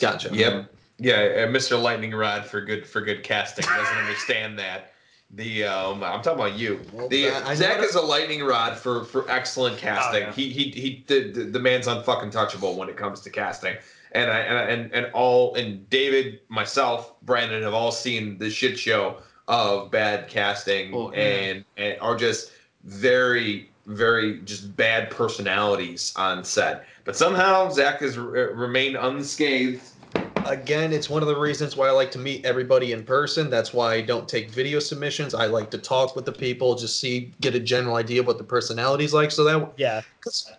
Gotcha. 0.00 0.30
Yep. 0.32 0.72
Yeah, 0.98 1.14
uh, 1.14 1.46
Mr. 1.48 1.80
Lightning 1.80 2.12
Rod 2.12 2.46
for 2.46 2.60
good 2.60 2.86
for 2.86 3.00
good 3.00 3.22
casting 3.22 3.64
doesn't 3.66 3.96
understand 3.98 4.58
that. 4.58 4.92
The 5.30 5.64
um, 5.64 6.04
I'm 6.04 6.22
talking 6.22 6.38
about 6.40 6.54
you. 6.58 6.80
Well, 6.92 7.08
The 7.08 7.28
I- 7.30 7.50
I 7.50 7.54
Zach 7.54 7.80
is 7.82 7.94
a 7.96 8.00
lightning 8.00 8.44
rod 8.44 8.78
for 8.78 9.04
for 9.04 9.28
excellent 9.30 9.76
casting. 9.78 10.22
yeah. 10.22 10.32
He 10.32 10.50
he 10.50 10.70
he 10.70 11.04
the, 11.08 11.30
the, 11.32 11.44
the 11.44 11.58
man's 11.58 11.86
unfucking 11.88 12.32
touchable 12.32 12.76
when 12.76 12.88
it 12.88 12.96
comes 12.96 13.20
to 13.22 13.30
casting. 13.30 13.76
And 14.12 14.30
I 14.30 14.38
and 14.38 14.70
and 14.82 14.94
and 14.94 15.12
all 15.12 15.54
and 15.56 15.88
David, 15.90 16.40
myself, 16.48 17.14
Brandon 17.22 17.62
have 17.64 17.74
all 17.74 17.90
seen 17.92 18.38
the 18.38 18.48
shit 18.48 18.78
show 18.78 19.16
of 19.48 19.90
bad 19.90 20.28
casting 20.28 20.94
Oh, 20.94 21.12
yeah. 21.12 21.18
and 21.18 21.64
and 21.76 22.00
are 22.00 22.16
just 22.16 22.52
very 22.84 23.68
very 23.86 24.40
just 24.42 24.76
bad 24.76 25.10
personalities 25.10 26.12
on 26.16 26.44
set. 26.44 26.86
But 27.04 27.16
somehow 27.16 27.70
Zach 27.70 28.00
has 28.00 28.16
re- 28.16 28.52
remained 28.52 28.96
unscathed. 28.96 29.82
Again, 30.50 30.92
it's 30.92 31.08
one 31.10 31.22
of 31.22 31.28
the 31.28 31.36
reasons 31.38 31.76
why 31.76 31.88
I 31.88 31.90
like 31.90 32.10
to 32.12 32.18
meet 32.18 32.44
everybody 32.44 32.92
in 32.92 33.04
person. 33.04 33.50
That's 33.50 33.72
why 33.72 33.94
I 33.94 34.00
don't 34.00 34.28
take 34.28 34.50
video 34.50 34.78
submissions. 34.78 35.34
I 35.34 35.46
like 35.46 35.70
to 35.70 35.78
talk 35.78 36.16
with 36.16 36.24
the 36.24 36.32
people, 36.32 36.74
just 36.74 37.00
see, 37.00 37.32
get 37.40 37.54
a 37.54 37.60
general 37.60 37.96
idea 37.96 38.20
of 38.20 38.26
what 38.26 38.38
the 38.38 38.44
personality's 38.44 39.12
like. 39.14 39.30
So 39.30 39.44
that 39.44 39.72
Yeah. 39.76 40.02
because 40.20 40.50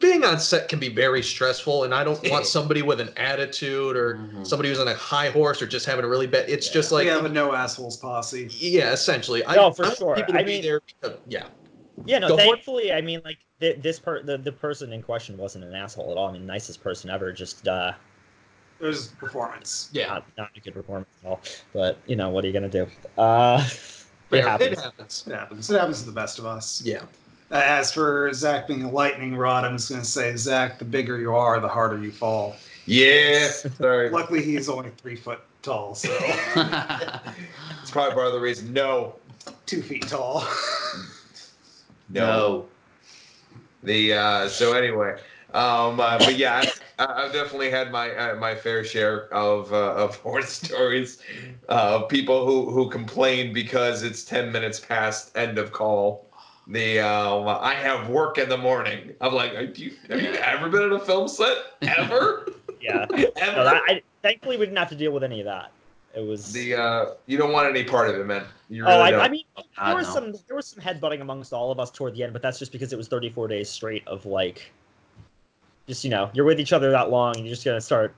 being 0.00 0.24
on 0.24 0.38
set 0.38 0.68
can 0.68 0.78
be 0.78 0.88
very 0.88 1.22
stressful, 1.22 1.84
and 1.84 1.94
I 1.94 2.04
don't 2.04 2.20
want 2.30 2.46
somebody 2.46 2.82
with 2.82 3.00
an 3.00 3.10
attitude 3.16 3.96
or 3.96 4.16
Mhm. 4.16 4.46
somebody 4.46 4.68
who's 4.68 4.80
on 4.80 4.88
a 4.88 4.94
high 4.94 5.30
horse 5.30 5.62
or 5.62 5.66
just 5.66 5.86
having 5.86 6.04
a 6.04 6.08
really 6.08 6.26
bad. 6.26 6.48
It's 6.48 6.68
just 6.68 6.92
like 6.92 7.04
we 7.04 7.10
have 7.10 7.24
a 7.24 7.28
no 7.28 7.54
assholes 7.54 7.96
posse. 7.96 8.48
yeah, 8.50 8.92
essentially. 8.92 9.44
I, 9.46 9.54
No, 9.56 9.72
for 9.72 9.86
I 9.86 9.94
sure. 9.94 10.14
People 10.16 10.34
to 10.34 10.40
I 10.40 10.42
be 10.42 10.52
mean- 10.54 10.62
there 10.62 10.80
because 11.00 11.18
yeah. 11.28 11.46
Yeah, 12.06 12.18
no, 12.18 12.28
Go 12.30 12.36
thankfully, 12.36 12.92
I 12.92 13.00
mean, 13.00 13.22
like 13.24 13.38
th- 13.60 13.78
this 13.80 14.00
per 14.00 14.20
the, 14.20 14.36
the 14.36 14.50
person 14.50 14.92
in 14.92 15.00
question 15.00 15.36
wasn't 15.38 15.64
an 15.64 15.74
asshole 15.74 16.10
at 16.10 16.16
all. 16.16 16.28
I 16.28 16.32
mean, 16.32 16.44
nicest 16.44 16.82
person 16.82 17.08
ever. 17.08 17.32
Just 17.32 17.66
uh, 17.68 17.92
It 18.80 18.86
was 18.86 19.08
performance. 19.08 19.88
Yeah, 19.92 20.08
not, 20.08 20.24
not 20.36 20.50
a 20.56 20.60
good 20.60 20.74
performance 20.74 21.08
at 21.22 21.28
all. 21.28 21.40
But 21.72 21.98
you 22.06 22.16
know, 22.16 22.30
what 22.30 22.44
are 22.44 22.46
you 22.46 22.52
gonna 22.52 22.68
do? 22.68 22.86
Uh, 23.16 23.62
it 23.64 23.70
Fair. 24.30 24.42
happens. 24.48 24.72
It 24.72 24.78
happens. 24.78 25.24
It 25.26 25.34
happens. 25.34 25.70
It 25.70 25.78
happens 25.78 26.00
to 26.00 26.06
the 26.06 26.12
best 26.12 26.38
of 26.38 26.46
us. 26.46 26.82
Yeah. 26.84 27.02
As 27.50 27.92
for 27.92 28.32
Zach 28.32 28.66
being 28.66 28.82
a 28.82 28.90
lightning 28.90 29.36
rod, 29.36 29.64
I'm 29.64 29.76
just 29.76 29.90
going 29.90 30.00
to 30.00 30.06
say, 30.06 30.34
Zach, 30.34 30.78
the 30.78 30.84
bigger 30.84 31.18
you 31.20 31.34
are, 31.36 31.60
the 31.60 31.68
harder 31.68 32.02
you 32.02 32.10
fall. 32.10 32.56
Yeah, 32.86 33.48
sorry. 33.78 34.10
Luckily, 34.10 34.42
he's 34.42 34.68
only 34.68 34.90
three 34.96 35.14
foot 35.14 35.40
tall, 35.62 35.94
so 35.94 36.08
It's 37.82 37.90
probably 37.90 38.14
part 38.14 38.26
of 38.26 38.32
the 38.32 38.40
reason. 38.40 38.72
No, 38.72 39.14
two 39.66 39.82
feet 39.82 40.08
tall. 40.08 40.46
no. 42.08 42.26
no. 42.26 42.68
The 43.82 44.14
uh, 44.14 44.48
so 44.48 44.72
anyway, 44.72 45.12
um, 45.52 46.00
uh, 46.00 46.18
but 46.18 46.36
yeah, 46.36 46.56
I, 46.56 46.72
I've 46.98 47.32
definitely 47.32 47.70
had 47.70 47.90
my 47.90 48.14
uh, 48.14 48.36
my 48.36 48.54
fair 48.54 48.84
share 48.84 49.32
of 49.32 49.72
uh, 49.72 49.94
of 49.94 50.16
horror 50.20 50.42
stories. 50.42 51.18
Uh, 51.68 52.02
people 52.02 52.46
who 52.46 52.70
who 52.70 52.88
complain 52.88 53.52
because 53.52 54.02
it's 54.02 54.24
ten 54.24 54.52
minutes 54.52 54.80
past 54.80 55.36
end 55.36 55.58
of 55.58 55.72
call. 55.72 56.28
The 56.66 57.00
um, 57.00 57.46
I 57.46 57.74
have 57.74 58.08
work 58.08 58.38
in 58.38 58.48
the 58.48 58.56
morning. 58.56 59.14
I'm 59.20 59.34
like, 59.34 59.54
have 59.54 59.76
you, 59.76 59.92
have 60.08 60.22
you 60.22 60.30
ever 60.30 60.70
been 60.70 60.82
at 60.82 60.92
a 60.92 60.98
film 60.98 61.28
set 61.28 61.58
ever? 61.82 62.48
yeah. 62.80 63.06
ever? 63.12 63.56
No, 63.56 63.64
that, 63.64 63.82
I, 63.86 64.02
thankfully, 64.22 64.56
we 64.56 64.64
didn't 64.64 64.78
have 64.78 64.88
to 64.88 64.96
deal 64.96 65.12
with 65.12 65.24
any 65.24 65.40
of 65.40 65.46
that. 65.46 65.72
It 66.14 66.20
was. 66.20 66.52
the 66.52 66.74
uh, 66.74 67.06
you 67.26 67.36
don't 67.36 67.52
want 67.52 67.68
any 67.68 67.84
part 67.84 68.08
of 68.08 68.16
it, 68.16 68.24
man. 68.24 68.44
You 68.70 68.86
oh, 68.86 69.00
I. 69.00 69.24
I 69.24 69.28
mean, 69.28 69.44
there 69.56 69.64
God, 69.76 69.96
was 69.96 70.06
no. 70.06 70.14
some 70.14 70.32
there 70.46 70.56
was 70.56 70.66
some 70.66 70.82
headbutting 70.82 71.20
amongst 71.20 71.52
all 71.52 71.70
of 71.70 71.80
us 71.80 71.90
toward 71.90 72.14
the 72.14 72.22
end, 72.22 72.32
but 72.32 72.40
that's 72.40 72.58
just 72.58 72.72
because 72.72 72.92
it 72.92 72.96
was 72.96 73.08
34 73.08 73.48
days 73.48 73.68
straight 73.68 74.06
of 74.06 74.24
like, 74.24 74.72
just 75.86 76.04
you 76.04 76.10
know, 76.10 76.30
you're 76.34 76.44
with 76.44 76.60
each 76.60 76.72
other 76.72 76.90
that 76.90 77.10
long, 77.10 77.36
and 77.36 77.44
you're 77.44 77.54
just 77.54 77.64
gonna 77.64 77.80
start 77.80 78.14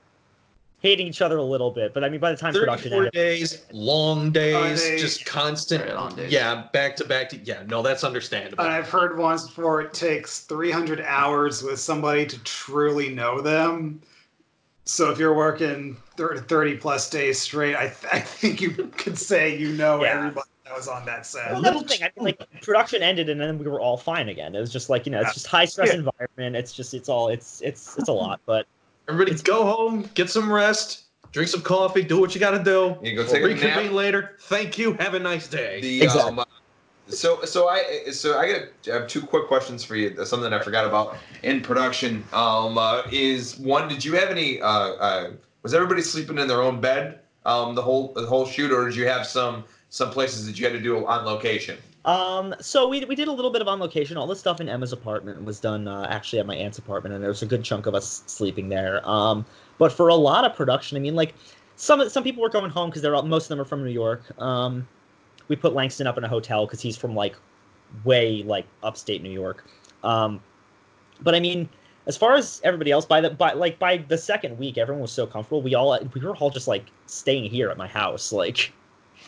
hating 0.79 1.07
each 1.07 1.21
other 1.21 1.37
a 1.37 1.43
little 1.43 1.71
bit. 1.71 1.93
But 1.93 2.03
I 2.03 2.09
mean, 2.09 2.19
by 2.19 2.31
the 2.31 2.37
time 2.37 2.53
production 2.53 2.91
34 2.91 2.97
ended, 2.97 3.13
days, 3.13 3.65
long 3.71 4.31
days, 4.31 4.81
days. 4.81 5.01
just 5.01 5.25
constant. 5.25 5.83
Very 5.83 5.95
long 5.95 6.15
days. 6.15 6.31
Yeah, 6.31 6.67
back 6.73 6.95
to 6.97 7.05
back 7.05 7.29
to 7.29 7.37
yeah. 7.37 7.63
No, 7.67 7.81
that's 7.81 8.03
understandable. 8.03 8.63
And 8.63 8.73
I've 8.73 8.89
heard 8.89 9.17
once 9.17 9.47
before 9.47 9.81
it 9.81 9.93
takes 9.93 10.41
300 10.41 11.01
hours 11.01 11.63
with 11.63 11.79
somebody 11.79 12.25
to 12.27 12.39
truly 12.43 13.09
know 13.09 13.41
them. 13.41 14.01
So 14.85 15.11
if 15.11 15.17
you're 15.19 15.33
working 15.35 15.97
30, 16.15 16.41
30 16.41 16.77
plus 16.77 17.09
days 17.09 17.41
straight, 17.41 17.75
I, 17.75 17.87
th- 17.87 18.05
I 18.13 18.19
think 18.21 18.61
you 18.61 18.71
could 18.71 19.17
say 19.17 19.57
you 19.57 19.73
know 19.73 20.01
Yeah. 20.03 20.13
everybody 20.17 20.47
that 20.67 20.75
was 20.75 20.87
on 20.87 21.05
that 21.05 21.25
set. 21.25 21.51
Well, 21.51 21.61
that's 21.61 21.81
the 21.81 21.87
thing. 21.87 22.03
I 22.03 22.11
mean, 22.17 22.25
like 22.25 22.61
production 22.61 23.01
ended, 23.01 23.29
and 23.29 23.39
then 23.39 23.57
we 23.57 23.67
were 23.67 23.79
all 23.79 23.97
fine 23.97 24.29
again. 24.29 24.55
It 24.55 24.59
was 24.59 24.71
just 24.71 24.89
like 24.89 25.05
you 25.05 25.11
know, 25.11 25.21
it's 25.21 25.33
just 25.33 25.47
high 25.47 25.65
stress 25.65 25.89
Yeah. 25.89 25.95
environment. 25.95 26.55
It's 26.55 26.73
just 26.73 26.93
it's 26.93 27.09
all 27.09 27.29
it's 27.29 27.61
it's 27.61 27.97
it's 27.97 28.09
a 28.09 28.13
lot. 28.13 28.39
But 28.45 28.65
Everybody, 29.09 29.37
go 29.41 29.65
home, 29.65 30.09
get 30.15 30.29
some 30.29 30.51
rest, 30.51 31.05
drink 31.31 31.49
some 31.49 31.61
coffee, 31.61 32.03
do 32.03 32.19
what 32.19 32.35
you 32.35 32.41
got 32.41 32.51
to 32.51 32.63
do. 32.63 32.97
You 33.01 33.15
go 33.15 33.21
We'll 33.23 33.31
take 33.31 33.43
a 33.43 33.45
reconvene 33.45 33.85
nap. 33.85 33.93
later. 33.93 34.35
Thank 34.41 34.77
you. 34.77 34.93
Have 34.93 35.13
a 35.13 35.19
nice 35.19 35.47
day. 35.47 35.79
The 35.81 36.03
Exactly. 36.03 36.39
um, 36.39 36.45
so 37.07 37.41
so 37.45 37.69
I 37.69 38.09
so 38.11 38.37
I 38.37 38.51
got 38.51 38.61
I 38.91 38.99
have 38.99 39.07
two 39.07 39.21
quick 39.21 39.47
questions 39.47 39.83
for 39.83 39.95
you. 39.95 40.25
Something 40.25 40.51
I 40.51 40.59
forgot 40.59 40.85
about 40.85 41.17
in 41.43 41.61
production. 41.61 42.25
Um, 42.33 42.77
uh, 42.77 43.03
is 43.11 43.57
one, 43.57 43.87
did 43.87 44.03
you 44.03 44.13
have 44.15 44.29
any? 44.29 44.61
Uh, 44.61 44.67
uh, 44.69 45.31
was 45.63 45.73
everybody 45.73 46.01
sleeping 46.01 46.37
in 46.37 46.47
their 46.47 46.61
own 46.61 46.81
bed? 46.81 47.19
Um, 47.45 47.75
the 47.75 47.81
whole 47.81 48.11
the 48.13 48.25
whole 48.25 48.45
shoot, 48.45 48.73
or 48.73 48.85
did 48.89 48.97
you 48.97 49.07
have 49.07 49.25
some 49.25 49.63
some 49.97 50.11
places 50.11 50.45
that 50.45 50.59
you 50.59 50.65
had 50.65 50.73
to 50.73 50.79
do 50.79 51.05
on 51.05 51.25
location? 51.25 51.77
Um, 52.05 52.55
so 52.61 52.87
we, 52.87 53.03
we 53.05 53.15
did 53.15 53.27
a 53.27 53.31
little 53.31 53.51
bit 53.51 53.61
of 53.61 53.67
on 53.67 53.79
location. 53.79 54.15
All 54.15 54.27
the 54.27 54.35
stuff 54.35 54.61
in 54.61 54.69
Emma's 54.69 54.93
apartment 54.93 55.43
was 55.43 55.59
done 55.59 55.87
uh, 55.87 56.07
actually 56.09 56.39
at 56.39 56.45
my 56.45 56.55
aunt's 56.55 56.77
apartment, 56.77 57.15
and 57.15 57.21
there 57.21 57.29
was 57.29 57.41
a 57.41 57.45
good 57.45 57.63
chunk 57.63 57.85
of 57.85 57.95
us 57.95 58.23
sleeping 58.27 58.69
there. 58.69 59.07
Um, 59.09 59.45
but 59.77 59.91
for 59.91 60.07
a 60.07 60.15
lot 60.15 60.45
of 60.45 60.55
production, 60.55 60.95
I 60.97 61.01
mean, 61.01 61.15
like 61.15 61.33
some 61.75 62.07
some 62.09 62.23
people 62.23 62.41
were 62.41 62.49
going 62.49 62.71
home 62.71 62.89
because 62.89 63.01
they're 63.01 63.15
all, 63.15 63.23
most 63.23 63.45
of 63.45 63.49
them 63.49 63.59
are 63.59 63.65
from 63.65 63.83
New 63.83 63.91
York. 63.91 64.23
Um, 64.39 64.87
we 65.49 65.55
put 65.55 65.73
Langston 65.73 66.07
up 66.07 66.17
in 66.17 66.23
a 66.23 66.29
hotel 66.29 66.65
because 66.65 66.81
he's 66.81 66.95
from 66.95 67.15
like 67.15 67.35
way 68.05 68.43
like 68.43 68.65
upstate 68.83 69.21
New 69.21 69.31
York. 69.31 69.65
Um, 70.03 70.39
but 71.21 71.35
I 71.35 71.39
mean, 71.39 71.67
as 72.05 72.15
far 72.15 72.35
as 72.35 72.61
everybody 72.63 72.91
else, 72.91 73.05
by 73.05 73.19
the 73.19 73.31
by 73.31 73.53
like 73.53 73.79
by 73.79 73.97
the 73.97 74.17
second 74.17 74.57
week, 74.59 74.77
everyone 74.77 75.01
was 75.01 75.11
so 75.11 75.27
comfortable. 75.27 75.61
We 75.61 75.75
all 75.75 75.97
we 76.13 76.21
were 76.21 76.35
all 76.37 76.51
just 76.51 76.67
like 76.67 76.85
staying 77.07 77.49
here 77.49 77.69
at 77.69 77.77
my 77.77 77.87
house, 77.87 78.31
like. 78.31 78.71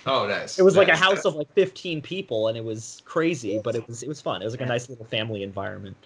Oh, 0.05 0.27
nice. 0.27 0.57
It 0.57 0.63
was 0.63 0.75
like 0.75 0.87
a 0.87 0.91
Nice. 0.91 0.99
house 0.99 1.25
of 1.25 1.35
like 1.35 1.51
15 1.53 2.01
people, 2.01 2.47
and 2.47 2.57
it 2.57 2.63
was 2.63 3.01
crazy, 3.05 3.59
but 3.63 3.75
it 3.75 3.87
was 3.87 4.03
it 4.03 4.09
was 4.09 4.21
fun. 4.21 4.41
It 4.41 4.45
was 4.45 4.53
like 4.53 4.61
a 4.61 4.65
nice 4.65 4.89
little 4.89 5.05
family 5.05 5.43
environment. 5.43 5.97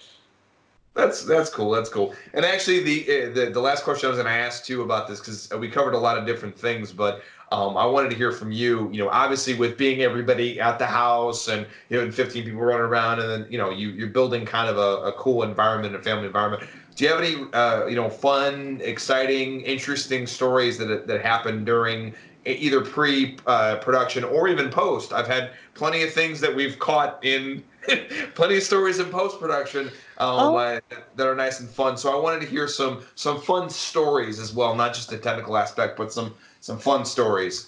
That's 0.95 1.23
that's 1.25 1.49
cool. 1.49 1.71
That's 1.71 1.89
cool. 1.89 2.13
And 2.34 2.45
actually, 2.45 2.81
the 2.84 3.03
uh, 3.03 3.34
the, 3.34 3.49
the 3.51 3.59
last 3.59 3.84
question 3.84 4.07
I 4.07 4.09
was 4.09 4.17
going 4.17 4.27
to 4.27 4.39
ask 4.39 4.63
too 4.63 4.84
about 4.84 5.07
this 5.07 5.19
because 5.19 5.49
we 5.59 5.67
covered 5.69 5.95
a 5.95 5.97
lot 5.97 6.17
of 6.17 6.25
different 6.25 6.57
things, 6.57 6.91
but 6.91 7.23
um, 7.51 7.77
I 7.77 7.86
wanted 7.86 8.09
to 8.11 8.15
hear 8.15 8.31
from 8.31 8.51
you. 8.51 8.91
You 8.91 9.03
know, 9.03 9.09
obviously 9.09 9.55
with 9.55 9.75
being 9.77 10.01
everybody 10.01 10.59
at 10.59 10.77
the 10.77 10.86
house 10.86 11.47
and 11.47 11.65
you 11.89 11.99
know, 12.03 12.11
15 12.11 12.43
people 12.43 12.61
running 12.61 12.81
around, 12.81 13.19
and 13.19 13.29
then 13.29 13.47
you 13.51 13.57
know 13.57 13.71
you 13.71 13.89
you're 13.89 14.09
building 14.09 14.45
kind 14.45 14.69
of 14.69 14.77
a, 14.77 15.07
a 15.07 15.13
cool 15.13 15.43
environment, 15.43 15.95
a 15.95 15.99
family 15.99 16.27
environment. 16.27 16.63
Do 16.95 17.05
you 17.05 17.09
have 17.09 17.21
any 17.21 17.51
uh, 17.53 17.88
you 17.88 17.95
know 17.95 18.09
fun, 18.09 18.79
exciting, 18.84 19.61
interesting 19.61 20.27
stories 20.27 20.77
that 20.77 21.07
that 21.07 21.21
happened 21.23 21.65
during 21.65 22.13
either 22.45 22.81
pre 22.81 23.37
uh, 23.47 23.77
production 23.77 24.23
or 24.23 24.47
even 24.47 24.69
post? 24.69 25.13
I've 25.13 25.27
had 25.27 25.51
plenty 25.73 26.03
of 26.03 26.11
things 26.11 26.39
that 26.41 26.53
we've 26.55 26.77
caught 26.79 27.23
in 27.23 27.63
plenty 28.35 28.57
of 28.57 28.63
stories 28.63 28.99
in 28.99 29.07
post 29.07 29.39
production 29.39 29.87
um, 30.17 30.39
Oh. 30.39 30.55
uh, 30.55 30.79
that 31.15 31.27
are 31.27 31.35
nice 31.35 31.59
and 31.59 31.69
fun. 31.69 31.97
So 31.97 32.17
I 32.17 32.21
wanted 32.21 32.41
to 32.41 32.47
hear 32.47 32.67
some 32.67 33.03
some 33.15 33.41
fun 33.41 33.69
stories 33.69 34.39
as 34.39 34.53
well, 34.53 34.75
not 34.75 34.93
just 34.93 35.09
the 35.09 35.17
technical 35.17 35.57
aspect, 35.57 35.97
but 35.97 36.11
some 36.13 36.33
some 36.61 36.79
fun 36.79 37.05
stories. 37.05 37.67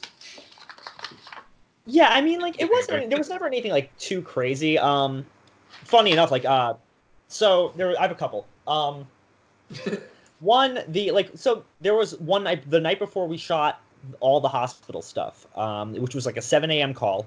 Yeah, 1.85 2.09
I 2.09 2.21
mean, 2.21 2.39
like 2.39 2.59
it 2.59 2.69
wasn't. 2.69 3.09
There 3.09 3.17
was 3.17 3.29
never 3.29 3.45
anything 3.45 3.71
like 3.71 3.95
too 3.97 4.21
crazy. 4.21 4.77
Um, 4.79 5.25
funny 5.83 6.11
enough, 6.11 6.31
like 6.31 6.45
uh, 6.45 6.73
so 7.27 7.73
there. 7.75 7.97
I 7.97 8.01
have 8.01 8.11
a 8.11 8.15
couple. 8.15 8.47
Um, 8.67 9.05
one 10.39 10.79
the 10.87 11.11
like 11.11 11.31
so 11.35 11.63
there 11.81 11.95
was 11.95 12.17
one 12.19 12.43
night 12.43 12.69
the 12.69 12.79
night 12.79 12.99
before 12.99 13.27
we 13.27 13.37
shot 13.37 13.81
all 14.19 14.39
the 14.39 14.47
hospital 14.47 15.01
stuff, 15.01 15.47
um, 15.57 15.93
which 15.95 16.15
was 16.15 16.25
like 16.25 16.37
a 16.37 16.41
7 16.41 16.69
a.m. 16.71 16.93
call. 16.93 17.25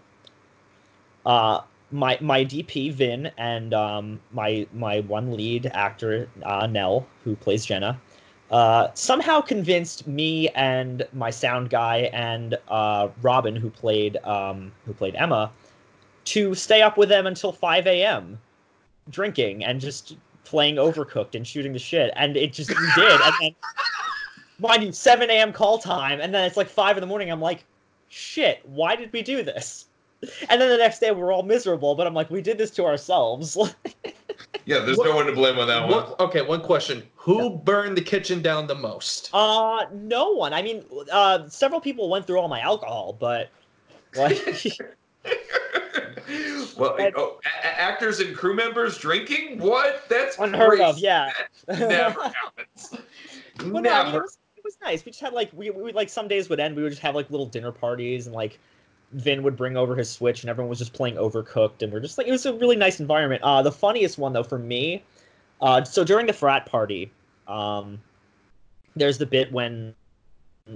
Uh, 1.26 1.60
my 1.90 2.18
my 2.20 2.44
DP 2.44 2.92
Vin 2.92 3.30
and 3.38 3.72
um, 3.72 4.20
my 4.32 4.66
my 4.74 5.00
one 5.00 5.32
lead 5.36 5.66
actor 5.72 6.28
uh, 6.42 6.66
Nell, 6.66 7.06
who 7.24 7.34
plays 7.36 7.64
Jenna, 7.64 7.98
uh, 8.50 8.88
somehow 8.94 9.40
convinced 9.40 10.06
me 10.06 10.48
and 10.50 11.06
my 11.12 11.30
sound 11.30 11.70
guy 11.70 12.10
and 12.12 12.58
uh, 12.68 13.08
Robin, 13.22 13.56
who 13.56 13.70
played 13.70 14.16
um, 14.24 14.72
who 14.86 14.92
played 14.92 15.14
Emma, 15.16 15.50
to 16.26 16.54
stay 16.54 16.82
up 16.82 16.96
with 16.96 17.08
them 17.08 17.26
until 17.26 17.52
5 17.52 17.86
a.m. 17.86 18.38
drinking 19.10 19.64
and 19.64 19.80
just 19.80 20.16
playing 20.44 20.76
Overcooked 20.76 21.34
and 21.34 21.46
shooting 21.46 21.72
the 21.72 21.78
shit. 21.78 22.12
And 22.16 22.36
it 22.36 22.52
just 22.52 22.70
we 22.70 22.90
did. 22.94 23.20
And 23.20 23.34
then, 23.40 23.54
mind 24.60 24.82
you, 24.82 24.92
7 24.92 25.30
a.m. 25.30 25.52
call 25.52 25.78
time, 25.78 26.20
and 26.20 26.34
then 26.34 26.44
it's 26.44 26.56
like 26.56 26.68
five 26.68 26.96
in 26.96 27.00
the 27.00 27.06
morning. 27.06 27.30
I'm 27.30 27.40
like, 27.40 27.64
shit, 28.08 28.60
why 28.64 28.96
did 28.96 29.12
we 29.12 29.22
do 29.22 29.42
this? 29.42 29.86
And 30.50 30.60
then 30.60 30.68
the 30.68 30.76
next 30.76 30.98
day 30.98 31.12
we're 31.12 31.32
all 31.32 31.44
miserable, 31.44 31.94
but 31.94 32.04
I'm 32.04 32.12
like, 32.14 32.28
we 32.28 32.42
did 32.42 32.58
this 32.58 32.72
to 32.72 32.84
ourselves. 32.84 33.56
Yeah, 34.66 34.80
there's 34.80 34.96
What- 34.98 35.06
no 35.06 35.14
one 35.16 35.26
to 35.26 35.32
blame 35.32 35.58
on 35.58 35.66
that 35.68 35.82
one. 35.82 35.90
What, 35.90 36.20
okay, 36.20 36.42
one 36.42 36.60
question. 36.60 37.02
Who 37.16 37.50
burned 37.50 37.96
the 37.96 38.02
kitchen 38.02 38.42
down 38.42 38.66
the 38.66 38.74
most? 38.74 39.30
Uh, 39.32 39.86
no 39.92 40.30
one. 40.32 40.52
I 40.52 40.60
mean, 40.62 40.84
uh, 41.10 41.48
several 41.48 41.80
people 41.80 42.08
went 42.10 42.26
through 42.26 42.38
all 42.40 42.48
my 42.48 42.60
alcohol, 42.60 43.16
but 43.18 43.48
like, 44.16 44.38
well, 46.76 46.96
And- 46.96 47.14
oh, 47.16 47.40
a- 47.44 47.66
a- 47.66 47.80
actors 47.80 48.20
and 48.20 48.36
crew 48.36 48.54
members 48.54 48.98
drinking? 48.98 49.58
What? 49.58 50.04
That's 50.08 50.36
Unheard 50.38 50.80
of, 50.80 50.98
yeah. 50.98 51.30
That 51.66 51.78
never 51.88 52.22
happens. 52.22 52.94
Well, 53.60 53.68
no, 53.68 53.68
I 53.68 53.72
mean, 53.72 53.76
it 53.76 53.82
Never. 53.82 54.20
was, 54.22 54.32
it 54.34 54.47
was 54.68 54.78
nice. 54.82 55.04
We 55.04 55.12
just 55.12 55.22
had 55.22 55.32
like 55.32 55.50
we, 55.54 55.70
we 55.70 55.82
would, 55.82 55.94
like 55.94 56.08
some 56.08 56.28
days 56.28 56.48
would 56.48 56.60
end. 56.60 56.76
We 56.76 56.82
would 56.82 56.90
just 56.90 57.02
have 57.02 57.14
like 57.14 57.30
little 57.30 57.46
dinner 57.46 57.72
parties 57.72 58.26
and 58.26 58.34
like 58.34 58.58
Vin 59.12 59.42
would 59.42 59.56
bring 59.56 59.76
over 59.76 59.96
his 59.96 60.10
Switch 60.10 60.42
and 60.42 60.50
everyone 60.50 60.68
was 60.68 60.78
just 60.78 60.92
playing 60.92 61.16
Overcooked 61.16 61.82
and 61.82 61.92
we're 61.92 62.00
just 62.00 62.18
like 62.18 62.26
it 62.26 62.32
was 62.32 62.44
a 62.46 62.52
really 62.54 62.76
nice 62.76 63.00
environment. 63.00 63.42
Uh, 63.42 63.62
the 63.62 63.72
funniest 63.72 64.18
one 64.18 64.32
though 64.32 64.42
for 64.42 64.58
me, 64.58 65.02
uh, 65.62 65.82
so 65.84 66.04
during 66.04 66.26
the 66.26 66.32
frat 66.32 66.66
party, 66.66 67.10
um, 67.46 67.98
there's 68.94 69.18
the 69.18 69.26
bit 69.26 69.50
when 69.52 69.94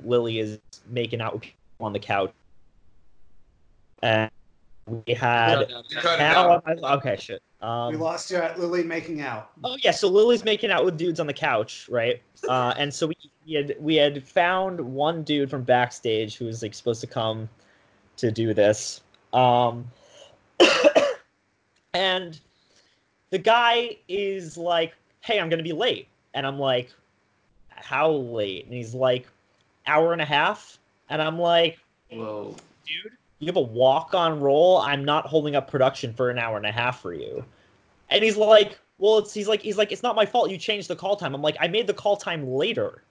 Lily 0.04 0.38
is 0.38 0.58
making 0.88 1.20
out 1.20 1.34
with 1.34 1.42
people 1.42 1.86
on 1.86 1.92
the 1.92 1.98
couch, 1.98 2.32
and 4.02 4.30
we 4.86 5.14
had. 5.14 5.68
You 5.88 5.96
cut 5.98 6.18
it 6.18 6.22
out. 6.22 6.64
Okay, 6.66 7.16
shit. 7.18 7.42
Um, 7.60 7.92
we 7.92 7.98
lost 7.98 8.30
you 8.30 8.38
at 8.38 8.58
Lily 8.58 8.82
making 8.82 9.20
out. 9.20 9.50
Oh 9.62 9.76
yeah, 9.82 9.92
so 9.92 10.08
Lily's 10.08 10.44
making 10.44 10.70
out 10.70 10.84
with 10.84 10.96
dudes 10.96 11.20
on 11.20 11.26
the 11.26 11.32
couch, 11.32 11.86
right? 11.88 12.20
Uh, 12.48 12.74
and 12.76 12.92
so 12.92 13.06
we, 13.06 13.14
we 13.46 13.54
had 13.54 13.76
we 13.78 13.96
had 13.96 14.22
found 14.26 14.80
one 14.80 15.22
dude 15.22 15.50
from 15.50 15.62
backstage 15.62 16.36
who 16.36 16.46
was 16.46 16.62
like 16.62 16.74
supposed 16.74 17.00
to 17.00 17.06
come 17.06 17.48
to 18.16 18.30
do 18.30 18.54
this, 18.54 19.00
um, 19.32 19.86
and 21.94 22.38
the 23.30 23.38
guy 23.38 23.96
is 24.08 24.56
like, 24.56 24.94
"Hey, 25.20 25.40
I'm 25.40 25.48
gonna 25.48 25.62
be 25.62 25.72
late," 25.72 26.08
and 26.34 26.46
I'm 26.46 26.58
like, 26.58 26.92
"How 27.70 28.10
late?" 28.10 28.64
And 28.66 28.74
he's 28.74 28.94
like, 28.94 29.26
"Hour 29.86 30.12
and 30.12 30.22
a 30.22 30.26
half," 30.26 30.78
and 31.08 31.20
I'm 31.20 31.38
like, 31.38 31.78
Whoa. 32.10 32.56
dude, 32.86 33.12
you 33.38 33.46
have 33.46 33.56
a 33.56 33.60
walk 33.60 34.14
on 34.14 34.40
roll. 34.40 34.78
I'm 34.78 35.04
not 35.04 35.26
holding 35.26 35.56
up 35.56 35.70
production 35.70 36.12
for 36.12 36.30
an 36.30 36.38
hour 36.38 36.56
and 36.56 36.66
a 36.66 36.72
half 36.72 37.00
for 37.00 37.12
you. 37.12 37.44
And 38.10 38.22
he's 38.22 38.36
like, 38.36 38.78
well, 38.98 39.18
it's 39.18 39.34
he's 39.34 39.48
like 39.48 39.60
he's 39.60 39.76
like 39.76 39.90
it's 39.90 40.02
not 40.02 40.14
my 40.14 40.26
fault. 40.26 40.50
You 40.50 40.56
changed 40.56 40.88
the 40.88 40.96
call 40.96 41.16
time. 41.16 41.34
I'm 41.34 41.42
like, 41.42 41.56
I 41.60 41.68
made 41.68 41.86
the 41.86 41.94
call 41.94 42.16
time 42.16 42.46
later. 42.46 43.02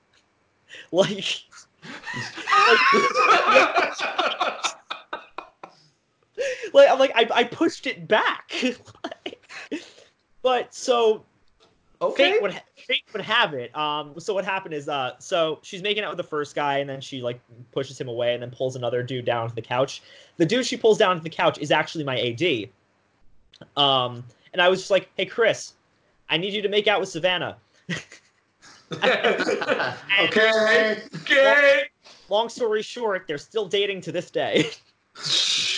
Like, 0.92 1.44
like 6.74 6.90
I'm 6.90 7.00
like 7.00 7.12
I, 7.16 7.28
I 7.34 7.44
pushed 7.44 7.88
it 7.88 8.08
back. 8.08 8.54
but 10.42 10.74
so 10.74 11.24
okay. 12.02 12.34
Fate 12.34 12.42
would 12.42 12.54
ha- 12.54 12.64
Fate 12.76 13.04
would 13.14 13.22
have 13.22 13.54
it. 13.54 13.76
Um, 13.76 14.20
so 14.20 14.34
what 14.34 14.46
happened 14.46 14.74
is, 14.74 14.90
uh, 14.90 15.14
so 15.20 15.60
she's 15.62 15.82
making 15.82 16.04
out 16.04 16.10
with 16.10 16.18
the 16.18 16.30
first 16.30 16.56
guy, 16.56 16.80
and 16.80 16.90
then 16.90 17.02
she 17.02 17.22
like 17.22 17.40
pushes 17.72 18.00
him 18.00 18.08
away, 18.08 18.34
and 18.34 18.42
then 18.42 18.52
pulls 18.52 18.76
another 18.76 19.04
dude 19.04 19.26
down 19.26 19.50
to 19.50 19.56
the 19.56 19.62
couch. 19.62 20.02
The 20.38 20.46
dude 20.46 20.66
she 20.66 20.78
pulls 20.78 20.98
down 20.98 21.16
to 21.18 21.24
the 21.24 21.30
couch 21.30 21.58
is 21.60 21.72
actually 21.72 22.04
my 22.04 22.20
AD. 22.20 22.70
Um, 23.78 24.24
and 24.54 24.62
I 24.62 24.70
was 24.70 24.80
just 24.80 24.92
like, 24.92 25.10
"Hey, 25.16 25.26
Chris, 25.26 25.74
I 26.30 26.38
need 26.38 26.54
you 26.54 26.62
to 26.62 26.70
make 26.70 26.88
out 26.88 27.00
with 27.00 27.10
Savannah." 27.10 27.58
Okay. 30.22 31.02
okay. 31.16 31.84
Long 32.30 32.50
story 32.50 32.82
short, 32.82 33.26
they're 33.28 33.38
still 33.38 33.66
dating 33.66 34.02
to 34.02 34.12
this 34.12 34.30
day. 34.30 34.70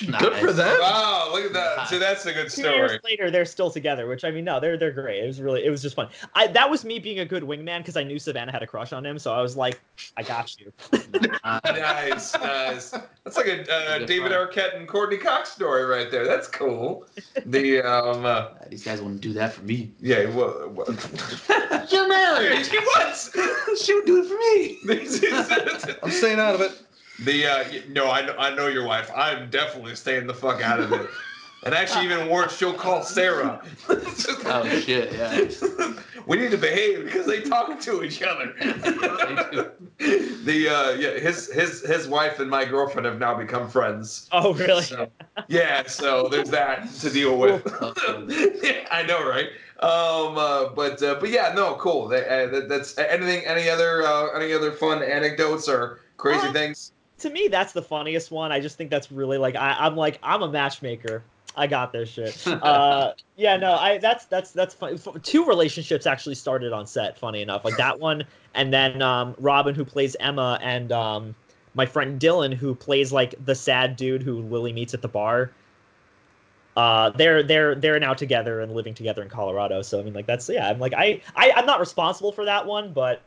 Good 0.05 0.33
for 0.35 0.51
them. 0.53 0.77
Wow, 0.79 1.29
look 1.31 1.45
at 1.45 1.53
that. 1.53 1.87
See, 1.87 1.97
that's 1.97 2.25
a 2.25 2.33
good 2.33 2.49
Two 2.49 2.61
years 2.63 2.91
story. 2.91 2.99
later, 3.03 3.31
they're 3.31 3.45
still 3.45 3.69
together. 3.69 4.07
Which 4.07 4.23
I 4.23 4.31
mean, 4.31 4.45
no, 4.45 4.59
they're 4.59 4.77
they're 4.77 4.91
great. 4.91 5.23
It 5.23 5.27
was 5.27 5.41
really, 5.41 5.65
it 5.65 5.69
was 5.69 5.81
just 5.81 5.95
fun. 5.95 6.09
I 6.35 6.47
that 6.47 6.69
was 6.69 6.83
me 6.83 6.99
being 6.99 7.19
a 7.19 7.25
good 7.25 7.43
wingman 7.43 7.79
because 7.79 7.97
I 7.97 8.03
knew 8.03 8.19
Savannah 8.19 8.51
had 8.51 8.63
a 8.63 8.67
crush 8.67 8.93
on 8.93 9.05
him, 9.05 9.17
so 9.19 9.33
I 9.33 9.41
was 9.41 9.55
like, 9.55 9.79
"I 10.17 10.23
got 10.23 10.55
you." 10.59 10.71
nice, 11.65 12.33
nice. 12.33 12.89
That's 13.23 13.37
like 13.37 13.47
a 13.47 13.73
uh, 13.73 13.99
David 14.05 14.31
fun. 14.31 14.47
Arquette 14.47 14.75
and 14.75 14.87
Courteney 14.87 15.17
Cox 15.17 15.51
story 15.51 15.85
right 15.85 16.11
there. 16.11 16.25
That's 16.25 16.47
cool. 16.47 17.05
The 17.45 17.81
um, 17.81 18.25
uh, 18.25 18.49
These 18.69 18.83
guys 18.83 19.01
wouldn't 19.01 19.21
do 19.21 19.33
that 19.33 19.53
for 19.53 19.63
me. 19.63 19.91
yeah, 20.01 20.25
well, 20.35 20.69
well. 20.69 20.87
You're 21.89 22.07
married. 22.07 22.65
he 22.67 22.77
was. 22.77 23.31
she 23.81 23.93
would 23.93 24.05
do 24.05 24.23
it 24.23 24.27
for 24.27 24.37
me. 24.37 25.97
I'm 26.03 26.11
staying 26.11 26.39
out 26.39 26.55
of 26.55 26.61
it. 26.61 26.71
The 27.23 27.45
uh, 27.45 27.63
no, 27.89 28.11
I 28.11 28.25
know, 28.25 28.35
I 28.37 28.53
know 28.53 28.67
your 28.67 28.85
wife. 28.85 29.09
I'm 29.15 29.49
definitely 29.49 29.95
staying 29.95 30.27
the 30.27 30.33
fuck 30.33 30.61
out 30.61 30.79
of 30.79 30.91
it. 30.93 31.09
And 31.65 31.73
actually, 31.73 32.03
even 32.03 32.27
worse, 32.27 32.57
she'll 32.57 32.73
call 32.73 33.03
Sarah. 33.03 33.61
Oh 34.45 34.67
shit, 34.81 35.13
yeah. 35.13 35.93
we 36.27 36.35
need 36.35 36.51
to 36.51 36.57
behave 36.57 37.05
because 37.05 37.25
they 37.25 37.39
talk 37.39 37.79
to 37.79 38.03
each 38.03 38.21
other. 38.21 38.53
the 38.59 39.71
uh, 40.69 40.91
yeah, 40.99 41.11
his 41.19 41.51
his 41.51 41.81
his 41.87 42.07
wife 42.07 42.39
and 42.39 42.49
my 42.49 42.65
girlfriend 42.65 43.05
have 43.05 43.19
now 43.19 43.35
become 43.35 43.69
friends. 43.69 44.27
Oh, 44.33 44.53
really? 44.53 44.83
So, 44.83 45.07
yeah, 45.47 45.83
so 45.87 46.27
there's 46.27 46.49
that 46.49 46.89
to 46.95 47.09
deal 47.09 47.37
with. 47.37 47.65
Yeah, 48.61 48.85
I 48.91 49.03
know, 49.03 49.25
right? 49.27 49.47
Um, 49.79 50.37
uh, 50.37 50.69
but 50.69 51.01
uh, 51.01 51.15
but 51.19 51.29
yeah, 51.29 51.53
no, 51.55 51.75
cool. 51.75 52.07
That, 52.09 52.27
uh, 52.27 52.47
that, 52.51 52.69
that's 52.69 52.97
anything. 52.97 53.45
Any 53.45 53.69
other 53.69 54.03
uh, 54.03 54.31
any 54.37 54.53
other 54.53 54.71
fun 54.71 55.01
anecdotes 55.03 55.67
or 55.69 55.99
crazy 56.17 56.47
Uh, 56.47 56.53
things? 56.53 56.92
To 57.23 57.29
me 57.29 57.47
that's 57.47 57.73
the 57.73 57.81
funniest 57.81 58.31
one. 58.31 58.51
I 58.51 58.59
just 58.59 58.77
think 58.77 58.89
that's 58.89 59.11
really 59.11 59.37
like 59.37 59.55
I, 59.55 59.75
i'm 59.79 59.95
like 59.95 60.19
i'm 60.21 60.43
a 60.43 60.49
matchmaker. 60.49 61.23
I 61.55 61.67
got 61.67 61.91
this 61.91 62.09
shit. 62.09 62.45
Uh 62.47 63.13
yeah 63.37 63.57
no 63.57 63.73
i 63.73 63.97
that's 63.97 64.25
that's 64.25 64.51
that's 64.51 64.73
fun. 64.73 64.97
Two 65.23 65.45
relationships 65.45 66.05
actually 66.05 66.35
started 66.35 66.71
on 66.71 66.85
set 66.85 67.17
funny 67.17 67.41
enough 67.41 67.65
like 67.65 67.77
that 67.77 67.99
one 67.99 68.23
and 68.53 68.71
then 68.71 69.01
um 69.01 69.35
robin 69.39 69.73
who 69.73 69.83
plays 69.85 70.15
emma 70.19 70.59
and 70.61 70.91
um 70.91 71.33
my 71.73 71.85
friend 71.85 72.19
dylan 72.19 72.53
who 72.53 72.75
plays 72.75 73.11
like 73.11 73.33
the 73.45 73.55
sad 73.55 73.95
dude 73.95 74.21
who 74.21 74.41
lily 74.41 74.73
meets 74.73 74.93
at 74.93 75.01
the 75.01 75.07
bar. 75.07 75.51
Uh 76.75 77.09
they're 77.11 77.41
they're 77.43 77.75
they're 77.75 77.99
now 77.99 78.13
together 78.13 78.61
and 78.61 78.73
living 78.73 78.93
together 78.93 79.21
in 79.21 79.29
colorado. 79.29 79.81
So 79.81 79.99
i 79.99 80.03
mean 80.03 80.13
like 80.13 80.25
that's 80.25 80.49
yeah 80.49 80.69
i'm 80.69 80.79
like 80.79 80.93
i, 80.93 81.21
I 81.35 81.51
i'm 81.55 81.65
not 81.65 81.79
responsible 81.79 82.31
for 82.31 82.45
that 82.45 82.65
one 82.65 82.91
but 82.93 83.21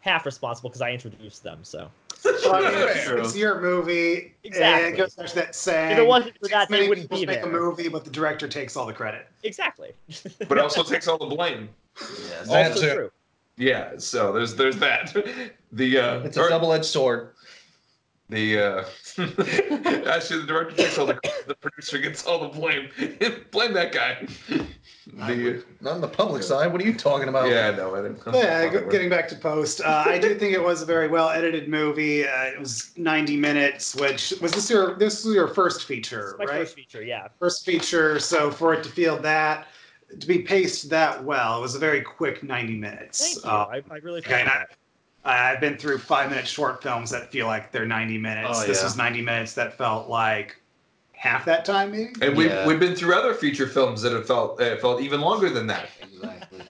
half 0.00 0.26
responsible 0.26 0.68
because 0.68 0.82
i 0.82 0.90
introduced 0.90 1.42
them 1.44 1.60
so 1.62 1.88
Well, 2.44 2.54
I 2.54 2.70
mean, 2.70 2.88
it's, 2.88 3.08
it's 3.08 3.36
your 3.36 3.60
movie. 3.60 4.34
Exactly. 4.44 4.86
And 4.86 4.94
it 4.94 4.98
goes 4.98 5.14
back 5.14 5.26
to 5.28 5.34
that 5.36 5.54
saying. 5.54 5.92
if 5.92 5.98
it 5.98 6.06
wasn't 6.06 6.38
for 6.38 6.48
that 6.48 6.68
they 6.68 6.88
wouldn't 6.88 7.08
people 7.10 7.20
be 7.20 7.26
make 7.26 7.42
a 7.42 7.46
movie, 7.46 7.88
but 7.88 8.04
the 8.04 8.10
director 8.10 8.48
takes 8.48 8.76
all 8.76 8.86
the 8.86 8.92
credit. 8.92 9.26
exactly 9.42 9.92
But 10.48 10.58
also 10.58 10.82
takes 10.82 11.08
all 11.08 11.18
the 11.18 11.26
blame. 11.26 11.68
Yes. 12.00 12.48
That 12.48 12.72
also 12.72 12.80
too. 12.80 12.94
true. 12.94 13.10
Yeah, 13.56 13.92
so 13.98 14.32
there's 14.32 14.54
there's 14.54 14.76
that. 14.78 15.14
The 15.74 15.96
uh, 15.96 16.18
It's 16.18 16.36
a 16.36 16.50
double-edged 16.50 16.84
sword. 16.84 17.30
The 18.32 18.58
uh, 18.58 18.84
actually 20.10 20.40
the 20.40 20.46
director 20.46 20.74
takes 20.76 20.98
all 20.98 21.06
the 21.06 21.18
the 21.46 21.54
producer 21.54 21.98
gets 21.98 22.26
all 22.26 22.40
the 22.40 22.48
blame. 22.48 22.88
blame 23.50 23.72
that 23.74 23.92
guy. 23.92 24.26
The 25.06 25.64
Not 25.80 25.94
on 25.94 26.00
the 26.00 26.08
public 26.08 26.42
side. 26.42 26.72
What 26.72 26.80
are 26.80 26.84
you 26.84 26.94
talking 26.94 27.28
about? 27.28 27.48
yeah, 27.48 27.70
no, 27.72 27.94
I 27.94 28.02
didn't. 28.02 28.24
But 28.24 28.34
yeah, 28.34 28.68
getting 28.90 29.10
back 29.10 29.28
to 29.28 29.36
Post, 29.36 29.80
uh, 29.80 30.04
I 30.06 30.18
do 30.18 30.34
think 30.38 30.54
it 30.54 30.62
was 30.62 30.80
a 30.82 30.86
very 30.86 31.08
well 31.08 31.28
edited 31.28 31.68
movie. 31.68 32.26
Uh, 32.26 32.44
it 32.44 32.58
was 32.58 32.92
90 32.96 33.36
minutes, 33.36 33.94
which 33.96 34.32
was 34.40 34.52
this 34.52 34.70
your 34.70 34.94
this 34.96 35.24
was 35.24 35.34
your 35.34 35.48
first 35.48 35.84
feature, 35.84 36.36
My 36.38 36.44
right? 36.46 36.58
first 36.60 36.74
feature, 36.74 37.02
yeah. 37.02 37.28
First 37.38 37.64
feature. 37.66 38.18
So 38.18 38.50
for 38.50 38.72
it 38.74 38.82
to 38.84 38.88
feel 38.88 39.18
that, 39.18 39.66
to 40.18 40.26
be 40.26 40.38
paced 40.40 40.88
that 40.90 41.22
well, 41.22 41.58
it 41.58 41.60
was 41.62 41.74
a 41.74 41.78
very 41.78 42.00
quick 42.00 42.42
90 42.42 42.76
minutes. 42.76 43.34
Thank 43.34 43.44
you. 43.44 43.50
Uh, 43.50 43.66
I, 43.90 43.94
I 43.94 43.98
really 43.98 44.20
Okay, 44.20 44.44
felt 44.44 44.48
I, 44.48 44.58
that. 44.58 44.76
I've 45.24 45.60
been 45.60 45.76
through 45.76 45.98
five 45.98 46.30
minute 46.30 46.46
short 46.46 46.82
films 46.82 47.10
that 47.10 47.30
feel 47.30 47.46
like 47.46 47.70
they're 47.70 47.86
90 47.86 48.18
minutes. 48.18 48.50
Oh, 48.52 48.66
this 48.66 48.78
yeah. 48.78 48.84
was 48.84 48.96
90 48.96 49.22
minutes 49.22 49.52
that 49.54 49.78
felt 49.78 50.08
like 50.08 50.56
half 51.12 51.44
that 51.44 51.64
time, 51.64 51.92
maybe. 51.92 52.12
And 52.20 52.36
we've 52.36 52.50
Yeah. 52.50 52.66
we've 52.66 52.80
been 52.80 52.96
through 52.96 53.14
other 53.14 53.32
feature 53.34 53.68
films 53.68 54.02
that 54.02 54.12
have 54.12 54.26
felt 54.26 54.60
uh, 54.60 54.76
felt 54.78 55.00
even 55.00 55.20
longer 55.20 55.48
than 55.50 55.66
that. 55.68 55.88
Exactly. 56.02 56.60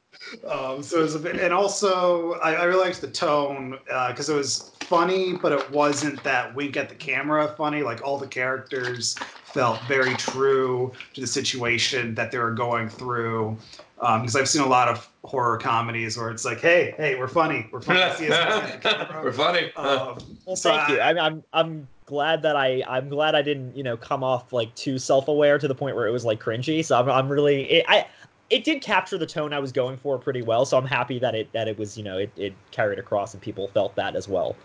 Um, 0.48 0.82
so 0.82 1.00
it 1.00 1.02
was 1.02 1.14
a 1.14 1.18
bit, 1.18 1.36
and 1.36 1.52
also 1.52 2.34
I, 2.34 2.54
I 2.54 2.64
really 2.64 2.84
liked 2.84 3.02
the 3.02 3.10
tone 3.10 3.76
because 4.08 4.30
it 4.30 4.34
was 4.34 4.72
funny, 4.80 5.34
but 5.36 5.52
it 5.52 5.70
wasn't 5.70 6.22
that 6.24 6.54
wink 6.54 6.76
at 6.78 6.88
the 6.88 6.94
camera 6.94 7.54
funny. 7.56 7.82
Like 7.82 8.02
all 8.02 8.16
the 8.18 8.26
characters 8.26 9.14
felt 9.44 9.78
very 9.82 10.14
true 10.14 10.92
to 11.12 11.20
the 11.20 11.26
situation 11.26 12.14
that 12.14 12.30
they 12.30 12.38
were 12.38 12.52
going 12.52 12.88
through. 12.88 13.58
Because 13.96 14.34
I've 14.34 14.48
seen 14.48 14.62
a 14.62 14.68
lot 14.68 14.88
of 14.88 15.06
horror 15.24 15.56
comedies 15.58 16.16
where 16.16 16.30
it's 16.30 16.44
like, 16.44 16.60
"Hey, 16.60 16.94
hey, 16.96 17.16
we're 17.18 17.28
funny, 17.28 17.68
we're 17.70 17.80
funny." 17.80 18.00
See 18.16 18.30
us 18.30 18.62
wink 18.62 18.74
at 18.74 18.82
the 18.82 18.88
camera. 19.06 19.22
We're 19.24 19.32
funny. 19.32 19.72
Um, 19.76 20.18
Well, 20.46 20.56
so 20.56 20.70
thank 20.70 20.88
you. 20.90 20.98
I- 20.98 21.12
I, 21.12 21.26
I'm 21.26 21.44
I'm 21.52 21.88
glad 22.06 22.42
that 22.42 22.56
I 22.56 22.82
I'm 22.88 23.08
glad 23.08 23.34
I 23.34 23.42
didn't 23.42 23.76
you 23.76 23.82
know 23.82 23.96
come 23.96 24.24
off 24.24 24.52
like 24.52 24.74
too 24.74 24.98
self 24.98 25.28
aware 25.28 25.58
to 25.58 25.68
the 25.68 25.74
point 25.74 25.96
where 25.96 26.06
it 26.06 26.10
was 26.10 26.24
like 26.24 26.40
cringy. 26.42 26.84
So 26.84 26.98
I'm 26.98 27.08
I'm 27.08 27.28
really 27.28 27.62
it, 27.70 27.84
I 27.88 28.06
it 28.50 28.64
did 28.64 28.82
capture 28.82 29.16
the 29.16 29.26
tone 29.26 29.52
I 29.52 29.58
was 29.60 29.72
going 29.72 29.96
for 29.96 30.18
pretty 30.18 30.42
well. 30.42 30.66
So 30.66 30.76
I'm 30.76 30.86
happy 30.86 31.18
that 31.20 31.34
it 31.34 31.52
that 31.52 31.68
it 31.68 31.78
was 31.78 31.96
you 31.96 32.04
know 32.04 32.18
it, 32.18 32.30
it 32.36 32.54
carried 32.70 32.98
across 32.98 33.32
and 33.32 33.42
people 33.42 33.68
felt 33.68 33.94
that 33.96 34.16
as 34.16 34.28
well. 34.28 34.56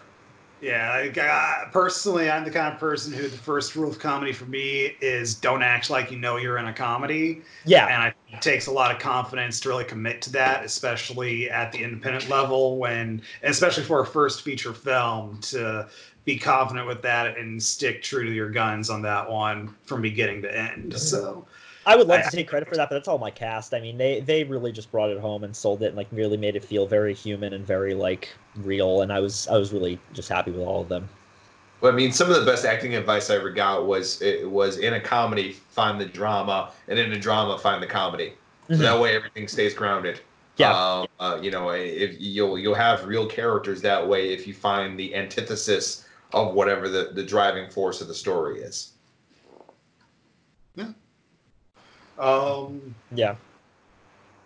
Yeah, 0.60 1.02
like, 1.06 1.18
uh, 1.18 1.66
personally, 1.72 2.30
I'm 2.32 2.44
the 2.44 2.50
kind 2.50 2.74
of 2.74 2.80
person 2.80 3.14
who 3.14 3.28
the 3.28 3.38
first 3.38 3.76
rule 3.76 3.90
of 3.92 4.00
comedy 4.00 4.34
for 4.34 4.46
me 4.46 4.98
is 5.02 5.36
don't 5.36 5.62
act 5.62 5.90
like 5.92 6.12
you 6.12 6.18
know 6.18 6.38
you're 6.38 6.58
in 6.58 6.66
a 6.66 6.74
comedy. 6.74 7.44
Yeah, 7.64 7.88
And 7.88 8.04
I, 8.04 8.14
it 8.28 8.42
takes 8.42 8.66
a 8.68 8.72
lot 8.72 8.92
of 8.92 9.00
confidence 9.00 9.60
to 9.62 9.70
really 9.70 9.84
commit 9.84 10.22
to 10.24 10.32
that, 10.34 10.66
especially 10.66 11.50
at 11.50 11.72
the 11.72 11.84
independent 11.84 12.28
level, 12.28 12.78
when, 12.80 13.22
especially 13.44 13.84
for 13.84 14.02
a 14.02 14.06
first 14.06 14.42
feature 14.42 14.74
film, 14.74 15.40
to 15.42 15.88
be 16.26 16.38
confident 16.40 16.88
with 16.88 17.02
that 17.04 17.38
and 17.38 17.62
stick 17.62 18.02
true 18.02 18.26
to 18.26 18.32
your 18.32 18.50
guns 18.50 18.90
on 18.90 19.02
that 19.04 19.30
one 19.30 19.76
from 19.84 20.02
beginning 20.02 20.42
to 20.42 20.58
end. 20.58 20.98
So, 20.98 21.48
I 21.88 21.96
would 21.96 22.08
love 22.08 22.20
I- 22.20 22.24
to 22.30 22.36
take 22.36 22.48
credit 22.50 22.68
for 22.68 22.76
that, 22.76 22.90
but 22.90 22.96
that's 22.96 23.08
all 23.08 23.18
my 23.18 23.32
cast. 23.32 23.74
I 23.74 23.80
mean, 23.80 23.98
they 23.98 24.20
they 24.20 24.44
really 24.44 24.72
just 24.72 24.92
brought 24.92 25.10
it 25.10 25.20
home 25.20 25.44
and 25.44 25.56
sold 25.56 25.82
it, 25.82 25.88
and 25.88 25.96
like 25.96 26.08
really 26.12 26.38
made 26.38 26.56
it 26.56 26.64
feel 26.64 26.86
very 26.86 27.14
human 27.14 27.54
and 27.54 27.66
very 27.66 27.94
like 27.94 28.30
real. 28.58 29.02
And 29.02 29.12
I 29.12 29.20
was 29.22 29.48
I 29.48 29.58
was 29.58 29.72
really 29.74 29.98
just 30.14 30.28
happy 30.30 30.52
with 30.52 30.62
all 30.62 30.82
of 30.82 30.90
them. 30.90 31.08
Well, 31.80 31.92
I 31.94 31.96
mean, 31.96 32.12
some 32.12 32.30
of 32.30 32.36
the 32.36 32.46
best 32.46 32.66
acting 32.66 32.96
advice 32.96 33.30
I 33.30 33.36
ever 33.36 33.52
got 33.52 33.86
was 33.86 34.22
it 34.22 34.50
was 34.50 34.80
in 34.80 34.96
a 34.96 35.00
comedy, 35.00 35.54
find 35.54 36.02
the 36.02 36.06
drama, 36.06 36.72
and 36.88 37.00
in 37.00 37.12
a 37.14 37.20
drama, 37.20 37.58
find 37.58 37.82
the 37.82 37.88
comedy. 37.88 38.34
So 38.68 38.76
Mhm. 38.76 38.80
that 38.80 39.00
way, 39.00 39.16
everything 39.16 39.48
stays 39.48 39.74
grounded. 39.74 40.20
Yeah. 40.58 40.72
Um, 40.74 41.08
uh, 41.20 41.40
you 41.42 41.52
know, 41.52 41.70
if 41.70 42.16
you'll 42.20 42.58
you'll 42.60 42.76
have 42.76 43.06
real 43.06 43.28
characters 43.28 43.82
that 43.84 44.06
way 44.08 44.34
if 44.34 44.46
you 44.48 44.54
find 44.54 45.00
the 45.00 45.16
antithesis 45.16 46.04
of 46.34 46.54
whatever 46.54 46.90
the 46.90 47.12
the 47.14 47.24
driving 47.24 47.70
force 47.70 48.02
of 48.02 48.08
the 48.10 48.14
story 48.16 48.60
is. 48.62 48.92
Um, 52.20 52.96
Yeah. 53.12 53.36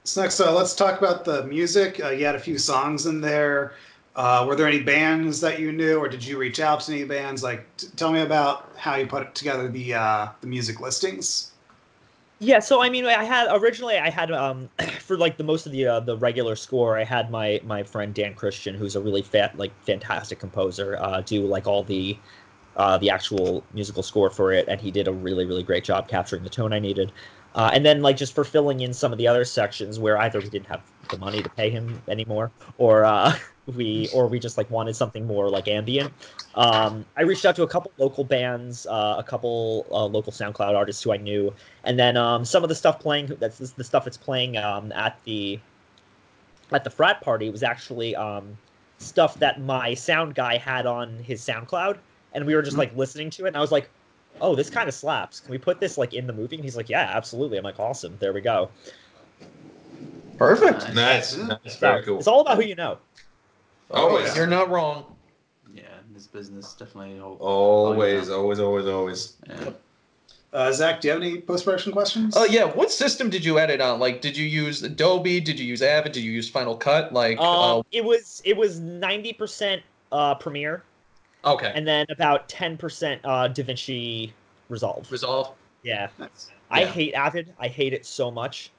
So 0.04 0.22
next, 0.22 0.40
uh, 0.40 0.52
let's 0.52 0.76
talk 0.76 0.98
about 1.00 1.26
the 1.26 1.44
music. 1.46 2.04
Uh, 2.04 2.10
you 2.10 2.26
had 2.26 2.36
a 2.36 2.40
few 2.40 2.58
songs 2.58 3.06
in 3.06 3.22
there. 3.22 3.74
Uh, 4.16 4.44
were 4.48 4.56
there 4.56 4.68
any 4.68 4.82
bands 4.82 5.40
that 5.42 5.60
you 5.60 5.72
knew, 5.72 5.98
or 5.98 6.10
did 6.10 6.26
you 6.26 6.38
reach 6.38 6.60
out 6.60 6.82
to 6.82 6.92
any 6.92 7.04
bands? 7.04 7.44
Like, 7.44 7.66
t- 7.78 7.88
tell 7.96 8.12
me 8.12 8.22
about 8.22 8.72
how 8.76 8.96
you 8.96 9.08
put 9.08 9.34
together 9.36 9.70
the 9.70 9.94
uh, 9.94 10.28
the 10.42 10.48
music 10.48 10.82
listings. 10.82 11.52
Yeah, 12.40 12.58
so 12.58 12.82
I 12.82 12.90
mean, 12.90 13.06
I 13.06 13.24
had 13.24 13.48
originally 13.52 14.00
I 14.00 14.10
had 14.10 14.32
um 14.32 14.68
for 15.00 15.16
like 15.16 15.38
the 15.38 15.44
most 15.44 15.68
of 15.68 15.72
the 15.72 15.86
uh, 15.86 16.00
the 16.00 16.18
regular 16.18 16.56
score, 16.56 16.98
I 16.98 17.04
had 17.04 17.30
my 17.30 17.62
my 17.64 17.84
friend 17.84 18.14
Dan 18.14 18.34
Christian, 18.34 18.74
who's 18.74 18.96
a 18.96 19.00
really 19.00 19.22
fat 19.22 19.56
like 19.58 19.72
fantastic 19.86 20.40
composer, 20.40 20.98
uh, 21.00 21.22
do 21.22 21.46
like 21.46 21.68
all 21.68 21.84
the 21.84 22.18
uh, 22.76 22.98
the 22.98 23.12
actual 23.12 23.64
musical 23.74 24.02
score 24.02 24.32
for 24.32 24.52
it, 24.52 24.68
and 24.68 24.82
he 24.82 24.90
did 24.90 25.08
a 25.08 25.14
really 25.14 25.46
really 25.46 25.62
great 25.64 25.84
job 25.84 26.08
capturing 26.08 26.44
the 26.44 26.50
tone 26.50 26.74
I 26.74 26.80
needed. 26.80 27.12
Uh, 27.56 27.70
and 27.74 27.86
then 27.86 28.02
like 28.02 28.18
just 28.18 28.34
for 28.34 28.44
filling 28.44 28.80
in 28.82 28.94
some 28.94 29.12
of 29.12 29.18
the 29.18 29.28
other 29.28 29.44
sections 29.44 30.00
where 30.00 30.18
either 30.20 30.40
we 30.40 30.50
didn't 30.50 30.68
have 30.68 30.82
the 31.10 31.18
money 31.18 31.44
to 31.44 31.50
pay 31.50 31.70
him 31.70 32.02
anymore, 32.08 32.52
or 32.78 33.04
uh, 33.04 33.36
we 33.76 34.10
or 34.14 34.28
we 34.28 34.40
just 34.40 34.58
like 34.58 34.70
wanted 34.72 34.96
something 34.96 35.26
more 35.26 35.50
like 35.50 35.68
ambient. 35.68 36.12
Um, 36.56 37.06
I 37.18 37.24
reached 37.24 37.46
out 37.46 37.56
to 37.58 37.64
a 37.64 37.68
couple 37.68 37.92
local 37.98 38.24
bands, 38.24 38.86
uh, 38.88 39.16
a 39.18 39.24
couple 39.24 39.86
uh, 39.92 40.06
local 40.06 40.32
SoundCloud 40.32 40.76
artists 40.76 41.04
who 41.04 41.12
I 41.12 41.18
knew, 41.18 41.54
and 41.84 42.00
then 42.00 42.18
um, 42.18 42.46
some 42.46 42.64
of 42.64 42.70
the 42.70 42.76
stuff 42.76 43.00
playing 43.00 43.28
that's 43.40 43.58
the 43.58 43.84
stuff 43.84 44.06
that's 44.06 44.18
playing 44.18 44.58
um, 44.58 44.92
at 44.94 45.20
the 45.26 45.60
at 46.72 46.84
the 46.84 46.90
frat 46.90 47.22
party 47.22 47.50
was 47.50 47.64
actually 47.64 48.16
um, 48.16 48.58
stuff 48.98 49.36
that 49.40 49.62
my 49.62 49.94
sound 49.94 50.36
guy 50.36 50.58
had 50.58 50.86
on 50.86 51.18
his 51.20 51.42
SoundCloud, 51.42 51.98
and 52.34 52.46
we 52.46 52.56
were 52.56 52.62
just 52.62 52.78
like 52.78 52.96
listening 52.96 53.30
to 53.32 53.46
it, 53.46 53.50
and 53.50 53.58
I 53.58 53.62
was 53.62 53.72
like, 53.72 53.90
"Oh, 54.40 54.56
this 54.56 54.70
kind 54.70 54.88
of 54.88 54.94
slaps. 54.96 55.40
Can 55.40 55.52
we 55.52 55.58
put 55.58 55.80
this 55.80 55.98
like 55.98 56.14
in 56.14 56.28
the 56.28 56.34
movie?" 56.34 56.56
And 56.56 56.64
he's 56.64 56.78
like, 56.78 56.90
"Yeah, 56.90 57.12
absolutely." 57.14 57.58
I'm 57.58 57.64
like, 57.64 57.80
"Awesome, 57.80 58.16
there 58.20 58.32
we 58.34 58.42
go." 58.42 58.70
Perfect. 60.38 60.94
Nice, 60.94 61.38
Yeah. 61.38 61.58
nice, 61.64 61.76
very 61.78 62.04
cool. 62.04 62.18
It's 62.18 62.28
all 62.28 62.42
about 62.42 62.58
who 62.58 62.64
you 62.64 62.76
know. 62.76 62.98
Always. 63.92 64.36
You're 64.36 64.48
not 64.48 64.70
wrong. 64.70 65.06
Yeah, 65.74 65.82
in 66.08 66.14
this 66.14 66.28
business 66.28 66.74
definitely. 66.74 67.20
al- 67.20 67.38
Always, 67.40 68.30
always, 68.30 68.60
always, 68.60 68.86
always. 68.88 69.34
Yeah. 69.48 69.72
Uh, 70.54 70.72
Zach, 70.72 71.00
do 71.00 71.08
you 71.08 71.14
have 71.14 71.22
any 71.22 71.40
post 71.40 71.64
production 71.64 71.94
questions? 71.94 72.34
Oh 72.36 72.44
yeah, 72.46 72.66
what 72.66 72.92
system 72.92 73.30
did 73.30 73.46
you 73.46 73.58
edit 73.60 73.80
on? 73.80 74.00
Like, 74.00 74.20
did 74.22 74.36
you 74.36 74.46
use 74.46 74.84
Adobe? 74.84 75.40
Did 75.40 75.58
you 75.60 75.66
use 75.66 75.82
Avid? 75.82 76.12
Did 76.12 76.24
you 76.24 76.32
use 76.32 76.50
Final 76.50 76.76
Cut? 76.76 77.14
Like, 77.14 77.40
Um, 77.40 77.84
it 77.92 78.04
was 78.04 78.42
it 78.44 78.58
was 78.58 78.80
ninety 78.80 79.32
percent 79.32 79.82
uh, 80.12 80.36
Premiere, 80.36 80.78
uh, 80.78 80.82
okay, 81.46 81.72
and 81.74 81.88
then 81.88 82.06
about 82.10 82.48
ten 82.50 82.78
percent 82.78 83.22
uh, 83.24 83.48
DaVinci 83.50 84.32
Resolve. 84.70 85.12
Resolve. 85.12 85.54
Yeah, 85.84 86.10
Nice. 86.20 86.50
I 86.70 86.82
Yeah. 86.82 86.88
hate 86.88 87.14
Avid. 87.14 87.54
I 87.60 87.68
hate 87.68 87.94
it 87.94 88.06
so 88.06 88.32
much. 88.32 88.72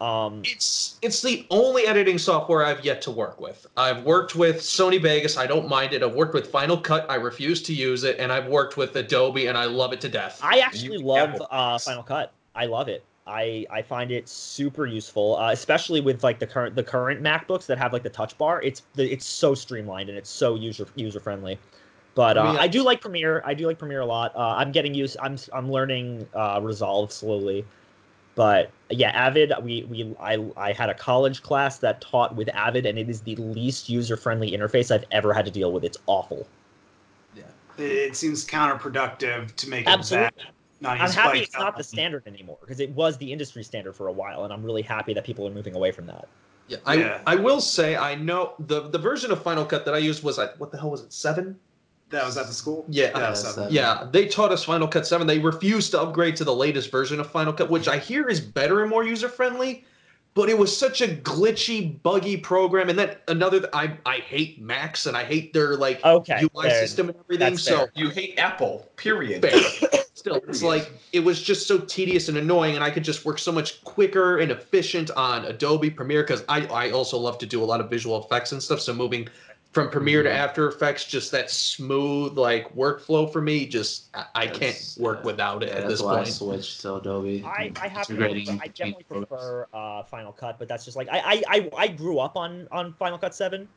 Um, 0.00 0.42
It's 0.44 0.98
it's 1.00 1.22
the 1.22 1.46
only 1.50 1.86
editing 1.86 2.18
software 2.18 2.64
I've 2.64 2.84
yet 2.84 3.00
to 3.02 3.10
work 3.10 3.40
with. 3.40 3.66
I've 3.76 4.04
worked 4.04 4.36
with 4.36 4.56
Sony 4.56 5.00
Vegas. 5.00 5.38
I 5.38 5.46
don't 5.46 5.68
mind 5.68 5.94
it. 5.94 6.02
I've 6.02 6.14
worked 6.14 6.34
with 6.34 6.48
Final 6.48 6.76
Cut. 6.76 7.06
I 7.10 7.14
refuse 7.14 7.62
to 7.62 7.72
use 7.72 8.04
it, 8.04 8.18
and 8.18 8.30
I've 8.30 8.46
worked 8.46 8.76
with 8.76 8.94
Adobe, 8.96 9.46
and 9.46 9.56
I 9.56 9.64
love 9.64 9.94
it 9.94 10.00
to 10.02 10.08
death. 10.10 10.38
I 10.42 10.58
actually 10.58 10.98
love 10.98 11.40
uh, 11.50 11.78
Final 11.78 12.02
Cut. 12.02 12.32
I 12.54 12.66
love 12.66 12.88
it. 12.88 13.02
I 13.26 13.66
I 13.70 13.80
find 13.82 14.12
it 14.12 14.28
super 14.28 14.84
useful, 14.86 15.36
uh, 15.36 15.50
especially 15.50 16.00
with 16.02 16.22
like 16.22 16.38
the 16.38 16.46
current 16.46 16.76
the 16.76 16.84
current 16.84 17.22
MacBooks 17.22 17.64
that 17.66 17.78
have 17.78 17.92
like 17.94 18.02
the 18.02 18.10
Touch 18.10 18.36
Bar. 18.36 18.62
It's 18.62 18.82
the, 18.94 19.10
it's 19.10 19.24
so 19.26 19.54
streamlined 19.54 20.10
and 20.10 20.18
it's 20.18 20.30
so 20.30 20.54
user 20.56 20.86
user 20.94 21.20
friendly. 21.20 21.58
But 22.16 22.38
uh, 22.38 22.40
I 22.40 22.50
mean, 22.50 22.56
I 22.56 22.66
do 22.66 22.82
like 22.82 23.02
Premiere. 23.02 23.42
I 23.44 23.52
do 23.52 23.66
like 23.66 23.78
Premiere 23.78 24.00
a 24.00 24.06
lot. 24.06 24.34
Uh, 24.34 24.54
I'm 24.56 24.72
getting 24.72 24.94
used. 24.94 25.18
I'm 25.20 25.36
I'm 25.52 25.70
learning 25.70 26.26
uh, 26.34 26.58
Resolve 26.62 27.12
slowly. 27.12 27.64
But 28.34 28.70
yeah, 28.88 29.10
Avid. 29.10 29.52
We 29.62 29.84
we 29.84 30.16
I 30.18 30.42
I 30.56 30.72
had 30.72 30.88
a 30.88 30.94
college 30.94 31.42
class 31.42 31.78
that 31.78 32.00
taught 32.00 32.34
with 32.34 32.48
Avid, 32.54 32.86
and 32.86 32.98
it 32.98 33.10
is 33.10 33.20
the 33.20 33.36
least 33.36 33.90
user 33.90 34.16
friendly 34.16 34.52
interface 34.52 34.90
I've 34.90 35.04
ever 35.10 35.34
had 35.34 35.44
to 35.44 35.50
deal 35.50 35.72
with. 35.72 35.84
It's 35.84 35.98
awful. 36.06 36.48
Yeah, 37.34 37.44
it 37.76 38.16
seems 38.16 38.46
counterproductive 38.46 39.54
to 39.54 39.68
make 39.68 39.82
it 39.82 39.88
Absolutely. 39.88 40.30
that. 40.80 40.88
I'm 40.88 41.10
happy 41.10 41.40
it's 41.40 41.54
not 41.54 41.76
the 41.76 41.84
standard 41.84 42.22
anymore 42.26 42.58
because 42.62 42.80
it 42.80 42.90
was 42.90 43.18
the 43.18 43.30
industry 43.30 43.62
standard 43.62 43.94
for 43.94 44.08
a 44.08 44.12
while, 44.12 44.44
and 44.44 44.54
I'm 44.54 44.62
really 44.62 44.82
happy 44.82 45.12
that 45.12 45.24
people 45.24 45.46
are 45.46 45.52
moving 45.52 45.74
away 45.74 45.92
from 45.92 46.06
that. 46.06 46.28
Yeah, 46.68 46.78
I, 46.86 46.94
Yeah. 46.94 47.20
I 47.26 47.36
will 47.36 47.60
say 47.60 47.94
I 47.94 48.14
know 48.14 48.54
the 48.58 48.88
the 48.88 48.98
version 48.98 49.30
of 49.30 49.42
Final 49.42 49.66
Cut 49.66 49.84
that 49.84 49.94
I 49.94 49.98
used 49.98 50.22
was 50.22 50.38
like 50.38 50.58
what 50.58 50.70
the 50.70 50.78
hell 50.78 50.90
was 50.90 51.02
it 51.02 51.12
seven? 51.12 51.58
That 52.10 52.24
was 52.24 52.36
at 52.36 52.46
the 52.46 52.52
school. 52.52 52.84
Yeah, 52.88 53.06
Yeah, 53.06 53.18
that's 53.18 53.40
seven. 53.40 53.72
Yeah, 53.72 54.06
they 54.12 54.28
taught 54.28 54.52
us 54.52 54.64
Final 54.64 54.86
Cut 54.86 55.06
7. 55.06 55.26
They 55.26 55.40
refused 55.40 55.90
to 55.90 56.00
upgrade 56.00 56.36
to 56.36 56.44
the 56.44 56.54
latest 56.54 56.90
version 56.90 57.18
of 57.18 57.28
Final 57.30 57.52
Cut, 57.52 57.68
which 57.68 57.88
I 57.88 57.98
hear 57.98 58.28
is 58.28 58.40
better 58.40 58.80
and 58.82 58.90
more 58.90 59.04
user 59.04 59.28
friendly. 59.28 59.84
But 60.34 60.50
it 60.50 60.58
was 60.58 60.76
such 60.76 61.00
a 61.00 61.08
glitchy, 61.08 62.00
buggy 62.02 62.36
program. 62.36 62.90
And 62.90 62.98
then 62.98 63.16
another, 63.26 63.60
th- 63.60 63.70
I 63.72 63.96
I 64.04 64.16
hate 64.18 64.60
Macs 64.60 65.06
and 65.06 65.16
I 65.16 65.24
hate 65.24 65.54
their 65.54 65.76
like 65.76 66.04
Okay, 66.04 66.42
UI 66.54 66.68
fair. 66.68 66.86
system 66.86 67.08
and 67.08 67.18
everything. 67.18 67.50
That's 67.54 67.62
So 67.62 67.76
fair. 67.78 67.92
You 67.96 68.10
hate 68.10 68.38
Apple, 68.38 68.86
period. 68.96 69.42
Still, 70.14 70.36
it's 70.48 70.62
like 70.62 70.92
it 71.12 71.20
was 71.20 71.42
just 71.42 71.66
so 71.66 71.78
tedious 71.78 72.28
and 72.28 72.36
annoying, 72.36 72.74
and 72.74 72.84
I 72.84 72.90
could 72.90 73.04
just 73.04 73.24
work 73.24 73.38
so 73.38 73.50
much 73.52 73.82
quicker 73.84 74.38
and 74.38 74.50
efficient 74.50 75.10
on 75.12 75.44
Adobe 75.46 75.88
Premiere 75.90 76.22
because 76.22 76.44
I 76.50 76.66
I 76.66 76.90
also 76.90 77.16
love 77.16 77.38
to 77.38 77.46
do 77.46 77.62
a 77.62 77.66
lot 77.66 77.80
of 77.80 77.88
visual 77.88 78.22
effects 78.22 78.52
and 78.52 78.62
stuff. 78.62 78.80
So 78.80 78.92
moving 78.92 79.28
from 79.76 79.90
Premiere 79.90 80.22
to 80.22 80.32
After 80.32 80.68
Effects, 80.68 81.04
just 81.04 81.30
that 81.32 81.50
smooth 81.50 82.38
like 82.38 82.74
workflow 82.74 83.30
for 83.30 83.42
me, 83.42 83.66
just 83.66 84.06
I, 84.14 84.24
I 84.34 84.46
can't 84.46 84.94
work 84.98 85.18
yeah. 85.18 85.24
without 85.24 85.62
it 85.62 85.68
Yeah, 85.68 85.74
at 85.74 85.82
that's 85.82 85.90
this 85.90 86.00
why 86.00 86.20
I 86.20 86.24
point. 86.24 86.28
switched 86.28 86.80
to 86.80 86.94
Adobe. 86.94 87.42
I, 87.44 87.72
I 87.82 87.88
have 87.88 88.06
to 88.06 88.14
I 88.16 88.32
between 88.32 88.58
definitely 88.68 89.04
prefer 89.04 89.66
uh, 89.74 90.02
Final 90.04 90.32
Cut, 90.32 90.58
but 90.58 90.66
that's 90.66 90.86
just 90.86 90.96
like 90.96 91.08
I, 91.10 91.18
I, 91.18 91.42
I, 91.48 91.70
I 91.76 91.88
grew 91.88 92.18
up 92.18 92.36
on 92.36 92.66
on 92.72 92.94
Final 92.94 93.18
Cut 93.18 93.34
7 93.34 93.68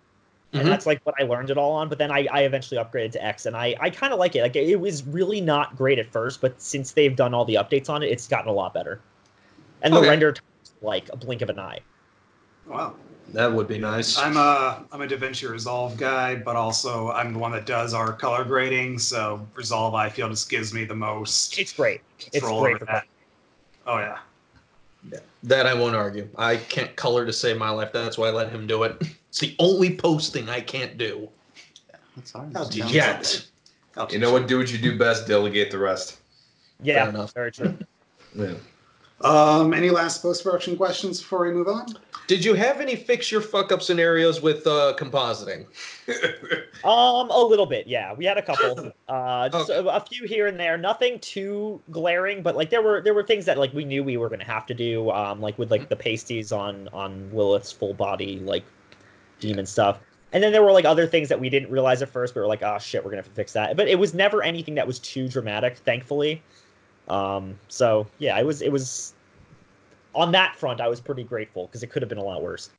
and 0.53 0.67
Mhm. 0.67 0.71
that's 0.71 0.85
like 0.85 1.01
what 1.03 1.15
I 1.19 1.23
learned 1.23 1.49
it 1.49 1.57
all 1.57 1.73
on. 1.73 1.89
But 1.89 1.97
then 1.97 2.11
I, 2.11 2.27
I 2.31 2.41
eventually 2.43 2.81
upgraded 2.81 3.11
to 3.13 3.25
X, 3.25 3.45
and 3.45 3.55
I, 3.57 3.75
I 3.79 3.89
kind 3.89 4.13
of 4.13 4.19
like 4.19 4.35
it. 4.35 4.41
Like 4.41 4.55
it 4.55 4.77
was 4.77 5.03
really 5.05 5.41
not 5.41 5.75
great 5.75 5.99
at 5.99 6.11
first, 6.11 6.41
but 6.41 6.61
since 6.61 6.93
they've 6.93 7.15
done 7.15 7.33
all 7.33 7.45
the 7.45 7.55
updates 7.55 7.89
on 7.89 8.03
it, 8.03 8.07
it's 8.07 8.27
gotten 8.27 8.49
a 8.49 8.53
lot 8.53 8.73
better. 8.73 9.01
And 9.81 9.95
the 9.95 10.01
render 10.01 10.31
time 10.33 10.43
is 10.63 10.73
like 10.81 11.09
a 11.13 11.17
blink 11.17 11.41
of 11.41 11.49
an 11.49 11.59
eye. 11.59 11.79
Wow. 12.67 12.95
That 13.33 13.51
would 13.51 13.67
be 13.67 13.77
nice. 13.77 14.17
I'm 14.17 14.37
a 14.37 14.83
I'm 14.91 15.01
a 15.01 15.07
DaVinci 15.07 15.49
Resolve 15.49 15.97
guy, 15.97 16.35
but 16.35 16.55
also 16.55 17.11
I'm 17.11 17.33
the 17.33 17.39
one 17.39 17.51
that 17.51 17.65
does 17.65 17.93
our 17.93 18.13
color 18.13 18.43
grading. 18.43 18.99
So 18.99 19.45
Resolve, 19.55 19.93
I 19.93 20.09
feel, 20.09 20.29
just 20.29 20.49
gives 20.49 20.73
me 20.73 20.83
the 20.85 20.95
most 20.95 21.57
It's 21.57 21.73
great. 21.73 22.01
It's 22.19 22.39
great 22.39 22.51
over 22.51 22.79
for 22.79 22.85
that. 22.85 23.05
Oh 23.85 23.97
yeah. 23.97 24.17
Yeah. 25.11 25.19
That 25.43 25.65
I 25.65 25.73
won't 25.73 25.95
argue. 25.95 26.27
I 26.37 26.57
can't 26.57 26.93
color 26.95 27.25
to 27.25 27.31
save 27.31 27.57
my 27.57 27.69
life. 27.69 27.91
That's 27.93 28.17
why 28.17 28.27
I 28.27 28.31
let 28.31 28.51
him 28.51 28.67
do 28.67 28.83
it. 28.83 29.01
It's 29.29 29.39
the 29.39 29.55
only 29.59 29.95
posting 29.95 30.49
I 30.49 30.59
can't 30.59 30.97
do. 30.97 31.29
That's 32.15 32.31
hard. 32.31 32.55
I'll 32.57 32.67
teach 32.67 32.85
you 32.85 32.89
Yet. 32.89 33.45
I'll 33.95 34.11
You 34.11 34.19
know 34.19 34.31
what? 34.31 34.47
Do 34.47 34.57
what 34.57 34.71
you 34.71 34.77
do 34.77 34.97
best. 34.97 35.27
Delegate 35.27 35.71
the 35.71 35.79
rest. 35.79 36.17
Yeah, 36.81 37.03
Fair 37.03 37.09
enough. 37.09 37.33
very 37.33 37.51
true. 37.51 37.77
Yeah. 38.35 38.53
Um, 39.21 39.73
any 39.73 39.89
last 39.89 40.21
post 40.21 40.43
production 40.43 40.77
questions 40.77 41.19
before 41.19 41.45
we 41.45 41.51
move 41.51 41.67
on? 41.67 41.87
Did 42.27 42.45
you 42.45 42.53
have 42.53 42.79
any 42.79 42.95
fix 42.95 43.31
your 43.31 43.41
fuck 43.41 43.71
up 43.71 43.81
scenarios 43.81 44.41
with 44.41 44.65
uh, 44.67 44.93
compositing? 44.97 45.65
Um, 46.81 47.29
a 47.29 47.37
little 47.37 47.65
bit, 47.65 47.87
yeah. 47.87 48.13
We 48.13 48.23
had 48.23 48.37
a 48.37 48.41
couple, 48.41 48.93
uh, 49.09 49.49
just 49.49 49.69
Okay. 49.69 49.85
a, 49.85 49.91
a 49.95 49.99
few 49.99 50.25
here 50.25 50.47
and 50.47 50.57
there. 50.57 50.77
Nothing 50.77 51.19
too 51.19 51.81
glaring, 51.91 52.41
but 52.41 52.55
like 52.55 52.69
there 52.69 52.81
were 52.81 53.01
there 53.01 53.13
were 53.13 53.23
things 53.23 53.43
that 53.45 53.57
like 53.57 53.73
we 53.73 53.83
knew 53.83 54.01
we 54.01 54.15
were 54.15 54.29
gonna 54.29 54.45
have 54.45 54.65
to 54.67 54.73
do. 54.73 55.11
Um, 55.11 55.41
like 55.41 55.57
with 55.59 55.71
like 55.71 55.89
the 55.89 55.97
pasties 55.97 56.53
on 56.53 56.87
on 56.93 57.29
Lilith's 57.33 57.73
full 57.73 57.93
body 57.93 58.39
like 58.39 58.63
demon 59.41 59.65
stuff. 59.65 59.99
and 60.31 60.41
then 60.41 60.53
there 60.53 60.63
were 60.63 60.71
like 60.71 60.85
other 60.85 61.05
things 61.05 61.27
that 61.27 61.39
we 61.39 61.49
didn't 61.49 61.69
realize 61.69 62.01
at 62.01 62.07
first. 62.07 62.33
but 62.33 62.39
We 62.39 62.43
were 62.43 62.47
like, 62.47 62.63
oh 62.63 62.77
shit, 62.79 63.03
we're 63.03 63.11
gonna 63.11 63.23
have 63.23 63.29
to 63.29 63.35
fix 63.35 63.51
that. 63.53 63.75
But 63.75 63.89
it 63.89 63.99
was 63.99 64.13
never 64.13 64.41
anything 64.41 64.75
that 64.75 64.87
was 64.87 64.99
too 64.99 65.27
dramatic, 65.27 65.77
thankfully. 65.79 66.41
Um, 67.09 67.57
so 67.67 68.07
yeah, 68.19 68.39
it 68.39 68.45
was 68.45 68.61
it 68.61 68.71
was 68.71 69.13
on 70.15 70.31
that 70.31 70.55
front. 70.55 70.81
I 70.81 70.87
was 70.87 70.99
pretty 70.99 71.23
grateful 71.23 71.67
because 71.67 71.83
it 71.83 71.87
could 71.87 72.01
have 72.01 72.09
been 72.09 72.17
a 72.17 72.23
lot 72.23 72.41
worse. 72.41 72.69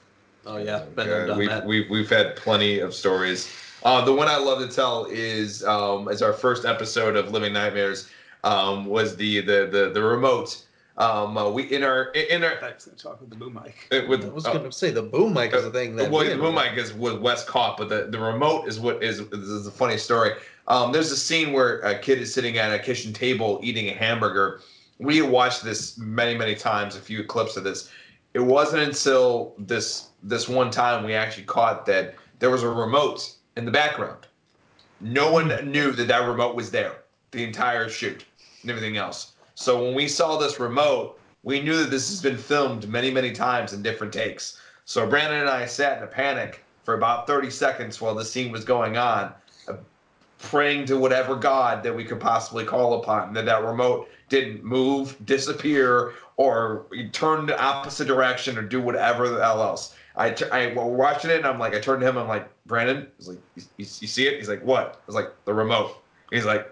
Oh 0.47 0.57
yeah, 0.57 0.85
been 0.97 1.07
there, 1.07 1.27
done 1.27 1.39
we've, 1.39 1.49
that. 1.49 1.67
we've 1.67 1.91
we've 1.91 2.11
had 2.11 2.37
plenty 2.37 2.79
of 2.79 2.95
stories. 2.95 3.53
Uh, 3.83 4.05
the 4.05 4.13
one 4.13 4.29
I 4.29 4.37
love 4.37 4.59
to 4.61 4.75
tell 4.75 5.07
is 5.11 5.65
um, 5.65 6.09
is 6.09 6.23
our 6.23 6.33
first 6.33 6.65
episode 6.65 7.17
of 7.17 7.31
Living 7.31 7.53
Nightmares 7.53 8.09
um, 8.45 8.87
was 8.87 9.17
the 9.17 9.41
the 9.41 9.69
the 9.71 9.91
the 9.93 10.03
remote. 10.03 10.65
Um, 10.97 11.37
uh, 11.39 11.49
we 11.49 11.63
in 11.65 11.83
our 11.83 12.09
in 12.11 12.45
our 12.45 12.63
I 12.63 12.75
was 12.75 12.85
going 12.85 12.97
to 12.97 13.03
talk 13.03 13.21
with 13.21 13.31
the 13.31 13.37
boom 13.37 13.55
mic. 13.55 13.89
uh, 13.91 14.07
with 14.07 14.25
I 14.25 14.29
was 14.29 14.47
uh, 14.47 14.53
gonna 14.53 14.73
say 14.73 14.91
the 14.91 15.03
boom 15.03 15.33
mic 15.33 15.55
is 15.55 15.65
the 15.65 15.71
thing 15.71 15.97
that 15.97 16.11
well, 16.11 16.25
we 16.25 16.31
the 16.31 16.37
boom 16.37 16.55
mic 16.55 16.77
is 16.77 16.93
what 16.93 17.23
Wes 17.23 17.45
caught, 17.45 17.79
but 17.79 17.89
the, 17.89 18.09
the 18.11 18.19
remote 18.19 18.69
is 18.69 18.79
what 18.79 19.03
is, 19.03 19.21
is 19.21 19.67
a 19.67 19.71
funny 19.71 19.97
story. 19.97 20.33
Um, 20.71 20.93
there's 20.93 21.11
a 21.11 21.17
scene 21.17 21.53
where 21.53 21.81
a 21.81 21.99
kid 21.99 22.21
is 22.21 22.33
sitting 22.33 22.57
at 22.57 22.73
a 22.73 22.79
kitchen 22.79 23.13
table 23.13 23.59
eating 23.61 23.89
a 23.89 23.93
hamburger. 23.93 24.61
We 25.01 25.21
watched 25.21 25.65
this 25.65 25.99
many 25.99 26.39
many 26.39 26.55
times, 26.55 26.95
a 26.95 27.01
few 27.01 27.25
clips 27.25 27.57
of 27.57 27.65
this. 27.65 27.91
It 28.35 28.39
wasn't 28.39 28.85
until 28.85 29.53
this 29.59 30.11
this 30.23 30.49
one 30.49 30.71
time 30.71 31.03
we 31.03 31.13
actually 31.13 31.43
caught 31.43 31.87
that 31.87 32.15
there 32.39 32.51
was 32.51 32.63
a 32.63 32.69
remote 32.69 33.35
in 33.57 33.65
the 33.65 33.73
background. 33.73 34.29
No 35.01 35.33
one 35.33 35.49
knew 35.69 35.91
that 35.91 36.07
that 36.07 36.29
remote 36.29 36.55
was 36.55 36.71
there 36.71 36.99
the 37.33 37.43
entire 37.43 37.89
shoot 37.89 38.25
and 38.63 38.71
everything 38.71 38.97
else. 38.97 39.33
So 39.57 39.83
when 39.83 39.95
we 39.97 40.07
saw 40.07 40.37
this 40.37 40.61
remote, 40.61 41.19
we 41.43 41.61
knew 41.61 41.79
that 41.79 41.91
this 41.91 42.09
has 42.11 42.23
been 42.23 42.39
filmed 42.39 42.89
many, 42.89 43.11
many 43.11 43.33
times 43.33 43.73
in 43.73 43.83
different 43.83 44.13
takes. 44.13 44.61
So 44.85 45.05
Brandon 45.05 45.41
and 45.41 45.51
I 45.51 45.67
sat 45.67 45.99
in 45.99 46.05
a 46.05 46.07
panic 46.07 46.63
for 46.85 46.95
about 46.95 47.27
30 47.27 47.51
seconds 47.51 48.01
while 48.01 48.15
the 48.15 48.25
scene 48.25 48.53
was 48.53 48.65
going 48.65 48.97
on, 48.97 49.33
praying 50.43 50.87
to 50.87 50.97
whatever 50.97 51.37
God 51.37 51.83
that 51.83 51.95
we 51.95 52.05
could 52.05 52.21
possibly 52.21 52.65
call 52.65 52.95
upon 52.95 53.33
that 53.35 53.45
that 53.45 53.63
remote 53.63 54.09
didn't 54.29 54.65
move, 54.65 55.17
disappear, 55.27 56.13
or 56.37 56.87
turn 57.13 57.47
the 57.47 57.61
opposite 57.61 58.07
direction 58.07 58.57
or 58.57 58.63
do 58.63 58.81
whatever 58.81 59.29
the 59.29 59.41
hell 59.41 59.63
else. 59.63 59.95
I, 60.17 60.35
I 60.51 60.73
we're 60.75 60.85
watching 60.85 61.31
it 61.31 61.37
and 61.37 61.47
I'm 61.47 61.59
like, 61.59 61.75
I 61.75 61.79
turned 61.79 62.01
to 62.01 62.09
him, 62.09 62.17
I'm 62.17 62.29
like, 62.29 62.49
Brandon, 62.67 63.07
he's 63.19 63.29
like, 63.29 63.39
you, 63.55 63.63
you, 63.77 63.87
you 64.01 64.07
see 64.09 64.27
it? 64.27 64.39
He's 64.39 64.49
like, 64.49 64.63
what? 64.63 64.95
I 64.97 65.07
was 65.07 65.15
like, 65.15 65.29
the 65.45 65.53
remote. 65.53 65.97
He's 66.31 66.45
like, 66.45 66.71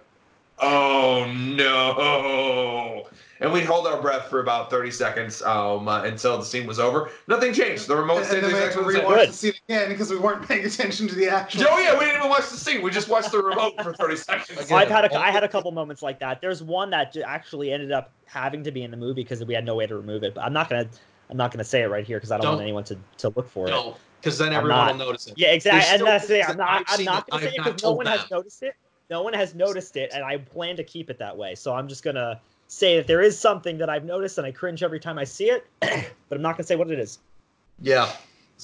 oh 0.58 1.26
no. 1.30 3.06
And 3.40 3.52
we'd 3.52 3.64
hold 3.64 3.86
our 3.86 4.00
breath 4.00 4.28
for 4.28 4.40
about 4.40 4.68
30 4.70 4.90
seconds 4.90 5.42
um, 5.42 5.86
uh, 5.86 6.02
until 6.02 6.38
the 6.38 6.44
scene 6.44 6.66
was 6.66 6.78
over. 6.80 7.10
Nothing 7.28 7.52
changed. 7.52 7.86
The 7.86 7.96
remote 7.96 8.18
And 8.18 8.26
stayed 8.26 8.42
then 8.44 8.52
we 8.52 8.58
had 8.58 8.72
to 8.72 8.80
exactly 8.80 8.94
the 8.94 9.00
same. 9.00 9.08
rewatch 9.08 9.26
the 9.28 9.32
scene 9.32 9.52
again 9.68 9.88
because 9.90 10.10
we 10.10 10.16
weren't 10.16 10.46
paying 10.46 10.64
attention 10.64 11.06
to 11.08 11.14
the 11.14 11.28
actual. 11.28 11.64
Oh 11.68 11.78
yeah, 11.78 11.92
we 11.96 12.04
didn't 12.04 12.18
even 12.18 12.30
watch 12.30 12.48
the 12.50 12.56
scene. 12.56 12.82
We 12.82 12.90
just 12.90 13.08
watched 13.08 13.30
the 13.30 13.40
remote 13.42 13.74
for 13.82 13.92
30 13.92 14.16
seconds. 14.16 14.60
Again, 14.60 14.78
I've 14.78 14.88
had 14.88 15.04
a, 15.04 15.14
I 15.16 15.30
had 15.30 15.44
a 15.44 15.48
couple 15.48 15.70
moments 15.72 16.02
like 16.02 16.18
that. 16.20 16.40
There's 16.40 16.62
one 16.62 16.90
that 16.90 17.16
actually 17.16 17.72
ended 17.72 17.92
up 17.92 18.10
having 18.26 18.64
to 18.64 18.70
be 18.72 18.82
in 18.82 18.90
the 18.90 18.96
movie 18.96 19.22
because 19.22 19.44
we 19.44 19.54
had 19.54 19.64
no 19.64 19.74
way 19.76 19.86
to 19.86 19.96
remove 19.96 20.24
it. 20.24 20.34
But 20.34 20.44
I'm 20.44 20.52
not 20.52 20.68
gonna 20.68 20.88
I'm 21.30 21.36
not 21.36 21.52
gonna 21.52 21.64
say 21.64 21.82
it 21.82 21.86
right 21.86 22.04
here 22.06 22.16
because 22.18 22.32
I 22.32 22.38
don't, 22.38 22.46
want 22.46 22.56
Don't. 22.58 22.62
anyone 22.64 22.84
to, 22.84 22.96
to 23.18 23.28
look 23.30 23.48
for 23.48 23.68
it. 23.68 23.70
No, 23.70 23.96
because 24.20 24.38
then 24.38 24.52
everyone 24.52 24.78
not- 24.78 24.92
will 24.98 25.06
notice 25.06 25.28
it. 25.28 25.34
Yeah, 25.36 25.52
exactly. 25.52 25.80
There's 25.80 26.00
And 26.00 26.06
that's 26.08 26.26
the 26.26 26.42
I'm 26.42 26.56
not, 26.56 26.84
I've 26.88 26.98
I'm 26.98 27.04
not 27.04 27.30
gonna 27.30 27.42
say 27.42 27.48
it 27.50 27.56
because 27.58 27.72
no 27.74 27.76
told 27.76 27.96
one 27.98 28.06
has 28.06 28.30
noticed 28.30 28.62
it. 28.62 28.74
No 29.10 29.22
one 29.22 29.32
has 29.32 29.54
noticed 29.54 29.96
it, 29.96 30.10
and 30.12 30.22
I 30.24 30.36
plan 30.38 30.76
to 30.76 30.84
keep 30.84 31.08
it 31.08 31.18
that 31.18 31.36
way. 31.36 31.54
So 31.54 31.72
I'm 31.74 31.88
just 31.88 32.02
gonna 32.02 32.40
say 32.68 32.96
that 32.96 33.06
there 33.06 33.20
is 33.22 33.38
something 33.38 33.78
that 33.78 33.90
I've 33.90 34.04
noticed, 34.04 34.38
and 34.38 34.46
I 34.46 34.52
cringe 34.52 34.82
every 34.82 35.00
time 35.00 35.18
I 35.18 35.24
see 35.24 35.50
it, 35.50 35.66
but 35.80 35.90
I'm 36.36 36.42
not 36.42 36.52
gonna 36.56 36.64
say 36.66 36.76
what 36.76 36.90
it 36.90 36.98
is. 36.98 37.18
Yeah. 37.80 38.10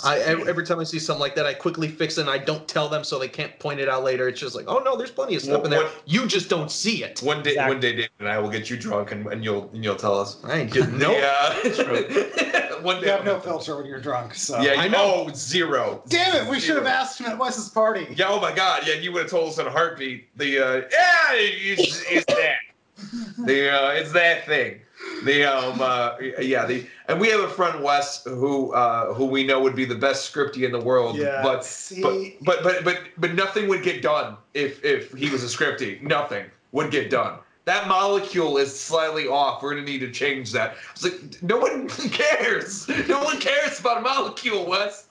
I 0.03 0.19
every, 0.19 0.49
every 0.49 0.67
time 0.67 0.81
I 0.81 0.85
see 0.85 0.99
something 0.99 1.21
like 1.21 1.37
that, 1.37 1.47
I 1.47 1.55
quickly 1.55 1.87
fix 1.87 2.19
it 2.19 2.23
and 2.23 2.31
I 2.31 2.37
don't 2.37 2.67
tell 2.67 2.89
them 2.89 3.05
so 3.05 3.17
they 3.17 3.29
can't 3.29 3.57
point 3.61 3.79
it 3.79 3.89
out 3.89 4.03
later. 4.03 4.27
It's 4.29 4.41
just 4.41 4.57
like, 4.57 4.65
oh 4.67 4.79
no, 4.79 4.97
there's 4.97 5.13
plenty 5.13 5.37
of 5.37 5.43
stuff 5.43 5.59
What- 5.59 5.67
in 5.67 5.71
there. 5.71 5.85
what- 5.85 6.03
You 6.05 6.27
just 6.27 6.49
don't 6.51 6.69
see 6.69 7.05
it. 7.05 7.21
One 7.23 7.45
day, 7.45 7.51
Exactly. 7.51 7.75
one 7.75 7.81
day, 7.81 7.93
David 7.93 8.11
and 8.19 8.29
I 8.29 8.41
will 8.41 8.49
get 8.51 8.69
you 8.69 8.77
drunk, 8.77 9.13
and, 9.13 9.25
and 9.29 9.45
you'll 9.45 9.71
and 9.73 9.85
you'll 9.85 9.95
tell 9.95 10.19
us. 10.19 10.43
I 10.45 10.59
ain't 10.59 10.73
did 10.73 10.93
no. 10.99 11.13
Yeah, 11.13 12.79
one 12.83 13.01
day. 13.01 13.07
You 13.07 13.13
have 13.13 13.25
no 13.25 13.35
I'll- 13.35 13.41
filter 13.41 13.77
when 13.77 13.87
you're 13.87 14.01
drunk. 14.01 14.35
So. 14.35 14.61
Yeah, 14.61 14.73
I 14.81 14.87
you 14.87 14.91
know. 14.91 15.27
know, 15.27 15.33
zero. 15.33 16.03
Damn 16.09 16.45
it! 16.45 16.51
We 16.51 16.59
should 16.59 16.75
have 16.77 16.87
asked 16.87 17.21
him 17.21 17.27
at 17.29 17.39
Wes's 17.39 17.69
party. 17.69 18.09
Yeah, 18.17 18.27
oh 18.31 18.41
my 18.41 18.53
God, 18.53 18.83
yeah, 18.89 18.95
you 18.95 19.13
would 19.13 19.23
have 19.23 19.31
told 19.31 19.51
us 19.51 19.59
in 19.61 19.67
a 19.69 19.71
heartbeat. 19.71 20.37
The 20.37 20.59
uh, 20.59 20.75
yeah, 20.91 21.29
it's, 21.35 22.03
it's 22.11 22.27
that. 22.35 22.57
the 23.39 23.71
uh, 23.71 23.91
it's 23.91 24.13
that 24.13 24.47
thing. 24.47 24.81
The 25.25 25.45
um 25.45 25.81
uh, 25.81 26.17
yeah 26.41 26.67
the 26.67 26.87
and 27.09 27.21
we 27.21 27.29
have 27.29 27.41
a 27.41 27.49
friend 27.49 27.83
Wes 27.83 28.25
who 28.25 28.73
uh, 28.73 29.13
who 29.15 29.27
we 29.27 29.45
know 29.45 29.61
would 29.61 29.77
be 29.77 29.85
the 29.85 29.95
best 29.95 30.33
scripty 30.33 30.65
in 30.65 30.73
the 30.73 30.81
world. 30.81 31.17
Yeah. 31.17 31.43
But 31.43 31.65
see, 31.65 32.03
but 32.03 32.37
but 32.43 32.63
but 32.63 32.85
but 32.85 33.01
but 33.19 33.35
nothing 33.35 33.69
would 33.69 33.83
get 33.83 34.03
done 34.03 34.37
if 34.55 34.85
if 34.85 35.13
he 35.13 35.31
was 35.31 35.43
a 35.43 35.47
scripty. 35.47 36.01
Nothing 36.03 36.47
would 36.73 36.91
get 36.91 37.11
done. 37.11 37.39
That 37.65 37.89
molecule 37.89 38.59
is 38.59 38.79
slightly 38.79 39.27
off. 39.27 39.63
We're 39.63 39.75
gonna 39.75 39.87
need 39.87 40.01
to 40.01 40.11
change 40.11 40.53
that. 40.53 40.77
It's 40.93 41.05
like 41.05 41.43
no 41.43 41.59
one 41.59 41.89
cares. 41.89 42.87
No 43.09 43.25
one 43.25 43.41
cares 43.41 43.81
about 43.81 43.99
a 43.99 44.01
molecule, 44.03 44.67
Wes. 44.67 45.07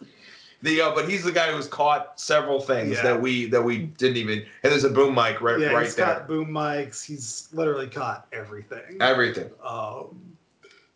The 0.63 0.79
uh, 0.81 0.95
but 0.95 1.09
he's 1.09 1.23
the 1.23 1.31
guy 1.31 1.51
who's 1.51 1.67
caught 1.67 2.19
several 2.19 2.59
things 2.61 2.95
Yeah. 2.95 3.03
that 3.03 3.21
we 3.21 3.47
that 3.49 3.61
we 3.61 3.79
didn't 3.79 4.15
even. 4.17 4.39
And 4.63 4.71
there's 4.71 4.85
a 4.85 4.89
boom 4.89 5.13
mic 5.13 5.41
right 5.41 5.59
yeah, 5.59 5.67
right 5.67 5.83
he's 5.83 5.95
there. 5.95 6.05
got 6.05 6.27
boom 6.27 6.49
mics. 6.49 7.05
He's 7.05 7.49
literally 7.51 7.87
caught 7.87 8.27
everything. 8.31 8.97
Everything. 9.01 9.49
Um, 9.61 10.17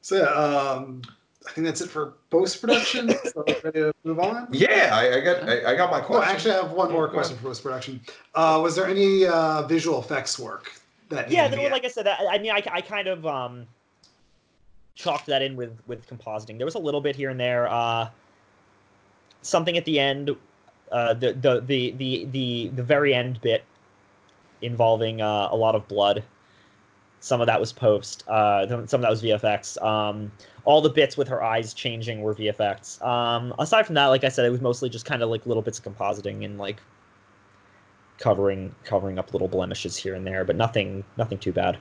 so 0.02 0.15
yeah, 0.15 0.23
um, 0.23 1.02
I 1.45 1.52
think 1.52 1.68
that's 1.68 1.81
it 1.81 1.89
for 1.89 2.14
post 2.30 2.61
production. 2.61 3.10
so 3.34 3.44
ready 3.45 3.81
to 3.81 3.94
move 4.06 4.19
on. 4.19 4.48
Yeah, 4.52 4.91
I, 4.94 5.18
I 5.18 5.19
got 5.19 5.44
I, 5.49 5.73
I 5.73 5.76
got 5.76 5.91
my 5.91 5.99
Oh, 5.99 6.06
question. 6.06 6.34
actually, 6.35 6.52
I 6.53 6.61
have 6.61 6.72
one 6.72 6.89
more 6.89 7.10
question 7.10 7.35
for 7.35 7.44
post 7.44 7.61
production. 7.61 7.99
Uh, 8.35 8.61
was 8.64 8.73
there 8.73 8.88
any 8.88 9.26
uh, 9.26 9.64
visual 9.68 9.99
effects 9.99 10.39
work 10.39 10.72
that? 11.10 11.30
Yeah, 11.30 11.44
needed 11.44 11.60
there 11.60 11.65
were, 11.65 11.72
like 11.72 11.84
I 11.84 11.89
said, 11.89 12.07
I, 12.07 12.26
I 12.31 12.38
mean, 12.38 12.52
I, 12.52 12.64
I 12.72 12.80
kind 12.80 13.10
of 13.10 13.26
um, 13.27 13.68
chalked 14.95 15.26
that 15.26 15.41
in 15.41 15.57
with 15.57 15.77
with 15.88 16.07
compositing. 16.07 16.56
There 16.56 16.65
was 16.65 16.76
a 16.76 16.80
little 16.80 17.02
bit 17.02 17.18
here 17.18 17.31
and 17.31 17.39
there. 17.39 17.68
Uh, 17.68 18.07
something 19.48 19.78
at 19.78 19.86
the 19.86 19.99
end, 19.99 20.36
uh, 20.91 21.14
the, 21.14 21.34
the 21.34 21.61
the 21.61 21.91
the 21.91 22.26
the 22.26 22.68
the 22.69 22.84
very 22.84 23.14
end 23.14 23.41
bit 23.41 23.64
involving 24.61 25.22
uh, 25.22 25.49
a 25.52 25.56
lot 25.56 25.76
of 25.76 25.88
blood. 25.88 26.24
Some 27.19 27.41
of 27.41 27.48
that 27.48 27.60
was 27.60 27.74
post. 27.74 28.28
Uh, 28.28 28.68
some 28.88 28.99
of 28.99 29.02
that 29.02 29.10
was 29.10 29.24
VFX. 29.24 29.82
Um, 29.84 30.32
all 30.65 30.82
the 30.82 30.90
bits 30.90 31.18
with 31.18 31.28
her 31.28 31.44
eyes 31.44 31.74
changing 31.74 32.22
were 32.22 32.36
VFX. 32.36 33.02
Um, 33.03 33.53
aside 33.57 33.86
from 33.86 33.95
that, 33.95 34.07
like 34.07 34.24
I 34.24 34.30
said, 34.30 34.45
it 34.45 34.52
was 34.52 34.61
mostly 34.61 34.90
just 34.90 35.06
kind 35.06 35.24
of 35.24 35.30
like 35.30 35.45
little 35.45 35.64
bits 35.64 35.80
of 35.80 35.86
compositing 35.86 36.45
and 36.45 36.57
like 36.57 36.80
covering 38.19 38.74
covering 38.84 39.18
up 39.19 39.34
little 39.34 39.48
blemishes 39.48 39.95
here 39.98 40.14
and 40.14 40.26
there, 40.26 40.45
but 40.45 40.56
nothing 40.56 41.03
nothing 41.18 41.38
too 41.38 41.52
bad. 41.52 41.78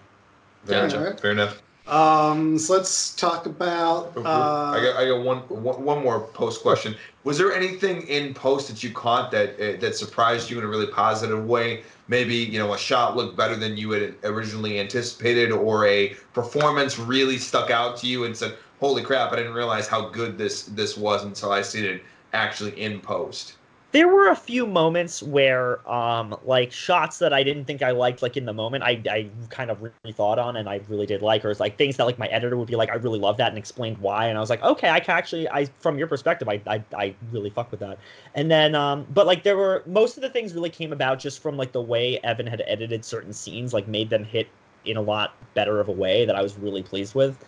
Fair, 0.64 0.82
Gotcha. 0.82 1.06
enough, 1.06 1.20
fair 1.20 1.30
enough. 1.32 1.62
Um, 1.86 2.58
so 2.58 2.72
let's 2.72 3.14
talk 3.14 3.46
about. 3.46 4.16
Uh, 4.16 4.20
I 4.20 4.80
got 4.82 4.96
I 4.96 5.08
got 5.08 5.22
one, 5.22 5.38
one 5.48 5.84
one 5.84 6.02
more 6.02 6.20
post 6.20 6.62
question. 6.62 6.96
Was 7.22 7.38
there 7.38 7.54
anything 7.54 8.02
in 8.08 8.34
post 8.34 8.68
that 8.68 8.82
you 8.82 8.90
caught 8.92 9.30
that 9.30 9.54
uh, 9.60 9.78
that 9.80 9.94
surprised 9.94 10.50
you 10.50 10.58
in 10.58 10.64
a 10.64 10.66
really 10.66 10.88
positive 10.88 11.46
way? 11.46 11.84
Maybe 12.08 12.34
you 12.34 12.58
know 12.58 12.74
a 12.74 12.78
shot 12.78 13.16
looked 13.16 13.36
better 13.36 13.54
than 13.54 13.76
you 13.76 13.90
had 13.90 14.14
originally 14.24 14.80
anticipated, 14.80 15.52
or 15.52 15.86
a 15.86 16.14
performance 16.34 16.98
really 16.98 17.38
stuck 17.38 17.70
out 17.70 17.96
to 17.98 18.08
you 18.08 18.24
and 18.24 18.36
said, 18.36 18.56
"Holy 18.80 19.02
crap! 19.02 19.32
I 19.32 19.36
didn't 19.36 19.54
realize 19.54 19.86
how 19.86 20.08
good 20.08 20.36
this 20.36 20.64
this 20.64 20.96
was 20.96 21.22
until 21.22 21.52
I 21.52 21.62
seen 21.62 21.84
it 21.84 22.02
actually 22.32 22.80
in 22.80 23.00
post." 23.00 23.54
There 23.97 24.09
were 24.09 24.28
a 24.28 24.36
few 24.36 24.66
moments 24.66 25.23
where, 25.23 25.81
um, 25.90 26.36
like 26.44 26.70
shots 26.70 27.18
that 27.20 27.32
I 27.32 27.43
didn't 27.43 27.64
think 27.64 27.82
I 27.82 27.93
liked, 27.93 28.20
like 28.20 28.36
in 28.36 28.44
the 28.44 28.52
moment, 28.52 28.85
I, 28.85 29.01
I 29.10 29.31
kind 29.48 29.70
of 29.70 29.81
really 29.81 30.12
thought 30.12 30.39
on 30.39 30.56
and 30.59 30.68
I 30.68 30.82
really 30.86 31.06
did 31.06 31.23
like, 31.23 31.47
or 31.47 31.51
it's 31.51 31.60
like 31.60 31.78
things 31.78 31.97
that 31.97 32.05
like 32.05 32.18
my 32.18 32.27
editor 32.27 32.59
would 32.59 32.68
be 32.68 32.77
like, 32.77 32.90
I 32.90 32.97
really 32.97 33.18
love 33.18 33.39
that 33.39 33.48
and 33.48 33.56
explained 33.56 33.97
why, 33.97 34.27
and 34.27 34.36
I 34.36 34.40
was 34.43 34.51
like, 34.51 34.62
okay, 34.62 34.90
I 34.90 35.01
can 35.01 35.16
actually, 35.16 35.48
I 35.48 35.64
from 35.81 35.97
your 35.97 36.09
perspective, 36.09 36.47
I, 36.47 36.60
I, 36.66 36.85
I 36.94 37.14
really 37.32 37.48
fuck 37.48 37.70
with 37.70 37.81
that. 37.81 37.98
And 38.35 38.51
then, 38.51 38.74
um, 38.74 39.06
but 39.14 39.24
like 39.24 39.44
there 39.44 39.56
were 39.56 39.82
most 39.86 40.18
of 40.18 40.23
the 40.23 40.28
things 40.28 40.52
really 40.52 40.68
came 40.68 40.93
about 40.93 41.18
just 41.18 41.40
from 41.40 41.56
like 41.56 41.73
the 41.73 41.81
way 41.81 42.20
Evan 42.23 42.47
had 42.47 42.62
edited 42.66 43.02
certain 43.02 43.32
scenes, 43.32 43.73
like 43.73 43.89
made 43.89 44.10
them 44.10 44.24
hit 44.24 44.47
in 44.85 44.98
a 44.98 45.02
lot 45.02 45.32
better 45.55 45.81
of 45.81 45.89
a 45.89 45.93
way 45.93 46.27
that 46.27 46.36
I 46.36 46.43
was 46.43 46.59
really 46.59 46.82
pleased 46.82 47.14
with. 47.14 47.43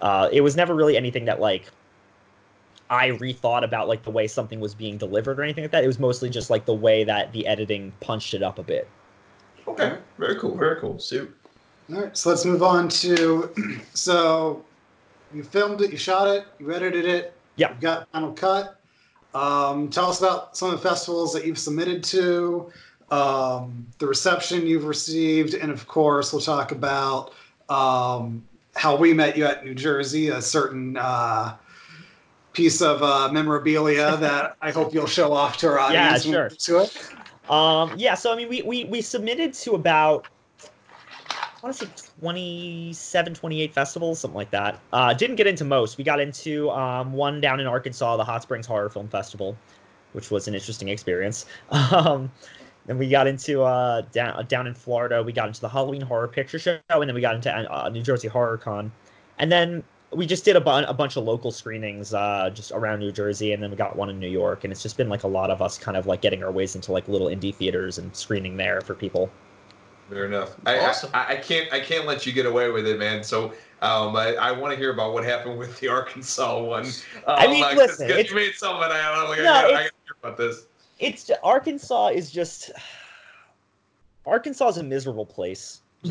Uh, 0.00 0.28
it 0.32 0.40
was 0.40 0.56
never 0.56 0.74
really 0.74 0.96
anything 0.96 1.24
that 1.26 1.38
like 1.38 1.70
I 2.90 3.10
rethought 3.10 3.64
about 3.64 3.88
like 3.88 4.02
the 4.02 4.10
way 4.10 4.26
something 4.26 4.60
was 4.60 4.74
being 4.74 4.96
delivered 4.96 5.38
or 5.38 5.42
anything 5.42 5.64
like 5.64 5.70
that. 5.72 5.84
It 5.84 5.86
was 5.86 5.98
mostly 5.98 6.30
just 6.30 6.50
like 6.50 6.64
the 6.64 6.74
way 6.74 7.04
that 7.04 7.32
the 7.32 7.46
editing 7.46 7.92
punched 8.00 8.34
it 8.34 8.42
up 8.42 8.58
a 8.58 8.62
bit. 8.62 8.88
Okay, 9.66 9.98
very 10.18 10.36
cool, 10.36 10.56
very 10.56 10.80
cool. 10.80 10.98
Suit. 10.98 11.34
All 11.90 12.02
right, 12.02 12.16
so 12.16 12.30
let's 12.30 12.44
move 12.44 12.62
on 12.62 12.88
to. 12.88 13.50
So, 13.94 14.64
you 15.34 15.42
filmed 15.42 15.80
it, 15.80 15.90
you 15.90 15.98
shot 15.98 16.28
it, 16.28 16.44
you 16.58 16.72
edited 16.72 17.04
it. 17.04 17.34
Yeah. 17.56 17.74
You 17.74 17.80
got 17.80 18.08
final 18.12 18.32
cut. 18.32 18.80
Um, 19.34 19.90
tell 19.90 20.06
us 20.06 20.20
about 20.20 20.56
some 20.56 20.72
of 20.72 20.80
the 20.80 20.88
festivals 20.88 21.32
that 21.34 21.44
you've 21.44 21.58
submitted 21.58 22.02
to, 22.04 22.70
um, 23.10 23.86
the 23.98 24.06
reception 24.06 24.66
you've 24.66 24.84
received, 24.84 25.54
and 25.54 25.70
of 25.70 25.86
course, 25.86 26.32
we'll 26.32 26.42
talk 26.42 26.72
about 26.72 27.32
um, 27.68 28.44
how 28.74 28.96
we 28.96 29.12
met 29.12 29.36
you 29.36 29.44
at 29.44 29.64
New 29.64 29.74
Jersey. 29.74 30.28
A 30.28 30.40
certain 30.40 30.96
uh, 30.96 31.56
piece 32.58 32.82
of 32.82 33.04
uh, 33.04 33.30
memorabilia 33.30 34.16
that 34.20 34.56
I 34.60 34.72
hope 34.72 34.92
you'll 34.92 35.06
show 35.06 35.32
off 35.32 35.56
to 35.58 35.68
our 35.68 35.92
Yeah, 35.92 36.10
audience. 36.10 36.26
we 36.26 36.32
sure. 36.32 36.88
To. 36.88 37.54
Um, 37.54 37.92
yeah, 37.96 38.14
so 38.14 38.32
I 38.32 38.36
mean, 38.36 38.48
we, 38.48 38.62
we, 38.62 38.84
we 38.84 39.00
submitted 39.00 39.54
to 39.54 39.74
about, 39.74 40.26
I 40.62 40.68
want 41.62 41.76
to 41.76 41.86
say 41.86 41.92
27, 42.20 43.32
28 43.32 43.72
festivals, 43.72 44.18
something 44.18 44.36
like 44.36 44.50
that. 44.50 44.80
Uh, 44.92 45.14
didn't 45.14 45.36
get 45.36 45.46
into 45.46 45.64
most. 45.64 45.98
We 45.98 46.04
got 46.04 46.20
into 46.20 46.68
um, 46.72 47.12
one 47.12 47.40
down 47.40 47.60
in 47.60 47.66
Arkansas, 47.66 48.16
the 48.16 48.24
Hot 48.24 48.42
Springs 48.42 48.66
Horror 48.66 48.90
Film 48.90 49.08
Festival, 49.08 49.56
which 50.12 50.30
was 50.30 50.48
an 50.48 50.54
interesting 50.54 50.88
experience. 50.88 51.46
Um, 51.70 52.30
then 52.86 52.96
we 52.96 53.06
got 53.10 53.26
into 53.26 53.62
uh, 53.64 54.00
down, 54.12 54.46
down 54.46 54.66
in 54.66 54.72
Florida, 54.72 55.22
we 55.22 55.30
got 55.30 55.46
into 55.46 55.60
the 55.60 55.68
Halloween 55.68 56.00
Horror 56.00 56.26
Picture 56.26 56.58
Show, 56.58 56.78
and 56.88 57.06
then 57.06 57.14
we 57.14 57.20
got 57.20 57.34
into 57.34 57.52
uh, 57.52 57.90
New 57.90 58.00
Jersey 58.02 58.28
Horror 58.28 58.56
Con. 58.56 58.90
And 59.38 59.52
then 59.52 59.84
we 60.10 60.26
just 60.26 60.44
did 60.44 60.56
a, 60.56 60.60
bun- 60.60 60.84
a 60.84 60.94
bunch 60.94 61.16
of 61.16 61.24
local 61.24 61.50
screenings 61.50 62.14
uh, 62.14 62.50
just 62.54 62.72
around 62.72 63.00
New 63.00 63.12
Jersey, 63.12 63.52
and 63.52 63.62
then 63.62 63.70
we 63.70 63.76
got 63.76 63.94
one 63.96 64.08
in 64.08 64.18
New 64.18 64.28
York, 64.28 64.64
and 64.64 64.72
it's 64.72 64.82
just 64.82 64.96
been 64.96 65.08
like 65.08 65.22
a 65.24 65.28
lot 65.28 65.50
of 65.50 65.60
us 65.60 65.76
kind 65.78 65.96
of 65.96 66.06
like 66.06 66.22
getting 66.22 66.42
our 66.42 66.50
ways 66.50 66.74
into 66.74 66.92
like 66.92 67.06
little 67.08 67.26
indie 67.28 67.54
theaters 67.54 67.98
and 67.98 68.14
screening 68.16 68.56
there 68.56 68.80
for 68.80 68.94
people. 68.94 69.30
Fair 70.08 70.24
enough. 70.24 70.56
I, 70.64 70.78
Awesome. 70.78 71.10
I, 71.12 71.34
I 71.34 71.36
can't 71.36 71.70
I 71.70 71.80
can't 71.80 72.06
let 72.06 72.24
you 72.24 72.32
get 72.32 72.46
away 72.46 72.70
with 72.70 72.86
it, 72.86 72.98
man. 72.98 73.22
So 73.22 73.52
um, 73.82 74.16
I, 74.16 74.34
I 74.36 74.52
want 74.52 74.72
to 74.72 74.78
hear 74.78 74.90
about 74.90 75.12
what 75.12 75.22
happened 75.24 75.58
with 75.58 75.78
the 75.80 75.88
Arkansas 75.88 76.62
one. 76.62 76.86
Um, 76.86 76.92
I 77.26 77.46
mean, 77.46 77.62
uh, 77.62 77.68
'cause- 77.68 77.76
listen, 77.76 78.08
'cause 78.08 78.16
it's- 78.16 78.30
you 78.30 78.34
made 78.34 78.54
something. 78.54 78.84
I 78.84 79.14
don't 79.14 79.28
like. 79.28 79.38
No, 79.40 79.52
I, 79.52 79.62
gotta, 79.62 79.66
I 79.68 79.70
gotta 79.70 79.82
hear 79.82 80.16
about 80.22 80.36
this. 80.38 80.66
It's 80.98 81.30
Arkansas 81.42 82.08
is 82.08 82.30
just 82.30 82.70
Arkansas 84.26 84.68
is 84.68 84.76
a 84.78 84.82
miserable 84.82 85.26
place. 85.26 85.82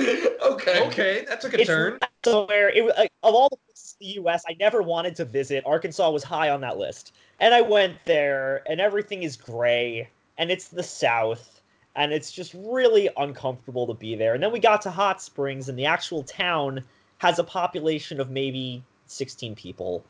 okay. 0.42 0.86
Okay, 0.86 1.24
that 1.28 1.40
took 1.40 1.54
a 1.54 1.60
It's 1.60 1.66
turn. 1.66 1.98
So 2.24 2.46
where 2.46 2.68
it 2.70 2.84
was 2.84 2.92
like, 2.98 3.12
of 3.22 3.34
all 3.34 3.48
the 3.48 3.56
places 3.56 3.96
in 4.00 4.06
the 4.06 4.12
U.S. 4.14 4.44
I 4.48 4.56
never 4.58 4.82
wanted 4.82 5.16
to 5.16 5.24
visit, 5.24 5.64
Arkansas 5.66 6.10
was 6.10 6.22
high 6.22 6.50
on 6.50 6.60
that 6.62 6.78
list, 6.78 7.14
and 7.38 7.54
I 7.54 7.60
went 7.60 7.96
there, 8.04 8.62
and 8.68 8.80
everything 8.80 9.22
is 9.22 9.36
gray, 9.36 10.08
and 10.38 10.50
it's 10.50 10.68
the 10.68 10.82
South, 10.82 11.60
and 11.96 12.12
it's 12.12 12.30
just 12.30 12.54
really 12.54 13.08
uncomfortable 13.16 13.86
to 13.86 13.94
be 13.94 14.14
there. 14.14 14.34
And 14.34 14.42
then 14.42 14.52
we 14.52 14.58
got 14.58 14.82
to 14.82 14.90
Hot 14.90 15.22
Springs, 15.22 15.68
and 15.68 15.78
the 15.78 15.86
actual 15.86 16.22
town 16.22 16.84
has 17.18 17.38
a 17.38 17.44
population 17.44 18.20
of 18.20 18.30
maybe 18.30 18.82
16 19.06 19.54
people. 19.54 20.04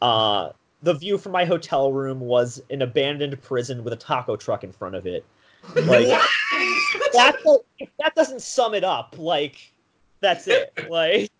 Uh, 0.00 0.50
the 0.82 0.94
view 0.94 1.18
from 1.18 1.32
my 1.32 1.44
hotel 1.44 1.92
room 1.92 2.20
was 2.20 2.62
an 2.70 2.82
abandoned 2.82 3.40
prison 3.42 3.82
with 3.82 3.92
a 3.92 3.96
taco 3.96 4.36
truck 4.36 4.62
in 4.62 4.72
front 4.72 4.94
of 4.94 5.06
it. 5.06 5.24
Like 5.74 6.08
that, 7.12 7.36
that 7.98 8.14
doesn't 8.14 8.42
sum 8.42 8.74
it 8.74 8.84
up. 8.84 9.14
Like 9.18 9.72
that's 10.20 10.46
it. 10.48 10.72
Like 10.88 11.30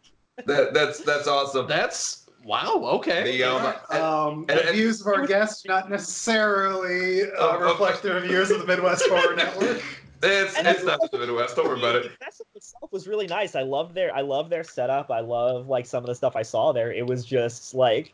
That, 0.47 0.73
that's 0.75 1.01
that's 1.01 1.27
awesome. 1.27 1.67
That's 1.67 2.27
wow. 2.45 2.81
Okay. 2.95 3.37
The 3.39 3.45
um, 3.45 3.75
Um, 3.91 4.39
and- 4.41 4.59
the 4.59 4.67
and- 4.69 4.77
views 4.77 5.01
of 5.01 5.07
our 5.09 5.27
guests 5.27 5.65
not 5.67 5.91
necessarily 5.91 7.23
uh, 7.23 7.27
Oh, 7.39 7.59
oh. 7.61 7.71
reflect 7.71 8.03
the 8.03 8.21
views 8.21 8.51
of 8.51 8.61
the 8.61 8.67
Midwest 8.67 9.05
Horror 9.09 9.35
Network. 9.37 9.83
it's 10.23 10.57
And 10.57 10.67
it's 10.67 10.83
that's- 10.83 10.85
not 10.85 11.11
the 11.11 11.19
Midwest. 11.19 11.57
Don't 11.57 11.67
worry 11.69 11.79
about 11.79 11.95
the 12.03 12.09
it. 12.11 12.19
festival 12.19 12.51
itself 12.55 12.93
was 12.93 13.09
really 13.09 13.27
nice. 13.27 13.55
I 13.57 13.63
love 13.63 13.95
their 13.95 14.15
I 14.15 14.21
love 14.21 14.51
their 14.51 14.65
setup. 14.65 15.11
I 15.11 15.21
love 15.21 15.69
like 15.69 15.87
some 15.87 16.03
of 16.03 16.07
the 16.09 16.15
stuff 16.15 16.37
I 16.37 16.43
saw 16.43 16.73
there. 16.73 16.93
It 16.93 17.07
was 17.07 17.25
just 17.25 17.75
like 17.75 18.13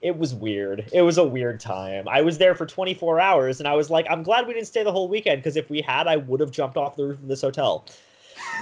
it 0.00 0.16
was 0.16 0.34
weird. 0.34 0.88
It 0.92 1.02
was 1.02 1.18
a 1.18 1.24
weird 1.24 1.60
time. 1.60 2.08
I 2.08 2.22
was 2.22 2.38
there 2.38 2.54
for 2.54 2.66
24 2.66 3.20
hours 3.20 3.58
and 3.58 3.68
I 3.68 3.74
was 3.74 3.90
like, 3.90 4.06
I'm 4.08 4.22
glad 4.22 4.46
we 4.46 4.54
didn't 4.54 4.68
stay 4.68 4.84
the 4.84 4.92
whole 4.92 5.08
weekend 5.08 5.42
because 5.42 5.56
if 5.56 5.68
we 5.70 5.80
had, 5.80 6.06
I 6.06 6.16
would 6.16 6.40
have 6.40 6.50
jumped 6.50 6.76
off 6.76 6.96
the 6.96 7.04
roof 7.04 7.18
of 7.18 7.28
this 7.28 7.40
hotel. 7.40 7.84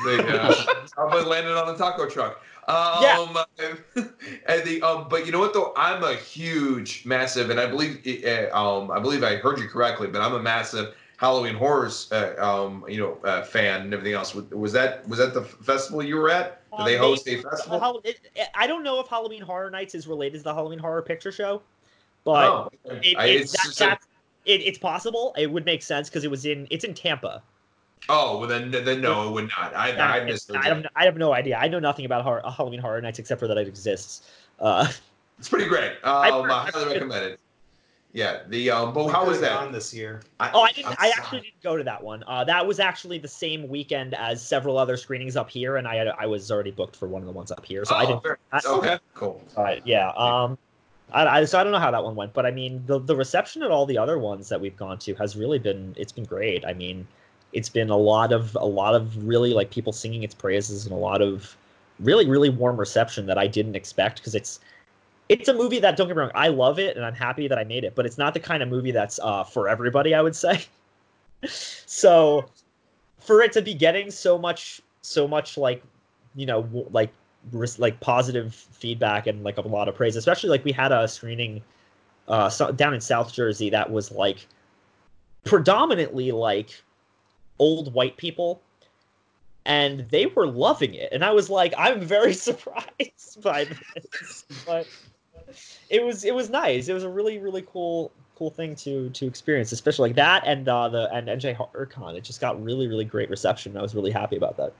The, 0.05 0.41
uh, 0.43 0.87
probably 0.93 1.25
landed 1.25 1.57
on 1.57 1.67
the 1.67 1.77
taco 1.77 2.09
truck. 2.09 2.43
Um, 2.69 3.03
Yeah. 3.03 3.27
and 4.47 4.65
the 4.65 4.83
um, 4.83 5.07
but 5.09 5.25
you 5.25 5.33
know 5.33 5.39
what 5.39 5.55
though? 5.55 5.73
I'm 5.77 6.03
a 6.03 6.15
huge, 6.15 7.05
massive, 7.07 7.51
and 7.51 7.61
I 7.61 7.67
believe 7.67 8.01
uh, 8.25 8.57
um, 8.57 8.91
I 8.91 8.99
believe 8.99 9.23
I 9.23 9.37
heard 9.37 9.61
you 9.61 9.69
correctly, 9.69 10.09
but 10.09 10.21
I'm 10.21 10.35
a 10.35 10.43
massive 10.43 10.95
Halloween 11.19 11.55
horrors 11.55 12.11
uh, 12.13 12.35
um, 12.39 12.85
you 12.89 12.99
know, 13.01 13.19
uh, 13.29 13.43
fan 13.43 13.83
and 13.83 13.93
everything 13.95 14.13
else. 14.15 14.35
Was, 14.35 14.73
that 14.73 15.07
was 15.09 15.19
that 15.19 15.33
the 15.35 15.43
festival 15.43 16.03
you 16.03 16.17
were 16.17 16.31
at? 16.31 16.61
Did 16.77 16.87
they 16.87 16.97
Um, 16.97 17.01
host 17.05 17.27
a 17.27 17.41
festival? 17.41 17.79
Hall- 17.81 18.01
it- 18.05 18.21
it- 18.35 18.49
I 18.55 18.67
don't 18.67 18.83
know 18.83 19.01
if 19.01 19.09
Halloween 19.09 19.41
Horror 19.41 19.71
Nights 19.71 19.95
is 19.95 20.07
related 20.07 20.39
to 20.39 20.45
the 20.45 20.55
Halloween 20.55 20.79
Horror 20.79 21.01
Picture 21.03 21.33
Show, 21.33 21.63
but 22.25 22.45
oh, 22.47 22.71
okay. 22.87 23.11
it, 23.13 23.17
I- 23.19 23.27
it's, 23.29 23.55
it's 23.67 23.79
that, 23.79 23.99
a- 24.03 24.53
it, 24.53 24.61
it's 24.61 24.79
possible. 24.79 25.35
It 25.39 25.51
would 25.51 25.65
make 25.65 25.83
sense 25.83 26.09
because 26.11 26.25
it 26.25 26.31
was 26.31 26.45
in 26.45 26.67
it's 26.71 26.85
in 26.85 26.93
Tampa. 26.93 27.43
oh, 28.11 28.39
well 28.39 28.49
then 28.49 28.71
then 28.71 29.01
no, 29.01 29.27
it 29.29 29.33
would 29.33 29.49
not. 29.59 29.75
I 29.75 29.93
I 30.21 30.25
missed 30.25 30.55
I 30.55 30.67
have, 30.67 30.85
I 30.95 31.05
have 31.07 31.17
no 31.17 31.33
idea. 31.33 31.57
I 31.57 31.67
know 31.67 31.79
nothing 31.79 32.05
about 32.05 32.23
horror, 32.25 32.43
Halloween 32.57 32.81
Horror 32.81 33.01
Nights 33.01 33.19
except 33.19 33.41
for 33.41 33.49
that 33.49 33.57
it 33.57 33.67
exists. 33.69 34.23
Uh, 34.61 34.87
It's 35.39 35.49
pretty 35.51 35.67
great. 35.69 35.93
Um, 36.05 36.51
I 36.51 36.71
highly 36.73 36.95
recommend 36.95 37.25
it. 37.27 37.41
Yeah. 38.17 38.39
The 38.49 38.71
um, 38.71 38.95
but 38.95 39.05
We 39.05 39.13
how 39.13 39.27
was 39.27 39.41
that? 39.43 39.51
gone 39.61 39.73
this 39.73 39.93
year? 39.93 40.23
oh, 40.41 40.63
I 40.63 40.73
didn't. 40.73 40.87
I'm 40.89 40.97
I 40.99 41.11
sorry. 41.11 41.13
actually 41.19 41.41
didn't 41.43 41.63
go 41.63 41.77
to 41.77 41.85
that 41.85 42.03
one. 42.03 42.25
Uh, 42.27 42.45
that 42.45 42.67
was 42.67 42.81
actually 42.81 43.19
the 43.19 43.29
same 43.29 43.69
weekend 43.69 44.15
as 44.15 44.41
several 44.41 44.79
other 44.79 44.97
screenings 44.97 45.37
up 45.37 45.51
here, 45.51 45.77
and 45.77 45.87
I 45.87 45.97
had, 45.97 46.09
I 46.09 46.25
was 46.27 46.51
already 46.51 46.71
booked 46.71 46.97
for 46.97 47.09
one 47.09 47.21
of 47.21 47.27
the 47.27 47.33
ones 47.33 47.53
up 47.53 47.67
here, 47.67 47.85
so 47.85 47.95
I 47.95 48.05
Oh, 48.05 48.07
didn't. 48.07 48.23
fair. 48.23 48.39
I- 48.53 48.61
Okay, 48.67 48.99
cool. 49.13 49.43
But 49.55 49.87
yeah, 49.87 50.09
um, 50.17 50.57
I, 51.13 51.27
I 51.27 51.45
so 51.45 51.61
I 51.61 51.63
don't 51.63 51.73
know 51.73 51.79
how 51.79 51.91
that 51.91 52.03
one 52.03 52.15
went, 52.17 52.33
but 52.33 52.47
I 52.47 52.51
mean 52.53 52.83
the 52.87 52.99
the 52.99 53.15
reception 53.15 53.63
at 53.63 53.71
all 53.71 53.85
the 53.85 53.99
other 53.99 54.19
ones 54.19 54.49
that 54.49 54.59
we've 54.63 54.77
gone 54.79 54.97
to 55.01 55.15
has 55.17 55.37
really 55.37 55.59
been 55.59 55.95
it's 55.99 56.13
been 56.13 56.25
great. 56.25 56.65
I 56.65 56.73
mean, 56.73 57.07
it's 57.53 57.69
been 57.69 57.91
a 57.91 57.97
lot 57.99 58.33
of 58.33 58.57
a 58.59 58.65
lot 58.65 58.95
of 58.95 59.27
really 59.29 59.53
like 59.53 59.71
people 59.71 59.93
singing 59.93 60.23
its 60.23 60.35
praises 60.35 60.87
and 60.87 60.95
a 60.95 60.99
lot 60.99 61.21
of 61.21 61.55
really 62.01 62.27
really 62.27 62.49
warm 62.49 62.79
reception 62.79 63.27
that 63.27 63.37
I 63.37 63.47
didn't 63.47 63.77
expect 63.77 64.21
because 64.21 64.35
it's 64.35 64.59
it's 65.29 65.49
a 65.49 65.55
movie 65.55 65.81
that 65.81 65.97
don't 65.97 66.07
get 66.07 66.17
me 66.17 66.21
wrong 66.21 66.31
I 66.35 66.49
love 66.49 66.79
it 66.79 66.97
and 66.97 67.05
I'm 67.05 67.15
happy 67.15 67.49
that 67.49 67.59
I 67.59 67.65
made 67.65 67.85
it, 67.85 67.95
but 67.95 68.07
it's 68.07 68.19
not 68.19 68.35
the 68.35 68.41
kind 68.41 68.63
of 68.63 68.69
movie 68.69 68.93
that's 68.93 69.19
uh, 69.23 69.45
for 69.45 69.69
everybody. 69.69 70.15
I 70.15 70.23
would 70.23 70.37
say. 70.47 70.65
so 71.47 72.47
for 73.19 73.43
it 73.43 73.53
to 73.53 73.63
be 73.63 73.75
getting 73.75 74.11
so 74.11 74.39
much 74.39 74.81
so 75.03 75.27
much 75.27 75.57
like 75.57 75.83
you 76.35 76.47
know 76.47 76.69
like 76.91 77.11
like 77.79 77.99
positive 78.01 78.55
feedback 78.55 79.27
and 79.27 79.45
like 79.45 79.59
a 79.59 79.61
lot 79.61 79.89
of 79.89 79.95
praise 79.95 80.17
especially 80.17 80.51
like 80.51 80.65
we 80.65 80.73
had 80.73 80.93
a 80.93 81.07
screening 81.07 81.63
uh 82.29 82.49
so, 82.49 82.73
down 82.73 82.95
in 82.95 83.01
south 83.01 83.33
jersey 83.33 83.71
that 83.71 83.91
was 83.91 84.11
like 84.11 84.47
predominantly 85.45 86.33
like 86.33 86.83
old 87.59 87.93
white 87.95 88.17
people 88.17 88.61
and 89.65 90.09
they 90.11 90.27
were 90.27 90.47
loving 90.47 90.95
it 90.95 91.09
and 91.13 91.25
i 91.25 91.31
was 91.31 91.49
like 91.49 91.73
i'm 91.79 92.01
very 92.01 92.35
surprised 92.49 93.41
by 93.43 93.65
this 93.65 94.45
but 94.67 94.89
it 95.91 96.05
was 96.05 96.25
it 96.25 96.35
was 96.35 96.51
nice 96.51 96.89
it 96.89 96.95
was 96.95 97.05
a 97.05 97.09
really 97.09 97.39
really 97.39 97.65
cool 97.73 98.11
cool 98.37 98.51
thing 98.51 98.75
to 98.75 99.09
to 99.11 99.27
experience 99.27 99.73
especially 99.73 100.11
like 100.11 100.17
that 100.17 100.43
and 100.47 100.69
uh 100.69 100.89
the 100.89 101.13
and 101.15 101.29
nj 101.29 101.57
horrorcon 101.57 102.15
it 102.15 102.23
just 102.25 102.41
got 102.41 102.63
really 102.63 102.87
really 102.87 103.05
great 103.05 103.31
reception 103.31 103.77
i 103.77 103.83
was 103.83 103.95
really 103.95 104.11
happy 104.11 104.37
about 104.37 104.57
that 104.57 104.73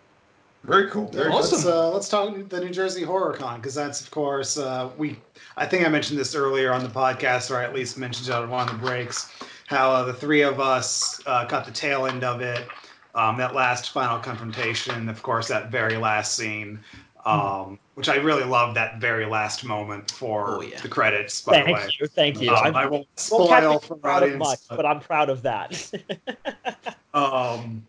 Very 0.65 0.91
cool. 0.91 1.07
Very. 1.09 1.31
Awesome. 1.31 1.59
Let's, 1.59 1.67
uh, 1.67 1.91
let's 1.91 2.09
talk 2.09 2.35
the 2.49 2.61
New 2.61 2.71
Jersey 2.71 3.05
Horror 3.05 3.35
Con 3.35 3.61
because 3.61 3.75
that's 3.75 4.01
of 4.01 4.11
course 4.11 4.59
uh, 4.59 4.91
we. 4.99 5.17
I 5.57 5.65
think 5.65 5.87
I 5.87 5.89
mentioned 5.89 6.19
this 6.19 6.35
earlier 6.35 6.73
on 6.73 6.83
the 6.83 6.89
podcast, 6.89 7.51
or 7.53 7.59
I 7.59 7.65
at 7.65 7.73
least 7.73 7.97
mentioned 7.97 8.29
it 8.29 8.35
on 8.35 8.51
one 8.51 8.69
of 8.69 8.75
the 8.75 8.87
breaks. 8.87 9.31
How 9.69 9.93
uh, 9.93 10.03
the 10.03 10.15
three 10.15 10.43
of 10.43 10.59
us 10.59 11.21
uh, 11.27 11.47
caught 11.47 11.67
the 11.67 11.73
tail 11.73 12.07
end 12.07 12.25
of 12.25 12.41
it. 12.41 12.67
Um, 13.15 13.39
that 13.39 13.55
last 13.55 13.91
final 13.91 14.19
confrontation, 14.19 15.09
of 15.09 15.23
course, 15.23 15.49
that 15.49 15.71
very 15.71 15.97
last 15.97 16.35
scene, 16.35 16.81
um, 17.27 17.79
which 17.95 18.09
I 18.09 18.17
really 18.17 18.45
love. 18.45 18.75
That 18.75 18.99
very 19.01 19.27
last 19.27 19.65
moment 19.65 20.11
for 20.11 20.57
Oh, 20.59 20.61
yeah. 20.63 20.81
the 20.81 20.89
credits. 20.89 21.43
By 21.43 21.59
the 21.59 21.65
thank 21.65 21.77
way, 21.77 21.89
you 22.01 22.07
thank 22.07 22.41
you 22.41 22.51
Um, 22.51 22.57
I'm- 22.57 22.77
I 22.77 22.87
won't 22.87 23.07
Well, 23.31 23.49
Captain 23.49 23.69
spoil 23.71 23.79
is 23.79 23.85
for 23.85 23.97
proud 23.97 24.23
of 24.23 24.29
audience. 24.29 24.39
much, 24.39 24.59
but- 24.69 24.77
but 24.77 24.87
I'm 24.87 25.01
proud 25.01 25.29
of 25.31 25.43
that. 25.43 25.93
Um, 27.15 27.87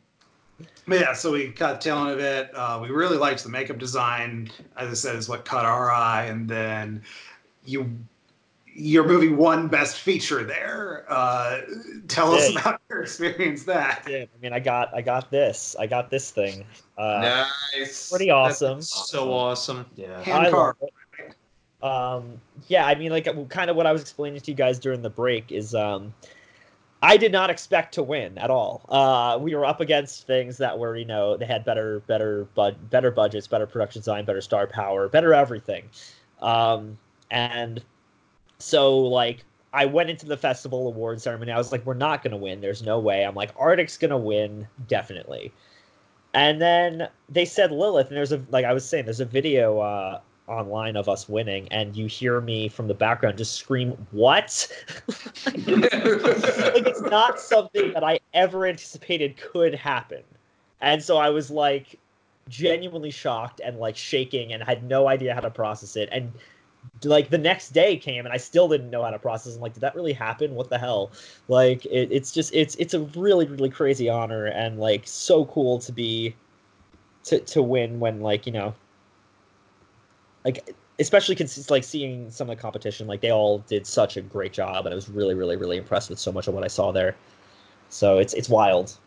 but 0.88 1.02
yeah, 1.02 1.12
so 1.12 1.34
we 1.34 1.48
got 1.50 1.82
telling 1.82 2.14
of 2.14 2.20
it. 2.20 2.50
Uh, 2.56 2.80
we 2.82 2.88
really 2.88 3.18
liked 3.18 3.44
the 3.44 3.50
makeup 3.50 3.78
design. 3.78 4.50
As 4.78 4.90
I 4.90 4.94
said, 4.94 5.16
is 5.18 5.28
what 5.28 5.44
caught 5.44 5.66
our 5.66 5.92
eye. 5.92 6.26
And 6.28 6.48
then 6.48 7.04
you, 7.66 7.92
your 8.78 9.08
movie 9.08 9.30
won 9.30 9.68
Best 9.68 10.00
Feature 10.02 10.44
there. 10.44 11.06
Uh, 11.10 11.62
tell 12.08 12.32
us 12.34 12.50
about 12.56 12.80
your 12.90 13.02
experience 13.02 13.64
that. 13.64 14.06
Yeah, 14.08 14.20
I 14.20 14.42
mean, 14.42 14.54
I 14.54 14.60
got, 14.60 14.94
I 14.94 15.02
got 15.02 15.32
this, 15.32 15.76
I 15.80 15.88
got 15.88 16.12
this 16.12 16.30
thing. 16.30 16.64
Uh, 16.98 17.44
nice. 17.76 18.10
pretty 18.10 18.30
awesome. 18.30 18.82
So 18.82 19.34
awesome. 19.34 19.86
Yeah. 19.96 20.22
Hand 20.22 20.48
I 20.48 20.50
love 20.50 20.76
carved. 20.80 20.84
Um, 21.82 22.40
yeah, 22.68 22.86
I 22.86 22.96
mean, 22.96 23.12
like, 23.12 23.28
kind 23.50 23.70
of 23.70 23.76
what 23.76 23.88
I 23.88 23.92
was 23.92 24.02
explaining 24.02 24.42
to 24.42 24.52
you 24.52 24.58
guys 24.58 24.78
during 24.78 25.02
the 25.02 25.10
break 25.10 25.52
is, 25.52 25.74
um, 25.74 26.14
I 27.02 27.18
did 27.18 27.32
not 27.32 27.50
expect 27.50 27.94
to 27.96 28.04
win 28.04 28.38
at 28.38 28.50
all. 28.50 28.84
Uh, 28.90 29.38
we 29.40 29.56
were 29.56 29.66
up 29.66 29.82
against 29.82 30.26
things 30.26 30.58
that 30.58 30.78
were, 30.78 30.96
you 30.98 31.06
know, 31.06 31.38
they 31.38 31.46
had 31.46 31.66
better, 31.66 32.00
better, 32.02 32.46
bud, 32.56 32.90
better 32.90 33.12
budgets, 33.12 33.48
better 33.48 33.68
production 33.68 34.02
design, 34.02 34.26
better 34.26 34.42
star 34.42 34.66
power, 34.68 35.08
better 35.08 35.34
everything. 35.34 35.84
Um, 36.42 36.98
and 37.30 37.84
so, 38.60 38.98
like, 38.98 39.44
I 39.74 39.86
went 39.86 40.10
into 40.10 40.26
the 40.26 40.38
festival 40.38 40.88
award 40.88 41.22
ceremony. 41.22 41.52
I 41.52 41.58
was 41.58 41.72
like, 41.72 41.86
we're 41.86 41.94
not 41.94 42.24
gonna 42.24 42.38
win. 42.38 42.62
There's 42.62 42.82
no 42.82 43.00
way. 43.00 43.24
I'm 43.26 43.36
like, 43.36 43.52
Arctic's 43.58 43.98
gonna 43.98 44.18
win, 44.18 44.68
definitely. 44.88 45.52
And 46.34 46.62
then 46.62 47.08
they 47.30 47.46
said 47.46 47.72
Lilith, 47.72 48.08
and 48.08 48.18
there's 48.18 48.32
a 48.32 48.42
like 48.50 48.66
I 48.66 48.74
was 48.74 48.88
saying, 48.88 49.06
there's 49.06 49.20
a 49.20 49.26
video 49.26 49.80
uh, 49.80 50.20
online 50.48 50.96
of 50.96 51.10
us 51.10 51.28
winning, 51.28 51.68
and 51.72 51.96
you 51.96 52.08
hear 52.08 52.42
me 52.42 52.70
from 52.70 52.88
the 52.88 52.94
background 52.94 53.38
just 53.38 53.56
scream, 53.56 53.92
"What?" 54.12 54.68
like 55.46 55.58
it's 56.88 57.02
not 57.02 57.40
something 57.40 57.94
that 57.94 58.04
I 58.04 58.20
ever 58.34 58.66
anticipated 58.66 59.38
could 59.38 59.76
happen, 59.76 60.24
and 60.82 61.04
so 61.04 61.18
I 61.18 61.30
was 61.30 61.50
like 61.52 62.00
genuinely 62.50 63.12
shocked 63.12 63.60
and 63.64 63.78
like 63.78 63.98
shaking 63.98 64.54
and 64.54 64.64
had 64.64 64.84
no 64.84 65.08
idea 65.08 65.34
how 65.34 65.42
to 65.42 65.50
process 65.50 65.98
it 65.98 66.08
and 66.14 66.32
like 67.04 67.30
the 67.30 67.38
next 67.38 67.70
day 67.70 67.98
came 67.98 68.26
and 68.26 68.34
I 68.34 68.38
still 68.38 68.68
didn't 68.68 68.90
know 68.90 69.04
how 69.04 69.12
to 69.12 69.20
process. 69.20 69.56
I'm 69.56 69.62
like, 69.62 69.74
did 69.74 69.82
that 69.82 69.96
really 69.96 70.14
happen? 70.14 70.56
What 70.56 70.70
the 70.70 70.78
hell? 70.78 71.12
Like, 71.48 71.86
it, 71.86 72.12
it's 72.12 72.32
just 72.32 72.54
it's 72.54 72.76
it's 72.76 72.94
a 72.94 73.02
really 73.02 73.46
really 73.46 73.70
crazy 73.70 74.10
honor 74.10 74.46
and 74.46 74.80
like 74.80 75.04
so 75.06 75.46
cool 75.46 75.80
to 75.80 75.92
be 75.92 76.36
to 77.26 77.40
to 77.40 77.62
win 77.62 78.00
when 78.00 78.22
like 78.22 78.46
you 78.46 78.54
know 78.54 78.74
like 80.46 80.74
especially 81.00 81.36
cons- 81.36 81.70
like 81.70 81.84
seeing 81.84 82.32
some 82.32 82.50
of 82.50 82.56
the 82.56 82.62
competition 82.62 83.06
like 83.06 83.22
they 83.22 83.32
all 83.32 83.60
did 83.60 83.86
such 83.86 84.18
a 84.18 84.22
great 84.22 84.54
job 84.54 84.86
and 84.86 84.94
I 84.94 84.96
was 84.96 85.10
really 85.10 85.34
really 85.36 85.58
really 85.58 85.78
impressed 85.78 86.10
with 86.10 86.20
so 86.20 86.32
much 86.32 86.48
of 86.48 86.54
what 86.54 86.64
I 86.64 86.68
saw 86.68 86.92
there. 86.92 87.16
So 87.90 88.18
it's 88.18 88.34
it's 88.34 88.50
wild. 88.50 88.98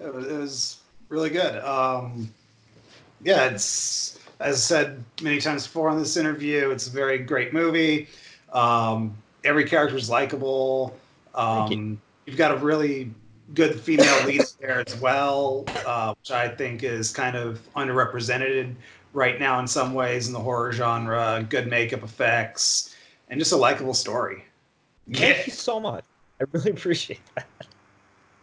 It 0.00 0.12
was, 0.14 0.26
it 0.26 0.38
was 0.38 0.80
really 1.08 1.30
good. 1.30 1.62
Um, 1.64 2.32
yeah, 3.22 3.46
it's 3.46 4.18
as 4.40 4.56
I 4.56 4.58
said 4.58 5.04
many 5.22 5.40
times 5.40 5.66
before 5.66 5.88
on 5.88 5.98
this 5.98 6.16
interview, 6.16 6.70
it's 6.70 6.86
a 6.86 6.90
very 6.90 7.18
great 7.18 7.52
movie. 7.52 8.08
Um, 8.52 9.16
every 9.44 9.64
character 9.64 9.96
is 9.96 10.08
likable. 10.08 10.96
Thank 11.34 11.72
Um, 11.72 12.00
you've 12.26 12.36
got 12.36 12.52
a 12.52 12.56
really 12.56 13.10
good 13.54 13.80
female 13.80 14.26
lead 14.26 14.42
there 14.60 14.84
as 14.86 14.96
well, 15.00 15.64
uh, 15.86 16.14
which 16.20 16.30
I 16.30 16.48
think 16.48 16.82
is 16.82 17.12
kind 17.12 17.36
of 17.36 17.60
underrepresented 17.74 18.74
right 19.12 19.40
now 19.40 19.58
in 19.58 19.66
some 19.66 19.94
ways 19.94 20.26
in 20.28 20.32
the 20.32 20.40
horror 20.40 20.72
genre. 20.72 21.44
Good 21.48 21.68
makeup 21.68 22.02
effects 22.02 22.94
and 23.28 23.38
just 23.38 23.52
a 23.52 23.56
likable 23.56 23.94
story. 23.94 24.44
Thank 25.12 25.46
you 25.46 25.52
so 25.52 25.80
much. 25.80 26.04
I 26.40 26.44
really 26.52 26.70
appreciate 26.76 27.20
that. 27.34 27.46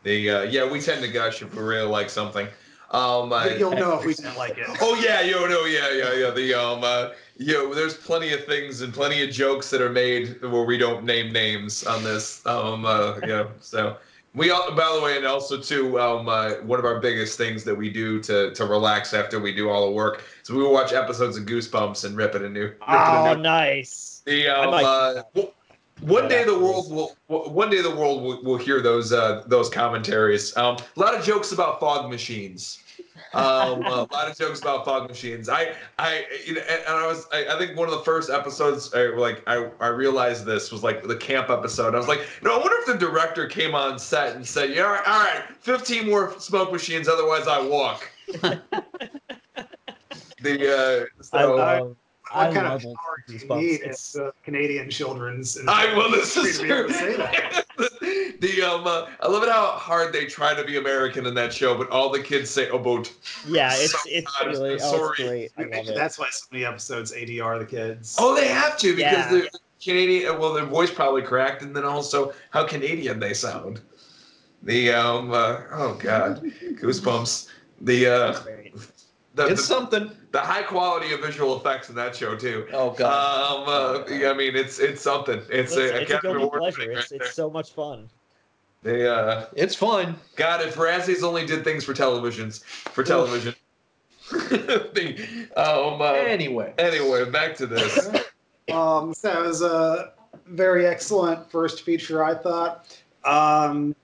The 0.04 0.30
uh, 0.30 0.42
yeah, 0.44 0.70
we 0.70 0.80
tend 0.82 1.02
to 1.04 1.08
gush 1.08 1.42
if 1.42 1.54
we 1.56 1.64
really 1.64 1.88
like 1.88 2.10
something. 2.10 2.48
Um, 2.92 3.34
I, 3.34 3.56
You'll 3.56 3.72
know 3.72 3.98
if 4.00 4.06
we 4.06 4.14
didn't 4.14 4.38
like 4.38 4.58
it. 4.58 4.68
oh 4.82 4.96
yeah, 5.04 5.22
yo, 5.22 5.48
no, 5.48 5.66
yeah, 5.66 5.92
yeah, 5.92 6.14
yeah. 6.14 6.30
The 6.32 6.54
um, 6.54 6.84
uh, 6.84 7.10
yo, 7.38 7.74
there's 7.74 7.96
plenty 7.96 8.32
of 8.34 8.46
things 8.46 8.82
and 8.82 8.94
plenty 8.94 9.24
of 9.24 9.32
jokes 9.32 9.70
that 9.72 9.82
are 9.82 9.90
made 9.90 10.42
where 10.42 10.64
we 10.64 10.78
don't 10.78 11.04
name 11.04 11.34
names 11.34 11.84
on 11.86 12.04
this. 12.04 12.46
Um, 12.46 12.86
uh, 12.86 13.20
yeah. 13.26 13.48
So 13.60 13.98
we 14.36 14.52
all, 14.52 14.72
by 14.76 14.94
the 14.96 15.02
way, 15.02 15.18
and 15.18 15.26
also 15.26 15.60
too, 15.60 16.00
um, 16.00 16.30
uh, 16.30 16.56
one 16.64 16.78
of 16.78 16.86
our 16.86 17.00
biggest 17.00 17.38
things 17.38 17.64
that 17.64 17.76
we 17.76 17.90
do 17.90 18.22
to 18.22 18.54
to 18.54 18.66
relax 18.66 19.14
after 19.14 19.40
we 19.40 19.54
do 19.54 19.70
all 19.70 19.86
the 19.88 19.92
work. 19.92 20.24
So 20.44 20.54
we 20.54 20.62
will 20.62 20.74
watch 20.74 20.94
episodes 20.94 21.38
of 21.38 21.46
Goosebumps 21.46 22.06
and 22.06 22.16
rip 22.16 22.36
it 22.36 22.44
a 22.44 22.50
new. 22.50 22.62
Rip 22.66 22.76
it 22.82 22.84
a 22.88 23.20
Oh, 23.32 23.34
new 23.36 23.42
nice. 23.42 24.22
the 24.26 24.48
um, 24.48 24.72
might 24.72 24.82
do 24.82 24.88
uh, 24.88 25.14
that. 25.14 25.34
w- 25.34 25.54
one 26.02 26.28
day 26.28 26.44
the 26.44 26.58
world 26.58 26.92
will 26.92 27.16
one 27.28 27.70
day 27.70 27.82
the 27.82 27.96
world 27.96 28.22
will, 28.22 28.44
will 28.44 28.58
hear 28.58 28.82
those 28.82 29.14
uh, 29.14 29.44
those 29.48 29.70
commentaries. 29.70 30.56
Um, 30.58 30.78
a 30.96 31.00
lot 31.00 31.16
of 31.16 31.24
jokes 31.24 31.52
about 31.52 31.80
fog 31.80 32.10
machines. 32.10 32.80
Um, 33.34 33.86
a 33.86 34.08
lot 34.12 34.30
of 34.30 34.38
jokes 34.38 34.62
about 34.62 34.84
fog 34.86 35.08
machines. 35.10 35.48
I 35.48 35.74
I 35.98 36.26
you 36.46 36.56
know, 36.56 36.62
and, 36.62 36.82
and 36.86 36.96
I 36.96 37.08
was 37.08 37.28
I, 37.32 37.56
I 37.56 37.58
think 37.58 37.78
one 37.78 37.88
of 37.88 37.94
the 37.94 38.04
first 38.04 38.30
episodes 38.30 38.94
I, 38.94 39.06
like 39.08 39.42
I 39.48 39.70
I 39.80 39.88
realized 39.88 40.46
this 40.46 40.72
was 40.72 40.84
like 40.84 41.04
the 41.04 41.16
camp 41.16 41.50
episode. 41.50 41.96
I 41.96 41.98
was 41.98 42.08
like, 42.08 42.20
you 42.42 42.48
know, 42.48 42.56
I 42.56 42.60
wonder 42.60 42.76
if 42.80 42.86
the 42.88 42.98
director 42.98 43.48
came 43.48 43.74
on 43.74 43.98
set 43.98 44.36
and 44.36 44.46
said, 44.46 44.72
yeah, 44.72 44.84
all 44.84 44.92
right, 44.92 45.08
all 45.08 45.20
right 45.20 45.44
15 45.62 46.06
more 46.06 46.38
smoke 46.40 46.72
machines, 46.72 47.08
otherwise 47.08 47.48
I 47.48 47.62
walk. 47.62 48.12
the 50.42 51.08
uh, 51.18 51.24
so, 51.24 51.56
love. 51.56 51.60
I 51.60 52.05
What 52.32 52.54
kind 52.54 52.68
love 52.68 52.82
of 52.82 52.86
old 52.86 52.98
power 52.98 53.24
do 53.28 53.34
you 53.34 53.40
need 53.62 53.82
It's- 53.82 54.16
as 54.16 54.22
a 54.22 54.34
Canadian 54.44 54.90
children's? 54.90 55.58
I 55.68 55.94
well, 55.96 56.10
this 56.12 56.36
is 56.36 56.60
to 56.60 56.66
true. 56.68 56.88
to 56.88 56.94
say 56.94 57.16
that. 57.18 57.66
the 58.42 58.62
um, 58.64 58.86
uh, 58.88 59.08
I 59.22 59.28
love 59.28 59.44
it 59.44 59.50
how 59.50 59.68
hard 59.72 60.12
they 60.14 60.26
try 60.26 60.54
to 60.54 60.64
be 60.64 60.78
American 60.78 61.26
in 61.26 61.34
that 61.36 61.54
show, 61.54 61.78
but 61.78 61.90
all 61.90 62.10
the 62.10 62.22
kids 62.22 62.50
say 62.50 62.68
about. 62.70 63.12
Yeah, 63.48 63.72
it's 63.74 63.92
So 64.04 64.10
it's 64.10 64.38
God, 64.40 64.48
really 64.52 64.74
oh, 64.76 64.78
sorry. 64.78 65.42
it's 65.44 65.54
great. 65.56 65.74
I 65.74 65.78
love 65.78 65.88
it. 65.90 65.96
That's 65.96 66.18
why 66.20 66.28
so 66.32 66.46
many 66.52 66.66
episodes 66.66 67.12
ADR 67.14 67.60
the 67.60 67.66
kids. 67.66 68.16
Oh, 68.20 68.36
they 68.36 68.48
have 68.48 68.78
to 68.80 68.96
because 68.96 69.02
Yeah. 69.14 69.30
they're 69.32 69.48
Canadian. 69.84 70.40
Well, 70.40 70.54
their 70.54 70.66
voice 70.66 70.90
probably 70.92 71.22
cracked, 71.22 71.62
and 71.62 71.76
then 71.76 71.84
also 71.86 72.34
how 72.50 72.66
Canadian 72.66 73.20
they 73.20 73.34
sound. 73.34 73.82
The 74.64 74.92
um, 74.92 75.32
uh, 75.32 75.62
oh 75.72 75.94
god, 76.02 76.42
goosebumps. 76.64 77.50
The 77.82 78.08
uh, 78.08 78.40
the, 79.36 79.48
It's 79.48 79.62
the, 79.62 79.68
something. 79.68 80.12
The 80.36 80.42
high 80.42 80.64
quality 80.64 81.14
of 81.14 81.22
visual 81.22 81.56
effects 81.56 81.88
in 81.88 81.96
that 81.96 82.14
show 82.14 82.36
too. 82.36 82.68
Oh 82.74 82.90
god. 82.92 83.08
Um, 83.10 83.64
uh, 83.70 84.30
I 84.30 84.34
mean, 84.34 84.54
it's 84.54 84.80
it's 84.80 85.02
something. 85.02 85.40
It's, 85.50 85.72
It's, 85.72 85.76
a, 85.78 86.02
it's 86.02 86.12
a 86.12 86.20
guilty 86.20 86.50
pleasure. 86.50 86.82
winning 86.82 86.98
It's 86.98 87.14
it's 87.14 87.34
so 87.34 87.50
much 87.50 87.72
fun. 87.72 88.10
They 88.84 89.08
uh. 89.08 89.46
it's 89.56 89.76
fun. 89.76 90.18
God, 90.36 90.62
if 90.62 90.76
Razzies 90.76 91.24
only 91.24 91.46
did 91.46 91.64
things 91.64 91.86
for 91.86 91.94
televisions, 91.94 92.62
for 92.66 93.02
television. 93.02 93.56
the, 94.32 95.48
um, 95.56 96.02
uh, 96.02 96.12
Anyway. 96.14 96.74
anyway, 96.80 97.30
back 97.30 97.56
to 97.56 97.66
this. 97.66 98.10
Um, 98.74 99.14
so 99.14 99.28
that 99.32 99.42
was 99.42 99.62
a 99.62 100.14
very 100.48 100.88
excellent 100.88 101.52
first 101.52 101.84
feature, 101.84 102.24
I 102.24 102.34
thought. 102.34 103.00
Um, 103.24 103.96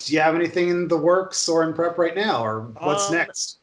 do 0.00 0.12
you 0.12 0.18
have 0.18 0.34
anything 0.34 0.68
in 0.68 0.88
the 0.88 0.96
works 0.96 1.48
or 1.48 1.62
in 1.62 1.72
prep 1.72 1.96
right 1.96 2.16
now, 2.16 2.44
or 2.44 2.62
what's 2.80 3.08
Um, 3.08 3.14
next? 3.14 3.58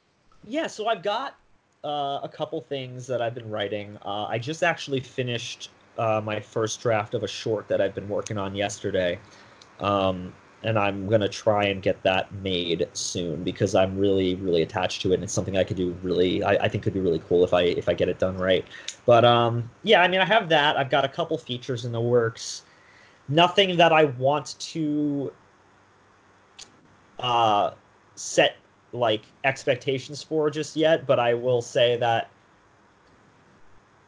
Yeah, 0.45 0.68
so 0.68 0.88
I've 0.88 1.03
got 1.03 1.35
uh, 1.84 2.20
a 2.24 2.30
couple 2.32 2.62
things 2.62 3.08
that 3.08 3.22
I've 3.22 3.36
been 3.36 3.49
writing. 3.49 3.98
Uh, 4.04 4.26
I 4.26 4.40
just 4.40 4.64
actually 4.64 4.99
finished 4.99 5.70
uh, 5.98 6.22
my 6.24 6.40
first 6.40 6.82
draft 6.82 7.14
of 7.14 7.24
a 7.24 7.28
short 7.28 7.68
that 7.68 7.82
I've 7.82 7.95
been 7.95 8.10
working 8.10 8.38
on 8.38 8.56
yesterday. 8.56 9.20
Um, 9.80 10.34
and 10.64 10.78
I'm 10.78 11.08
gonna 11.08 11.30
try 11.30 11.66
and 11.66 11.82
get 11.82 12.02
that 12.04 12.32
made 12.34 12.88
soon 12.94 13.44
because 13.44 13.76
I'm 13.76 13.98
really, 13.98 14.36
really 14.36 14.64
attached 14.64 15.02
to 15.04 15.12
it, 15.12 15.16
and 15.16 15.24
it's 15.24 15.34
something 15.34 15.56
I 15.56 15.64
could 15.64 15.78
do 15.78 15.95
really. 16.02 16.44
I, 16.44 16.66
I 16.66 16.68
think 16.68 16.84
could 16.84 16.94
be 16.94 16.99
really 16.99 17.22
cool 17.30 17.44
if 17.44 17.54
I 17.54 17.62
if 17.62 17.88
I 17.88 17.94
get 17.94 18.10
it 18.10 18.18
done 18.20 18.38
right. 18.38 18.66
But 19.06 19.24
um, 19.24 19.70
yeah, 19.84 20.02
I 20.02 20.08
mean, 20.08 20.20
I 20.20 20.26
have 20.26 20.49
that. 20.49 20.76
I've 20.78 20.90
got 20.90 21.06
a 21.06 21.10
couple 21.10 21.38
features 21.38 21.86
in 21.86 21.91
the 21.91 22.02
works. 22.02 22.64
Nothing 23.30 23.78
that 23.78 23.91
I 23.94 24.06
want 24.06 24.56
to 24.60 25.32
uh, 27.20 27.72
set 28.16 28.56
like 28.93 29.23
expectations 29.43 30.23
for 30.23 30.49
just 30.49 30.76
yet, 30.76 31.05
but 31.05 31.19
I 31.19 31.34
will 31.34 31.61
say 31.61 31.97
that 31.97 32.30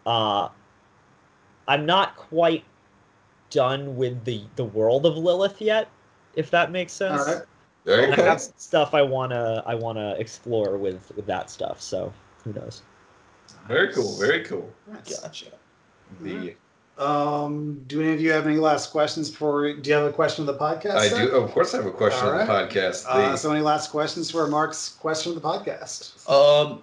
uh, 0.06 0.50
I'm 1.68 1.86
not 1.86 2.16
quite 2.16 2.64
done 3.50 3.96
with 3.96 4.24
the 4.26 4.44
the 4.56 4.66
world 4.66 5.06
of 5.06 5.18
Lilith 5.18 5.62
yet, 5.62 5.90
if 6.36 6.52
that 6.52 6.72
makes 6.72 6.94
sense. 6.94 7.28
All 7.28 7.36
right. 7.36 7.46
Very 7.86 8.04
And 8.06 8.14
I 8.14 8.16
cool. 8.18 8.26
have 8.26 8.42
some 8.42 8.54
stuff 8.58 8.94
I 8.94 9.02
wanna 9.02 9.64
I 9.66 9.76
wanna 9.76 10.16
explore 10.18 10.78
with 10.78 11.12
with 11.16 11.26
that 11.26 11.50
stuff. 11.50 11.82
So 11.82 12.14
who 12.44 12.54
knows? 12.54 12.82
Very 13.68 13.94
cool. 13.94 14.16
Very 14.18 14.44
cool. 14.44 14.74
Gotcha. 14.88 15.48
The 16.22 16.56
Um, 17.00 17.82
do 17.88 18.02
any 18.02 18.14
of 18.14 18.20
you 18.22 18.32
have 18.32 18.46
any 18.46 18.58
last 18.58 18.92
questions 18.92 19.34
for? 19.34 19.72
Do 19.74 19.90
you 19.90 19.96
have 19.96 20.06
a 20.06 20.12
question 20.12 20.48
of 20.48 20.48
the 20.48 20.60
podcast? 20.62 20.96
I 20.96 21.08
sir? 21.08 21.28
do. 21.28 21.32
Of 21.38 21.52
course, 21.52 21.74
I 21.74 21.78
have 21.78 21.86
a 21.86 21.92
question 21.92 22.28
All 22.28 22.34
on 22.34 22.46
the 22.46 22.54
right. 22.54 22.70
podcast. 22.70 23.06
Uh, 23.06 23.38
so, 23.38 23.52
any 23.52 23.62
last 23.62 23.90
questions 23.90 24.30
for 24.30 24.46
Mark's 24.48 24.90
question 24.90 25.34
of 25.36 25.42
the 25.42 25.48
podcast? 25.48 26.30
Um, 26.30 26.82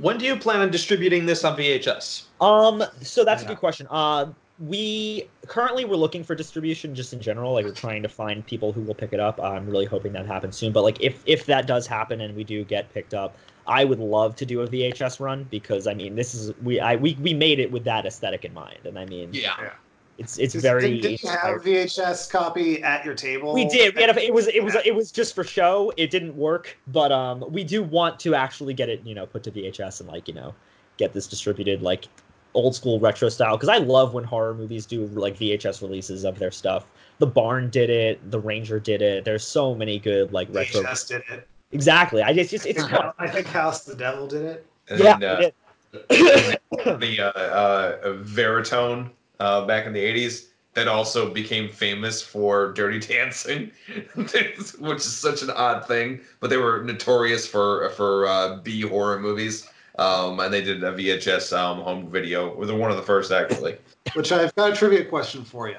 when 0.00 0.16
do 0.16 0.24
you 0.24 0.36
plan 0.36 0.60
on 0.60 0.70
distributing 0.70 1.26
this 1.26 1.44
on 1.44 1.56
VHS? 1.56 2.22
Um, 2.40 2.82
so 3.02 3.24
that's 3.24 3.42
Yeah. 3.42 3.48
a 3.48 3.52
good 3.52 3.58
question. 3.58 3.86
Uh, 3.90 4.26
we 4.60 5.28
currently 5.46 5.84
we're 5.84 5.96
looking 5.96 6.24
for 6.24 6.34
distribution 6.34 6.94
just 6.94 7.12
in 7.12 7.20
general. 7.20 7.52
Like 7.52 7.64
we're 7.64 7.72
trying 7.72 8.02
to 8.02 8.08
find 8.08 8.44
people 8.44 8.72
who 8.72 8.82
will 8.82 8.94
pick 8.94 9.12
it 9.12 9.20
up. 9.20 9.40
I'm 9.40 9.68
really 9.68 9.84
hoping 9.84 10.12
that 10.12 10.26
happens 10.26 10.56
soon. 10.56 10.72
But 10.72 10.82
like 10.82 11.00
if 11.00 11.22
if 11.26 11.46
that 11.46 11.66
does 11.66 11.86
happen 11.86 12.20
and 12.20 12.34
we 12.34 12.44
do 12.44 12.64
get 12.64 12.92
picked 12.92 13.14
up, 13.14 13.36
I 13.66 13.84
would 13.84 14.00
love 14.00 14.34
to 14.36 14.46
do 14.46 14.62
a 14.62 14.66
VHS 14.66 15.20
run 15.20 15.46
because 15.50 15.86
I 15.86 15.94
mean 15.94 16.16
this 16.16 16.34
is 16.34 16.52
we 16.62 16.80
I 16.80 16.96
we, 16.96 17.16
we 17.20 17.34
made 17.34 17.60
it 17.60 17.70
with 17.70 17.84
that 17.84 18.04
aesthetic 18.04 18.44
in 18.44 18.52
mind, 18.52 18.80
and 18.84 18.98
I 18.98 19.04
mean 19.04 19.30
Yeah. 19.32 19.70
it's 20.18 20.38
it's 20.38 20.54
Did- 20.54 20.62
very. 20.62 21.00
Did, 21.00 21.22
you 21.22 21.28
have 21.28 21.56
a 21.56 21.60
VHS 21.60 22.28
copy 22.28 22.82
at 22.82 23.04
your 23.04 23.14
table? 23.14 23.54
we 23.54 23.64
did. 23.66 23.94
We 23.94 24.02
had 24.02 24.16
a, 24.16 24.24
it 24.24 24.34
was 24.34 24.48
it 24.48 24.64
was 24.64 24.74
it 24.84 24.94
was 24.94 25.12
just 25.12 25.36
for 25.36 25.44
show. 25.44 25.92
It 25.96 26.10
didn't 26.10 26.36
work, 26.36 26.76
but 26.88 27.12
um, 27.12 27.44
we 27.48 27.62
do 27.62 27.84
want 27.84 28.18
to 28.20 28.34
actually 28.34 28.74
get 28.74 28.88
it, 28.88 29.02
you 29.04 29.14
know, 29.14 29.24
put 29.26 29.44
to 29.44 29.52
VHS 29.52 30.00
and 30.00 30.08
like 30.08 30.26
you 30.26 30.34
know, 30.34 30.52
get 30.96 31.12
this 31.12 31.28
distributed 31.28 31.80
like 31.80 32.08
old 32.54 32.74
school 32.74 32.98
retro 33.00 33.28
style. 33.28 33.56
Because 33.56 33.68
I 33.68 33.78
love 33.78 34.14
when 34.14 34.24
horror 34.24 34.54
movies 34.54 34.86
do 34.86 35.06
like 35.06 35.38
VHS 35.38 35.82
releases 35.82 36.24
of 36.24 36.38
their 36.38 36.50
stuff. 36.50 36.86
The 37.18 37.26
Barn 37.26 37.70
did 37.70 37.90
it. 37.90 38.30
The 38.30 38.38
Ranger 38.38 38.78
did 38.78 39.02
it. 39.02 39.24
There's 39.24 39.46
so 39.46 39.74
many 39.74 39.98
good 39.98 40.32
like 40.32 40.48
retro. 40.52 40.82
VHS 40.82 41.08
did 41.08 41.22
it. 41.30 41.48
Exactly. 41.72 42.22
I 42.22 42.32
just 42.32 42.52
it's 42.52 42.66
I 42.66 42.68
it's 42.70 42.80
think, 42.80 42.90
Hou- 42.90 43.12
I 43.18 43.28
think 43.28 43.46
House 43.46 43.84
the 43.84 43.94
Devil 43.94 44.26
did 44.26 44.42
it. 44.42 44.66
and, 44.88 45.00
yeah. 45.00 45.12
uh, 45.12 45.16
it 45.18 45.40
did. 45.40 45.54
the 47.00 47.20
uh, 47.20 47.40
uh, 47.40 48.12
Vestron 48.22 49.10
uh, 49.40 49.66
back 49.66 49.86
in 49.86 49.92
the 49.92 50.00
'80s 50.00 50.48
that 50.74 50.86
also 50.88 51.32
became 51.32 51.68
famous 51.68 52.22
for 52.22 52.72
Dirty 52.72 52.98
Dancing, 53.14 53.70
which 54.14 54.34
is 54.34 55.16
such 55.16 55.42
an 55.42 55.50
odd 55.50 55.86
thing. 55.86 56.20
But 56.40 56.50
they 56.50 56.56
were 56.56 56.82
notorious 56.84 57.46
for 57.46 57.90
for 57.90 58.26
uh, 58.26 58.56
B 58.58 58.82
horror 58.82 59.18
movies. 59.18 59.68
Um, 59.98 60.38
and 60.40 60.52
they 60.52 60.62
did 60.62 60.82
a 60.84 60.92
VHS 60.92 61.56
um, 61.56 61.80
home 61.80 62.08
video. 62.10 62.64
They're 62.64 62.76
one 62.76 62.90
of 62.90 62.96
the 62.96 63.02
first 63.02 63.30
actually. 63.32 63.76
Which 64.14 64.32
I've 64.32 64.54
got 64.54 64.72
a 64.72 64.76
trivia 64.76 65.04
question 65.04 65.44
for 65.44 65.68
you. 65.68 65.78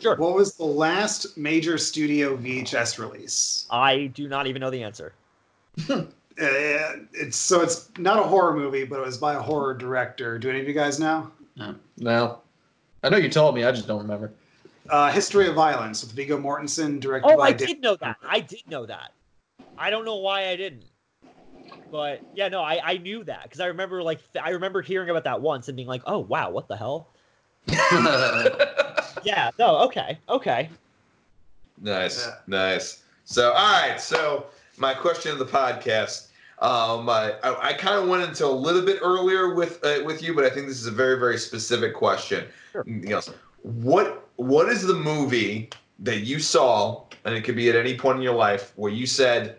Sure. 0.00 0.16
What 0.16 0.34
was 0.34 0.54
the 0.54 0.64
last 0.64 1.36
major 1.36 1.76
studio 1.78 2.36
VHS 2.36 2.98
release? 2.98 3.66
I 3.70 4.06
do 4.14 4.28
not 4.28 4.46
even 4.46 4.60
know 4.60 4.70
the 4.70 4.82
answer. 4.82 5.12
Uh, 6.40 6.96
it's 7.12 7.36
so 7.36 7.60
it's 7.60 7.90
not 7.98 8.18
a 8.18 8.22
horror 8.22 8.54
movie, 8.56 8.84
but 8.84 8.98
it 8.98 9.04
was 9.04 9.18
by 9.18 9.34
a 9.34 9.38
horror 9.38 9.74
director. 9.74 10.38
Do 10.38 10.48
any 10.48 10.60
of 10.60 10.66
you 10.66 10.72
guys 10.72 10.98
know? 10.98 11.30
No, 11.56 11.74
No. 11.98 12.38
I 13.02 13.10
know 13.10 13.18
you 13.18 13.28
told 13.28 13.54
me. 13.54 13.64
I 13.64 13.72
just 13.72 13.86
don't 13.86 14.00
remember. 14.00 14.32
Uh, 14.88 15.10
History 15.12 15.48
of 15.48 15.54
Violence 15.54 16.02
with 16.02 16.12
Viggo 16.12 16.38
Mortensen, 16.38 16.98
directed 16.98 17.30
Oh, 17.30 17.36
by 17.36 17.48
I 17.48 17.52
Dan- 17.52 17.68
did 17.68 17.80
know 17.82 17.96
that. 17.96 18.16
I 18.26 18.40
did 18.40 18.62
know 18.70 18.86
that. 18.86 19.12
I 19.76 19.90
don't 19.90 20.06
know 20.06 20.16
why 20.16 20.48
I 20.48 20.56
didn't. 20.56 20.84
But 21.90 22.22
yeah, 22.34 22.48
no, 22.48 22.62
I, 22.62 22.80
I 22.82 22.96
knew 22.98 23.24
that 23.24 23.42
because 23.44 23.60
I 23.60 23.66
remember 23.66 24.02
like 24.02 24.20
th- 24.32 24.44
I 24.44 24.50
remember 24.50 24.82
hearing 24.82 25.10
about 25.10 25.24
that 25.24 25.40
once 25.40 25.68
and 25.68 25.76
being 25.76 25.88
like, 25.88 26.02
oh 26.06 26.18
wow, 26.18 26.50
what 26.50 26.68
the 26.68 26.76
hell? 26.76 27.08
Yeah, 29.22 29.50
no, 29.58 29.78
okay, 29.80 30.18
okay. 30.28 30.70
Nice, 31.80 32.26
Yeah. 32.26 32.34
nice. 32.46 33.02
So, 33.24 33.52
all 33.52 33.72
right. 33.82 34.00
So, 34.00 34.46
my 34.76 34.94
question 34.94 35.32
of 35.32 35.38
the 35.38 35.46
podcast. 35.46 36.28
Um, 36.60 37.08
I, 37.08 37.34
I, 37.42 37.68
I 37.68 37.72
kind 37.72 37.96
of 38.02 38.08
went 38.08 38.22
into 38.22 38.44
a 38.44 38.48
little 38.48 38.82
bit 38.82 38.98
earlier 39.02 39.54
with 39.54 39.82
uh, 39.84 40.04
with 40.04 40.22
you, 40.22 40.34
but 40.34 40.44
I 40.44 40.50
think 40.50 40.68
this 40.68 40.78
is 40.78 40.86
a 40.86 40.90
very 40.92 41.18
very 41.18 41.38
specific 41.38 41.94
question. 41.94 42.46
Sure. 42.72 42.84
You 42.86 43.00
know, 43.00 43.20
what 43.62 44.28
what 44.36 44.68
is 44.68 44.82
the 44.82 44.94
movie 44.94 45.70
that 46.00 46.20
you 46.20 46.38
saw, 46.38 47.04
and 47.24 47.34
it 47.34 47.42
could 47.44 47.56
be 47.56 47.70
at 47.70 47.76
any 47.76 47.96
point 47.96 48.16
in 48.18 48.22
your 48.22 48.34
life 48.34 48.72
where 48.76 48.92
you 48.92 49.06
said, 49.06 49.56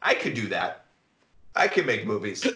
"I 0.00 0.14
could 0.14 0.34
do 0.34 0.46
that. 0.48 0.84
I 1.58 1.68
can 1.68 1.84
make 1.84 2.06
movies." 2.06 2.46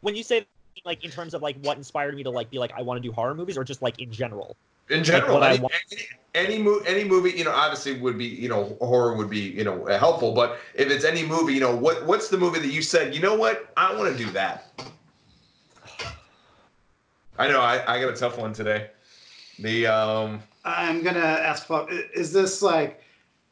When 0.00 0.16
you 0.16 0.22
say 0.22 0.46
like 0.84 1.04
in 1.04 1.10
terms 1.10 1.34
of 1.34 1.42
like 1.42 1.56
what 1.62 1.76
inspired 1.76 2.14
me 2.14 2.22
to 2.24 2.30
like 2.30 2.50
be 2.50 2.58
like 2.58 2.72
I 2.76 2.82
want 2.82 3.02
to 3.02 3.08
do 3.08 3.12
horror 3.12 3.34
movies 3.34 3.56
or 3.56 3.64
just 3.64 3.80
like 3.80 4.00
in 4.00 4.12
general. 4.12 4.56
In 4.90 5.02
general, 5.02 5.34
what 5.34 5.42
I 5.42 5.52
any, 5.52 5.60
want- 5.60 5.74
any, 5.90 6.02
any, 6.34 6.62
mo- 6.62 6.82
any 6.86 7.04
movie, 7.04 7.30
you 7.30 7.44
know, 7.44 7.52
obviously 7.52 7.98
would 7.98 8.18
be, 8.18 8.26
you 8.26 8.50
know, 8.50 8.76
horror 8.82 9.16
would 9.16 9.30
be, 9.30 9.38
you 9.38 9.64
know, 9.64 9.86
helpful. 9.86 10.32
But 10.32 10.58
if 10.74 10.90
it's 10.90 11.06
any 11.06 11.24
movie, 11.24 11.54
you 11.54 11.60
know, 11.60 11.74
what 11.74 12.04
what's 12.04 12.28
the 12.28 12.36
movie 12.36 12.58
that 12.60 12.68
you 12.68 12.82
said, 12.82 13.14
you 13.14 13.20
know 13.22 13.34
what, 13.34 13.72
I 13.78 13.94
want 13.94 14.14
to 14.14 14.24
do 14.24 14.30
that. 14.32 14.72
I 17.38 17.48
know, 17.48 17.60
I, 17.60 17.94
I 17.94 18.00
got 18.00 18.12
a 18.12 18.16
tough 18.16 18.36
one 18.38 18.52
today. 18.52 18.90
The 19.58 19.86
um, 19.86 20.42
I'm 20.64 21.02
gonna 21.02 21.18
ask. 21.20 21.66
Is 22.14 22.32
this 22.32 22.60
like 22.60 23.00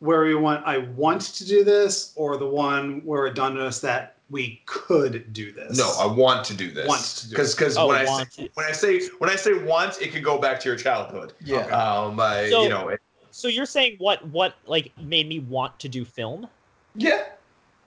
where 0.03 0.25
we 0.25 0.35
want? 0.35 0.67
I 0.67 0.79
want 0.79 1.21
to 1.23 1.47
do 1.47 1.63
this, 1.63 2.13
or 2.17 2.37
the 2.37 2.47
one 2.47 3.01
where 3.05 3.27
it 3.27 3.35
done 3.35 3.55
to 3.55 3.65
us 3.65 3.81
that 3.81 4.17
we 4.31 4.61
could 4.67 5.33
do 5.33 5.53
this? 5.53 5.79
no, 5.79 5.93
I 6.01 6.07
want 6.07 6.45
to 6.47 6.55
do 6.55 6.73
this. 6.73 6.89
Want 6.89 7.03
to 7.03 7.25
do 7.29 7.31
because 7.31 7.55
because 7.55 7.77
Oh, 7.77 7.87
when 7.87 7.97
I 7.97 8.25
say, 8.25 8.25
to. 8.45 8.51
when 8.55 8.67
I 8.67 8.73
say 8.73 9.01
when 9.19 9.31
I 9.31 9.37
say 9.37 9.53
want, 9.63 10.03
it 10.03 10.13
could 10.13 10.25
go 10.25 10.39
back 10.39 10.59
to 10.61 10.69
your 10.69 10.77
childhood. 10.77 11.35
Yeah. 11.45 11.67
Um, 11.67 12.19
I, 12.19 12.51
So- 12.51 12.65
you 12.65 12.69
know, 12.69 12.89
it- 12.89 13.01
So 13.31 13.47
you're 13.49 13.65
saying 13.65 13.97
what 13.99 14.27
what 14.29 14.55
like 14.67 14.91
made 15.01 15.29
me 15.29 15.39
want 15.39 15.79
to 15.81 15.89
do 15.89 16.05
film? 16.05 16.49
yeah, 16.97 17.23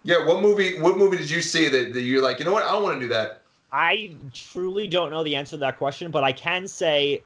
yeah. 0.04 0.26
What 0.26 0.42
movie? 0.42 0.80
What 0.80 0.98
movie 0.98 1.18
did 1.18 1.30
you 1.30 1.42
see 1.42 1.68
that, 1.68 1.94
that 1.94 2.02
you're 2.02 2.24
like, 2.24 2.40
you 2.40 2.46
know 2.46 2.54
what, 2.54 2.64
I 2.64 2.78
want 2.80 2.96
to 2.96 3.00
do 3.06 3.10
that? 3.10 3.42
I 3.74 4.16
truly 4.34 4.88
don't 4.88 5.12
know 5.12 5.22
the 5.24 5.36
answer 5.36 5.52
to 5.52 5.58
that 5.58 5.78
question, 5.78 6.10
but 6.10 6.24
I 6.24 6.32
can 6.32 6.66
say 6.68 7.22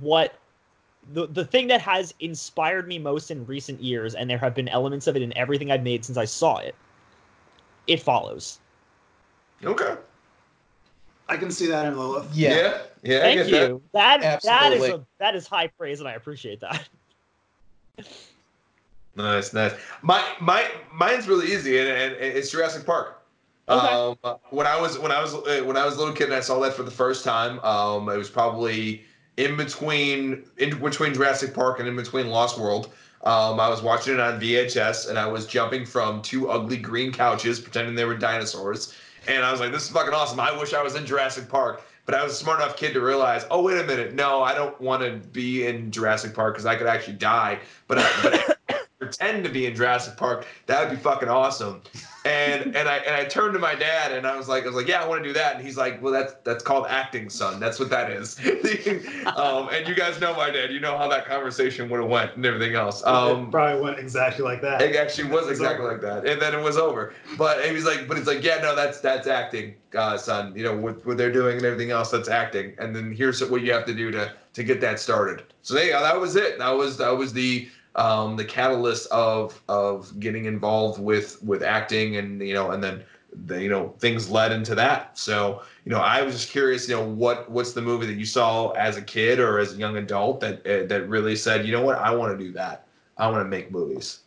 what 0.00 0.34
the 1.12 1.26
the 1.26 1.44
thing 1.44 1.66
that 1.68 1.80
has 1.80 2.14
inspired 2.20 2.86
me 2.86 2.98
most 2.98 3.30
in 3.30 3.44
recent 3.46 3.80
years, 3.82 4.14
and 4.14 4.28
there 4.30 4.38
have 4.38 4.54
been 4.54 4.68
elements 4.68 5.06
of 5.06 5.16
it 5.16 5.22
in 5.22 5.36
everything 5.36 5.70
I've 5.70 5.82
made 5.82 6.04
since 6.04 6.18
I 6.18 6.24
saw 6.24 6.58
it. 6.58 6.74
It 7.86 8.00
follows. 8.00 8.60
Okay. 9.64 9.96
I 11.28 11.36
can 11.36 11.50
see 11.50 11.66
that 11.66 11.86
in 11.86 11.98
Lilith. 11.98 12.28
Yeah. 12.32 12.50
Yeah. 12.50 12.82
Yeah. 13.02 13.18
I 13.18 13.20
Thank 13.20 13.36
get 13.36 13.50
that. 13.50 13.68
you. 13.68 13.82
That 13.92 14.42
that 14.42 14.72
is 14.72 14.88
a, 14.88 15.06
that 15.18 15.34
is 15.34 15.46
high 15.46 15.66
praise, 15.66 16.00
and 16.00 16.08
I 16.08 16.12
appreciate 16.12 16.60
that. 16.60 16.88
Nice, 19.14 19.52
nice. 19.52 19.72
My 20.00 20.24
my 20.40 20.66
mine's 20.90 21.28
really 21.28 21.52
easy, 21.52 21.78
and, 21.78 21.88
and 21.88 22.14
it's 22.14 22.50
Jurassic 22.50 22.86
Park. 22.86 23.22
Okay. 23.68 23.86
Um, 23.86 24.16
when 24.50 24.66
I 24.66 24.80
was 24.80 24.98
when 24.98 25.12
I 25.12 25.20
was 25.20 25.34
uh, 25.34 25.62
when 25.64 25.76
I 25.76 25.84
was 25.84 25.96
a 25.96 25.98
little 25.98 26.14
kid 26.14 26.24
and 26.28 26.34
I 26.34 26.40
saw 26.40 26.58
that 26.60 26.72
for 26.72 26.82
the 26.82 26.90
first 26.90 27.24
time, 27.24 27.60
um, 27.60 28.08
it 28.08 28.16
was 28.16 28.30
probably 28.30 29.04
in 29.36 29.56
between 29.56 30.44
in 30.58 30.78
between 30.78 31.14
Jurassic 31.14 31.54
Park 31.54 31.78
and 31.80 31.88
in 31.88 31.96
between 31.96 32.28
Lost 32.28 32.58
World. 32.58 32.92
Um, 33.24 33.60
I 33.60 33.68
was 33.68 33.82
watching 33.82 34.14
it 34.14 34.20
on 34.20 34.40
VHS, 34.40 35.08
and 35.08 35.16
I 35.18 35.26
was 35.26 35.46
jumping 35.46 35.86
from 35.86 36.22
two 36.22 36.50
ugly 36.50 36.76
green 36.76 37.12
couches, 37.12 37.60
pretending 37.60 37.94
they 37.94 38.04
were 38.04 38.16
dinosaurs. 38.16 38.94
And 39.28 39.44
I 39.44 39.52
was 39.52 39.60
like, 39.60 39.70
"This 39.70 39.84
is 39.84 39.90
fucking 39.90 40.12
awesome! 40.12 40.40
I 40.40 40.56
wish 40.58 40.74
I 40.74 40.82
was 40.82 40.96
in 40.96 41.06
Jurassic 41.06 41.48
Park." 41.48 41.82
But 42.04 42.16
I 42.16 42.24
was 42.24 42.32
a 42.32 42.36
smart 42.36 42.60
enough 42.60 42.76
kid 42.76 42.94
to 42.94 43.00
realize, 43.00 43.46
"Oh, 43.48 43.62
wait 43.62 43.78
a 43.78 43.84
minute! 43.84 44.14
No, 44.14 44.42
I 44.42 44.54
don't 44.54 44.78
want 44.80 45.02
to 45.02 45.28
be 45.28 45.66
in 45.66 45.92
Jurassic 45.92 46.34
Park 46.34 46.54
because 46.54 46.66
I 46.66 46.74
could 46.74 46.88
actually 46.88 47.14
die." 47.14 47.60
But 47.86 47.98
I, 47.98 48.10
but 48.22 48.51
pretend 49.18 49.44
to 49.44 49.50
be 49.50 49.66
in 49.66 49.74
Jurassic 49.74 50.16
Park. 50.16 50.46
That 50.66 50.80
would 50.88 50.96
be 50.96 51.02
fucking 51.02 51.28
awesome. 51.28 51.82
And 52.24 52.74
and 52.76 52.88
I 52.88 52.98
and 52.98 53.14
I 53.14 53.24
turned 53.24 53.52
to 53.54 53.58
my 53.58 53.74
dad 53.74 54.12
and 54.12 54.26
I 54.26 54.36
was 54.36 54.48
like, 54.48 54.62
I 54.64 54.66
was 54.66 54.76
like, 54.76 54.88
yeah, 54.88 55.02
I 55.02 55.06
want 55.08 55.22
to 55.22 55.28
do 55.28 55.32
that. 55.34 55.56
And 55.56 55.64
he's 55.64 55.76
like, 55.76 56.00
well, 56.02 56.12
that's 56.12 56.34
that's 56.44 56.62
called 56.62 56.86
acting, 56.88 57.28
son. 57.28 57.60
That's 57.60 57.78
what 57.78 57.90
that 57.90 58.10
is. 58.10 58.38
um, 59.36 59.68
and 59.72 59.86
you 59.86 59.94
guys 59.94 60.20
know 60.20 60.34
my 60.34 60.50
dad. 60.50 60.72
You 60.72 60.80
know 60.80 60.96
how 60.96 61.08
that 61.08 61.26
conversation 61.26 61.88
would 61.90 62.00
have 62.00 62.08
went 62.08 62.36
and 62.36 62.46
everything 62.46 62.74
else. 62.74 63.00
it 63.02 63.06
Um, 63.08 63.50
probably 63.50 63.82
went 63.82 63.98
exactly 63.98 64.44
like 64.44 64.62
that. 64.62 64.80
it 64.82 64.96
actually 64.96 65.28
was 65.28 65.44
It 65.46 65.50
was 65.50 65.58
exactly 65.60 65.84
over. 65.84 65.92
like 65.92 66.00
that, 66.02 66.26
and 66.26 66.40
then 66.40 66.54
it 66.54 66.62
was 66.62 66.76
over. 66.76 67.12
But 67.36 67.64
he 67.64 67.72
was 67.72 67.84
like, 67.84 68.08
"But 68.08 68.18
it's 68.18 68.26
like, 68.26 68.42
yeah, 68.42 68.58
no, 68.62 68.74
that's 68.74 69.00
that's 69.00 69.26
acting, 69.26 69.74
uh, 69.96 70.16
son. 70.16 70.54
You 70.56 70.64
know 70.64 70.76
what, 70.76 71.04
what 71.04 71.16
they're 71.18 71.32
doing 71.32 71.56
and 71.56 71.66
everything 71.66 71.90
else, 71.90 72.10
that's 72.10 72.28
acting. 72.28 72.74
And 72.78 72.94
then 72.94 73.12
here's 73.12 73.42
what 73.44 73.62
you 73.62 73.72
have 73.72 73.84
to 73.86 73.94
do 73.94 74.10
to 74.12 74.32
to 74.54 74.64
get 74.64 74.80
that 74.80 75.00
started. 75.00 75.42
So 75.62 75.74
there 75.74 75.84
you 75.86 75.92
go. 75.92 76.00
That 76.02 76.18
was 76.20 76.36
it. 76.36 76.58
That 76.58 76.70
was 76.70 76.96
that 76.98 77.10
was 77.16 77.32
the 77.32 77.68
um, 77.96 78.36
the 78.36 78.44
catalyst 78.44 79.10
of 79.10 79.60
of 79.68 80.18
getting 80.20 80.46
involved 80.46 81.00
with 81.00 81.42
with 81.42 81.62
acting, 81.62 82.16
and 82.16 82.40
you 82.40 82.54
know, 82.54 82.70
and 82.70 82.82
then 82.82 83.02
the, 83.46 83.62
you 83.62 83.68
know 83.68 83.94
things 83.98 84.30
led 84.30 84.52
into 84.52 84.74
that. 84.74 85.18
So 85.18 85.62
you 85.84 85.92
know, 85.92 85.98
I 85.98 86.22
was 86.22 86.34
just 86.34 86.50
curious. 86.50 86.88
You 86.88 86.96
know, 86.96 87.06
what 87.06 87.50
what's 87.50 87.72
the 87.72 87.82
movie 87.82 88.06
that 88.06 88.14
you 88.14 88.24
saw 88.24 88.70
as 88.70 88.96
a 88.96 89.02
kid 89.02 89.38
or 89.38 89.58
as 89.58 89.74
a 89.74 89.76
young 89.76 89.96
adult 89.96 90.40
that 90.40 90.66
uh, 90.66 90.86
that 90.86 91.08
really 91.08 91.36
said, 91.36 91.66
you 91.66 91.72
know 91.72 91.82
what, 91.82 91.98
I 91.98 92.14
want 92.14 92.38
to 92.38 92.44
do 92.44 92.52
that. 92.52 92.86
I 93.18 93.28
want 93.28 93.44
to 93.44 93.48
make 93.48 93.70
movies. 93.70 94.20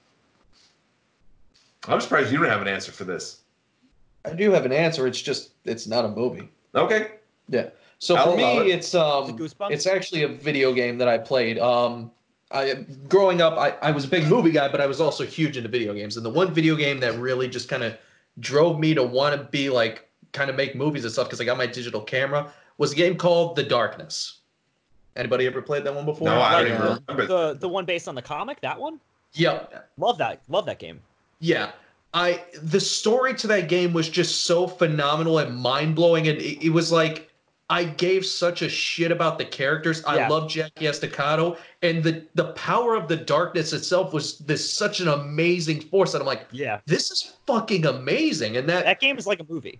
I'm 1.88 2.02
surprised 2.02 2.32
you 2.32 2.40
don't 2.40 2.50
have 2.50 2.62
an 2.62 2.68
answer 2.68 2.92
for 2.92 3.04
this. 3.04 3.42
I 4.26 4.34
do 4.34 4.52
have 4.52 4.66
an 4.66 4.72
answer. 4.72 5.06
It's 5.08 5.22
just 5.22 5.52
it's 5.66 5.88
not 5.88 6.06
a 6.06 6.10
movie. 6.10 6.50
Okay. 6.76 7.12
Yeah 7.50 7.70
so 8.00 8.16
I'll 8.16 8.32
for 8.32 8.38
me, 8.38 8.58
it. 8.58 8.68
it's 8.68 8.94
um, 8.94 9.24
Is 9.24 9.30
it 9.30 9.36
Goosebumps? 9.36 9.72
it's 9.72 9.88
actually 9.88 10.24
a 10.24 10.28
video 10.28 10.74
game 10.74 10.98
that 10.98 11.08
I 11.08 11.18
played. 11.18 11.60
Um, 11.60 12.12
I 12.52 12.86
growing 13.10 13.42
up, 13.42 13.58
I, 13.58 13.72
I 13.82 13.92
was 13.92 14.06
a 14.06 14.08
big 14.08 14.28
movie 14.28 14.52
guy, 14.52 14.70
but 14.70 14.80
I 14.80 14.86
was 14.86 15.02
also 15.02 15.26
huge 15.26 15.58
into 15.58 15.70
video 15.70 15.94
games. 15.94 16.18
And 16.18 16.26
the 16.26 16.30
one 16.30 16.54
video 16.54 16.76
game 16.76 17.00
that 17.00 17.18
really 17.20 17.48
just 17.48 17.68
kind 17.70 17.84
of 17.84 17.98
drove 18.40 18.80
me 18.80 18.94
to 18.94 19.04
want 19.04 19.36
to 19.40 19.48
be 19.50 19.70
like 19.70 20.08
kind 20.32 20.50
of 20.50 20.56
make 20.56 20.76
movies 20.76 21.04
and 21.06 21.12
stuff 21.12 21.28
because 21.28 21.42
I 21.42 21.46
got 21.46 21.58
my 21.58 21.66
digital 21.66 22.02
camera 22.02 22.52
was 22.78 22.92
a 22.92 22.96
game 22.96 23.16
called 23.16 23.56
The 23.56 23.64
Darkness. 23.64 24.40
Anybody 25.16 25.48
ever 25.48 25.62
played 25.62 25.86
that 25.86 25.96
one 25.96 26.06
before? 26.06 26.28
No, 26.28 26.40
I 26.42 26.62
don't 26.64 26.70
Like, 26.72 26.80
even 26.80 27.04
remember. 27.08 27.26
the 27.26 27.58
the 27.60 27.70
one 27.70 27.86
based 27.86 28.08
on 28.08 28.16
the 28.16 28.22
comic, 28.22 28.60
that 28.62 28.80
one. 28.80 29.00
Yep. 29.34 29.90
Love 29.98 30.18
that. 30.20 30.42
Love 30.50 30.66
that 30.66 30.80
game. 30.80 31.02
Yeah. 31.40 31.72
I 32.14 32.44
the 32.62 32.80
story 32.80 33.34
to 33.36 33.48
that 33.48 33.68
game 33.70 33.92
was 33.92 34.08
just 34.08 34.46
so 34.46 34.68
phenomenal 34.68 35.40
and 35.40 35.56
mind 35.58 35.96
blowing, 35.96 36.28
and 36.28 36.38
it, 36.38 36.66
it 36.66 36.70
was 36.70 36.92
like 36.92 37.30
I 37.70 37.84
gave 37.84 38.26
such 38.26 38.62
a 38.62 38.70
shit 38.70 39.12
about 39.12 39.40
the 39.40 39.46
characters. 39.46 40.04
I 40.06 40.18
Yeah. 40.18 40.28
love 40.30 40.50
Jackie 40.50 40.86
Estacado, 40.88 41.58
and 41.82 42.04
the 42.04 42.24
the 42.36 42.52
power 42.54 42.94
of 42.96 43.08
the 43.08 43.16
darkness 43.18 43.74
itself 43.74 44.14
was 44.14 44.38
this 44.40 44.72
such 44.72 45.00
an 45.00 45.08
amazing 45.08 45.82
force 45.82 46.12
that 46.12 46.22
I'm 46.22 46.28
like, 46.28 46.46
Yeah, 46.52 46.80
this 46.86 47.10
is 47.10 47.34
fucking 47.48 47.86
amazing, 47.88 48.58
and 48.58 48.70
that 48.70 48.86
that 48.86 49.00
game 49.00 49.18
is 49.18 49.26
like 49.26 49.40
a 49.40 49.46
movie. 49.50 49.80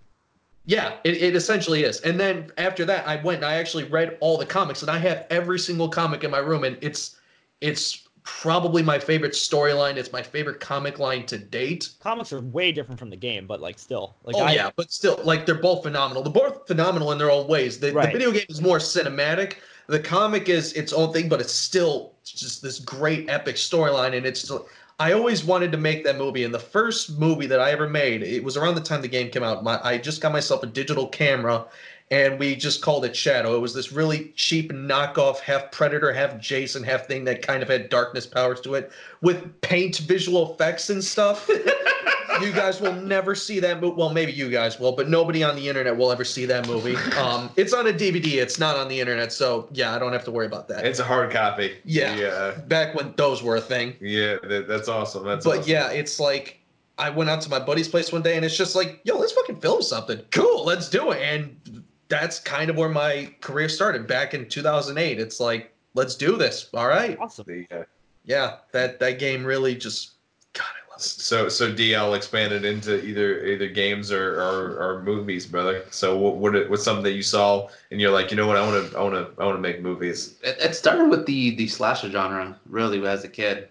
yeah, 0.64 0.94
it, 1.04 1.22
it 1.22 1.36
essentially 1.36 1.84
is. 1.84 2.00
And 2.00 2.18
then 2.18 2.50
after 2.58 2.84
that, 2.86 3.06
I 3.06 3.22
went 3.22 3.36
and 3.36 3.44
I 3.46 3.54
actually 3.54 3.84
read 3.84 4.16
all 4.20 4.36
the 4.36 4.46
comics, 4.46 4.82
and 4.82 4.90
I 4.90 4.98
have 4.98 5.24
every 5.30 5.58
single 5.60 5.88
comic 5.88 6.24
in 6.24 6.30
my 6.32 6.38
room, 6.38 6.64
and 6.64 6.76
it's 6.80 7.16
it's 7.60 8.05
probably 8.26 8.82
my 8.82 8.98
favorite 8.98 9.32
storyline. 9.32 9.96
It's 9.96 10.12
my 10.12 10.20
favorite 10.20 10.60
comic 10.60 10.98
line 10.98 11.24
to 11.26 11.38
date. 11.38 11.90
Comics 12.00 12.32
are 12.32 12.40
way 12.40 12.72
different 12.72 12.98
from 12.98 13.08
the 13.08 13.16
game, 13.16 13.46
but 13.46 13.60
like 13.60 13.78
still, 13.78 14.16
like 14.24 14.36
oh 14.36 14.40
I, 14.40 14.52
yeah, 14.52 14.70
but 14.76 14.92
still, 14.92 15.18
like 15.24 15.46
they're 15.46 15.54
both 15.54 15.84
phenomenal. 15.84 16.22
They're 16.22 16.32
both 16.32 16.66
phenomenal 16.66 17.12
in 17.12 17.18
their 17.18 17.30
own 17.30 17.46
ways. 17.46 17.78
The, 17.78 17.92
the 17.92 18.00
video 18.02 18.32
game 18.32 18.46
is 18.48 18.60
more 18.60 18.78
cinematic. 18.78 19.54
The 19.86 20.00
comic 20.00 20.48
is 20.48 20.72
its 20.72 20.92
own 20.92 21.12
thing, 21.12 21.28
but 21.28 21.40
it's 21.40 21.52
still 21.52 22.14
just 22.24 22.60
this 22.60 22.80
great 22.80 23.30
epic 23.30 23.56
storyline, 23.56 24.16
and 24.16 24.26
it's. 24.26 24.40
Still, 24.40 24.68
I 24.98 25.12
always 25.12 25.44
wanted 25.44 25.72
to 25.72 25.78
make 25.78 26.04
that 26.04 26.16
movie, 26.16 26.44
and 26.44 26.52
the 26.52 26.58
first 26.58 27.18
movie 27.18 27.46
that 27.46 27.60
I 27.60 27.70
ever 27.70 27.86
made, 27.86 28.22
it 28.22 28.42
was 28.42 28.56
around 28.56 28.76
the 28.76 28.80
time 28.80 29.02
the 29.02 29.08
game 29.08 29.30
came 29.30 29.42
out. 29.42 29.62
My, 29.62 29.78
I 29.84 29.98
just 29.98 30.22
got 30.22 30.32
myself 30.32 30.62
a 30.62 30.66
digital 30.66 31.06
camera, 31.06 31.66
and 32.10 32.38
we 32.38 32.54
just 32.54 32.82
called 32.82 33.04
it 33.04 33.16
Shadow. 33.16 33.56
It 33.56 33.60
was 33.60 33.74
this 33.74 33.92
really 33.92 34.32
cheap 34.36 34.72
knockoff, 34.72 35.38
half 35.38 35.70
Predator, 35.72 36.12
half 36.12 36.38
Jason, 36.38 36.82
half 36.82 37.06
thing 37.06 37.24
that 37.24 37.42
kind 37.42 37.62
of 37.62 37.68
had 37.68 37.88
darkness 37.88 38.26
powers 38.26 38.60
to 38.62 38.74
it, 38.74 38.92
with 39.22 39.60
paint 39.60 39.98
visual 39.98 40.52
effects 40.52 40.90
and 40.90 41.02
stuff. 41.02 41.48
you 42.40 42.52
guys 42.52 42.80
will 42.80 42.92
never 42.92 43.34
see 43.34 43.58
that 43.60 43.80
movie. 43.80 43.96
Well, 43.96 44.10
maybe 44.10 44.32
you 44.32 44.50
guys 44.50 44.78
will, 44.78 44.92
but 44.92 45.08
nobody 45.08 45.42
on 45.42 45.56
the 45.56 45.68
internet 45.68 45.96
will 45.96 46.12
ever 46.12 46.24
see 46.24 46.46
that 46.46 46.66
movie. 46.66 46.96
Um, 47.16 47.48
it's 47.56 47.72
on 47.72 47.86
a 47.86 47.92
DVD. 47.92 48.34
It's 48.34 48.58
not 48.58 48.76
on 48.76 48.88
the 48.88 49.00
internet, 49.00 49.32
so 49.32 49.68
yeah, 49.72 49.94
I 49.94 49.98
don't 49.98 50.12
have 50.12 50.24
to 50.24 50.30
worry 50.30 50.44
about 50.44 50.68
that. 50.68 50.84
It's 50.84 50.98
a 50.98 51.04
hard 51.04 51.30
copy. 51.30 51.78
Yeah. 51.84 52.14
Yeah. 52.14 52.50
Back 52.68 52.94
when 52.94 53.14
those 53.16 53.42
were 53.42 53.56
a 53.56 53.60
thing. 53.60 53.94
Yeah. 54.00 54.36
That, 54.42 54.66
that's 54.68 54.88
awesome. 54.88 55.24
That's 55.24 55.44
but 55.44 55.60
awesome. 55.60 55.70
yeah, 55.70 55.90
it's 55.90 56.20
like 56.20 56.60
I 56.98 57.10
went 57.10 57.30
out 57.30 57.40
to 57.42 57.50
my 57.50 57.58
buddy's 57.58 57.88
place 57.88 58.12
one 58.12 58.22
day, 58.22 58.36
and 58.36 58.44
it's 58.44 58.56
just 58.56 58.76
like, 58.76 59.00
yo, 59.04 59.16
let's 59.16 59.32
fucking 59.32 59.60
film 59.60 59.82
something. 59.82 60.20
Cool, 60.30 60.64
let's 60.64 60.90
do 60.90 61.10
it. 61.12 61.20
And 61.22 61.82
that's 62.08 62.38
kind 62.38 62.70
of 62.70 62.76
where 62.76 62.88
my 62.88 63.32
career 63.40 63.68
started 63.68 64.06
back 64.06 64.34
in 64.34 64.48
2008. 64.48 65.18
It's 65.18 65.40
like, 65.40 65.72
let's 65.94 66.14
do 66.14 66.36
this. 66.36 66.68
All 66.74 66.86
right. 66.88 67.18
Awesome. 67.20 67.44
The, 67.48 67.66
uh, 67.70 67.84
Yeah, 68.24 68.56
that 68.72 68.98
that 69.00 69.18
game 69.18 69.44
really 69.44 69.74
just, 69.74 70.12
God, 70.52 70.64
I 70.64 70.90
love 70.90 70.98
it. 71.00 71.02
so 71.02 71.48
so 71.48 71.72
DL 71.72 72.16
expanded 72.16 72.64
into 72.64 73.04
either 73.04 73.44
either 73.44 73.68
games 73.68 74.10
or 74.12 74.40
or, 74.40 74.76
or 74.78 75.02
movies, 75.02 75.46
brother. 75.46 75.84
So 75.90 76.16
what 76.16 76.36
what 76.36 76.54
it- 76.54 76.70
what's 76.70 76.84
something 76.84 77.04
that 77.04 77.12
you 77.12 77.22
saw 77.22 77.68
and 77.90 78.00
you're 78.00 78.12
like, 78.12 78.30
you 78.30 78.36
know 78.36 78.46
what, 78.46 78.56
I 78.56 78.62
want 78.66 78.90
to 78.90 78.98
I 78.98 79.02
want 79.02 79.14
to 79.14 79.42
I 79.42 79.44
want 79.44 79.56
to 79.56 79.60
make 79.62 79.80
movies. 79.82 80.38
It, 80.42 80.56
it 80.60 80.74
started 80.76 81.08
with 81.08 81.26
the 81.26 81.54
the 81.56 81.66
slasher 81.68 82.10
genre, 82.10 82.58
really, 82.66 83.04
as 83.06 83.24
a 83.24 83.28
kid. 83.28 83.68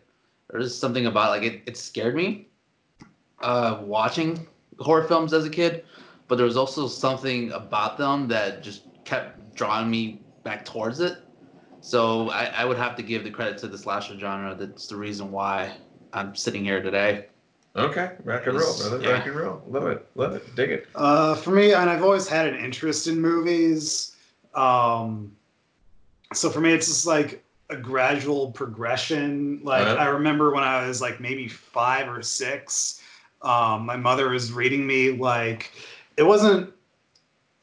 There 0.51 0.59
was 0.59 0.77
something 0.77 1.05
about 1.07 1.31
like 1.31 1.43
it, 1.43 1.61
it 1.65 1.75
scared 1.77 2.15
me 2.15 2.47
uh, 3.41 3.79
watching 3.81 4.45
horror 4.79 5.03
films 5.07 5.33
as 5.33 5.45
a 5.45 5.49
kid, 5.49 5.83
but 6.27 6.35
there 6.35 6.45
was 6.45 6.57
also 6.57 6.87
something 6.87 7.51
about 7.51 7.97
them 7.97 8.27
that 8.29 8.63
just 8.63 8.83
kept 9.03 9.55
drawing 9.55 9.89
me 9.89 10.21
back 10.43 10.65
towards 10.65 10.99
it. 10.99 11.17
So 11.81 12.29
I, 12.31 12.45
I 12.45 12.65
would 12.65 12.77
have 12.77 12.95
to 12.95 13.03
give 13.03 13.23
the 13.23 13.29
credit 13.29 13.57
to 13.59 13.67
the 13.67 13.77
slasher 13.77 14.17
genre. 14.17 14.55
That's 14.55 14.87
the 14.87 14.95
reason 14.95 15.31
why 15.31 15.73
I'm 16.13 16.35
sitting 16.35 16.63
here 16.63 16.81
today. 16.81 17.27
Okay, 17.75 18.11
rock 18.23 18.47
and 18.47 18.57
roll, 18.57 18.77
brother. 18.77 19.01
Yeah. 19.01 19.11
Rock 19.11 19.25
and 19.27 19.35
roll. 19.35 19.63
Love 19.67 19.87
it. 19.87 20.07
Love 20.15 20.33
it. 20.33 20.55
Dig 20.55 20.71
it. 20.71 20.87
Uh, 20.95 21.35
for 21.35 21.51
me, 21.51 21.73
and 21.73 21.89
I've 21.89 22.03
always 22.03 22.27
had 22.27 22.47
an 22.47 22.55
interest 22.55 23.07
in 23.07 23.19
movies. 23.19 24.15
Um, 24.53 25.35
so 26.33 26.49
for 26.49 26.61
me, 26.61 26.71
it's 26.71 26.87
just 26.87 27.05
like 27.05 27.43
a 27.69 27.75
gradual 27.75 28.51
progression. 28.51 29.59
Like 29.63 29.85
Uh-huh. 29.85 29.95
I 29.97 30.05
remember 30.05 30.53
when 30.53 30.63
I 30.63 30.87
was 30.87 31.01
like 31.01 31.19
maybe 31.19 31.47
five 31.47 32.07
or 32.07 32.21
six, 32.21 33.01
um, 33.41 33.85
my 33.85 33.97
mother 33.97 34.29
was 34.29 34.53
reading 34.53 34.87
me 34.87 35.11
like 35.11 35.71
it 36.17 36.23
wasn't 36.23 36.71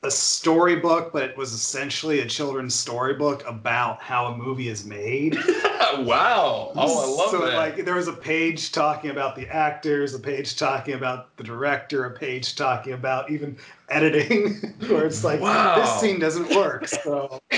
a 0.05 0.11
storybook, 0.11 1.13
but 1.13 1.23
it 1.23 1.37
was 1.37 1.53
essentially 1.53 2.21
a 2.21 2.27
children's 2.27 2.75
storybook 2.75 3.47
about 3.47 4.03
how 4.03 4.27
a 4.27 4.37
movie 4.37 4.69
is 4.69 4.85
made. 4.85 5.37
wow. 5.99 6.73
Oh, 6.75 6.75
I 6.75 7.23
love 7.23 7.31
so, 7.31 7.47
that. 7.47 7.55
like, 7.55 7.85
there 7.85 7.95
was 7.95 8.09
a 8.09 8.13
page 8.13 8.73
talking 8.73 9.11
about 9.11 9.37
the 9.37 9.47
actors, 9.49 10.13
a 10.15 10.19
page 10.19 10.57
talking 10.57 10.95
about 10.95 11.37
the 11.37 11.45
director, 11.45 12.05
a 12.07 12.11
page 12.11 12.57
talking 12.57 12.95
about 12.95 13.31
even 13.31 13.57
editing, 13.91 14.55
where 14.89 15.07
it's 15.07 15.23
like, 15.23 15.41
Wow. 15.41 15.77
this 15.77 16.01
scene 16.01 16.19
doesn't 16.19 16.53
work. 16.55 16.89
So, 16.89 17.39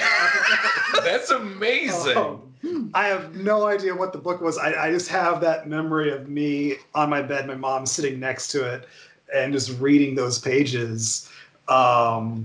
That's 1.02 1.30
amazing. 1.30 2.16
um, 2.18 2.90
I 2.94 3.08
have 3.08 3.36
no 3.36 3.66
idea 3.66 3.94
what 3.94 4.12
the 4.12 4.18
book 4.18 4.40
was. 4.42 4.58
I, 4.58 4.88
I 4.88 4.90
just 4.90 5.08
have 5.08 5.40
that 5.40 5.66
memory 5.66 6.12
of 6.12 6.28
me 6.28 6.76
on 6.94 7.08
my 7.08 7.22
bed, 7.22 7.46
my 7.46 7.54
mom 7.54 7.86
sitting 7.86 8.20
next 8.20 8.48
to 8.48 8.70
it, 8.70 8.86
and 9.32 9.52
just 9.52 9.78
reading 9.80 10.14
those 10.14 10.38
pages. 10.38 11.30
Um, 11.68 12.44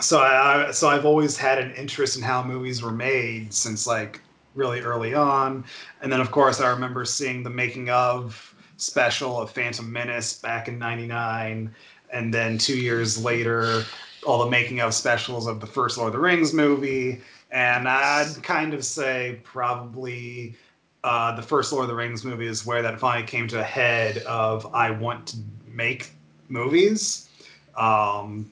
so 0.00 0.20
I, 0.20 0.70
so 0.70 0.88
I've 0.88 1.04
always 1.04 1.36
had 1.36 1.58
an 1.58 1.72
interest 1.74 2.16
in 2.16 2.22
how 2.22 2.42
movies 2.42 2.82
were 2.82 2.92
made 2.92 3.52
since 3.52 3.86
like 3.86 4.20
really 4.54 4.80
early 4.80 5.14
on, 5.14 5.64
and 6.00 6.12
then 6.12 6.20
of 6.20 6.30
course 6.30 6.60
I 6.60 6.68
remember 6.70 7.04
seeing 7.04 7.42
the 7.42 7.50
making 7.50 7.90
of 7.90 8.54
special 8.76 9.38
of 9.40 9.50
Phantom 9.50 9.90
Menace 9.90 10.38
back 10.38 10.68
in 10.68 10.78
'99, 10.78 11.74
and 12.12 12.34
then 12.34 12.56
two 12.56 12.76
years 12.76 13.22
later, 13.22 13.84
all 14.26 14.44
the 14.44 14.50
making 14.50 14.80
of 14.80 14.94
specials 14.94 15.46
of 15.46 15.60
the 15.60 15.66
first 15.66 15.98
Lord 15.98 16.08
of 16.08 16.12
the 16.14 16.20
Rings 16.20 16.54
movie, 16.54 17.20
and 17.50 17.88
I'd 17.88 18.42
kind 18.42 18.74
of 18.74 18.84
say 18.84 19.40
probably. 19.42 20.56
Uh, 21.02 21.34
the 21.34 21.40
first 21.40 21.72
Lord 21.72 21.84
of 21.84 21.88
the 21.88 21.94
Rings 21.94 22.26
movie 22.26 22.46
is 22.46 22.66
where 22.66 22.82
that 22.82 23.00
finally 23.00 23.26
came 23.26 23.48
to 23.48 23.60
a 23.60 23.62
head 23.62 24.18
of 24.24 24.66
I 24.74 24.90
want 24.90 25.28
to 25.28 25.38
make 25.72 26.12
movies. 26.48 27.28
Um, 27.76 28.50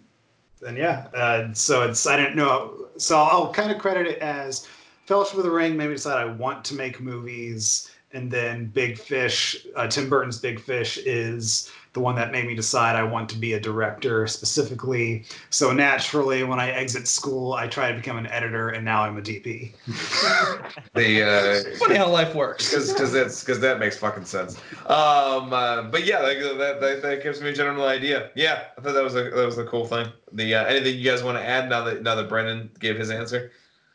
and 0.66 0.76
yeah, 0.76 1.08
uh, 1.14 1.52
so 1.52 1.82
it's 1.82 2.06
I 2.06 2.16
don't 2.16 2.36
know. 2.36 2.88
So 2.96 3.18
I'll 3.18 3.52
kind 3.52 3.70
of 3.70 3.78
credit 3.78 4.06
it 4.06 4.18
as 4.18 4.66
Fellowship 5.08 5.38
of 5.38 5.44
the 5.44 5.50
Ring 5.50 5.74
made 5.74 5.88
me 5.88 5.94
decide 5.94 6.18
I 6.18 6.26
want 6.26 6.66
to 6.66 6.74
make 6.74 7.00
movies, 7.00 7.90
and 8.12 8.30
then 8.30 8.66
Big 8.66 8.98
Fish, 8.98 9.66
uh, 9.74 9.86
Tim 9.86 10.10
Burton's 10.10 10.38
Big 10.38 10.60
Fish 10.60 10.98
is 10.98 11.70
the 11.98 12.04
one 12.04 12.14
that 12.14 12.30
made 12.30 12.46
me 12.46 12.54
decide 12.54 12.94
I 12.94 13.02
want 13.02 13.28
to 13.30 13.36
be 13.36 13.54
a 13.54 13.60
director 13.60 14.28
specifically. 14.28 15.24
So 15.50 15.72
naturally, 15.72 16.44
when 16.44 16.60
I 16.60 16.70
exit 16.70 17.08
school, 17.08 17.54
I 17.54 17.66
try 17.66 17.90
to 17.90 17.96
become 17.96 18.16
an 18.16 18.28
editor, 18.28 18.68
and 18.68 18.84
now 18.84 19.02
I'm 19.02 19.18
a 19.18 19.20
DP. 19.20 19.72
The 20.94 21.22
uh, 21.22 21.76
Funny 21.78 21.96
how 21.96 22.08
life 22.08 22.34
works. 22.34 22.70
because 22.70 22.92
because 22.92 23.12
that's 23.12 23.40
because 23.40 23.60
that 23.60 23.78
makes 23.78 23.96
fucking 23.96 24.24
sense. 24.24 24.56
Um, 24.86 25.52
uh, 25.52 25.82
but 25.82 26.04
yeah, 26.04 26.20
that, 26.22 26.40
that, 26.58 26.80
that 26.80 27.02
that 27.02 27.22
gives 27.22 27.40
me 27.40 27.50
a 27.50 27.52
general 27.52 27.86
idea. 27.86 28.30
Yeah, 28.34 28.64
I 28.76 28.80
thought 28.80 28.94
that 28.94 29.02
was 29.04 29.14
a 29.14 29.24
that 29.30 29.44
was 29.46 29.58
a 29.58 29.64
cool 29.64 29.86
thing. 29.86 30.08
The 30.32 30.54
uh, 30.54 30.64
anything 30.64 30.96
you 30.98 31.04
guys 31.08 31.22
want 31.22 31.38
to 31.38 31.44
add 31.44 31.68
now 31.68 31.84
that 31.84 32.02
now 32.02 32.14
that 32.16 32.28
Brennan 32.28 32.70
gave 32.80 32.96
his 32.98 33.10
answer? 33.10 33.52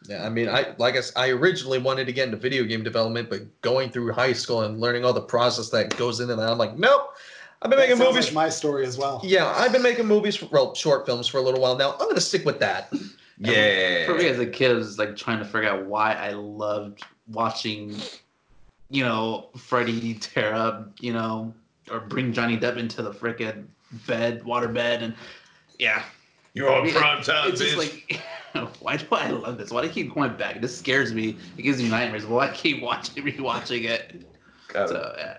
Yeah, 0.08 0.26
I 0.26 0.30
mean, 0.30 0.50
I 0.50 0.74
like 0.78 0.96
I, 0.96 1.00
s- 1.00 1.14
I 1.16 1.30
originally 1.30 1.80
wanted 1.80 2.06
to 2.06 2.14
get 2.14 2.26
into 2.26 2.38
video 2.38 2.64
game 2.64 2.84
development, 2.84 3.30
but 3.30 3.42
going 3.62 3.90
through 3.90 4.12
high 4.14 4.34
school 4.34 4.62
and 4.62 4.80
learning 4.80 5.04
all 5.06 5.14
the 5.14 5.22
process 5.22 5.70
that 5.70 5.96
goes 5.98 6.20
into 6.20 6.36
that, 6.36 6.50
I'm 6.50 6.58
like, 6.58 6.78
nope. 6.78 7.10
I've 7.64 7.70
been 7.70 7.80
making 7.80 7.98
That 7.98 8.04
sounds 8.04 8.16
movies. 8.16 8.26
like 8.28 8.34
my 8.36 8.50
story 8.50 8.86
as 8.86 8.98
well. 8.98 9.22
yeah, 9.24 9.48
I've 9.58 9.72
been 9.72 9.82
making 9.82 10.06
movies, 10.06 10.36
for, 10.36 10.46
well, 10.52 10.76
short 10.76 11.06
films 11.06 11.28
for 11.28 11.38
a 11.38 11.42
little 11.42 11.62
while 11.62 11.76
now. 11.78 11.94
I'm 11.94 12.08
gonna 12.10 12.20
stick 12.22 12.46
with 12.46 12.60
that. 12.60 12.92
Yeah. 13.40 14.06
For 14.06 14.14
me 14.16 14.28
as 14.28 14.40
a 14.40 14.46
kid, 14.46 14.72
I 14.72 14.74
was 14.76 14.98
like 15.00 15.18
trying 15.18 15.40
to 15.40 15.44
figure 15.44 15.68
out 15.68 15.86
why 15.86 16.14
I 16.14 16.30
loved 16.32 17.04
watching, 17.28 17.96
you 18.90 19.04
know, 19.04 19.50
Freddie 19.58 20.14
tear 20.14 20.54
up, 20.54 20.92
you 21.02 21.12
know, 21.12 21.54
or 21.92 22.00
bring 22.02 22.32
Johnny 22.32 22.58
Depp 22.58 22.78
into 22.78 23.02
the 23.02 23.12
frickin' 23.12 23.66
bed, 24.08 24.44
water 24.46 24.68
bed, 24.70 25.02
and 25.04 25.16
yeah, 25.80 26.04
You're 26.54 26.72
on 26.72 26.88
It- 26.88 26.94
prime 26.96 27.22
time, 27.24 27.50
it's 27.52 27.60
just 27.60 27.76
like, 27.76 28.22
why 28.80 28.96
do 28.98 29.08
I 29.12 29.30
love 29.32 29.58
this? 29.58 29.72
Why 29.72 29.82
do 29.82 29.90
I 29.90 29.92
keep 29.92 30.14
going 30.14 30.38
back? 30.38 30.62
This 30.62 30.78
scares 30.78 31.12
me. 31.14 31.36
It 31.58 31.64
gives 31.64 31.82
me 31.82 31.90
nightmares. 31.90 32.26
Why 32.26 32.48
I 32.50 32.54
keep 32.54 32.82
watching, 32.82 33.26
rewatching 33.26 33.86
it? 33.86 34.22
So 34.74 35.14
yeah, 35.18 35.38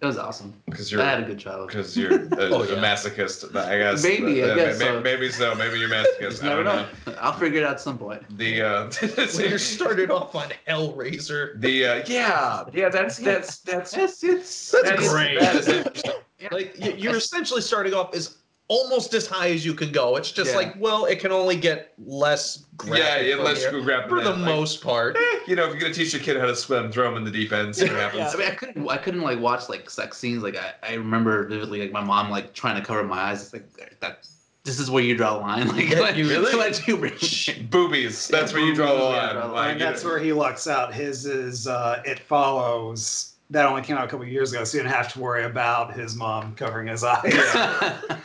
it 0.00 0.04
was, 0.04 0.18
awesome. 0.18 0.52
Because 0.66 0.92
I 0.92 0.96
you're 0.96 1.04
I 1.06 1.10
had 1.10 1.20
a 1.22 1.26
good 1.26 1.38
childhood. 1.38 1.68
because 1.68 1.96
you're 1.96 2.12
a, 2.24 2.28
Oh, 2.52 2.62
a 2.62 2.68
yeah. 2.68 2.82
masochist. 2.82 3.54
I 3.56 3.78
guess. 3.78 4.02
Maybe, 4.02 4.44
I 4.44 4.48
Uh, 4.50 4.54
guess 4.54 4.78
may- 4.78 4.84
so. 4.84 5.00
Maybe 5.00 5.30
so. 5.30 5.54
Maybe 5.54 5.78
you're 5.78 5.88
masochist. 5.88 6.42
I 6.44 6.48
never 6.48 6.64
don't 6.64 6.76
know. 7.06 7.12
know. 7.12 7.18
I'll 7.20 7.32
figure 7.32 7.60
it 7.60 7.64
out 7.64 7.72
at 7.72 7.80
some 7.80 7.96
point. 7.98 8.22
The 8.36 8.62
uh, 8.62 8.90
When 9.36 9.50
you 9.50 9.58
started 9.58 10.10
off 10.10 10.34
on 10.34 10.48
Hellraiser, 10.68 11.60
the 11.60 11.86
uh, 11.86 12.04
yeah 12.06 12.64
yeah 12.72 12.88
that's 12.90 13.16
that's 13.18 13.58
that's 13.60 13.96
It's 13.96 14.22
it's 14.22 14.70
That's 14.70 14.88
that 14.90 15.00
is- 15.00 15.08
great. 15.12 15.40
that 15.40 15.56
is 15.56 15.68
interesting. 15.68 16.12
like 16.50 16.78
you, 16.78 16.92
you're 16.98 17.16
essentially 17.16 17.60
starting 17.62 17.94
off 17.94 18.14
as 18.14 18.36
almost 18.68 19.12
as 19.14 19.26
high 19.26 19.50
as 19.50 19.64
you 19.64 19.74
can 19.74 19.92
go. 19.92 20.16
It's 20.16 20.30
just 20.32 20.50
Yeah. 20.52 20.56
like, 20.56 20.74
well, 20.78 21.04
it 21.04 21.20
can 21.20 21.32
only 21.32 21.56
get 21.56 21.92
less 22.06 22.64
graphic 22.76 23.04
Yeah, 23.04 23.20
yeah, 23.20 23.36
from 23.36 23.44
let's 23.44 23.60
here, 23.62 23.70
go 23.72 23.82
grab 23.82 24.08
for 24.08 24.22
the 24.22 24.30
like- 24.30 24.38
most 24.38 24.82
part. 24.82 25.16
Eh, 25.16 25.20
you 25.46 25.54
know, 25.56 25.64
if 25.64 25.70
you're 25.72 25.80
gonna 25.80 25.92
teach 25.94 26.12
your 26.14 26.22
kid 26.22 26.38
how 26.38 26.46
to 26.46 26.56
swim, 26.56 26.90
throw 26.90 27.08
him 27.10 27.16
in 27.18 27.24
the 27.24 27.30
deep 27.30 27.52
end. 27.52 27.76
See 27.76 27.84
what 27.84 27.92
happens. 27.96 28.20
Yeah. 28.20 28.30
I 28.32 28.36
mean, 28.36 28.48
I 28.48 28.54
couldn't, 28.54 28.88
I 28.88 28.96
couldn't 28.96 29.20
like 29.22 29.38
watch 29.38 29.68
like 29.68 29.90
sex 29.90 30.16
scenes. 30.18 30.42
Like 30.42 30.56
I, 30.56 30.72
I 30.82 30.94
remember 30.94 31.46
vividly, 31.46 31.80
like 31.80 31.92
my 31.92 32.02
mom 32.02 32.30
like 32.30 32.54
trying 32.54 32.80
to 32.80 32.86
cover 32.86 33.02
my 33.04 33.18
eyes. 33.18 33.42
It's 33.42 33.52
like 33.52 34.00
that. 34.00 34.26
This 34.64 34.80
is 34.80 34.90
where 34.90 35.04
you 35.04 35.14
draw 35.14 35.34
the 35.34 35.40
line. 35.40 35.68
Like, 35.76 35.90
Yeah, 35.90 36.00
like 36.00 36.16
you 36.16 36.26
really? 36.26 36.54
let 36.54 36.88
you 36.88 36.96
bring 36.96 37.12
Boobies. 37.12 38.28
That's 38.28 38.54
where 38.54 38.62
you 38.64 38.74
draw 38.74 38.94
the 38.94 38.98
Yeah, 38.98 39.04
line. 39.26 39.34
draw 39.34 39.46
the 39.48 39.52
Like, 39.52 39.72
and 39.72 39.80
that's 39.82 40.02
where 40.02 40.18
he 40.18 40.32
lucks 40.32 40.66
out. 40.66 40.94
His 40.94 41.26
is 41.26 41.66
uh, 41.68 42.00
It 42.06 42.18
Follows. 42.18 43.33
That 43.50 43.66
only 43.66 43.82
came 43.82 43.96
out 43.96 44.04
a 44.04 44.08
couple 44.08 44.24
years 44.26 44.52
ago, 44.52 44.64
so 44.64 44.76
you 44.78 44.82
didn't 44.82 44.94
have 44.94 45.12
to 45.12 45.20
worry 45.20 45.44
about 45.44 45.94
his 45.94 46.16
mom 46.16 46.54
covering 46.54 46.88
his 46.88 47.04
eyes. 47.04 47.20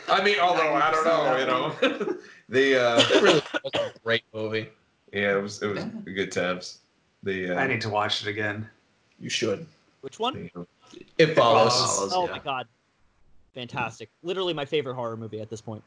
I 0.08 0.22
mean, 0.24 0.38
although 0.40 0.74
I 0.74 0.90
don't 0.90 1.04
know, 1.04 1.36
you 1.36 1.46
know, 1.46 2.16
the 2.48 2.82
uh, 2.82 2.98
It 3.00 3.22
really 3.22 3.42
was 3.62 3.72
a 3.74 3.92
great 4.02 4.24
movie. 4.32 4.68
yeah, 5.12 5.36
it 5.36 5.42
was 5.42 5.62
it 5.62 5.66
was 5.68 5.84
good 6.06 6.32
times. 6.32 6.78
The 7.22 7.50
uh, 7.54 7.60
I 7.60 7.66
need 7.66 7.82
to 7.82 7.90
watch 7.90 8.22
it 8.22 8.28
again. 8.28 8.68
You 9.20 9.28
should. 9.28 9.66
Which 10.00 10.18
one? 10.18 10.50
the- 10.54 10.66
It 11.18 11.34
follows. 11.36 11.74
Follows. 11.74 12.12
Oh 12.14 12.24
yeah. 12.24 12.32
my 12.32 12.38
god, 12.38 12.66
fantastic! 13.54 14.08
Literally 14.22 14.54
my 14.54 14.64
favorite 14.64 14.94
horror 14.94 15.18
movie 15.18 15.40
at 15.42 15.50
this 15.50 15.60
point. 15.60 15.82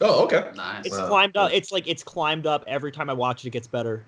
Oh, 0.00 0.24
okay. 0.24 0.50
nice. 0.56 0.86
It's 0.86 0.96
Wow. 0.96 1.08
climbed 1.08 1.36
up. 1.36 1.52
It's 1.52 1.70
like 1.70 1.86
it's 1.86 2.02
climbed 2.02 2.46
up 2.46 2.64
every 2.66 2.90
time 2.92 3.10
I 3.10 3.12
watch 3.12 3.44
it. 3.44 3.48
It 3.48 3.50
gets 3.50 3.66
better. 3.68 4.04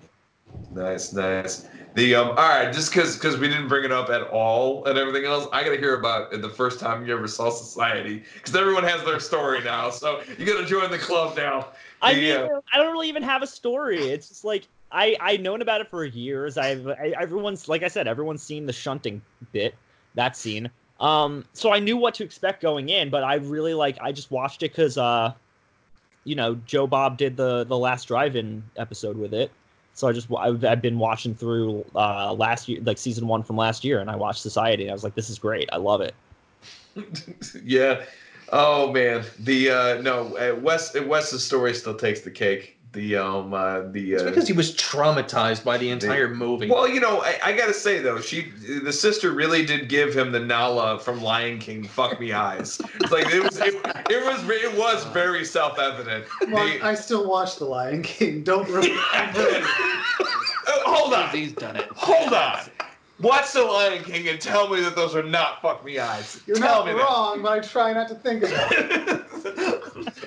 Nice, 0.69 1.13
nice. 1.13 1.67
The 1.95 2.13
um, 2.15 2.29
all 2.29 2.35
right, 2.35 2.71
just 2.71 2.91
because 2.91 3.15
because 3.15 3.37
we 3.37 3.47
didn't 3.47 3.67
bring 3.67 3.83
it 3.83 3.91
up 3.91 4.09
at 4.09 4.21
all 4.23 4.85
and 4.85 4.97
everything 4.97 5.25
else, 5.25 5.47
I 5.51 5.63
gotta 5.63 5.77
hear 5.77 5.95
about 5.95 6.31
it 6.33 6.41
the 6.41 6.49
first 6.49 6.79
time 6.79 7.05
you 7.05 7.13
ever 7.13 7.27
saw 7.27 7.49
Society 7.49 8.23
because 8.35 8.55
everyone 8.55 8.83
has 8.83 9.03
their 9.03 9.19
story 9.19 9.63
now. 9.63 9.89
So 9.89 10.21
you 10.37 10.45
gotta 10.45 10.65
join 10.65 10.91
the 10.91 10.99
club 10.99 11.35
now. 11.35 11.69
I 12.01 12.13
The, 12.13 12.19
mean, 12.19 12.37
uh, 12.37 12.61
I 12.71 12.77
don't 12.77 12.91
really 12.91 13.09
even 13.09 13.23
have 13.23 13.41
a 13.41 13.47
story. 13.47 13.97
It's 13.97 14.29
just 14.29 14.45
like 14.45 14.67
I 14.91 15.15
I 15.19 15.37
known 15.37 15.61
about 15.61 15.81
it 15.81 15.89
for 15.89 16.05
years. 16.05 16.57
I've 16.57 16.87
I, 16.87 17.15
everyone's 17.19 17.67
like 17.67 17.81
I 17.81 17.87
said, 17.87 18.07
everyone's 18.07 18.43
seen 18.43 18.65
the 18.67 18.73
shunting 18.73 19.21
bit, 19.51 19.73
that 20.15 20.37
scene. 20.37 20.69
Um, 20.99 21.45
so 21.53 21.71
I 21.73 21.79
knew 21.79 21.97
what 21.97 22.13
to 22.15 22.23
expect 22.23 22.61
going 22.61 22.89
in, 22.89 23.09
but 23.09 23.23
I 23.23 23.35
really 23.35 23.73
like 23.73 23.97
I 24.01 24.11
just 24.11 24.29
watched 24.29 24.61
it 24.61 24.71
because 24.71 24.97
uh, 24.97 25.33
you 26.25 26.35
know, 26.35 26.55
Joe 26.65 26.85
Bob 26.85 27.17
did 27.17 27.37
the 27.37 27.63
the 27.63 27.77
last 27.77 28.07
drive-in 28.07 28.63
episode 28.75 29.17
with 29.17 29.33
it. 29.33 29.49
So 29.97 30.07
I 30.07 30.11
just 30.11 30.27
I've, 30.31 30.63
I've 30.63 30.81
been 30.81 30.99
watching 30.99 31.33
through 31.33 31.83
uh 31.95 32.31
last 32.31 32.69
year, 32.69 32.79
like 32.83 32.99
season 32.99 33.27
one 33.27 33.41
from 33.41 33.57
last 33.57 33.83
year, 33.83 33.99
and 33.99 34.11
I 34.11 34.15
watched 34.15 34.41
Society. 34.41 34.83
And 34.83 34.91
I 34.91 34.93
was 34.93 35.03
like, 35.03 35.15
this 35.15 35.27
is 35.27 35.39
great. 35.39 35.67
I 35.73 35.77
love 35.77 36.01
it. 36.01 36.13
yeah. 37.63 38.03
Oh 38.53 38.91
man, 38.91 39.25
the 39.39 39.71
uh 39.71 40.01
no, 40.03 40.37
uh, 40.37 40.55
Wes 40.61 40.93
Wes's 40.93 41.43
story 41.43 41.73
still 41.73 41.95
takes 41.95 42.21
the 42.21 42.29
cake. 42.29 42.76
The 42.97 43.15
um 43.15 43.53
uh, 43.53 43.81
the 43.91 44.13
It's 44.13 44.23
uh, 44.23 44.25
because 44.25 44.47
he 44.47 44.53
was 44.53 44.73
traumatized 44.73 45.63
by 45.63 45.77
the 45.77 45.91
entire 45.91 46.33
movie. 46.33 46.67
well, 46.67 46.87
you 46.87 46.99
know, 46.99 47.21
I, 47.21 47.37
I 47.43 47.51
gotta 47.51 47.75
say 47.75 47.99
though, 47.99 48.19
she 48.19 48.49
the 48.81 48.91
sister 48.91 49.29
really 49.33 49.63
did 49.63 49.87
give 49.87 50.15
him 50.17 50.31
the 50.31 50.39
Nala 50.39 50.97
from 50.97 51.21
Lion 51.21 51.59
King, 51.59 51.83
"fuck 51.83 52.19
me 52.19 52.33
eyes." 52.33 52.81
It's 52.99 53.11
like 53.11 53.31
it 53.31 53.43
was, 53.43 53.59
it, 53.59 53.75
it 54.09 54.25
was, 54.25 54.49
it 54.49 54.75
was 54.75 55.03
very 55.13 55.45
self 55.45 55.77
evident. 55.77 56.25
Well, 56.49 56.79
I 56.81 56.95
still 56.95 57.29
watch 57.29 57.57
The 57.57 57.65
Lion 57.65 58.01
King. 58.01 58.41
Don't 58.41 58.67
really. 58.67 58.89
hold 60.65 61.13
on, 61.13 61.29
He's 61.29 61.51
done 61.51 61.75
it. 61.75 61.87
hold 61.91 62.33
on. 62.33 62.61
Watch 63.19 63.51
the 63.53 63.63
Lion 63.63 64.03
King 64.03 64.27
and 64.27 64.39
tell 64.39 64.69
me 64.69 64.79
that 64.81 64.95
those 64.95 65.15
are 65.15 65.23
not 65.23 65.59
"fuck 65.61 65.83
me 65.83 65.97
eyes." 65.97 66.39
You're 66.45 66.57
tell 66.57 66.85
not 66.85 66.93
me 66.93 66.99
wrong, 67.01 67.41
but 67.41 67.51
I 67.51 67.59
try 67.61 67.91
not 67.91 68.07
to 68.09 68.15
think 68.15 68.43
about 68.43 68.71
it. 68.71 69.23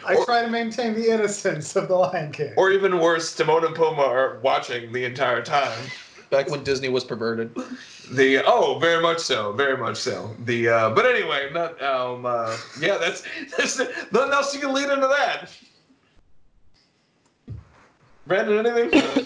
I 0.04 0.14
Or- 0.16 0.24
try 0.24 0.42
to 0.42 0.48
maintain 0.48 0.94
the 0.94 1.08
innocence 1.08 1.76
of 1.76 1.86
The 1.86 1.94
Lion 1.94 2.32
King. 2.32 2.52
Or 2.56 2.72
even 2.72 2.98
worse, 2.98 3.34
Timon 3.36 3.64
and 3.64 3.76
Pumbaa 3.76 3.98
are 4.08 4.40
watching 4.40 4.92
the 4.92 5.04
entire 5.04 5.40
time. 5.42 5.78
Back 6.30 6.48
when 6.50 6.64
Disney 6.64 6.88
was 6.88 7.04
perverted. 7.04 7.54
The 8.12 8.42
oh, 8.44 8.78
very 8.80 9.00
much 9.02 9.18
so, 9.20 9.52
very 9.52 9.76
much 9.76 9.96
so. 9.96 10.34
The 10.44 10.68
uh, 10.68 10.90
but 10.90 11.06
anyway, 11.06 11.48
not 11.52 11.80
um 11.82 12.26
uh, 12.26 12.56
yeah, 12.80 12.98
that's 12.98 13.22
that's 13.56 13.78
nothing 13.78 14.32
else 14.32 14.52
you 14.52 14.60
can 14.60 14.72
lead 14.72 14.90
into 14.90 15.06
that. 15.06 15.50
Brandon, 18.26 18.66
anything? 18.66 19.22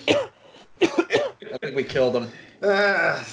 I 0.83 1.59
think 1.59 1.77
we 1.77 1.85
killed 1.85 2.17
him. 2.17 2.29
Ah. 2.63 3.25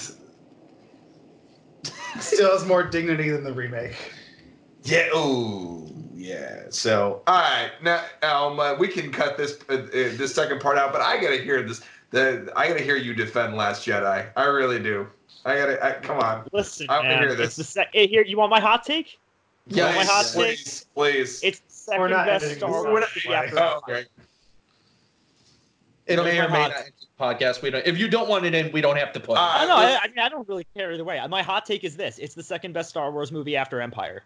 Still 2.20 2.52
has 2.52 2.66
more 2.66 2.82
dignity 2.82 3.30
than 3.30 3.44
the 3.44 3.52
remake. 3.52 3.96
yeah. 4.84 5.08
Oh, 5.12 5.88
Yeah. 6.14 6.64
So 6.70 7.22
all 7.26 7.40
right, 7.40 7.70
now 7.82 8.04
um 8.22 8.58
uh, 8.60 8.74
we 8.74 8.88
can 8.88 9.10
cut 9.12 9.36
this 9.36 9.58
uh, 9.68 9.74
uh, 9.74 9.86
this 9.92 10.34
second 10.34 10.60
part 10.60 10.78
out, 10.78 10.92
but 10.92 11.00
I 11.02 11.20
gotta 11.20 11.38
hear 11.38 11.62
this. 11.62 11.80
The 12.10 12.52
I 12.56 12.68
gotta 12.68 12.82
hear 12.82 12.96
you 12.96 13.14
defend 13.14 13.56
Last 13.56 13.86
Jedi. 13.86 14.28
I 14.36 14.44
really 14.44 14.78
do. 14.78 15.06
I 15.44 15.56
gotta. 15.56 15.84
I, 15.84 15.92
come 16.00 16.18
on. 16.18 16.46
Listen, 16.52 16.86
I 16.88 16.96
wanna 16.98 17.08
man, 17.08 17.18
hear 17.22 17.28
it's 17.30 17.38
this. 17.38 17.56
the 17.56 17.64
sec- 17.64 17.90
eh, 17.94 18.06
here. 18.06 18.22
You 18.22 18.36
want 18.36 18.50
my 18.50 18.60
hot 18.60 18.84
take? 18.84 19.18
You 19.66 19.82
want 19.82 19.96
my 19.96 20.04
hot 20.04 20.26
Please, 20.26 20.84
take? 20.84 20.94
please, 20.94 21.40
please. 21.40 21.40
It's 21.42 21.58
the 21.60 21.72
second 21.72 22.10
best 22.10 22.44
editing 22.44 22.58
Star 22.58 22.70
Wars. 22.70 22.84
We're 22.86 23.00
not- 23.00 23.08
movie 23.50 23.58
Oh, 23.58 23.80
okay. 23.88 24.04
It 26.12 26.16
Those 26.16 26.24
may 26.26 26.38
are 26.40 26.46
or 26.46 26.50
may 26.50 26.58
not 26.58 26.70
enter 26.72 26.90
the 27.00 27.24
podcast. 27.24 27.62
We 27.62 27.70
don't. 27.70 27.86
If 27.86 27.98
you 27.98 28.08
don't 28.08 28.28
want 28.28 28.44
it 28.44 28.54
in, 28.54 28.70
we 28.72 28.80
don't 28.80 28.96
have 28.96 29.12
to 29.12 29.20
put 29.20 29.32
it. 29.32 29.38
Uh, 29.38 29.50
I 29.54 29.66
know. 29.66 29.76
I, 29.76 29.98
I 30.02 30.08
mean, 30.08 30.18
I 30.18 30.28
don't 30.28 30.46
really 30.48 30.66
care 30.76 30.92
either 30.92 31.04
way. 31.04 31.20
My 31.28 31.42
hot 31.42 31.64
take 31.66 31.84
is 31.84 31.96
this: 31.96 32.18
it's 32.18 32.34
the 32.34 32.42
second 32.42 32.72
best 32.72 32.90
Star 32.90 33.10
Wars 33.10 33.32
movie 33.32 33.56
after 33.56 33.80
Empire. 33.80 34.22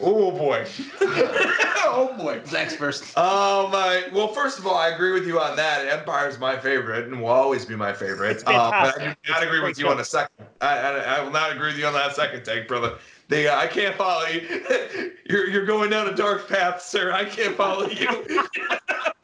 Oh 0.00 0.30
boy. 0.32 0.66
oh 1.00 2.14
boy. 2.18 2.40
Zach's 2.46 2.74
first. 2.74 3.16
Um. 3.16 3.74
I, 3.74 4.04
well, 4.12 4.28
first 4.28 4.58
of 4.58 4.66
all, 4.66 4.74
I 4.74 4.88
agree 4.88 5.12
with 5.12 5.26
you 5.26 5.38
on 5.38 5.54
that. 5.56 5.86
Empire's 5.86 6.38
my 6.38 6.58
favorite 6.58 7.06
and 7.06 7.20
will 7.20 7.28
always 7.28 7.64
be 7.66 7.76
my 7.76 7.92
favorite. 7.92 8.30
It's 8.32 8.42
Uh, 8.44 8.46
but 8.46 8.54
I 8.54 8.92
fantastic. 8.92 9.22
do 9.24 9.32
not 9.32 9.42
agree 9.42 9.60
with 9.60 9.78
you 9.78 9.88
on 9.88 9.98
the 9.98 10.04
second. 10.04 10.46
I, 10.60 10.78
I, 10.78 10.98
I 11.16 11.22
will 11.22 11.30
not 11.30 11.52
agree 11.52 11.68
with 11.68 11.78
you 11.78 11.86
on 11.86 11.92
that 11.92 12.16
second 12.16 12.42
take, 12.44 12.66
brother. 12.66 12.98
The, 13.28 13.52
uh, 13.52 13.58
I 13.58 13.66
can't 13.66 13.94
follow 13.96 14.26
you. 14.26 14.40
You're 15.26 15.48
you're 15.48 15.64
going 15.64 15.88
down 15.90 16.08
a 16.08 16.14
dark 16.14 16.48
path, 16.48 16.82
sir. 16.82 17.12
I 17.12 17.24
can't 17.24 17.54
follow 17.56 17.88
you. 17.88 18.06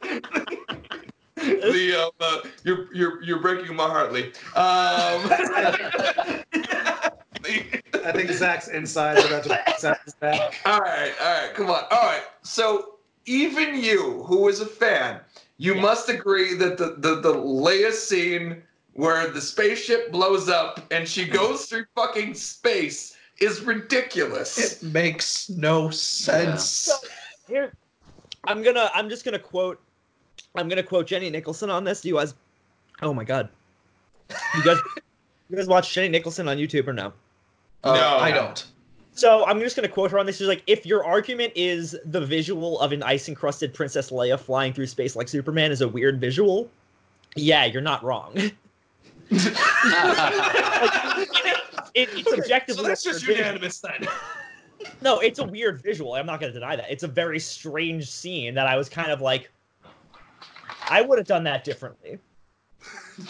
the 1.35 1.95
um, 2.03 2.11
uh, 2.19 2.39
you're 2.63 2.93
you're 2.93 3.23
you're 3.23 3.39
breaking 3.39 3.75
my 3.75 3.87
heart, 3.87 4.11
Lee. 4.11 4.25
Um, 4.55 5.29
I 8.05 8.11
think 8.13 8.29
Zach's 8.31 8.67
inside 8.69 9.17
are 9.17 9.25
about 9.27 9.43
to 9.43 9.59
set 9.77 9.99
his 10.03 10.13
back. 10.15 10.55
All 10.65 10.79
right, 10.79 11.13
all 11.21 11.41
right, 11.41 11.53
come 11.53 11.67
on. 11.69 11.83
All 11.91 12.03
right. 12.03 12.23
So 12.41 12.95
even 13.25 13.75
you, 13.81 14.23
who 14.23 14.47
is 14.49 14.59
a 14.61 14.65
fan, 14.65 15.19
you 15.57 15.75
Yeah. 15.75 15.81
must 15.81 16.09
agree 16.09 16.55
that 16.55 16.77
the, 16.77 16.95
the 16.97 17.21
the 17.21 17.33
Leia 17.33 17.91
scene 17.91 18.63
where 18.93 19.27
the 19.29 19.41
spaceship 19.41 20.11
blows 20.11 20.49
up 20.49 20.81
and 20.91 21.07
she 21.07 21.25
goes 21.25 21.65
through 21.67 21.85
fucking 21.95 22.33
space 22.33 23.15
is 23.41 23.61
ridiculous. 23.61 24.81
It 24.83 24.91
makes 24.91 25.49
no 25.49 25.89
sense. 25.89 26.89
Here, 27.47 27.73
I'm 28.45 28.61
gonna. 28.63 28.89
I'm 28.93 29.09
just 29.09 29.25
gonna 29.25 29.39
quote. 29.39 29.81
I'm 30.55 30.69
gonna 30.69 30.83
quote 30.83 31.07
Jenny 31.07 31.29
Nicholson 31.29 31.69
on 31.69 31.83
this. 31.83 32.01
Do 32.01 32.09
you 32.09 32.15
guys? 32.15 32.33
Oh 33.01 33.13
my 33.13 33.23
god. 33.23 33.49
You 34.55 34.63
guys. 34.63 34.77
you 35.49 35.57
guys 35.57 35.67
watch 35.67 35.93
Jenny 35.93 36.09
Nicholson 36.09 36.47
on 36.47 36.57
YouTube 36.57 36.87
or 36.87 36.93
no? 36.93 37.13
Uh, 37.83 37.95
No. 37.95 38.17
I 38.17 38.31
don't. 38.31 38.65
So 39.13 39.45
I'm 39.45 39.59
just 39.59 39.75
gonna 39.75 39.89
quote 39.89 40.11
her 40.11 40.19
on 40.19 40.25
this. 40.25 40.37
She's 40.37 40.47
like, 40.47 40.63
if 40.67 40.85
your 40.85 41.03
argument 41.03 41.51
is 41.55 41.95
the 42.05 42.25
visual 42.25 42.79
of 42.79 42.91
an 42.93 43.03
ice-encrusted 43.03 43.73
Princess 43.73 44.11
Leia 44.11 44.39
flying 44.39 44.71
through 44.73 44.87
space 44.87 45.15
like 45.15 45.27
Superman 45.27 45.71
is 45.71 45.81
a 45.81 45.87
weird 45.87 46.21
visual, 46.21 46.69
yeah, 47.35 47.65
you're 47.65 47.81
not 47.81 48.03
wrong. 48.03 48.33
It, 51.93 52.09
it's 52.13 52.31
objectively. 52.31 52.83
So 52.83 52.87
that's 52.87 53.03
just 53.03 53.25
weird 53.27 53.37
visual. 53.37 53.47
unanimous 53.47 53.79
then. 53.79 54.07
No, 55.01 55.19
it's 55.19 55.39
a 55.39 55.43
weird 55.43 55.81
visual. 55.81 56.13
I'm 56.13 56.25
not 56.25 56.39
going 56.39 56.53
to 56.53 56.57
deny 56.57 56.75
that. 56.77 56.89
It's 56.89 57.03
a 57.03 57.07
very 57.07 57.39
strange 57.39 58.09
scene 58.09 58.53
that 58.55 58.65
I 58.65 58.77
was 58.77 58.87
kind 58.87 59.11
of 59.11 59.19
like, 59.19 59.51
I 60.89 61.01
would 61.01 61.17
have 61.17 61.27
done 61.27 61.43
that 61.43 61.65
differently. 61.65 62.17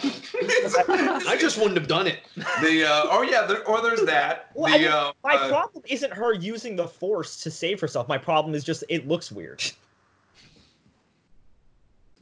I 0.02 1.36
just 1.40 1.58
wouldn't 1.58 1.76
have 1.76 1.88
done 1.88 2.06
it. 2.06 2.20
the 2.36 2.84
uh, 2.88 3.02
oh 3.10 3.26
yeah, 3.28 3.46
there, 3.46 3.66
or 3.66 3.82
there's 3.82 4.02
that. 4.02 4.50
Well, 4.54 4.72
I 4.72 4.78
mean, 4.78 4.88
uh, 4.88 5.12
My 5.24 5.34
uh, 5.34 5.48
problem 5.48 5.82
isn't 5.88 6.12
her 6.12 6.32
using 6.34 6.76
the 6.76 6.86
Force 6.86 7.42
to 7.42 7.50
save 7.50 7.80
herself. 7.80 8.06
My 8.06 8.18
problem 8.18 8.54
is 8.54 8.62
just 8.62 8.84
it 8.88 9.08
looks 9.08 9.32
weird. 9.32 9.62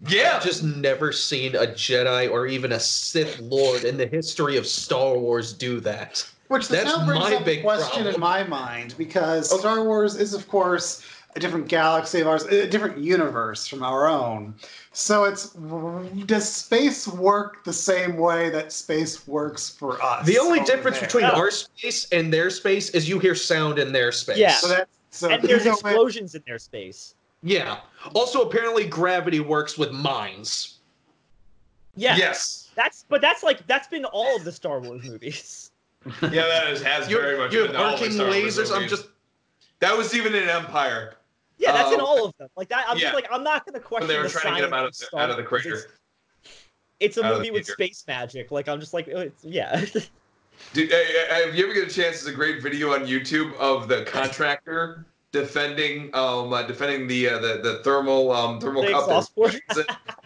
Yeah, 0.06 0.36
I've 0.36 0.44
just 0.44 0.62
never 0.62 1.12
seen 1.12 1.54
a 1.56 1.66
Jedi 1.66 2.30
or 2.30 2.46
even 2.46 2.72
a 2.72 2.80
Sith 2.80 3.38
Lord 3.40 3.84
in 3.84 3.96
the 3.96 4.06
history 4.06 4.56
of 4.56 4.66
Star 4.66 5.16
Wars 5.18 5.52
do 5.52 5.80
that. 5.80 6.26
Which 6.48 6.68
That's 6.68 6.84
now 6.86 7.04
brings 7.04 7.20
my 7.24 7.34
up 7.34 7.42
a 7.42 7.44
big 7.44 7.62
question 7.62 8.04
problem. 8.04 8.14
in 8.14 8.20
my 8.20 8.42
mind 8.44 8.94
because 8.96 9.50
Star 9.58 9.82
Wars 9.84 10.16
is, 10.16 10.32
of 10.32 10.48
course, 10.48 11.02
a 11.36 11.40
different 11.40 11.68
galaxy 11.68 12.20
of 12.20 12.26
ours, 12.26 12.44
a 12.44 12.66
different 12.66 12.96
universe 12.98 13.66
from 13.66 13.82
our 13.82 14.08
own. 14.08 14.54
So 14.92 15.24
it's 15.24 15.50
does 16.24 16.48
space 16.48 17.06
work 17.06 17.64
the 17.64 17.72
same 17.72 18.16
way 18.16 18.48
that 18.50 18.72
space 18.72 19.28
works 19.28 19.68
for 19.68 20.02
us? 20.02 20.24
The 20.26 20.38
only 20.38 20.60
difference 20.60 20.98
there? 20.98 21.06
between 21.06 21.24
Yeah. 21.24 21.32
our 21.32 21.50
space 21.50 22.08
and 22.12 22.32
their 22.32 22.48
space 22.48 22.90
is 22.90 23.08
you 23.08 23.18
hear 23.18 23.34
sound 23.34 23.78
in 23.78 23.92
their 23.92 24.10
space. 24.10 24.38
Yeah. 24.38 24.54
So 24.54 24.68
that 24.68 24.88
so 25.10 25.28
and 25.28 25.42
there's 25.42 25.64
no 25.66 25.72
way- 25.72 25.90
explosions 25.92 26.34
in 26.34 26.42
their 26.46 26.58
space. 26.58 27.14
Yeah. 27.42 27.78
Also, 28.14 28.42
apparently, 28.42 28.86
gravity 28.86 29.40
works 29.40 29.78
with 29.78 29.92
mines. 29.92 30.78
Yeah, 31.96 32.16
yes, 32.16 32.70
that's 32.76 33.04
but 33.08 33.20
that's 33.20 33.42
like 33.42 33.66
that's 33.66 33.88
been 33.88 34.04
all 34.04 34.36
of 34.36 34.44
the 34.44 34.52
Star 34.52 34.80
Wars 34.80 35.04
movies. 35.04 35.72
yeah, 36.22 36.28
that 36.28 36.68
is, 36.70 36.82
has 36.82 37.10
You, 37.10 37.20
very 37.20 37.36
much. 37.36 37.52
you 37.52 37.62
have 37.62 37.72
been 37.72 37.76
all 37.76 37.86
the 37.86 37.92
arcing 37.92 38.12
Star 38.12 38.26
Wars 38.26 38.56
lasers. 38.56 38.74
I'm 38.74 38.88
just. 38.88 39.08
that 39.80 39.96
was 39.96 40.14
even 40.14 40.32
in 40.34 40.48
Empire 40.48 41.14
Yeah, 41.58 41.72
that's 41.72 41.92
in 41.92 42.00
Oh. 42.00 42.06
all 42.06 42.24
of 42.26 42.36
them. 42.38 42.48
Like 42.56 42.68
that, 42.68 42.86
I'm 42.88 42.96
Yeah. 42.98 43.04
just 43.04 43.14
like 43.14 43.26
I'm 43.32 43.42
not 43.42 43.66
gonna 43.66 43.80
question 43.80 44.06
when 44.06 44.16
they 44.16 44.22
were 44.22 44.28
the 44.28 44.38
trying 44.38 44.54
to 44.54 44.60
get 44.60 44.68
him 44.68 44.74
out 44.74 44.86
of 44.86 44.94
science 44.94 44.98
the, 45.00 45.06
Star 45.06 45.20
out 45.22 45.30
of 45.30 45.36
the 45.36 45.42
crater. 45.42 45.74
It's, 45.74 45.86
it's 47.00 47.16
a 47.16 47.24
Out 47.24 47.38
movie 47.38 47.50
with 47.50 47.66
space 47.66 48.04
magic. 48.06 48.52
Like 48.52 48.68
I'm 48.68 48.78
just 48.78 48.94
like, 48.94 49.08
oh, 49.12 49.20
it's, 49.20 49.44
yeah. 49.44 49.84
Dude, 50.72 50.92
uh, 50.92 50.96
uh, 50.96 51.34
have 51.46 51.54
you 51.54 51.64
ever 51.64 51.74
get 51.74 51.88
a 51.88 51.92
chance? 51.92 52.22
There's 52.22 52.26
a 52.26 52.32
great 52.32 52.62
video 52.62 52.92
on 52.94 53.06
YouTube 53.06 53.54
of 53.56 53.88
the 53.88 54.02
contractor 54.04 55.04
defending, 55.32 56.10
um, 56.14 56.52
uh, 56.52 56.62
defending 56.62 57.06
the 57.06 57.28
uh, 57.28 57.38
the 57.38 57.60
the 57.62 57.80
thermal 57.84 58.32
um 58.32 58.60
thermal 58.60 58.82
the 58.82 58.90
cup. 58.90 59.02
exhaust 59.02 59.34
port. 59.34 59.60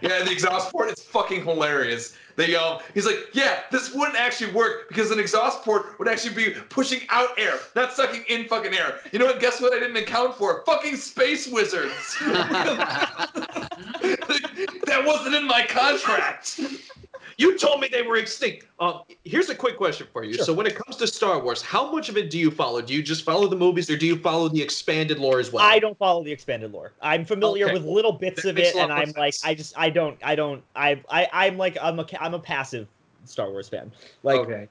yeah, 0.01 0.23
the 0.23 0.31
exhaust 0.31 0.71
port. 0.71 0.89
It's 0.91 1.03
fucking 1.03 1.45
hilarious. 1.45 2.17
They 2.37 2.55
um, 2.55 2.79
he's 2.95 3.05
like, 3.05 3.19
yeah, 3.33 3.61
this 3.71 3.93
wouldn't 3.95 4.17
actually 4.19 4.53
work 4.53 4.89
because 4.89 5.11
an 5.11 5.19
exhaust 5.19 5.63
port 5.63 5.99
would 5.99 6.09
actually 6.09 6.35
be 6.35 6.51
pushing 6.69 7.01
out 7.11 7.29
air, 7.39 7.59
not 7.75 7.93
sucking 7.93 8.25
in 8.29 8.47
fucking 8.47 8.73
air. 8.73 9.01
You 9.13 9.19
know 9.19 9.27
what? 9.27 9.41
Guess 9.41 9.61
what? 9.61 9.75
I 9.75 9.81
didn't 9.81 9.97
account 9.97 10.37
for 10.37 10.63
fucking 10.65 10.97
space 10.97 11.49
wizards. 11.49 12.17
that 12.21 13.43
wasn't 15.05 15.35
in 15.35 15.47
my 15.47 15.67
contract. 15.67 16.61
You 17.39 17.59
told 17.59 17.81
me 17.81 17.89
they 17.89 18.03
were 18.03 18.17
extinct. 18.17 18.67
Um, 18.81 19.03
here's 19.25 19.49
a 19.51 19.55
quick 19.55 19.77
question 19.77 20.07
for 20.13 20.25
you. 20.25 20.35
Sure. 20.35 20.45
So, 20.45 20.53
when 20.53 20.67
it 20.67 20.75
comes 20.75 20.97
to 20.97 21.07
Star 21.07 21.39
Wars, 21.43 21.63
how 21.63 21.91
much 21.91 22.09
of 22.09 22.17
it 22.17 22.31
do 22.31 22.39
you 22.39 22.51
follow? 22.51 22.81
Do 22.81 22.93
you 22.95 23.03
just 23.03 23.25
follow 23.25 23.47
the 23.49 23.57
movies, 23.57 23.89
or 23.91 23.97
do 23.97 24.07
you 24.07 24.17
follow 24.17 24.49
the 24.49 24.61
expanded 24.61 25.19
lore 25.19 25.39
as 25.41 25.53
well? 25.53 25.65
I 25.65 25.79
don't 25.79 25.97
follow 25.99 26.23
the 26.25 26.33
expanded 26.33 26.73
lore. 26.73 26.93
I'm 27.01 27.25
familiar 27.25 27.67
Okay. 27.67 27.75
with 27.75 27.85
little 27.85 28.13
bits 28.13 28.43
That 28.43 28.51
of 28.51 28.59
it, 28.59 28.77
and 28.77 28.93
I'm 28.93 29.13
like. 29.17 29.35
I 29.45 29.55
just, 29.55 29.77
I 29.79 29.91
don't, 29.91 30.19
I 30.23 30.35
don't, 30.35 30.63
I, 30.77 31.03
I, 31.09 31.29
I'm 31.33 31.57
like, 31.59 31.77
I'm 31.81 31.99
a, 31.99 32.05
ca- 32.05 32.19
I'm 32.21 32.35
a 32.35 32.39
passive 32.39 32.87
Star 33.25 33.51
Wars 33.51 33.69
fan. 33.69 33.91
Like, 34.23 34.41
okay. 34.41 34.69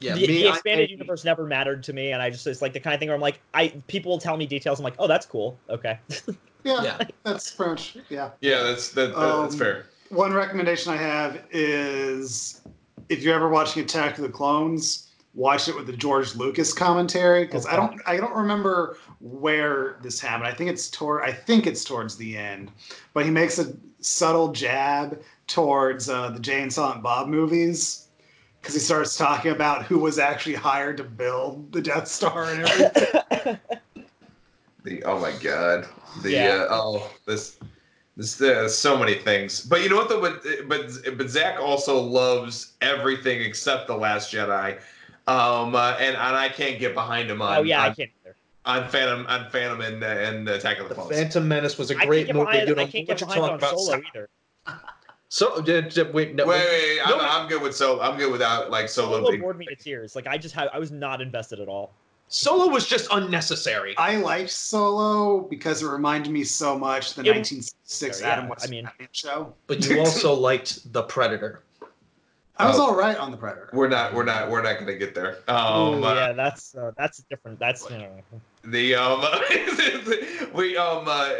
Yeah, 0.00 0.14
the, 0.14 0.26
me, 0.26 0.42
the 0.42 0.48
expanded 0.48 0.88
I- 0.88 0.92
universe 0.92 1.24
never 1.24 1.44
mattered 1.44 1.82
to 1.84 1.92
me, 1.92 2.12
and 2.12 2.22
I 2.22 2.30
just 2.30 2.46
it's 2.46 2.62
like 2.62 2.72
the 2.72 2.80
kind 2.80 2.94
of 2.94 3.00
thing 3.00 3.08
where 3.08 3.14
I'm 3.16 3.20
like, 3.20 3.40
I 3.52 3.68
people 3.86 4.10
will 4.12 4.18
tell 4.18 4.36
me 4.36 4.46
details, 4.46 4.78
I'm 4.80 4.84
like, 4.84 4.94
oh, 4.98 5.06
that's 5.06 5.26
cool, 5.26 5.58
okay. 5.68 5.98
Yeah, 6.64 6.82
Yeah. 6.82 6.98
that's 7.22 7.50
French. 7.50 7.96
yeah. 8.10 8.30
Yeah, 8.42 8.62
that's 8.64 8.90
that, 8.92 9.14
that's 9.16 9.52
Um, 9.54 9.58
fair. 9.58 9.86
One 10.10 10.32
recommendation 10.32 10.92
I 10.92 10.96
have 10.96 11.44
is 11.52 12.60
if 13.08 13.22
you're 13.22 13.34
ever 13.34 13.48
watching 13.48 13.82
Attack 13.84 14.18
of 14.18 14.22
the 14.22 14.28
Clones, 14.28 15.08
watch 15.34 15.68
it 15.68 15.76
with 15.76 15.86
the 15.86 15.92
George 15.92 16.34
Lucas 16.34 16.72
commentary 16.72 17.44
because 17.44 17.64
I 17.64 17.76
don't 17.76 18.00
I 18.06 18.16
don't 18.16 18.34
remember 18.34 18.96
where 19.20 19.98
this 20.02 20.20
happened. 20.20 20.48
I 20.48 20.52
think 20.52 20.68
it's 20.68 20.90
toward 20.90 21.22
I 21.22 21.32
think 21.32 21.68
it's 21.68 21.84
towards 21.84 22.16
the 22.16 22.36
end, 22.36 22.72
but 23.14 23.24
he 23.24 23.30
makes 23.30 23.60
a 23.60 23.72
subtle 24.00 24.50
jab 24.50 25.22
towards 25.46 26.08
uh, 26.08 26.30
the 26.30 26.40
Jay 26.40 26.60
and 26.62 26.72
Silent 26.72 27.02
Bob 27.04 27.28
movies 27.28 28.08
because 28.60 28.74
he 28.74 28.80
starts 28.80 29.16
talking 29.16 29.52
about 29.52 29.84
who 29.84 29.98
was 30.00 30.18
actually 30.18 30.56
hired 30.56 30.96
to 30.96 31.04
build 31.04 31.70
the 31.72 31.80
Death 31.80 32.08
Star 32.08 32.50
and 32.50 32.62
everything. 32.62 33.58
The 34.82 35.04
oh 35.04 35.20
my 35.20 35.32
god. 35.42 35.86
The 36.22 36.30
Yeah. 36.32 36.48
uh, 36.48 36.68
oh 36.70 37.10
this 37.26 37.58
this 38.20 38.40
uh, 38.40 38.68
so 38.68 38.96
many 38.98 39.14
things. 39.14 39.60
But 39.62 39.82
you 39.82 39.88
know 39.88 39.96
what 39.96 40.08
though? 40.08 40.20
But 40.20 40.42
but 40.68 41.16
but 41.18 41.28
Zach 41.30 41.58
also 41.60 41.98
loves 42.00 42.72
everything 42.80 43.40
except 43.40 43.86
the 43.86 43.96
Last 43.96 44.32
Jedi. 44.32 44.78
Um 45.26 45.74
uh, 45.74 45.96
and 45.98 46.16
and 46.16 46.36
I 46.36 46.48
can't 46.48 46.78
get 46.78 46.94
behind 46.94 47.30
him 47.30 47.40
on 47.42 47.58
oh 47.58 47.62
yeah, 47.62 47.82
I 47.82 47.90
can't 47.94 48.10
either. 48.24 48.36
on 48.64 48.88
Phantom 48.88 49.26
on 49.28 49.50
Phantom 49.50 49.80
and 49.80 50.02
uh, 50.02 50.06
and 50.06 50.48
Attack 50.48 50.78
of 50.78 50.88
the 50.88 50.94
The 50.94 51.00
Clones. 51.00 51.16
Phantom 51.16 51.46
Menace 51.48 51.78
was 51.78 51.90
a 51.90 51.94
great 51.94 52.26
get 52.26 52.36
movie. 52.36 52.46
behind, 52.46 52.66
dude. 52.68 52.78
I 52.78 52.82
I'm 52.82 52.88
can't 52.88 53.08
what 53.08 53.18
get 53.18 53.26
behind 53.28 53.40
talking 53.40 53.52
on 53.52 53.58
about. 53.58 53.78
solo 53.78 54.02
either. 54.14 54.28
So, 55.32 55.60
did, 55.62 55.90
did, 55.90 56.12
wait, 56.12 56.34
no, 56.34 56.44
Wait, 56.44 56.58
wait, 56.58 56.66
wait, 56.96 57.00
I'm, 57.04 57.10
No, 57.10 57.20
I'm 57.24 57.48
good 57.48 57.62
with 57.62 57.76
solo. 57.76 58.02
I'm 58.02 58.18
good 58.18 58.32
without 58.32 58.70
like 58.72 58.88
solo. 58.88 59.18
Solo 59.18 59.30
big- 59.30 59.40
bored 59.40 59.56
me 59.58 59.66
to 59.66 59.76
tears. 59.76 60.16
Like 60.16 60.26
I 60.26 60.36
just 60.36 60.54
had, 60.56 60.68
I 60.72 60.78
was 60.80 60.90
not 60.90 61.20
invested 61.20 61.60
at 61.60 61.68
all. 61.68 61.92
Solo 62.32 62.68
was 62.68 62.86
just 62.86 63.08
unnecessary. 63.10 63.96
I 63.98 64.16
liked 64.16 64.50
Solo 64.50 65.40
because 65.40 65.82
it 65.82 65.88
reminded 65.88 66.32
me 66.32 66.44
so 66.44 66.78
much 66.78 67.14
the 67.14 67.22
It- 67.22 67.34
1966 67.34 68.20
Yeah, 68.20 68.28
Adam 68.28 68.44
I 68.46 68.48
West 68.50 68.70
mean- 68.70 68.84
Batman 68.84 69.08
show. 69.10 69.52
But 69.66 69.84
you 69.88 69.98
also 70.00 70.32
liked 70.32 70.92
The 70.92 71.02
Predator. 71.02 71.62
I 72.56 72.68
was 72.68 72.78
Oh. 72.78 72.82
all 72.90 72.94
right 72.94 73.16
on 73.16 73.30
the 73.32 73.36
Predator. 73.36 73.70
We're 73.72 73.88
not. 73.88 74.14
We're 74.14 74.24
not. 74.24 74.48
We're 74.50 74.62
not 74.62 74.78
gonna 74.78 74.94
get 74.94 75.14
there. 75.14 75.38
Um, 75.48 75.94
Ooh, 76.02 76.04
uh, 76.04 76.14
yeah, 76.14 76.32
that's 76.32 76.74
uh, 76.76 76.92
that's 76.96 77.18
different. 77.30 77.58
That's 77.58 77.88
you 77.90 77.98
know, 77.98 78.22
the 78.64 78.94
um 78.94 79.24
we 80.54 80.76
um 80.76 81.04
uh, 81.08 81.30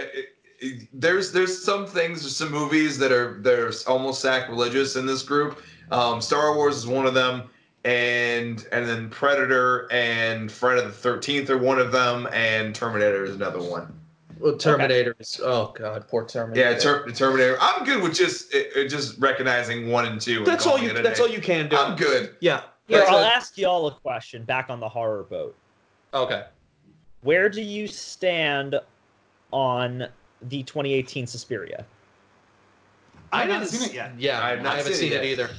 there's 0.95 1.31
there's 1.31 1.63
some 1.63 1.87
things 1.87 2.23
there's 2.23 2.35
some 2.37 2.51
movies 2.51 2.97
that 2.99 3.13
are 3.13 3.39
they're 3.43 3.71
almost 3.87 4.23
sacrilegious 4.23 4.97
in 4.97 5.05
this 5.07 5.23
group 5.23 5.63
um 5.91 6.21
star 6.23 6.55
wars 6.55 6.77
is 6.77 6.87
one 6.87 7.07
of 7.07 7.13
them 7.15 7.43
and 7.85 8.67
and 8.73 8.87
then 8.87 9.09
predator 9.09 9.89
and 9.91 10.53
friday 10.53 10.83
the 10.83 10.91
13th 10.91 11.49
are 11.49 11.57
one 11.57 11.79
of 11.79 11.93
them 11.93 12.29
and 12.33 12.75
terminator 12.75 13.25
is 13.25 13.35
another 13.35 13.59
one 13.63 13.91
Well, 14.39 14.57
Terminator 14.57 15.17
is. 15.19 15.41
Oh 15.43 15.73
God, 15.79 16.07
poor 16.07 16.27
Terminator. 16.27 16.71
yeah 16.73 16.79
Ter- 16.79 17.09
terminator 17.11 17.57
i'm 17.61 17.85
good 17.85 18.03
with 18.03 18.15
just 18.15 18.53
it, 18.53 18.71
it 18.77 18.89
just 18.89 19.19
recognizing 19.19 19.89
one 19.89 20.05
and 20.07 20.21
two 20.21 20.39
and 20.39 20.47
That's 20.47 20.67
all 20.67 20.79
you. 20.79 20.93
That's 20.93 21.19
day. 21.19 21.25
all 21.25 21.31
you 21.31 21.41
can 21.41 21.69
do. 21.71 21.77
i'm 21.77 21.97
good 21.97 22.37
Yeah. 22.41 22.63
Here, 22.87 23.05
I'll 23.09 23.19
a- 23.19 23.27
ask 23.27 23.57
y'all 23.57 23.87
a 23.87 23.93
question. 23.95 24.43
Back 24.43 24.69
on 24.69 24.81
the 24.81 24.89
horror 24.89 25.23
boat, 25.23 25.55
Okay. 26.13 26.45
where 27.23 27.49
do 27.49 27.63
you 27.63 27.87
stand 27.87 28.75
on 29.53 30.09
the 30.49 30.63
2018 30.65 31.27
Suspiria? 31.29 31.87
I 33.33 33.45
haven't 33.47 33.69
seen 33.69 33.89
it 33.89 33.95
yet. 33.95 34.13
Yeah, 34.19 34.41
I 34.41 34.49
I, 34.49 34.51
have 34.51 34.63
not 34.63 34.77
haven't 34.77 34.93
seen 34.95 35.11
seen 35.11 35.13
it 35.13 35.25
it 35.25 35.27
either. 35.27 35.51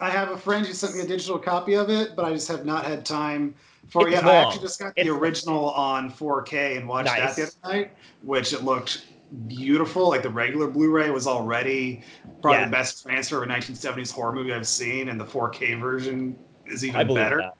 I 0.00 0.10
have 0.10 0.30
a 0.30 0.36
friend 0.38 0.66
who 0.66 0.72
sent 0.72 0.94
me 0.94 1.02
a 1.02 1.06
digital 1.06 1.38
copy 1.38 1.74
of 1.74 1.90
it, 1.90 2.16
but 2.16 2.24
I 2.24 2.32
just 2.32 2.48
have 2.48 2.64
not 2.64 2.84
had 2.86 3.04
time 3.04 3.54
for 3.88 4.06
it 4.08 4.12
It's 4.14 4.22
yet. 4.22 4.30
I 4.30 4.36
actually 4.36 4.62
just 4.62 4.78
got 4.80 4.92
It's 4.96 5.06
the 5.06 5.12
long. 5.12 5.20
original 5.20 5.70
on 5.70 6.10
4K 6.10 6.76
and 6.78 6.88
watched 6.88 7.06
Nice. 7.06 7.36
that 7.36 7.52
the 7.62 7.68
other 7.68 7.76
night, 7.78 7.90
which 8.22 8.52
it 8.52 8.62
looked 8.64 9.04
beautiful. 9.46 10.08
Like 10.08 10.22
the 10.22 10.30
regular 10.30 10.66
Blu-ray 10.68 11.10
was 11.10 11.26
already 11.26 12.02
probably 12.40 12.60
Yeah. 12.60 12.64
the 12.66 12.70
best 12.70 13.02
transfer 13.02 13.36
of 13.38 13.42
a 13.42 13.46
1970s 13.46 14.10
horror 14.10 14.32
movie 14.32 14.52
I've 14.54 14.66
seen, 14.66 15.08
and 15.10 15.20
the 15.20 15.24
4K 15.26 15.74
version 15.78 16.36
is 16.66 16.84
even 16.84 17.06
believe 17.06 17.22
better. 17.24 17.36
that. 17.38 17.54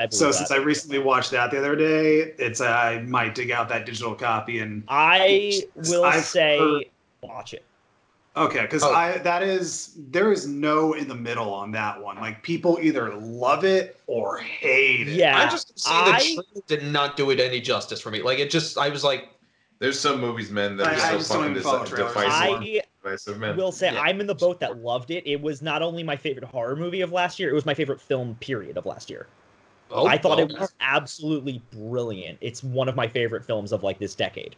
I 0.00 0.06
believe 0.06 0.12
So 0.14 0.26
that. 0.26 0.32
since 0.34 0.50
I 0.52 0.56
recently 0.58 1.00
watched 1.00 1.32
that 1.32 1.50
the 1.50 1.58
other 1.58 1.74
day, 1.74 2.34
it's 2.38 2.60
I 2.60 3.00
might 3.00 3.34
dig 3.34 3.50
out 3.50 3.68
that 3.70 3.84
digital 3.84 4.14
copy 4.14 4.60
and 4.60 4.84
I 4.86 5.62
will 5.88 6.04
I've 6.04 6.24
say, 6.24 6.58
heard- 6.58 6.84
watch 7.20 7.52
it. 7.54 7.64
Okay, 8.38 8.62
because 8.62 8.82
Oh. 8.82 8.92
I 8.92 9.18
that 9.18 9.42
is 9.42 9.94
there 10.10 10.32
is 10.32 10.46
no 10.46 10.92
in 10.92 11.08
the 11.08 11.14
middle 11.14 11.52
on 11.52 11.72
that 11.72 12.00
one. 12.00 12.16
Like 12.16 12.42
people 12.42 12.78
either 12.80 13.14
love 13.14 13.64
it 13.64 13.98
or 14.06 14.38
hate 14.38 15.08
it. 15.08 15.14
Yeah, 15.14 15.38
I 15.38 15.50
just 15.50 15.78
see 15.78 15.90
I- 15.92 16.12
the 16.12 16.24
trailer 16.24 16.64
did 16.66 16.84
not 16.92 17.16
do 17.16 17.30
it 17.30 17.40
any 17.40 17.60
justice 17.60 18.00
for 18.00 18.10
me. 18.10 18.22
Like 18.22 18.38
it 18.38 18.50
just, 18.50 18.78
I 18.78 18.88
was 18.88 19.02
like, 19.04 19.28
there's 19.80 19.98
some 19.98 20.20
movies 20.20 20.50
men, 20.50 20.76
that 20.76 20.86
I- 20.86 20.90
are 20.92 21.16
I 21.16 21.20
so 21.20 21.34
fucking 21.36 21.54
dis- 21.54 21.62
divisive, 21.64 22.16
I 22.16 22.82
divisive 23.02 23.38
man 23.38 23.56
will 23.56 23.72
say 23.72 23.92
Yeah. 23.92 24.00
I'm 24.00 24.20
in 24.20 24.26
the 24.26 24.34
boat 24.34 24.60
that 24.60 24.78
loved 24.78 25.10
it. 25.10 25.26
It 25.26 25.40
was 25.40 25.62
not 25.62 25.82
only 25.82 26.02
my 26.02 26.16
favorite 26.16 26.44
horror 26.44 26.76
movie 26.76 27.00
of 27.00 27.12
last 27.12 27.38
year; 27.38 27.50
it 27.50 27.54
was 27.54 27.66
my 27.66 27.74
favorite 27.74 28.00
film 28.00 28.36
period 28.40 28.76
of 28.76 28.86
last 28.86 29.08
year. 29.10 29.26
oh, 29.90 30.06
I 30.06 30.18
thought 30.18 30.38
oh, 30.38 30.42
it 30.42 30.52
was 30.58 30.72
absolutely 30.80 31.62
brilliant. 31.72 32.38
It's 32.40 32.62
one 32.62 32.88
of 32.88 32.94
my 32.96 33.08
favorite 33.08 33.44
films 33.44 33.72
of 33.72 33.82
like 33.82 33.98
this 33.98 34.14
decade. 34.14 34.54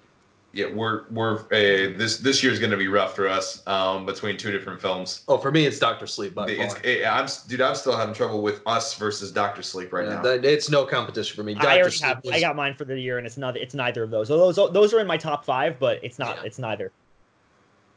Yeah 0.52 0.66
we're 0.66 1.04
we're 1.10 1.38
uh, 1.38 1.96
this 1.96 2.18
this 2.18 2.42
year's 2.42 2.58
gonna 2.58 2.76
be 2.76 2.88
rough 2.88 3.14
for 3.14 3.28
us 3.28 3.64
um 3.68 4.04
between 4.04 4.36
two 4.36 4.50
different 4.50 4.80
films 4.80 5.22
Oh, 5.28 5.38
for 5.38 5.52
me, 5.52 5.64
it's 5.64 5.78
Doctor 5.78 6.06
Sleep 6.08 6.34
by 6.34 6.48
It's, 6.48 6.74
far. 6.74 6.82
it, 6.84 7.06
I'm 7.06 7.28
dude. 7.46 7.60
I'm 7.60 7.76
still 7.76 7.96
having 7.96 8.14
trouble 8.14 8.42
with 8.42 8.60
us 8.66 8.94
versus 8.96 9.30
Doctor 9.30 9.62
Sleep 9.62 9.92
right 9.92 10.06
Yeah, 10.08 10.14
now. 10.16 10.22
that- 10.22 10.44
it's 10.44 10.68
no 10.68 10.84
competition 10.84 11.36
for 11.36 11.44
me. 11.44 11.54
Doctor 11.54 11.68
I 11.68 11.78
already 11.80 11.96
Sleep 11.96 12.08
have. 12.08 12.24
was- 12.24 12.34
I 12.34 12.40
got 12.40 12.56
mine 12.56 12.74
for 12.74 12.84
the 12.84 12.98
year, 12.98 13.18
and 13.18 13.26
it's 13.26 13.36
not. 13.36 13.56
It's 13.56 13.74
neither 13.74 14.02
of 14.02 14.10
those. 14.10 14.26
Those 14.28 14.56
those 14.56 14.92
are 14.92 14.98
in 15.00 15.06
my 15.06 15.16
top 15.16 15.44
five, 15.44 15.78
but 15.78 16.00
it's 16.02 16.18
not. 16.18 16.36
Yeah. 16.38 16.42
It's 16.46 16.58
neither. 16.58 16.90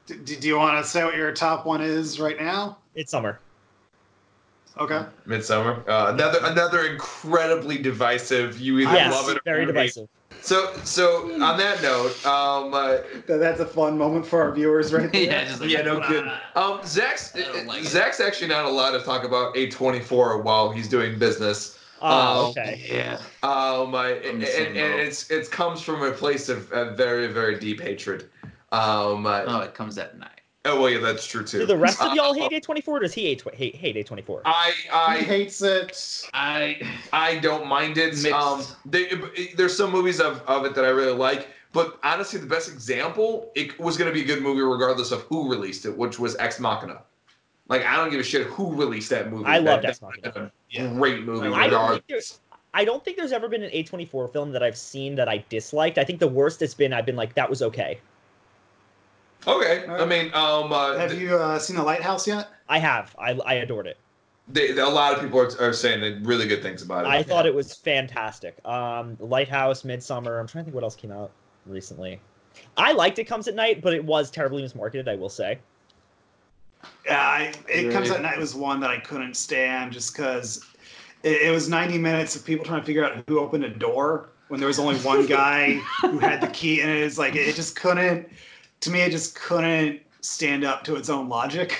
D- 0.05 0.15
d- 0.23 0.35
do 0.35 0.47
you 0.47 0.57
want 0.57 0.83
to 0.83 0.87
say 0.89 1.03
what 1.03 1.15
your 1.15 1.31
top 1.31 1.65
one 1.65 1.81
is 1.81 2.19
right 2.19 2.39
now? 2.39 2.77
It's 2.93 3.09
summer. 3.09 3.39
Okay. 4.77 5.03
Midsommar. 5.27 5.87
Uh, 5.87 6.11
another 6.13 6.39
another 6.43 6.85
incredibly 6.87 7.77
divisive. 7.77 8.59
You 8.59 8.79
either 8.79 8.91
yes, 8.93 9.11
love 9.11 9.29
it 9.29 9.37
or 9.37 9.41
very 9.45 9.65
divisive. 9.65 10.03
it. 10.05 10.09
So 10.43 10.73
so 10.83 11.31
on 11.41 11.57
that 11.57 11.81
note, 11.81 12.25
um, 12.25 12.73
uh, 12.73 12.97
That- 13.27 13.39
That's 13.39 13.61
a 13.61 13.65
fun 13.65 13.97
moment 13.97 14.25
for 14.25 14.41
our 14.41 14.51
viewers 14.53 14.91
right 14.91 15.09
there. 15.11 15.21
yeah, 15.23 15.45
just 15.45 15.61
like, 15.61 15.69
yeah, 15.69 15.81
no 15.83 16.01
kidding. 16.01 16.29
Um, 16.55 16.81
Zach's 16.85 17.33
I 17.33 17.43
don't 17.43 17.69
it. 17.77 17.83
Zach's 17.85 18.19
actually 18.19 18.49
not 18.49 18.65
allowed 18.65 18.91
to 18.91 18.99
talk 18.99 19.23
about 19.23 19.55
A24 19.55 20.43
while 20.43 20.69
he's 20.69 20.89
doing 20.89 21.17
business. 21.17 21.79
Oh, 22.01 22.47
Um, 22.47 22.49
okay. 22.51 22.83
Yeah. 22.91 23.19
Um, 23.41 23.95
uh, 23.95 23.99
I'm 23.99 24.15
and, 24.25 24.43
and, 24.43 24.77
and 24.77 24.99
it's 24.99 25.31
it 25.31 25.49
comes 25.49 25.81
from 25.81 26.03
a 26.03 26.11
place 26.11 26.49
of 26.49 26.69
uh, 26.73 26.93
very 26.93 27.27
very 27.27 27.57
deep 27.57 27.79
hatred. 27.79 28.29
Um, 28.73 29.25
uh, 29.25 29.43
Oh, 29.47 29.59
it 29.61 29.73
comes 29.73 29.97
at 29.97 30.19
night. 30.19 30.32
Oh 30.65 30.81
well, 30.81 30.89
yeah, 30.89 30.99
that's 30.99 31.25
true 31.25 31.43
too. 31.43 31.59
Do 31.59 31.65
the 31.65 31.77
rest 31.77 32.01
of 32.01 32.11
Uh, 32.11 32.15
y'all 32.15 32.33
hate 32.33 32.51
A24 32.63 32.87
or 32.87 32.99
does 32.99 33.13
he 33.13 33.23
hate, 33.25 33.43
hate, 33.53 33.75
hate 33.75 33.95
A24? 33.95 34.41
I 34.45 34.73
he 34.83 34.89
I 34.89 35.17
hates 35.19 35.61
it. 35.61 36.29
I 36.33 36.81
I 37.11 37.37
don't 37.39 37.67
mind 37.67 37.97
it. 37.97 38.13
Mixed. 38.13 38.27
Um, 38.27 38.63
they, 38.85 39.09
there's 39.55 39.75
some 39.75 39.91
movies 39.91 40.19
of, 40.19 40.41
of 40.47 40.65
it 40.65 40.75
that 40.75 40.85
I 40.85 40.89
really 40.89 41.13
like, 41.15 41.47
but 41.71 41.99
honestly, 42.03 42.39
the 42.39 42.47
best 42.47 42.69
example 42.69 43.51
it 43.55 43.77
was 43.79 43.97
going 43.97 44.09
to 44.09 44.13
be 44.13 44.21
a 44.21 44.25
good 44.25 44.41
movie 44.43 44.61
regardless 44.61 45.11
of 45.11 45.21
who 45.23 45.49
released 45.49 45.85
it, 45.85 45.97
which 45.97 46.19
was 46.19 46.35
Ex 46.37 46.59
Machina. 46.59 47.01
Like 47.67 47.83
I 47.85 47.95
don't 47.95 48.09
give 48.09 48.19
a 48.19 48.23
shit 48.23 48.47
who 48.47 48.73
released 48.75 49.09
that 49.09 49.31
movie. 49.31 49.45
I 49.45 49.57
loved 49.59 49.83
That- 49.83 49.89
Ex 49.89 50.01
Machina. 50.01 50.51
a 50.75 50.87
Great 50.95 51.23
movie, 51.23 51.47
I 51.47 51.51
don't, 51.51 51.53
think 51.53 51.71
regardless. 51.71 52.01
there's, 52.09 52.39
I 52.73 52.83
don't 52.83 53.05
think 53.05 53.17
there's 53.17 53.31
ever 53.31 53.47
been 53.47 53.61
an 53.63 53.69
A24 53.69 54.33
film 54.33 54.51
that 54.51 54.63
I've 54.63 54.77
seen 54.77 55.13
that 55.15 55.29
I 55.29 55.43
disliked. 55.49 55.97
I 55.99 56.03
think 56.03 56.19
the 56.19 56.27
worst 56.27 56.61
it's 56.63 56.73
been, 56.73 56.91
I've 56.93 57.05
been 57.05 57.15
like, 57.15 57.35
that 57.35 57.47
was 57.49 57.61
okay. 57.61 57.99
Okay, 59.45 59.85
I 59.87 60.05
mean, 60.05 60.27
um, 60.33 60.71
uh, 60.71 60.97
Have 60.97 61.19
you 61.19 61.37
uh, 61.37 61.59
seen 61.59 61.75
The 61.75 61.83
Lighthouse 61.83 62.27
yet? 62.27 62.49
I 62.69 62.79
have. 62.79 63.15
I, 63.19 63.31
I 63.45 63.53
adored 63.55 63.87
it. 63.87 63.97
they, 64.47 64.71
a 64.77 64.87
lot 64.87 65.13
of 65.13 65.21
people 65.21 65.39
are, 65.39 65.51
are 65.59 65.73
saying 65.73 66.23
really 66.23 66.47
good 66.47 66.61
things 66.61 66.81
about 66.81 67.05
it. 67.05 67.09
I 67.09 67.23
thought 67.23 67.45
it 67.45 67.53
was 67.53 67.73
fantastic. 67.73 68.57
Um, 68.65 69.17
Lighthouse, 69.19 69.83
Midsommar. 69.83 70.39
I'm 70.39 70.47
trying 70.47 70.63
to 70.63 70.65
think 70.65 70.75
what 70.75 70.83
else 70.83 70.95
came 70.95 71.11
out 71.11 71.31
recently. 71.65 72.19
I 72.77 72.93
liked 72.93 73.19
It 73.19 73.25
Comes 73.25 73.47
at 73.47 73.55
Night, 73.55 73.81
but 73.81 73.93
it 73.93 74.03
was 74.03 74.29
terribly 74.31 74.63
mismarketed, 74.63 75.07
I 75.07 75.15
will 75.15 75.29
say. 75.29 75.59
Yeah, 77.05 77.19
I, 77.19 77.53
it 77.67 77.91
comes 77.91 78.11
at 78.11 78.21
night 78.21 78.37
was 78.37 78.55
one 78.55 78.79
that 78.81 78.89
I 78.89 78.99
couldn't 78.99 79.35
stand 79.35 79.93
just 79.93 80.13
because 80.13 80.65
it, 81.23 81.43
it 81.43 81.51
was 81.51 81.69
90 81.69 81.97
minutes 81.97 82.35
of 82.35 82.45
people 82.45 82.65
trying 82.65 82.81
to 82.81 82.85
figure 82.85 83.03
out 83.05 83.23
who 83.27 83.39
opened 83.39 83.63
a 83.63 83.69
door 83.69 84.29
when 84.49 84.59
there 84.59 84.67
was 84.67 84.79
only 84.79 84.95
one 84.97 85.25
guy 85.27 85.87
who 86.01 86.19
had 86.19 86.41
the 86.41 86.47
key, 86.47 86.81
and 86.81 86.91
it's 86.91 87.17
like 87.17 87.35
it 87.35 87.55
just 87.55 87.75
couldn't. 87.75 88.27
To 88.83 88.91
me, 88.91 89.01
it 89.01 89.11
just 89.11 89.35
couldn't 89.35 90.01
stand 90.21 90.63
up 90.63 90.83
to 90.85 90.95
its 90.95 91.09
own 91.09 91.29
logic. 91.29 91.79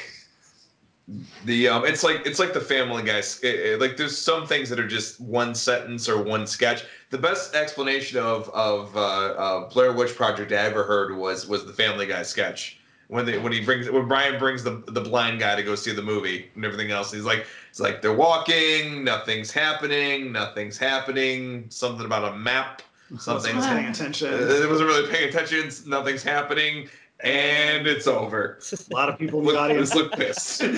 The 1.43 1.67
um, 1.67 1.85
it's 1.85 2.01
like 2.01 2.25
it's 2.25 2.39
like 2.39 2.53
the 2.53 2.61
Family 2.61 3.03
Guys. 3.03 3.39
It, 3.43 3.55
it- 3.55 3.81
like 3.81 3.97
there's 3.97 4.17
some 4.17 4.47
things 4.47 4.69
that 4.69 4.80
are 4.80 4.88
just 4.88 5.19
one 5.19 5.53
sentence 5.53 6.07
or 6.07 6.23
one 6.23 6.47
sketch. 6.47 6.85
The 7.09 7.17
best 7.17 7.55
explanation 7.55 8.17
of 8.19 8.49
of 8.49 8.95
uh, 8.95 8.99
uh, 8.99 9.69
Blair 9.69 9.91
Witch 9.91 10.15
Project 10.15 10.53
I 10.53 10.55
ever 10.57 10.84
heard 10.85 11.17
was 11.17 11.45
was 11.47 11.65
the 11.65 11.73
Family 11.73 12.05
Guy 12.05 12.23
sketch. 12.23 12.80
when 13.09 13.25
they 13.25 13.38
when 13.38 13.51
he 13.51 13.59
brings 13.59 13.89
when 13.89 14.07
Brian 14.07 14.39
brings 14.39 14.63
the 14.63 14.81
the 14.88 15.01
blind 15.01 15.41
guy 15.41 15.55
to 15.57 15.63
go 15.63 15.75
see 15.75 15.93
the 15.93 16.01
movie 16.01 16.49
and 16.55 16.63
everything 16.63 16.91
else. 16.91 17.11
He's 17.11 17.25
like 17.25 17.45
it's 17.69 17.81
like 17.81 18.01
they're 18.01 18.13
walking, 18.13 19.03
nothing's 19.03 19.51
happening, 19.51 20.31
nothing's 20.31 20.77
happening. 20.77 21.65
Something 21.69 22.05
about 22.05 22.34
a 22.34 22.38
map. 22.38 22.81
Something's 23.19 23.56
Wasn't 23.56 23.73
paying 23.77 23.90
attention. 23.90 24.34
It 24.34 24.69
wasn't 24.69 24.90
really 24.90 25.07
paying 25.11 25.30
attention. 25.30 25.69
Nothing's 25.88 26.23
happening, 26.23 26.90
and 27.19 27.85
it's 27.85 28.07
over. 28.07 28.60
A 28.72 28.94
lot 28.94 29.07
of 29.10 29.19
people 29.19 29.40
in 29.41 29.45
the 29.45 29.60
audience. 29.60 29.94
look 29.94 30.14
pissed. 30.14 30.64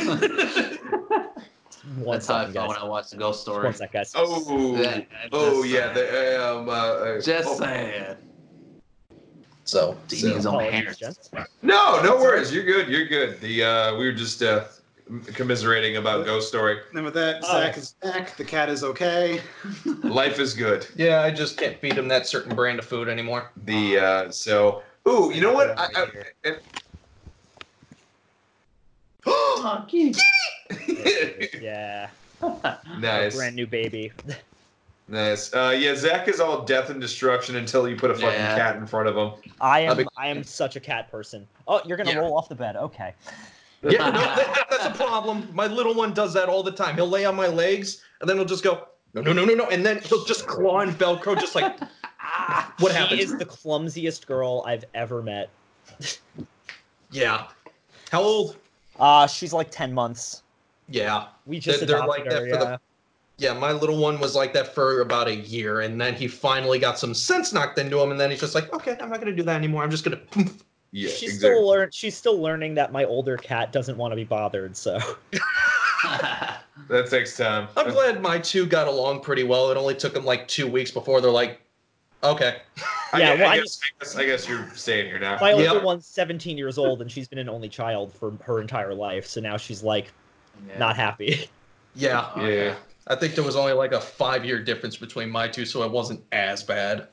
One 1.97 2.15
That's 2.15 2.27
how 2.27 2.35
I 2.35 2.39
second, 2.39 2.53
felt 2.53 2.53
guys. 2.53 2.67
when 2.69 2.77
I 2.77 2.83
watched 2.85 3.11
the 3.11 3.17
Ghost 3.17 3.41
Story. 3.41 3.65
One 3.65 3.73
sec, 3.73 3.91
guys. 3.93 4.11
oh, 4.15 4.75
Yeah, 4.81 5.01
oh 5.31 5.61
just 5.61 5.73
yeah. 5.73 5.93
The, 5.93 6.43
um, 6.57 6.67
uh, 6.67 6.71
uh, 6.71 7.21
Just 7.21 7.47
oh. 7.47 7.59
saying. 7.59 8.15
So, 9.65 9.95
Eating 10.11 10.35
his 10.35 10.45
own 10.45 10.63
Apologies, 10.63 11.29
hair. 11.31 11.47
No, 11.61 12.01
no 12.03 12.17
worries. 12.17 12.53
You're 12.53 12.63
good. 12.65 12.87
You're 12.89 13.05
good. 13.07 13.39
The 13.39 13.63
uh, 13.63 13.97
we 13.97 14.05
were 14.05 14.11
just 14.13 14.41
uh, 14.41 14.65
commiserating 15.33 15.97
about 15.97 16.25
Ghost 16.25 16.47
Story. 16.47 16.79
And 16.93 17.03
with 17.05 17.13
that, 17.13 17.41
Oh. 17.43 17.47
Zach 17.61 17.77
is 17.77 17.91
back. 18.01 18.35
The 18.37 18.43
cat 18.45 18.69
is 18.69 18.83
okay. 18.83 19.41
Life 20.03 20.39
is 20.39 20.53
good. 20.53 20.87
yeah, 20.95 21.21
I 21.21 21.31
just 21.31 21.57
can't 21.57 21.79
feed 21.79 21.93
him 21.97 22.07
that 22.07 22.27
certain 22.27 22.55
brand 22.55 22.79
of 22.79 22.85
food 22.85 23.07
anymore. 23.07 23.51
The 23.65 23.99
uh, 23.99 24.31
so. 24.31 24.81
Ooh, 25.07 25.31
you 25.33 25.39
know 25.41 25.53
what? 25.53 25.77
I, 25.77 25.87
I, 25.95 26.07
and- 26.45 26.59
Yeah. 31.61 32.09
nice, 32.99 33.35
Brand 33.35 33.55
new 33.55 33.65
baby. 33.67 34.11
nice. 35.07 35.53
Uh, 35.53 35.75
yeah, 35.77 35.95
Zach 35.95 36.27
is 36.27 36.39
all 36.39 36.63
death 36.63 36.89
and 36.89 36.99
destruction 36.99 37.55
until 37.55 37.87
you 37.87 37.95
put 37.95 38.11
a 38.11 38.15
fucking 38.15 38.29
Yeah. 38.39 38.57
cat 38.57 38.75
in 38.75 38.85
front 38.85 39.07
of 39.07 39.15
him. 39.15 39.31
I 39.61 39.81
am 39.81 39.89
I'll 39.91 39.95
be- 39.95 40.05
I 40.17 40.27
am 40.27 40.43
such 40.43 40.75
a 40.75 40.79
cat 40.79 41.09
person. 41.09 41.47
Oh, 41.67 41.81
you're 41.85 41.97
gonna 41.97 42.11
Yeah. 42.11 42.17
roll 42.19 42.37
off 42.37 42.49
the 42.49 42.55
bed. 42.55 42.75
Okay. 42.75 43.13
Yeah, 43.91 44.09
no, 44.09 44.19
that, 44.19 44.67
that's 44.69 44.85
a 44.85 44.91
problem. 44.91 45.47
My 45.53 45.67
little 45.67 45.93
one 45.93 46.13
does 46.13 46.33
that 46.33 46.49
all 46.49 46.63
the 46.63 46.71
time. 46.71 46.95
He'll 46.95 47.07
lay 47.09 47.25
on 47.25 47.35
my 47.35 47.47
legs, 47.47 48.01
and 48.21 48.29
then 48.29 48.37
he'll 48.37 48.45
just 48.45 48.63
go, 48.63 48.87
no, 49.13 49.21
no, 49.21 49.31
no, 49.33 49.45
no, 49.45 49.53
no, 49.53 49.67
and 49.67 49.85
then 49.85 49.99
he'll 49.99 50.25
just 50.25 50.47
claw 50.47 50.79
and 50.79 50.91
Velcro, 50.91 51.39
just 51.39 51.55
like, 51.55 51.77
ah, 52.19 52.73
what 52.79 52.91
happened? 52.91 53.19
she 53.19 53.25
happens? 53.25 53.31
is 53.33 53.37
the 53.39 53.45
clumsiest 53.45 54.25
girl 54.27 54.63
I've 54.65 54.85
ever 54.93 55.21
met. 55.21 55.49
Yeah. 57.11 57.47
How 58.11 58.21
old? 58.21 58.57
Uh 58.99 59.27
she's 59.27 59.53
like 59.53 59.69
ten 59.71 59.93
months. 59.93 60.43
Yeah. 60.89 61.27
We 61.45 61.59
just 61.59 61.79
They're- 61.79 61.87
they're 61.87 62.07
like 62.07 62.23
that 62.29 62.43
her. 62.43 62.49
for 62.49 62.57
the- 62.57 62.65
yeah. 62.65 62.77
Yeah, 63.37 63.53
my 63.53 63.73
little 63.73 63.97
one 63.97 64.19
was 64.21 64.33
like 64.33 64.53
that 64.53 64.73
for 64.73 65.01
about 65.01 65.27
a 65.27 65.35
year, 65.35 65.81
and 65.81 65.99
then 65.99 66.13
he 66.15 66.25
finally 66.25 66.79
got 66.79 66.97
some 66.97 67.13
sense 67.13 67.51
knocked 67.51 67.77
into 67.77 67.99
him, 67.99 68.11
and 68.11 68.17
then 68.19 68.31
he's 68.31 68.39
just 68.39 68.55
like, 68.55 68.71
okay, 68.73 68.95
I'm 69.01 69.09
not 69.09 69.19
gonna 69.19 69.35
do 69.35 69.43
that 69.43 69.57
anymore. 69.57 69.83
I'm 69.83 69.91
just 69.91 70.05
gonna. 70.05 70.21
Yeah, 70.95 71.09
she's 71.09 71.33
exactly. 71.33 71.57
still 71.57 71.67
learn 71.67 71.89
she's 71.91 72.15
still 72.15 72.39
learning 72.41 72.75
that 72.75 72.93
my 72.93 73.03
older 73.03 73.35
cat 73.35 73.73
doesn't 73.73 73.97
want 73.97 74.13
to 74.13 74.15
be 74.15 74.23
bothered, 74.23 74.77
so 74.77 74.97
That 76.87 77.09
takes 77.09 77.35
time. 77.35 77.67
I'm 77.77 77.91
glad 77.91 78.21
my 78.21 78.39
two 78.39 78.65
got 78.65 78.87
along 78.87 79.19
pretty 79.19 79.43
well. 79.43 79.71
It 79.71 79.77
only 79.77 79.95
took 79.95 80.13
them 80.13 80.23
like 80.23 80.47
two 80.47 80.67
weeks 80.67 80.91
before 80.91 81.19
they're 81.19 81.29
like, 81.31 81.59
okay. 82.23 82.61
I, 83.11 83.19
Yeah, 83.19 83.31
I, 83.31 83.35
well, 83.35 83.49
I 83.49 83.57
guess, 83.57 83.79
I, 83.83 84.03
guess, 84.03 84.15
I 84.15 84.25
guess 84.25 84.47
you're 84.47 84.69
staying 84.73 85.07
here 85.07 85.19
now. 85.19 85.37
my 85.41 85.51
older 85.51 85.65
Yep. 85.65 85.83
one's 85.83 86.07
17 86.07 86.57
years 86.57 86.77
old 86.77 87.01
and 87.01 87.11
she's 87.11 87.27
been 87.27 87.39
an 87.39 87.49
only 87.49 87.67
child 87.67 88.13
for 88.13 88.31
her 88.45 88.61
entire 88.61 88.93
life, 88.93 89.25
so 89.25 89.41
now 89.41 89.57
she's 89.57 89.83
like 89.83 90.13
Yeah. 90.65 90.79
not 90.79 90.95
happy. 90.95 91.49
Yeah. 91.93 92.39
yeah. 92.41 92.75
I 93.07 93.15
think 93.15 93.35
there 93.35 93.43
was 93.43 93.57
only 93.57 93.73
like 93.73 93.91
a 93.91 93.99
five 94.01 94.45
year 94.45 94.63
difference 94.63 94.95
between 94.95 95.29
my 95.29 95.49
two, 95.49 95.65
so 95.65 95.83
it 95.83 95.91
wasn't 95.91 96.23
as 96.31 96.63
bad. 96.63 97.07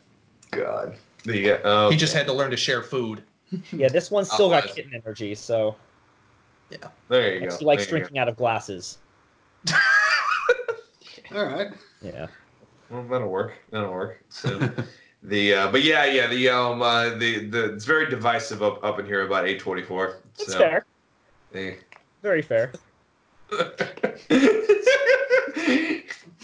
God. 0.52 0.96
The 1.24 1.64
uh, 1.66 1.90
He 1.90 1.96
just 1.96 2.14
had 2.14 2.26
to 2.26 2.32
learn 2.32 2.52
to 2.52 2.56
share 2.56 2.82
food. 2.82 3.24
Yeah, 3.72 3.88
this 3.88 4.10
one's 4.10 4.30
still 4.30 4.48
got 4.48 4.66
kitten 4.66 4.92
energy, 4.94 5.34
so 5.34 5.76
Yeah. 6.70 6.88
there 7.08 7.34
you 7.34 7.48
go. 7.48 7.56
she 7.56 7.64
likes 7.64 7.86
there 7.86 7.98
drinking 7.98 8.18
out 8.18 8.28
of 8.28 8.36
glasses. 8.36 8.98
All 11.34 11.46
right. 11.46 11.68
Yeah. 12.00 12.26
Well, 12.90 13.04
that'll 13.04 13.28
work. 13.28 13.54
That'll 13.70 13.92
work. 13.92 14.22
So, 14.28 14.58
the 15.22 15.54
uh, 15.54 15.72
but 15.72 15.82
yeah, 15.82 16.04
yeah, 16.04 16.26
the 16.26 16.48
um, 16.50 16.82
uh, 16.82 17.10
the 17.10 17.46
the 17.46 17.74
it's 17.74 17.84
very 17.84 18.08
divisive 18.08 18.62
up 18.62 18.82
up 18.84 18.98
in 18.98 19.06
here 19.06 19.22
about 19.26 19.44
A24. 19.44 20.16
It's 20.34 20.52
so, 20.52 20.58
fair. 20.58 20.84
The, 21.52 21.76
Very 22.22 22.42
fair. 22.42 22.72
the, 23.50 23.92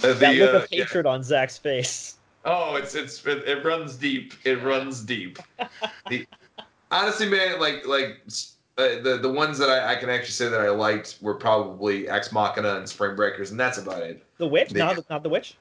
That 0.01 0.37
look 0.37 0.55
uh, 0.55 0.59
of 0.59 0.67
yeah. 0.71 0.85
hatred 0.85 1.07
on 1.07 1.23
Zach's 1.23 1.59
face. 1.59 2.17
Oh, 2.45 2.77
it's 2.77 2.95
it's 2.95 3.25
it, 3.27 3.47
it 3.47 3.65
runs 3.65 3.97
deep. 3.97 4.33
It 4.45 4.63
runs 4.63 5.03
deep. 5.03 5.39
the 6.09 6.27
honestly, 6.91 7.29
man, 7.29 7.59
like 7.61 7.87
like 7.87 8.19
uh, 8.79 9.01
the 9.03 9.19
the 9.21 9.31
ones 9.31 9.59
that 9.59 9.69
I, 9.71 9.93
I 9.93 9.97
can 9.97 10.09
actually 10.11 10.33
say 10.33 10.49
that 10.49 10.61
I 10.61 10.69
liked 10.71 11.19
were 11.21 11.35
probably 11.35 12.09
Ex 12.09 12.33
Machina 12.33 12.77
and 12.77 12.89
Spring 12.89 13.17
Breakers, 13.17 13.51
and 13.51 13.59
that's 13.59 13.79
about 13.79 14.03
it. 14.03 14.25
The 14.39 14.47
witch? 14.47 14.71
The- 14.71 14.79
Not 14.79 14.97
the, 14.97 15.05
not 15.11 15.23
the 15.23 15.29
witch? 15.29 15.57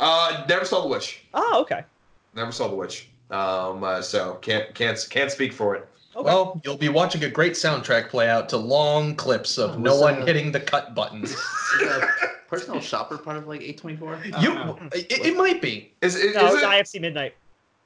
Uh, 0.00 0.44
never 0.48 0.64
saw 0.64 0.82
the 0.82 0.88
Witch. 0.88 1.24
Oh, 1.34 1.60
okay. 1.62 1.84
Never 2.34 2.50
saw 2.50 2.66
the 2.66 2.74
Witch. 2.74 3.08
Um, 3.30 3.84
uh, 3.84 4.02
so 4.02 4.34
can't 4.42 4.74
can't 4.74 5.06
can't 5.08 5.30
speak 5.30 5.52
for 5.52 5.76
it. 5.76 5.88
Okay. 6.16 6.24
Well, 6.24 6.60
you'll 6.64 6.76
be 6.76 6.88
watching 6.88 7.22
a 7.24 7.30
great 7.30 7.52
soundtrack 7.52 8.08
play 8.08 8.28
out 8.28 8.48
to 8.50 8.56
long 8.56 9.14
clips 9.14 9.56
of 9.56 9.70
Oh, 9.76 9.78
no 9.78 10.00
one 10.00 10.18
that- 10.20 10.26
hitting 10.28 10.50
the 10.52 10.60
cut 10.60 10.94
buttons. 10.96 11.30
Is 11.30 11.38
that 11.80 12.08
personal 12.48 12.80
shopper 12.80 13.18
part 13.18 13.36
of 13.36 13.46
like 13.46 13.60
A24? 13.60 14.42
you, 14.42 14.88
it, 14.92 15.26
it 15.26 15.36
might 15.36 15.62
be. 15.62 15.92
Is, 16.02 16.16
is, 16.16 16.34
no, 16.34 16.46
is 16.48 16.54
it's 16.54 16.62
it? 16.62 16.98
IFC 16.98 17.00
Midnight. 17.00 17.34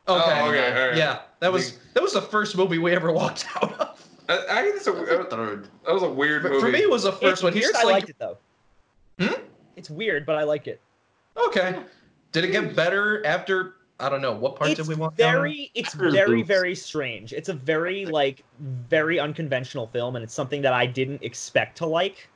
Okay. 0.09 0.41
Oh, 0.41 0.49
okay, 0.49 0.81
all 0.83 0.89
right. 0.89 0.97
Yeah, 0.97 1.21
that 1.41 1.53
was 1.53 1.79
that 1.95 2.03
was 2.03 2.15
the 2.15 2.23
first 2.23 2.57
movie 2.57 2.79
we 2.79 2.93
ever 2.95 3.13
walked 3.23 3.47
out 3.57 3.79
of. 3.81 4.09
I, 4.29 4.45
I 4.51 4.63
think 4.63 4.77
it's 4.77 4.87
a, 4.87 4.93
That's 4.93 5.33
a 5.33 5.63
that 5.87 5.93
was 5.95 6.03
a 6.03 6.11
weird 6.11 6.43
For, 6.43 6.49
movie. 6.51 6.61
for 6.61 6.69
me, 6.71 6.79
it 6.81 6.91
was 6.91 7.03
the 7.05 7.13
first 7.13 7.25
it's 7.25 7.43
one. 7.43 7.53
weird, 7.53 7.65
He's 7.67 7.75
I 7.77 7.83
like, 7.85 7.93
liked 7.93 8.09
it 8.11 8.17
though. 8.19 8.39
Hmm? 9.19 9.41
It's 9.77 9.91
weird, 9.91 10.25
but 10.27 10.37
I 10.37 10.45
like 10.45 10.67
it. 10.67 10.81
okay. 11.37 11.79
Did 12.33 12.45
it 12.45 12.53
get 12.53 12.77
better 12.77 13.25
after? 13.27 13.75
I 14.01 14.09
don't 14.09 14.21
know. 14.23 14.33
What 14.33 14.55
part 14.57 14.71
it's 14.71 14.79
did 14.81 14.87
we 14.89 14.95
walk 14.95 15.17
down? 15.17 15.33
very 15.35 15.71
it's 15.75 15.95
After 15.95 16.11
the 16.11 16.17
very 16.17 16.43
very 16.43 16.75
strange 16.75 17.33
it's 17.33 17.49
a 17.49 17.55
very 17.55 18.07
like 18.07 18.45
very 18.61 19.19
unconventional 19.19 19.89
film 19.89 20.15
and 20.15 20.23
it's 20.23 20.35
something 20.35 20.63
that 20.63 20.73
i 20.73 20.87
didn't 20.87 21.21
expect 21.25 21.77
to 21.79 21.87
like 21.87 22.29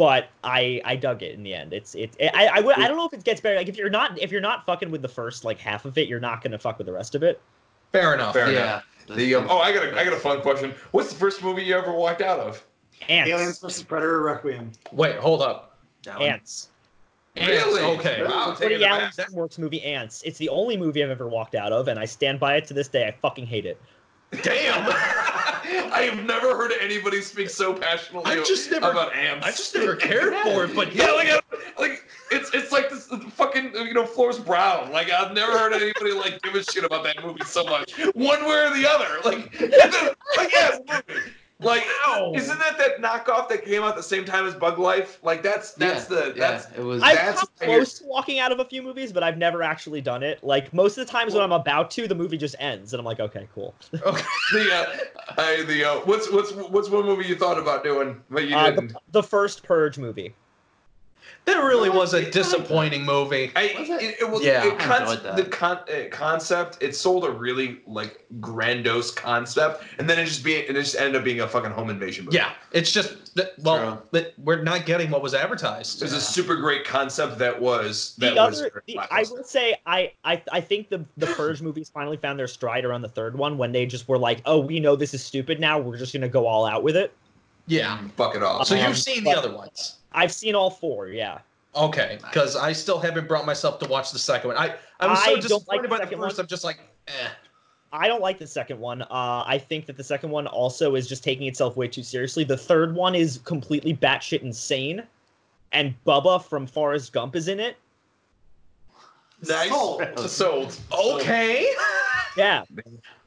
but 0.00 0.30
i 0.44 0.80
i 0.86 0.96
dug 0.96 1.22
it 1.22 1.34
in 1.34 1.42
the 1.42 1.52
end 1.52 1.74
it's 1.74 1.94
it, 1.94 2.16
I, 2.32 2.46
I 2.46 2.60
would 2.60 2.76
i 2.78 2.88
don't 2.88 2.96
know 2.96 3.04
if 3.04 3.12
it 3.12 3.22
gets 3.22 3.38
better 3.38 3.56
like 3.56 3.68
if 3.68 3.76
you're 3.76 3.90
not 3.90 4.18
if 4.18 4.32
you're 4.32 4.40
not 4.40 4.64
fucking 4.64 4.90
with 4.90 5.02
the 5.02 5.08
first 5.08 5.44
like 5.44 5.58
half 5.58 5.84
of 5.84 5.98
it 5.98 6.08
you're 6.08 6.20
not 6.20 6.42
gonna 6.42 6.58
fuck 6.58 6.78
with 6.78 6.86
the 6.86 6.92
rest 6.92 7.14
of 7.14 7.22
it 7.22 7.38
Fair 7.92 8.14
enough. 8.14 8.34
Fair 8.34 8.52
Yeah. 8.52 8.80
the 9.08 9.34
um, 9.34 9.46
oh, 9.50 9.58
I 9.58 9.72
got 9.72 9.84
a 9.84 9.98
I 9.98 10.04
got 10.04 10.12
a 10.12 10.20
fun 10.20 10.40
question. 10.40 10.72
What's 10.92 11.12
the 11.12 11.18
first 11.18 11.42
movie 11.42 11.64
you 11.64 11.76
ever 11.76 11.92
walked 11.92 12.22
out 12.22 12.38
of? 12.38 12.64
Antz 13.08 13.30
Aliens 13.30 13.58
vs 13.58 13.82
Predator 13.82 14.22
Requiem. 14.22 14.70
Wait, 14.92 15.16
hold 15.16 15.42
up. 15.42 15.76
That 16.04 16.18
one. 16.18 16.28
Antz 16.28 16.68
Really? 17.36 17.82
Okay. 17.98 18.24
Wow, 18.24 18.48
Woody 18.48 18.60
taking 18.60 18.80
it 18.80 18.84
Allen's 18.84 19.16
back. 19.16 19.30
DreamWorks 19.30 19.58
movie 19.58 19.82
Antz. 19.82 20.22
It's 20.22 20.38
the 20.38 20.48
only 20.48 20.76
movie 20.76 21.02
I've 21.02 21.10
ever 21.10 21.28
walked 21.28 21.54
out 21.54 21.72
of, 21.72 21.88
and 21.88 21.98
I 21.98 22.04
stand 22.04 22.40
by 22.40 22.56
it 22.56 22.66
to 22.66 22.74
this 22.74 22.88
day. 22.88 23.06
I 23.06 23.12
fucking 23.12 23.46
hate 23.46 23.66
it. 23.66 23.80
Damn! 24.42 24.86
I 25.92 26.02
have 26.02 26.24
never 26.24 26.56
heard 26.56 26.72
anybody 26.80 27.20
speak 27.22 27.48
so 27.50 27.72
passionately 27.72 28.32
I 28.32 28.42
just 28.44 28.70
never- 28.70 28.90
about 28.90 29.14
Antz. 29.14 29.46
I 29.46 29.50
just 29.50 29.74
never 29.74 29.96
cared 29.96 30.34
for 30.42 30.64
it, 30.64 30.74
but 30.74 30.94
yeah, 30.94 31.12
like, 31.12 31.28
I- 31.28 31.40
like 31.80 32.04
it's 32.30 32.50
it's 32.54 32.72
like 32.72 32.90
this 32.90 33.06
fucking 33.34 33.72
you 33.74 33.94
know 33.94 34.06
Florence 34.06 34.38
Brown. 34.38 34.90
Like 34.92 35.10
I've 35.10 35.32
never 35.32 35.56
heard 35.56 35.72
anybody 35.72 36.12
like 36.12 36.40
give 36.42 36.54
a 36.54 36.62
shit 36.64 36.84
about 36.84 37.04
that 37.04 37.24
movie 37.24 37.44
so 37.44 37.64
much, 37.64 37.92
one 38.14 38.44
way 38.46 38.66
or 38.66 38.70
the 38.74 38.86
other. 38.88 39.08
Like, 39.24 39.60
like 40.36 40.52
yeah, 40.52 40.78
movie. 40.88 41.20
Like, 41.60 41.86
Ow. 42.06 42.32
isn't 42.34 42.58
that 42.58 42.78
that 42.78 42.98
knockoff 43.00 43.48
that 43.50 43.64
came 43.64 43.82
out 43.82 43.96
the 43.96 44.02
same 44.02 44.24
time 44.24 44.46
as 44.46 44.54
Bug 44.54 44.78
Life? 44.78 45.18
Like 45.22 45.42
that's 45.42 45.72
that's 45.72 46.10
yeah, 46.10 46.16
the 46.16 46.32
that's 46.36 46.66
yeah, 46.72 46.80
it 46.80 46.84
was. 46.84 47.02
I've 47.02 47.16
That's 47.16 47.40
come 47.40 47.48
what 47.58 47.66
close 47.66 47.98
to 47.98 48.04
walking 48.06 48.38
out 48.38 48.50
of 48.52 48.60
a 48.60 48.64
few 48.64 48.82
movies, 48.82 49.12
but 49.12 49.22
I've 49.22 49.36
never 49.38 49.62
actually 49.62 50.00
done 50.00 50.22
it. 50.22 50.42
Like 50.42 50.72
most 50.72 50.96
of 50.96 51.06
the 51.06 51.12
times 51.12 51.34
when 51.34 51.42
I'm 51.42 51.52
about 51.52 51.90
to, 51.92 52.08
the 52.08 52.14
movie 52.14 52.38
just 52.38 52.56
ends, 52.58 52.92
and 52.92 52.98
I'm 53.00 53.04
like, 53.04 53.20
okay, 53.20 53.46
cool. 53.54 53.74
okay. 53.94 54.22
the 54.52 54.72
uh, 54.74 54.96
I, 55.38 55.62
the 55.64 55.84
uh, 55.84 55.96
what's 56.00 56.30
what's 56.30 56.52
what's 56.52 56.88
one 56.88 57.04
movie 57.04 57.26
you 57.26 57.36
thought 57.36 57.58
about 57.58 57.84
doing 57.84 58.22
but 58.30 58.48
you 58.48 58.56
Uh, 58.56 58.70
didn't? 58.70 58.88
the, 58.92 59.00
the 59.12 59.22
first 59.22 59.62
Purge 59.62 59.98
movie. 59.98 60.34
That 61.46 61.64
really 61.64 61.90
was 61.90 62.14
a 62.14 62.30
disappointing 62.30 63.04
movie. 63.04 63.50
I, 63.56 63.74
Was 63.78 63.88
it? 63.90 64.02
it, 64.02 64.16
it 64.20 64.30
was 64.30 64.42
Yeah. 64.44 64.64
it 64.66 64.74
I 64.74 64.76
con- 64.76 65.22
that. 65.24 65.36
the 65.36 65.44
con- 65.44 65.78
uh, 65.88 66.08
concept. 66.10 66.78
It 66.80 66.94
sold 66.94 67.24
a 67.24 67.30
really 67.30 67.80
like 67.86 68.24
grandiose 68.40 69.10
concept, 69.10 69.82
and 69.98 70.08
then 70.08 70.18
it 70.18 70.26
just 70.26 70.44
be 70.44 70.54
it 70.54 70.72
just 70.74 70.94
ended 70.96 71.16
up 71.16 71.24
being 71.24 71.40
a 71.40 71.48
fucking 71.48 71.72
home 71.72 71.90
invasion 71.90 72.26
movie. 72.26 72.36
Yeah, 72.36 72.52
it's 72.72 72.92
just 72.92 73.34
that. 73.34 73.54
Well, 73.58 74.02
that 74.12 74.34
we're 74.38 74.62
not 74.62 74.86
getting 74.86 75.10
what 75.10 75.22
was 75.22 75.34
advertised. 75.34 76.00
it 76.02 76.04
was 76.04 76.12
a 76.12 76.20
super 76.20 76.54
great 76.56 76.84
concept 76.84 77.38
that 77.38 77.60
was 77.60 78.14
The 78.18 78.32
was. 78.34 78.60
other, 78.60 78.82
the, 78.86 78.98
I 78.98 79.24
will 79.30 79.42
say, 79.42 79.74
I, 79.86 80.12
I, 80.24 80.42
I 80.52 80.60
think 80.60 80.88
the 80.88 81.04
the 81.16 81.26
Purge 81.26 81.62
movies 81.68 81.90
finally 81.92 82.18
found 82.18 82.38
their 82.38 82.48
stride 82.48 82.84
around 82.84 83.02
the 83.02 83.08
third 83.08 83.36
one 83.36 83.58
when 83.58 83.72
they 83.72 83.86
just 83.86 84.06
were 84.08 84.18
like, 84.18 84.40
oh, 84.44 84.60
we 84.60 84.78
know 84.78 84.94
this 84.94 85.14
is 85.14 85.24
stupid 85.24 85.58
now. 85.58 85.78
We're 85.80 85.96
just 85.98 86.12
gonna 86.12 86.28
go 86.28 86.46
all 86.46 86.64
out 86.66 86.82
with 86.84 86.96
it. 86.96 87.12
Yeah. 87.66 87.98
fuck 88.16 88.36
it 88.36 88.42
off. 88.42 88.66
So 88.66 88.76
Um, 88.76 88.86
you've 88.86 88.98
seen 88.98 89.24
the 89.24 89.30
other 89.32 89.52
ones. 89.54 89.96
I've 90.12 90.32
seen 90.32 90.54
all 90.54 90.70
four. 90.70 91.08
Yeah. 91.08 91.38
Okay, 91.76 92.18
because 92.22 92.56
I 92.56 92.72
still 92.72 92.98
haven't 92.98 93.28
brought 93.28 93.46
myself 93.46 93.78
to 93.78 93.88
watch 93.88 94.10
the 94.10 94.18
second 94.18 94.48
one. 94.48 94.56
I 94.56 94.74
I 94.98 95.06
was 95.06 95.20
so 95.20 95.24
don't 95.26 95.34
like 95.36 95.42
disappointed 95.42 95.84
the 95.84 95.88
by 95.88 95.98
the 95.98 96.06
first. 96.06 96.36
one. 96.36 96.44
I'm 96.44 96.46
just 96.48 96.64
like, 96.64 96.80
eh. 97.06 97.28
I 97.92 98.08
don't 98.08 98.20
like 98.20 98.38
the 98.38 98.46
second 98.46 98.80
one. 98.80 99.02
Uh, 99.02 99.44
I 99.46 99.56
think 99.58 99.86
that 99.86 99.96
the 99.96 100.04
second 100.04 100.30
one 100.30 100.46
also 100.48 100.94
is 100.96 101.08
just 101.08 101.22
taking 101.22 101.46
itself 101.46 101.76
way 101.76 101.86
too 101.88 102.02
seriously. 102.02 102.42
The 102.44 102.56
third 102.56 102.94
one 102.94 103.14
is 103.14 103.38
completely 103.44 103.94
batshit 103.94 104.42
insane, 104.42 105.02
and 105.72 105.94
Bubba 106.04 106.42
from 106.44 106.66
Forrest 106.66 107.12
Gump 107.12 107.36
is 107.36 107.46
in 107.46 107.60
it. 107.60 107.76
Nice. 109.46 109.70
Sold. 109.70 110.02
Sold. 110.28 110.76
Okay. 110.92 111.72
Yeah, 112.36 112.64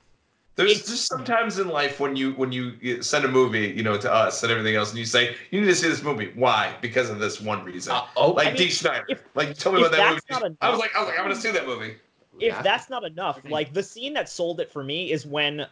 There's 0.55 0.71
It's- 0.71 0.87
just 0.87 1.07
sometimes 1.07 1.57
in 1.57 1.67
life 1.69 1.99
when 1.99 2.15
you 2.15 2.33
when 2.33 2.51
you 2.51 3.01
send 3.01 3.25
a 3.25 3.27
movie, 3.27 3.69
you 3.75 3.81
know, 3.81 3.97
to 3.97 4.11
us 4.11 4.43
and 4.43 4.51
everything 4.51 4.75
else, 4.75 4.91
and 4.91 4.99
you 4.99 5.05
say 5.05 5.35
you 5.49 5.61
need 5.61 5.67
to 5.67 5.75
see 5.75 5.87
this 5.89 6.03
movie. 6.03 6.31
Why? 6.35 6.75
Because 6.81 7.09
of 7.09 7.17
this 7.19 7.41
one 7.41 7.63
reason. 7.63 7.93
Uh, 7.93 8.05
oh, 8.15 8.31
like 8.31 8.47
I 8.47 8.49
mean, 8.51 8.57
Dee 8.57 8.69
Snider. 8.69 9.05
if- 9.09 9.23
like 9.33 9.57
tell 9.57 9.71
me 9.71 9.79
about 9.79 9.91
that 9.93 10.09
movie. 10.09 10.21
that's 10.29 10.41
not 10.43 10.51
I 10.61 10.69
was 10.69 10.79
like, 10.79 10.95
I 10.95 10.99
was 10.99 11.09
like, 11.09 11.17
I'm 11.17 11.25
gonna 11.25 11.35
see 11.35 11.51
that 11.51 11.65
movie. 11.65 11.95
if 12.39 12.53
Yeah. 12.53 12.61
that's 12.61 12.89
not 12.89 13.03
enough, 13.03 13.39
like 13.49 13.73
the 13.73 13.81
scene 13.83 14.13
that 14.13 14.29
sold 14.29 14.59
it 14.59 14.71
for 14.71 14.83
me 14.83 15.11
is 15.11 15.25
when 15.25 15.65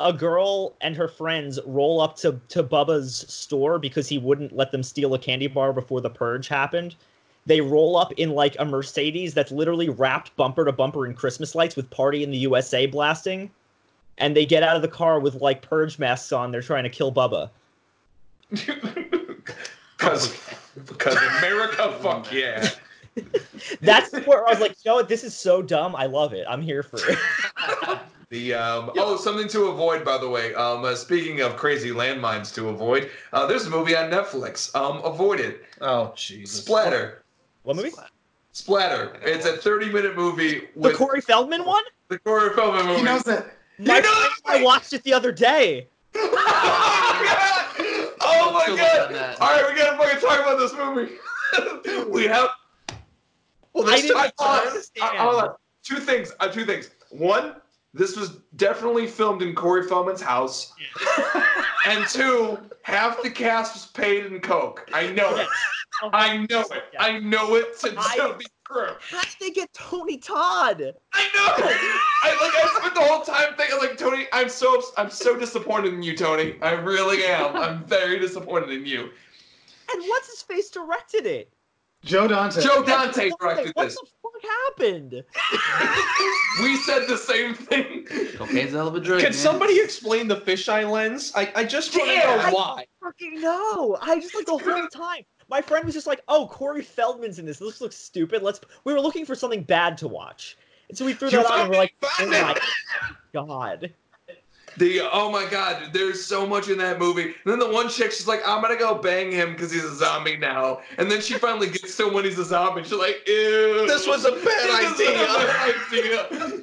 a 0.00 0.12
girl 0.12 0.74
and 0.80 0.96
her 0.96 1.08
friends 1.08 1.58
roll 1.66 2.00
up 2.00 2.16
to 2.16 2.40
to 2.48 2.62
Bubba's 2.64 3.26
store 3.28 3.78
because 3.78 4.08
he 4.08 4.16
wouldn't 4.16 4.56
let 4.56 4.72
them 4.72 4.82
steal 4.82 5.12
a 5.12 5.18
candy 5.18 5.46
bar 5.46 5.74
before 5.74 6.00
the 6.00 6.10
purge 6.10 6.48
happened. 6.48 6.94
They 7.44 7.60
roll 7.60 7.96
up 7.98 8.12
in 8.12 8.30
like 8.30 8.56
a 8.58 8.64
Mercedes 8.64 9.34
that's 9.34 9.52
literally 9.52 9.90
wrapped 9.90 10.34
bumper 10.36 10.64
to 10.64 10.72
bumper 10.72 11.04
in 11.06 11.12
Christmas 11.14 11.54
lights 11.54 11.76
with 11.76 11.90
"Party 11.90 12.22
in 12.22 12.30
the 12.30 12.38
USA" 12.38 12.86
blasting, 12.86 13.50
and 14.18 14.36
they 14.36 14.44
get 14.46 14.62
out 14.62 14.76
of 14.76 14.82
the 14.82 14.88
car 14.88 15.18
with 15.20 15.36
like 15.36 15.62
purge 15.62 15.98
masks 15.98 16.32
on. 16.32 16.50
They're 16.50 16.62
trying 16.62 16.84
to 16.84 16.90
kill 16.90 17.12
Bubba. 17.12 17.50
Because 19.98 20.36
because 20.88 21.16
America, 21.38 21.96
fuck 22.02 22.32
yeah. 22.32 22.68
That's 23.80 24.10
the 24.10 24.20
part 24.22 24.26
where 24.26 24.48
I 24.48 24.50
was 24.50 24.58
like, 24.58 24.72
you 24.84 24.90
know 24.90 24.96
what? 24.96 25.08
This 25.08 25.22
is 25.22 25.32
so 25.32 25.62
dumb. 25.62 25.94
I 25.94 26.06
love 26.06 26.32
it. 26.32 26.44
I'm 26.48 26.60
here 26.60 26.82
for 26.82 26.98
it. 27.02 27.98
The 28.30 28.54
um, 28.54 28.90
oh, 28.96 29.18
something 29.18 29.46
to 29.48 29.66
avoid, 29.66 30.06
by 30.06 30.16
the 30.16 30.26
way. 30.28 30.54
Um, 30.54 30.86
uh, 30.86 30.94
speaking 30.94 31.42
of 31.42 31.54
crazy 31.56 31.90
landmines 31.90 32.52
to 32.54 32.70
avoid, 32.70 33.10
uh, 33.34 33.44
there's 33.44 33.66
a 33.66 33.70
movie 33.70 33.94
on 33.94 34.10
Netflix. 34.10 34.74
Um, 34.74 35.02
avoid 35.04 35.38
it. 35.38 35.62
oh 35.82 36.14
Jesus. 36.16 36.64
Splatter. 36.64 37.22
What 37.64 37.76
movie? 37.76 37.92
Splatter. 38.52 39.18
It's 39.22 39.44
a 39.44 39.58
30 39.58 39.92
minute 39.92 40.16
movie 40.16 40.60
The 40.74 40.80
with 40.80 40.96
Corey 40.96 41.20
Feldman 41.20 41.66
one? 41.66 41.82
the 42.08 42.18
Corey 42.20 42.54
Feldman 42.54 42.86
movie. 42.86 43.00
He 43.00 43.04
knows 43.04 43.28
it. 43.28 43.44
My 43.86 43.96
You 43.96 44.02
know 44.02 44.08
friend 44.08 44.30
that 44.44 44.54
and 44.54 44.62
I 44.62 44.64
watched 44.64 44.92
it 44.92 45.02
the 45.02 45.12
other 45.14 45.32
day. 45.32 45.88
oh 46.14 46.30
my 48.54 48.62
Still 48.64 48.76
god! 48.76 49.06
on 49.08 49.12
that. 49.14 49.40
All 49.40 49.48
right, 49.48 49.72
we 49.72 49.78
gotta 49.78 49.96
fucking 49.96 50.20
talk 50.20 50.40
about 50.40 50.58
this 50.58 50.72
movie. 50.74 51.12
we 52.10 52.24
have. 52.26 52.50
Well, 53.72 53.86
I 53.86 53.90
there's 53.90 54.02
didn't 54.02 54.16
two, 54.16 54.30
hold 54.38 54.60
on, 54.60 54.66
understand. 54.68 55.18
hold 55.18 55.42
on. 55.44 55.54
Two 55.82 55.96
things. 55.96 56.32
Uh, 56.40 56.48
two 56.48 56.64
things. 56.64 56.90
One, 57.10 57.56
this 57.94 58.16
was 58.16 58.38
definitely 58.56 59.06
filmed 59.06 59.42
in 59.42 59.54
Corey 59.54 59.86
Feldman's 59.88 60.20
house. 60.22 60.72
and 61.86 62.06
two, 62.08 62.58
half 62.82 63.22
the 63.22 63.30
cast 63.30 63.74
was 63.74 63.86
paid 63.86 64.26
in 64.26 64.40
coke. 64.40 64.88
I 64.92 65.08
know 65.12 65.36
it. 65.36 65.48
I 66.12 66.38
know 66.50 66.60
it. 66.60 66.82
I 66.98 67.18
know 67.18 67.54
it 67.56 67.78
to, 67.80 67.90
to 67.90 67.96
I- 67.98 68.34
be 68.38 68.46
true. 68.72 68.94
How 69.10 69.22
did 69.22 69.34
they 69.40 69.50
get 69.50 69.72
Tony 69.72 70.18
Todd? 70.18 70.82
I 71.12 71.24
know. 71.34 71.54
I 72.24 72.30
like. 72.40 72.52
I 72.64 72.78
spent 72.78 72.94
the 72.94 73.00
whole 73.02 73.22
time 73.22 73.54
thinking, 73.56 73.78
like, 73.78 73.96
Tony. 73.96 74.26
I'm 74.32 74.48
so. 74.48 74.82
I'm 74.96 75.10
so 75.10 75.38
disappointed 75.38 75.94
in 75.94 76.02
you, 76.02 76.16
Tony. 76.16 76.56
I 76.62 76.72
really 76.72 77.24
am. 77.24 77.56
I'm 77.56 77.84
very 77.84 78.18
disappointed 78.18 78.70
in 78.70 78.86
you. 78.86 79.10
And 79.92 80.02
what's 80.06 80.30
his 80.30 80.42
face 80.42 80.70
directed 80.70 81.26
it? 81.26 81.52
Joe 82.04 82.26
Dante. 82.26 82.62
Joe 82.62 82.82
Dante 82.82 83.30
directed 83.38 83.72
What 83.76 83.84
this. 83.84 83.96
What 84.22 84.32
the 84.42 84.48
fuck 84.48 84.52
happened? 84.78 85.22
We 86.62 86.76
said 86.76 87.06
the 87.08 87.16
same 87.16 87.54
thing. 87.54 88.04
Cocaine's 88.36 88.74
a 88.74 88.76
hell 88.76 88.88
of 88.88 88.94
a 88.94 89.00
drug. 89.00 89.20
Can 89.20 89.30
man. 89.30 89.32
somebody 89.32 89.80
explain 89.80 90.28
the 90.28 90.36
fisheye 90.36 90.88
lens? 90.88 91.32
I, 91.34 91.50
I 91.56 91.64
just 91.64 91.96
want 91.96 92.10
to 92.10 92.14
Yeah, 92.14 92.24
know 92.36 92.42
I- 92.42 92.52
why. 92.52 92.86
Fucking 93.02 93.40
no! 93.40 93.96
I 94.02 94.20
just 94.20 94.34
like 94.34 94.44
the 94.44 94.58
whole 94.58 94.86
time. 94.88 95.22
My 95.52 95.60
friend 95.60 95.84
was 95.84 95.92
just 95.92 96.06
like, 96.06 96.22
"Oh, 96.28 96.48
Corey 96.48 96.80
Feldman's 96.80 97.38
in 97.38 97.44
this. 97.44 97.58
This 97.58 97.82
looks 97.82 97.96
stupid. 97.96 98.42
Let's." 98.42 98.58
We 98.84 98.94
were 98.94 99.00
looking 99.00 99.26
for 99.26 99.34
something 99.34 99.62
bad 99.62 99.98
to 99.98 100.08
watch, 100.08 100.56
and 100.88 100.96
so 100.96 101.04
we 101.04 101.12
threw 101.12 101.28
You 101.28 101.42
that 101.42 101.50
on, 101.50 101.60
and 101.60 101.70
we're 101.70 101.76
like, 101.76 101.94
"Oh 102.02 102.26
my 102.26 102.58
god!" 103.34 103.92
The 104.78 105.02
oh 105.12 105.30
my 105.30 105.44
god, 105.44 105.92
there's 105.92 106.24
so 106.24 106.46
much 106.46 106.70
in 106.70 106.78
that 106.78 106.98
movie. 106.98 107.24
And 107.24 107.34
then 107.44 107.58
the 107.58 107.70
one 107.70 107.90
chick, 107.90 108.12
she's 108.12 108.26
like, 108.26 108.40
I'm 108.46 108.62
gonna 108.62 108.78
go 108.78 108.94
bang 108.94 109.30
him 109.30 109.52
because 109.52 109.70
he's 109.70 109.84
a 109.84 109.94
zombie 109.94 110.38
now. 110.38 110.80
And 110.96 111.10
then 111.10 111.20
she 111.20 111.34
finally 111.34 111.68
gets 111.68 111.98
to 111.98 112.08
him 112.08 112.14
when 112.14 112.24
he's 112.24 112.38
a 112.38 112.44
zombie. 112.46 112.82
She's 112.82 112.92
like, 112.92 113.20
ew. 113.26 113.86
This 113.86 114.06
was 114.06 114.24
a 114.24 114.30
bad 114.30 114.40
This 114.40 115.00
a 115.00 115.04
idea. 115.04 115.26
bad 115.26 115.74
idea. 115.92 116.62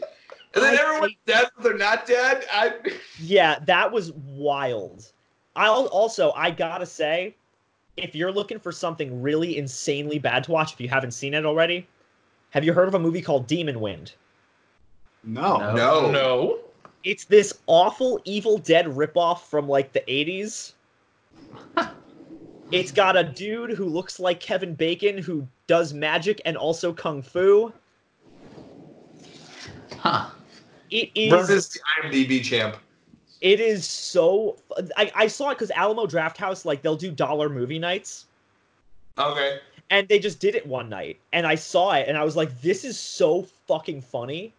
And 0.56 0.64
then 0.64 0.76
I 0.76 0.82
everyone's 0.82 1.14
dead, 1.28 1.49
but 1.56 1.64
they're 1.64 1.78
not 1.78 2.07
dead. 2.07 2.45
I 2.52 2.74
Yeah, 3.20 3.60
that 3.68 3.91
was 3.91 4.11
wild. 4.14 5.11
I'll 5.56 5.86
also, 5.88 6.32
I 6.32 6.49
gotta 6.49 6.88
say, 6.88 7.36
if 8.03 8.15
you're 8.15 8.31
looking 8.31 8.59
for 8.59 8.71
something 8.71 9.21
really 9.21 9.57
insanely 9.57 10.19
bad 10.19 10.43
to 10.45 10.51
watch, 10.51 10.73
if 10.73 10.81
you 10.81 10.89
haven't 10.89 11.11
seen 11.11 11.34
it 11.34 11.45
already, 11.45 11.88
have 12.51 12.63
you 12.63 12.73
heard 12.73 12.88
of 12.88 12.95
a 12.95 12.99
movie 12.99 13.21
called 13.21 13.47
Demon 13.47 13.80
Wind? 13.80 14.13
No. 15.23 15.57
No. 15.57 15.76
no. 15.76 16.11
No. 16.11 16.59
It's 17.03 17.26
this 17.26 17.53
awful 17.67 18.19
Evil 18.26 18.57
Dead 18.57 18.85
ripoff 18.85 19.41
from 19.41 19.67
like 19.67 19.93
the 19.93 20.01
80s. 20.01 20.73
it's 22.71 22.91
got 22.91 23.15
a 23.15 23.23
dude 23.23 23.71
who 23.71 23.85
looks 23.85 24.19
like 24.19 24.39
Kevin 24.39 24.73
Bacon 24.73 25.17
who 25.17 25.47
does 25.67 25.93
magic 25.93 26.41
and 26.45 26.57
also 26.57 26.91
kung 26.91 27.21
fu. 27.21 27.71
Huh. 29.97 30.09
Run 30.09 30.31
It 30.89 31.11
is 31.15 31.47
this 31.47 31.77
IMDb 32.01 32.43
champ. 32.43 32.77
It 33.41 33.60
is 33.60 33.86
so 33.88 34.57
I, 34.98 35.11
I 35.16 35.28
saw 35.28 35.49
it 35.52 35.56
because 35.56 35.72
Alamo 35.72 36.06
Drafthouse 36.06 36.66
like 36.66 36.82
they'll 36.82 36.95
do 36.95 37.11
dollar 37.11 37.49
movie 37.49 37.80
nights. 37.80 38.26
Okay. 39.18 39.60
and 39.90 40.07
they 40.07 40.20
just 40.20 40.40
did 40.40 40.56
it 40.56 40.66
one 40.66 40.88
night 40.88 41.20
and 41.34 41.45
i 41.45 41.53
saw 41.56 41.91
it 41.94 42.07
and 42.07 42.18
i 42.18 42.24
was 42.24 42.38
like 42.38 42.61
this 42.61 42.86
is 42.86 42.98
so 42.98 43.44
fucking 43.68 44.02
funny 44.02 44.53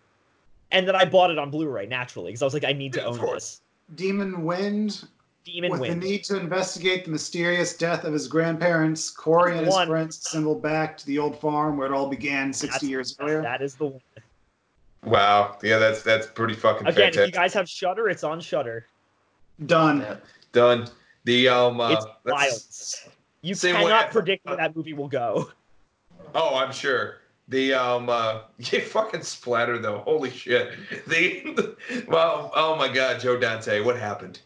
and 0.70 0.86
then 0.86 0.94
i 0.94 1.02
bought 1.05 1.31
it 1.31 1.39
on 1.39 1.51
blu-ray 1.51 1.86
naturally 1.86 2.31
because 2.31 2.43
i 2.43 2.44
was 2.44 2.52
like 2.52 2.65
i 2.65 2.73
need 2.73 2.93
to 2.93 3.02
own 3.02 3.19
this 3.32 3.62
Demon 3.94 4.43
Wind. 4.44 5.02
demon 5.47 5.70
with 5.70 5.81
wind 5.81 6.02
the 6.02 6.07
need 6.11 6.24
to 6.24 6.39
investigate 6.39 7.07
the 7.07 7.11
mysterious 7.11 7.74
death 7.77 8.05
of 8.05 8.12
his 8.12 8.28
grandparents, 8.28 9.09
Corey 9.09 9.57
and 9.57 9.65
his 9.66 9.74
One. 9.74 9.89
friends 9.89 10.19
assemble 10.19 10.55
back 10.57 10.98
to 10.98 11.07
the 11.07 11.19
old 11.19 11.40
farm 11.40 11.78
where 11.78 11.86
it 11.86 11.93
all 11.94 12.09
began 12.09 12.52
60 12.52 12.66
That's- 12.66 12.90
years 12.90 13.16
earlier. 13.19 13.40
that 13.40 13.62
is 13.62 13.77
the 13.77 13.86
one 13.86 14.01
Wow. 15.05 15.59
Yeah, 15.62 15.78
that's 15.78 16.02
that's 16.02 16.27
pretty 16.27 16.55
fucking 16.55 16.86
again 16.86 17.09
if 17.09 17.27
you 17.27 17.32
guys 17.32 17.55
have 17.55 17.68
Shudder 17.68 18.09
it's 18.09 18.24
on 18.24 18.40
Shudder 18.40 18.86
Done. 19.66 20.01
Yeah. 20.01 20.16
Done. 20.52 20.89
The 21.24 21.48
um. 21.48 21.81
Uh, 21.81 21.93
it's 21.93 22.06
wild 22.24 22.62
you 23.43 23.55
same 23.55 23.77
way- 23.77 23.82
cannot 23.82 24.10
predict 24.10 24.44
where 24.47 24.56
that 24.56 24.77
movie 24.77 24.93
will 24.93 25.09
go 25.09 25.51
Oh, 26.35 26.56
I'm 26.56 26.72
sure. 26.72 27.16
The 27.48 27.74
um 27.74 28.09
uh 28.09 28.43
yeah, 28.59 28.81
fucking 28.81 29.22
splatter 29.22 29.78
though. 29.78 29.98
Holy 29.98 30.31
shit. 30.31 30.72
The 31.06 31.77
well, 32.09 32.52
oh 32.55 32.77
my 32.77 32.89
god, 32.93 33.20
Joe 33.20 33.39
Dante, 33.39 33.81
what 33.81 33.98
happened? 33.98 34.40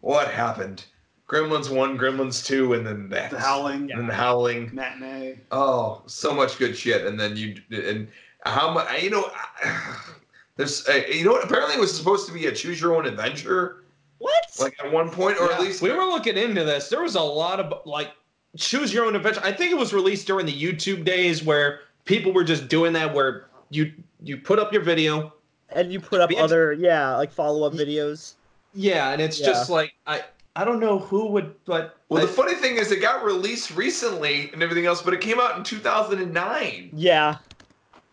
What 0.00 0.28
happened? 0.30 0.84
Gremlins 1.28 1.68
one, 1.74 1.98
Gremlins 1.98 2.44
two, 2.44 2.72
and 2.72 2.86
then 2.86 3.10
that. 3.10 3.30
The 3.30 3.38
Howling, 3.38 3.92
And 3.92 4.08
the 4.08 4.14
howling. 4.14 4.70
Matinee. 4.72 5.40
Oh, 5.50 6.02
so 6.06 6.32
much 6.32 6.56
good 6.58 6.74
shit. 6.74 7.04
And 7.04 7.20
then 7.20 7.36
you 7.36 7.56
and 7.70 8.08
how 8.48 8.70
much 8.72 9.02
you 9.02 9.10
know 9.10 9.30
there's 10.56 10.88
uh, 10.88 11.00
you 11.10 11.24
know 11.24 11.32
what 11.32 11.44
apparently 11.44 11.74
it 11.74 11.80
was 11.80 11.94
supposed 11.96 12.26
to 12.26 12.32
be 12.32 12.46
a 12.46 12.52
choose 12.52 12.80
your 12.80 12.94
own 12.96 13.06
adventure 13.06 13.84
what 14.18 14.32
like 14.58 14.76
at 14.84 14.90
one 14.92 15.10
point 15.10 15.38
or 15.40 15.52
at 15.52 15.60
least 15.60 15.80
we 15.82 15.90
were 15.92 16.04
looking 16.04 16.36
into 16.36 16.64
this. 16.64 16.88
There 16.88 17.02
was 17.02 17.14
a 17.14 17.20
lot 17.22 17.60
of 17.60 17.86
like 17.86 18.10
choose 18.56 18.92
your 18.92 19.04
own 19.06 19.14
adventure. 19.14 19.40
I 19.44 19.52
think 19.52 19.70
it 19.70 19.78
was 19.78 19.92
released 19.94 20.26
during 20.26 20.44
the 20.46 20.52
YouTube 20.60 21.04
days 21.04 21.44
where 21.44 21.80
people 22.04 22.32
were 22.32 22.42
just 22.42 22.66
doing 22.68 22.92
that 22.94 23.14
where 23.14 23.46
you 23.70 23.92
you 24.20 24.36
put 24.38 24.58
up 24.58 24.72
your 24.72 24.82
video. 24.82 25.32
and 25.70 25.92
you 25.92 26.00
put 26.00 26.20
up 26.20 26.30
Be 26.30 26.34
int- 26.36 26.44
other 26.44 26.72
yeah 26.72 27.14
like 27.16 27.30
follow-up 27.30 27.74
videos 27.74 28.34
Yeah, 28.74 29.10
and 29.12 29.22
it's 29.22 29.38
just 29.38 29.70
like 29.70 29.94
I 30.06 30.24
I 30.56 30.64
don't 30.64 30.80
know 30.80 30.98
who 30.98 31.26
would 31.28 31.54
but 31.66 31.96
well 32.08 32.20
I- 32.22 32.26
the 32.26 32.32
funny 32.32 32.54
thing 32.56 32.76
is 32.78 32.90
it 32.90 33.00
got 33.00 33.22
released 33.24 33.76
recently 33.76 34.50
and 34.52 34.62
everything 34.64 34.86
else 34.86 35.00
but 35.02 35.14
it 35.14 35.20
came 35.20 35.38
out 35.38 35.56
in 35.56 35.62
2009 35.62 36.90
yeah 36.94 37.36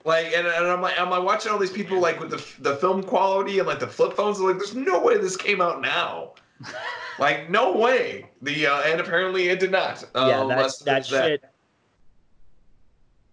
Like, 0.06 0.28
and, 0.36 0.46
and 0.46 0.68
I'm 0.68 0.82
like, 0.82 1.00
am 1.00 1.12
I 1.12 1.18
watching 1.18 1.52
all 1.52 1.58
these 1.58 1.72
people 1.72 2.00
like 2.00 2.20
with 2.20 2.30
the 2.30 2.70
the 2.70 2.78
film 2.78 3.02
quality 3.02 3.58
and 3.58 3.68
like 3.68 3.80
the 3.80 3.88
flip 3.88 4.14
phones? 4.14 4.40
I'm 4.40 4.46
like, 4.46 4.58
there's 4.58 4.76
no 4.76 5.02
way 5.02 5.18
this 5.18 5.36
came 5.36 5.62
out 5.62 5.82
now. 5.82 6.34
like, 7.20 7.50
no 7.50 7.76
way. 7.76 8.30
The 8.44 8.68
uh, 8.68 8.82
and 8.84 9.02
apparently 9.02 9.50
it 9.50 9.60
did 9.60 9.72
not. 9.72 10.04
Uh, 10.14 10.28
yeah 10.30 10.56
that, 10.56 10.72
that 10.86 11.10
that. 11.10 11.26
shit 11.26 11.44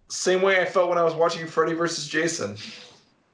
Same 0.07 0.41
way 0.41 0.61
I 0.61 0.65
felt 0.65 0.89
when 0.89 0.97
I 0.97 1.03
was 1.03 1.13
watching 1.13 1.45
Freddy 1.45 1.73
versus 1.73 2.07
Jason. 2.07 2.57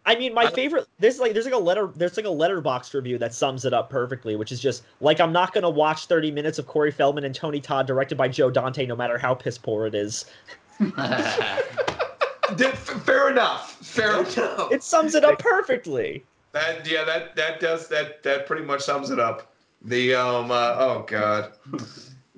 I 0.06 0.16
mean, 0.16 0.34
my 0.34 0.48
favorite. 0.48 0.88
This 1.00 1.18
like 1.20 1.32
there's 1.32 1.46
like 1.46 1.54
a 1.54 1.58
letter. 1.58 1.90
There's 1.96 2.18
like 2.18 2.26
a 2.26 2.30
Letterboxd 2.30 2.94
review 2.94 3.18
that 3.20 3.34
sums 3.34 3.64
it 3.64 3.74
up 3.74 3.90
perfectly, 3.90 4.36
which 4.36 4.52
is 4.52 4.60
just 4.60 4.84
like 5.00 5.22
I'm 5.22 5.32
not 5.32 5.54
gonna 5.54 5.70
watch 5.70 6.08
30 6.08 6.32
minutes 6.32 6.60
of 6.60 6.68
Corey 6.68 6.92
Feldman 6.92 7.24
and 7.24 7.34
Tony 7.34 7.62
Todd 7.62 7.88
directed 7.88 8.18
by 8.18 8.28
Joe 8.28 8.50
Dante, 8.50 8.86
no 8.86 8.98
matter 8.98 9.18
how 9.18 9.34
piss 9.34 9.58
poor 9.58 9.86
it 9.86 9.96
is. 9.96 10.26
Did- 12.56 12.68
f- 12.74 13.04
fair 13.04 13.30
enough. 13.30 13.76
Fair 13.86 14.20
enough. 14.22 14.72
It 14.72 14.84
sums 14.84 15.16
it 15.16 15.24
up 15.24 15.40
perfectly. 15.40 16.24
That 16.52 16.90
yeah, 16.90 17.04
that 17.04 17.36
that 17.36 17.60
does 17.60 17.88
that 17.90 18.24
that 18.24 18.46
pretty 18.48 18.64
much 18.64 18.82
sums 18.82 19.10
it 19.12 19.20
up. 19.20 19.54
The 19.84 20.16
um 20.16 20.52
uh, 20.52 20.76
oh 20.80 21.06
god, 21.08 21.54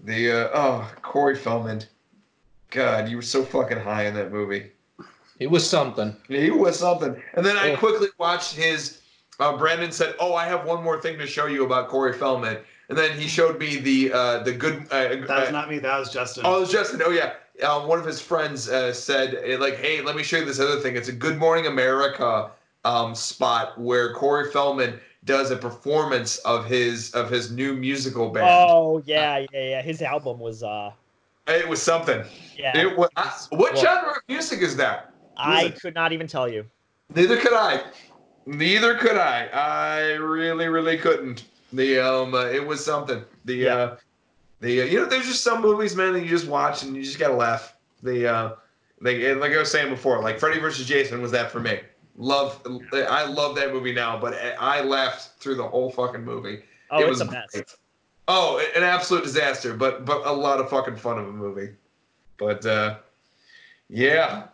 the 0.04 0.32
uh, 0.32 0.50
oh 0.54 0.92
Corey 1.02 1.36
Feldman, 1.36 1.84
God, 2.70 3.10
you 3.10 3.16
were 3.16 3.22
so 3.22 3.44
fucking 3.44 3.80
high 3.80 4.06
in 4.06 4.14
that 4.16 4.32
movie. 4.32 4.72
It 5.40 5.50
was 5.50 5.68
something. 5.68 6.16
He 6.28 6.52
was 6.52 6.78
something. 6.78 7.20
And 7.34 7.46
then 7.46 7.58
I 7.58 7.76
quickly 7.76 8.10
watched 8.20 8.54
his. 8.56 9.02
Uh, 9.40 9.58
Brandon 9.58 9.92
said, 9.92 10.14
"Oh, 10.20 10.36
I 10.36 10.46
have 10.46 10.66
one 10.66 10.84
more 10.84 11.02
thing 11.02 11.18
to 11.18 11.26
show 11.26 11.48
you 11.48 11.66
about 11.66 11.88
Corey 11.88 12.14
Feldman." 12.14 12.58
And 12.90 12.98
then 12.98 13.18
he 13.18 13.28
showed 13.28 13.58
me 13.58 13.78
the 13.78 14.12
uh, 14.14 14.44
the 14.44 14.52
good. 14.52 14.84
Uh, 14.92 15.08
That 15.08 15.20
was 15.22 15.30
uh, 15.30 15.52
not 15.52 15.70
me. 15.70 15.80
That 15.80 15.98
was 15.98 16.12
Justin. 16.12 16.44
Oh, 16.46 16.58
it 16.58 16.60
was 16.60 16.72
Justin. 16.72 17.02
Oh, 17.04 17.10
yeah. 17.10 17.34
Um, 17.64 17.88
one 17.88 18.00
of 18.00 18.06
his 18.06 18.20
friends 18.22 18.70
uh, 18.70 18.92
said, 18.94 19.36
eh, 19.44 19.58
like, 19.58 19.76
hey, 19.78 20.02
let 20.02 20.16
me 20.16 20.24
show 20.24 20.38
you 20.38 20.46
this 20.46 20.60
other 20.60 20.80
thing. 20.80 20.96
It's 20.96 21.10
a 21.10 21.14
Good 21.14 21.38
Morning 21.38 21.68
America 21.68 22.50
um, 22.86 23.14
spot 23.14 23.80
where 23.80 24.14
Corey 24.14 24.52
Feldman 24.52 25.00
does 25.26 25.52
a 25.52 25.56
performance 25.56 26.38
of 26.40 26.66
his 26.66 27.12
of 27.12 27.30
his 27.30 27.52
new 27.52 27.74
musical 27.76 28.30
band. 28.32 28.48
Oh 28.50 29.04
yeah, 29.06 29.46
yeah, 29.54 29.70
yeah. 29.70 29.82
His 29.84 30.02
album 30.02 30.40
was 30.40 30.64
uh 30.64 30.92
It 31.48 31.68
was 31.70 31.80
something. 31.82 32.24
yeah. 32.58 32.76
It 32.78 32.98
was, 32.98 33.10
I- 33.16 33.32
what 33.52 33.74
Well- 33.76 33.82
genre 33.84 34.10
of 34.12 34.22
music 34.28 34.62
is 34.62 34.76
that? 34.78 35.14
I 35.38 35.70
could 35.70 35.94
not 35.96 36.12
even 36.12 36.28
tell 36.28 36.48
you. 36.48 36.66
Neither 37.14 37.38
could 37.38 37.54
I. 37.54 37.84
Neither 38.48 38.96
could 38.96 39.18
I. 39.18 39.48
I 39.54 40.00
really, 40.14 40.68
really 40.68 40.98
couldn't. 40.98 41.46
The 41.74 42.00
um, 42.00 42.34
uh, 42.34 42.46
it 42.46 42.66
was 42.66 42.84
something. 42.84 43.24
The 43.46 43.54
Yeah. 43.56 43.76
uh, 43.76 43.98
the 44.62 44.82
uh, 44.82 44.86
you 44.86 45.00
know, 45.00 45.06
there's 45.06 45.26
just 45.28 45.44
some 45.44 45.62
movies, 45.62 45.96
man, 45.96 46.14
that 46.14 46.22
you 46.22 46.30
just 46.30 46.48
watch 46.48 46.84
and 46.84 46.96
you 46.96 47.04
just 47.04 47.20
gotta 47.20 47.36
laugh. 47.36 47.76
The 48.04 48.28
uh, 48.34 48.56
like 49.02 49.18
and 49.18 49.40
like 49.40 49.52
I 49.52 49.58
was 49.60 49.72
saying 49.72 49.90
before, 49.90 50.22
like 50.22 50.40
Freddy 50.40 50.60
versus 50.60 50.88
Jason 50.88 51.22
was 51.22 51.32
that 51.32 51.52
for 51.52 51.60
me. 51.60 51.80
Love, 52.18 52.62
I 52.94 53.26
love 53.26 53.56
that 53.56 53.74
movie 53.74 53.94
now, 53.94 54.20
but 54.20 54.34
I 54.60 54.82
laughed 54.82 55.40
through 55.42 55.56
the 55.56 55.68
whole 55.68 55.90
fucking 55.92 56.24
movie. 56.24 56.62
Oh, 56.92 57.00
It 57.00 57.02
it's 57.04 57.10
was 57.10 57.22
a 57.22 57.32
mess. 57.32 57.52
great. 57.52 57.76
Oh, 58.28 58.64
an 58.76 58.84
absolute 58.84 59.24
disaster, 59.24 59.74
but 59.74 60.06
but 60.06 60.26
a 60.26 60.32
lot 60.32 60.60
of 60.60 60.70
fucking 60.70 60.98
fun 60.98 61.18
of 61.18 61.28
a 61.28 61.32
movie. 61.32 61.70
But 62.38 62.66
uh, 62.66 62.98
yeah, 63.90 64.48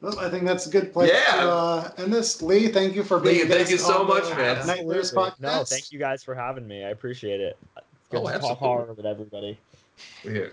Well, 0.00 0.18
I 0.18 0.28
think 0.28 0.44
that's 0.44 0.66
a 0.66 0.70
good 0.70 0.92
place 0.92 1.10
Yeah. 1.12 1.36
to 1.42 1.50
uh, 1.50 1.90
end 1.98 2.12
this. 2.12 2.42
Lee, 2.42 2.68
thank 2.68 2.94
you 2.94 3.02
for 3.02 3.18
being. 3.20 3.36
Lee, 3.36 3.42
a 3.42 3.46
thank 3.46 3.70
you 3.70 3.78
so 3.78 4.04
much, 4.04 4.24
man. 4.36 4.66
Nightmares 4.66 5.12
Absolutely. 5.12 5.30
podcast. 5.32 5.40
No, 5.40 5.64
thank 5.64 5.92
you 5.92 5.98
guys 5.98 6.22
for 6.22 6.34
having 6.34 6.66
me. 6.66 6.84
I 6.84 6.90
appreciate 6.90 7.40
it. 7.40 7.56
It's 8.14 8.20
good 8.20 8.26
Oh, 8.26 8.32
to 8.32 8.38
talk 8.38 8.50
absolutely. 8.50 8.68
horror 8.68 8.92
with 8.94 9.06
everybody. 9.06 9.58
yeah. 10.24 10.46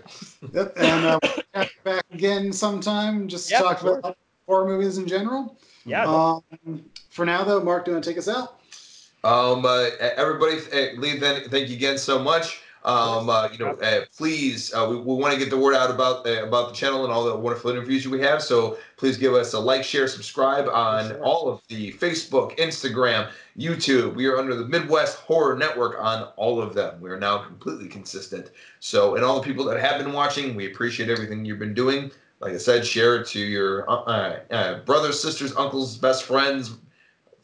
Yep, 0.52 0.74
and 0.76 1.04
uh, 1.06 1.18
we'll 1.54 1.66
back 1.84 2.04
again 2.12 2.52
sometime. 2.52 3.28
Just 3.28 3.48
to 3.48 3.54
talk 3.56 3.82
about 3.82 4.16
horror 4.46 4.66
movies 4.66 4.98
in 4.98 5.06
general. 5.06 5.56
Yeah. 5.84 6.04
Um, 6.04 6.84
for 7.10 7.24
now, 7.24 7.44
though, 7.44 7.62
Mark, 7.62 7.84
do 7.84 7.90
you 7.90 7.94
want 7.96 8.04
to 8.04 8.10
take 8.10 8.18
us 8.18 8.28
out? 8.28 8.60
Um, 9.24 9.64
uh, 9.64 9.88
everybody, 10.00 10.58
Lee, 10.96 11.18
then 11.18 11.48
thank 11.48 11.68
you 11.68 11.76
again 11.76 11.98
so 11.98 12.18
much. 12.18 12.60
Um, 12.84 13.30
uh, 13.30 13.48
you 13.52 13.58
know, 13.58 13.72
uh, 13.74 14.04
please, 14.16 14.74
uh, 14.74 14.86
we, 14.90 14.96
we 14.96 15.14
want 15.14 15.32
to 15.32 15.38
get 15.38 15.50
the 15.50 15.56
word 15.58 15.74
out 15.74 15.90
about 15.90 16.26
uh, 16.26 16.44
about 16.44 16.68
the 16.70 16.74
channel 16.74 17.04
and 17.04 17.12
all 17.12 17.24
the 17.24 17.36
wonderful 17.36 17.70
interviews 17.70 18.08
we 18.08 18.20
have. 18.22 18.42
So 18.42 18.76
please 18.96 19.16
give 19.16 19.34
us 19.34 19.52
a 19.52 19.58
like, 19.60 19.84
share, 19.84 20.08
subscribe 20.08 20.68
on 20.68 21.08
Sure. 21.08 21.22
all 21.24 21.48
of 21.48 21.60
the 21.68 21.92
Facebook, 21.92 22.58
Instagram, 22.58 23.30
YouTube. 23.56 24.14
We 24.14 24.26
are 24.26 24.36
under 24.38 24.54
the 24.56 24.66
Midwest 24.66 25.18
Horror 25.18 25.56
Network 25.56 25.96
on 26.00 26.24
all 26.36 26.60
of 26.60 26.74
them. 26.74 27.00
We 27.00 27.10
are 27.10 27.20
now 27.20 27.38
completely 27.38 27.88
consistent. 27.88 28.50
So, 28.80 29.14
and 29.14 29.24
all 29.24 29.40
the 29.40 29.46
people 29.46 29.64
that 29.66 29.78
have 29.78 30.02
been 30.02 30.12
watching, 30.12 30.56
we 30.56 30.66
appreciate 30.66 31.08
everything 31.08 31.44
you've 31.44 31.58
been 31.60 31.74
doing. 31.74 32.10
Like 32.40 32.54
I 32.54 32.58
said, 32.58 32.84
share 32.84 33.20
it 33.20 33.28
to 33.28 33.38
your 33.38 33.88
uh, 33.88 34.40
uh, 34.50 34.80
brothers, 34.80 35.22
sisters, 35.22 35.54
uncles, 35.56 35.96
best 35.96 36.24
friends, 36.24 36.72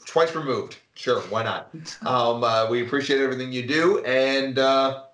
twice 0.04 0.34
removed. 0.34 0.78
Sure, 0.94 1.20
why 1.30 1.44
not? 1.44 1.70
Um, 2.04 2.42
uh, 2.42 2.68
we 2.68 2.84
appreciate 2.84 3.20
everything 3.20 3.52
you 3.52 3.64
do, 3.66 4.02
and 4.04 4.58
uh, 4.58 5.04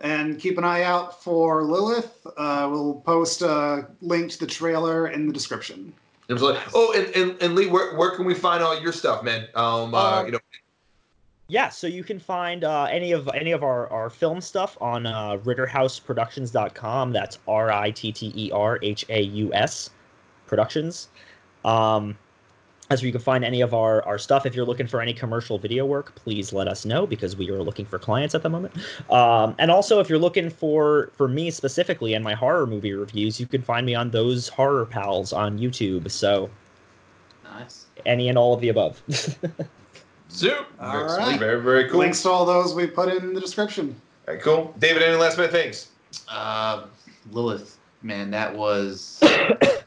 And 0.00 0.40
keep 0.40 0.56
an 0.56 0.64
eye 0.64 0.82
out 0.82 1.22
for 1.22 1.62
Lilith. 1.62 2.26
Uh, 2.36 2.68
we'll 2.70 3.02
post 3.04 3.42
a 3.42 3.86
link 4.00 4.30
to 4.32 4.38
the 4.38 4.46
trailer 4.46 5.08
in 5.08 5.26
the 5.26 5.32
description. 5.32 5.92
absolutely. 6.30 6.60
Oh, 6.74 6.92
and, 6.96 7.14
and, 7.14 7.42
and 7.42 7.54
Lee, 7.54 7.66
where, 7.66 7.94
where 7.96 8.16
can 8.16 8.24
we 8.24 8.34
find 8.34 8.62
all 8.62 8.80
your 8.80 8.92
stuff, 8.92 9.22
man? 9.22 9.48
Um, 9.54 9.94
uh, 9.94 10.20
Um, 10.20 10.26
you 10.26 10.32
know, 10.32 10.38
Yeah, 11.48 11.68
so 11.68 11.86
you 11.86 12.02
can 12.02 12.18
find 12.18 12.64
uh, 12.64 12.84
any 12.84 13.12
of 13.12 13.28
any 13.34 13.50
of 13.52 13.62
our, 13.62 13.88
our 13.88 14.08
film 14.08 14.40
stuff 14.40 14.78
on 14.80 15.04
uh, 15.04 15.36
RitterhausProductions.com. 15.38 17.12
That's 17.12 17.38
R 17.46 17.70
I 17.70 17.90
T 17.90 18.12
T 18.12 18.32
E 18.34 18.50
R 18.52 18.78
H 18.82 19.04
A 19.10 19.20
U 19.20 19.52
S 19.52 19.90
Productions. 20.46 21.08
Um, 21.64 22.16
as 22.90 23.02
you 23.04 23.12
can 23.12 23.20
find 23.20 23.44
any 23.44 23.60
of 23.60 23.72
our, 23.72 24.04
our 24.04 24.18
stuff. 24.18 24.44
If 24.44 24.54
you're 24.54 24.64
looking 24.64 24.88
for 24.88 25.00
any 25.00 25.14
commercial 25.14 25.58
video 25.58 25.86
work, 25.86 26.12
please 26.16 26.52
let 26.52 26.66
us 26.66 26.84
know 26.84 27.06
because 27.06 27.36
we 27.36 27.48
are 27.50 27.62
looking 27.62 27.86
for 27.86 27.98
clients 27.98 28.34
at 28.34 28.42
the 28.42 28.50
moment. 28.50 28.74
Um, 29.10 29.54
and 29.58 29.70
also, 29.70 30.00
if 30.00 30.08
you're 30.08 30.18
looking 30.18 30.50
for 30.50 31.10
for 31.16 31.28
me 31.28 31.50
specifically 31.52 32.14
and 32.14 32.24
my 32.24 32.34
horror 32.34 32.66
movie 32.66 32.92
reviews, 32.92 33.38
you 33.38 33.46
can 33.46 33.62
find 33.62 33.86
me 33.86 33.94
on 33.94 34.10
those 34.10 34.48
horror 34.48 34.84
pals 34.84 35.32
on 35.32 35.58
YouTube. 35.58 36.10
So 36.10 36.50
Nice. 37.44 37.86
any 38.04 38.28
and 38.28 38.36
all 38.36 38.54
of 38.54 38.60
the 38.60 38.68
above. 38.68 39.00
Zoom. 40.32 40.64
All 40.80 40.92
very, 40.92 41.18
right. 41.18 41.38
very, 41.38 41.62
very 41.62 41.88
cool. 41.88 42.00
Links 42.00 42.22
to 42.22 42.30
all 42.30 42.44
those 42.44 42.74
we 42.74 42.86
put 42.86 43.08
in 43.08 43.34
the 43.34 43.40
description. 43.40 43.94
All 44.26 44.34
right, 44.34 44.42
cool. 44.42 44.74
David, 44.78 45.02
any 45.02 45.16
last 45.16 45.36
minute 45.36 45.50
things? 45.52 45.88
Uh, 46.28 46.86
Lilith, 47.32 47.78
man, 48.02 48.30
that 48.30 48.54
was. 48.54 49.20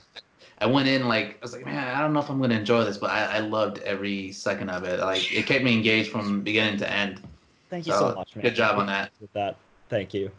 I 0.63 0.65
went 0.65 0.87
in 0.87 1.09
like 1.09 1.25
I 1.25 1.37
was 1.41 1.51
like, 1.51 1.65
man, 1.65 1.93
I 1.93 1.99
don't 1.99 2.13
know 2.13 2.21
if 2.21 2.29
I'm 2.29 2.39
gonna 2.39 2.55
enjoy 2.55 2.85
this, 2.85 2.97
but 2.97 3.09
I, 3.11 3.25
I 3.25 3.39
loved 3.39 3.79
every 3.79 4.31
second 4.31 4.69
of 4.69 4.85
it. 4.85 5.01
Like 5.01 5.31
it 5.33 5.45
kept 5.45 5.61
me 5.61 5.73
engaged 5.73 6.09
from 6.09 6.41
beginning 6.41 6.77
to 6.79 6.89
end. 6.89 7.21
Thank 7.69 7.85
you 7.85 7.91
So, 7.91 7.99
so 8.11 8.15
much, 8.15 8.33
man. 8.35 8.43
good 8.43 8.55
job 8.55 8.79
on 8.79 8.87
that. 8.87 9.11
With 9.19 9.33
that, 9.33 9.57
thank 9.89 10.13
you. 10.13 10.31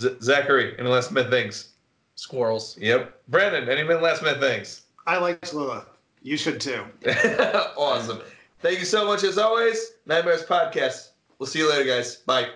Z- 0.00 0.16
Zachary, 0.20 0.74
any 0.80 0.88
last 0.88 1.12
minute 1.12 1.30
things? 1.30 1.68
Squirrels. 2.16 2.76
Yep. 2.78 3.20
Brandon, 3.28 3.68
any 3.68 3.84
last 3.84 4.22
minute 4.22 4.40
things? 4.40 4.82
I 5.06 5.18
like 5.18 5.52
Lilith. 5.52 5.84
You 6.22 6.36
should 6.36 6.60
too. 6.60 6.82
awesome. 7.76 8.20
Thank 8.60 8.80
you 8.80 8.84
so 8.84 9.06
much 9.06 9.22
as 9.22 9.38
always. 9.38 9.92
Nightmares 10.06 10.42
Podcast. 10.44 11.10
We'll 11.38 11.46
see 11.46 11.60
you 11.60 11.70
later, 11.70 11.84
guys. 11.84 12.16
Bye. 12.16 12.48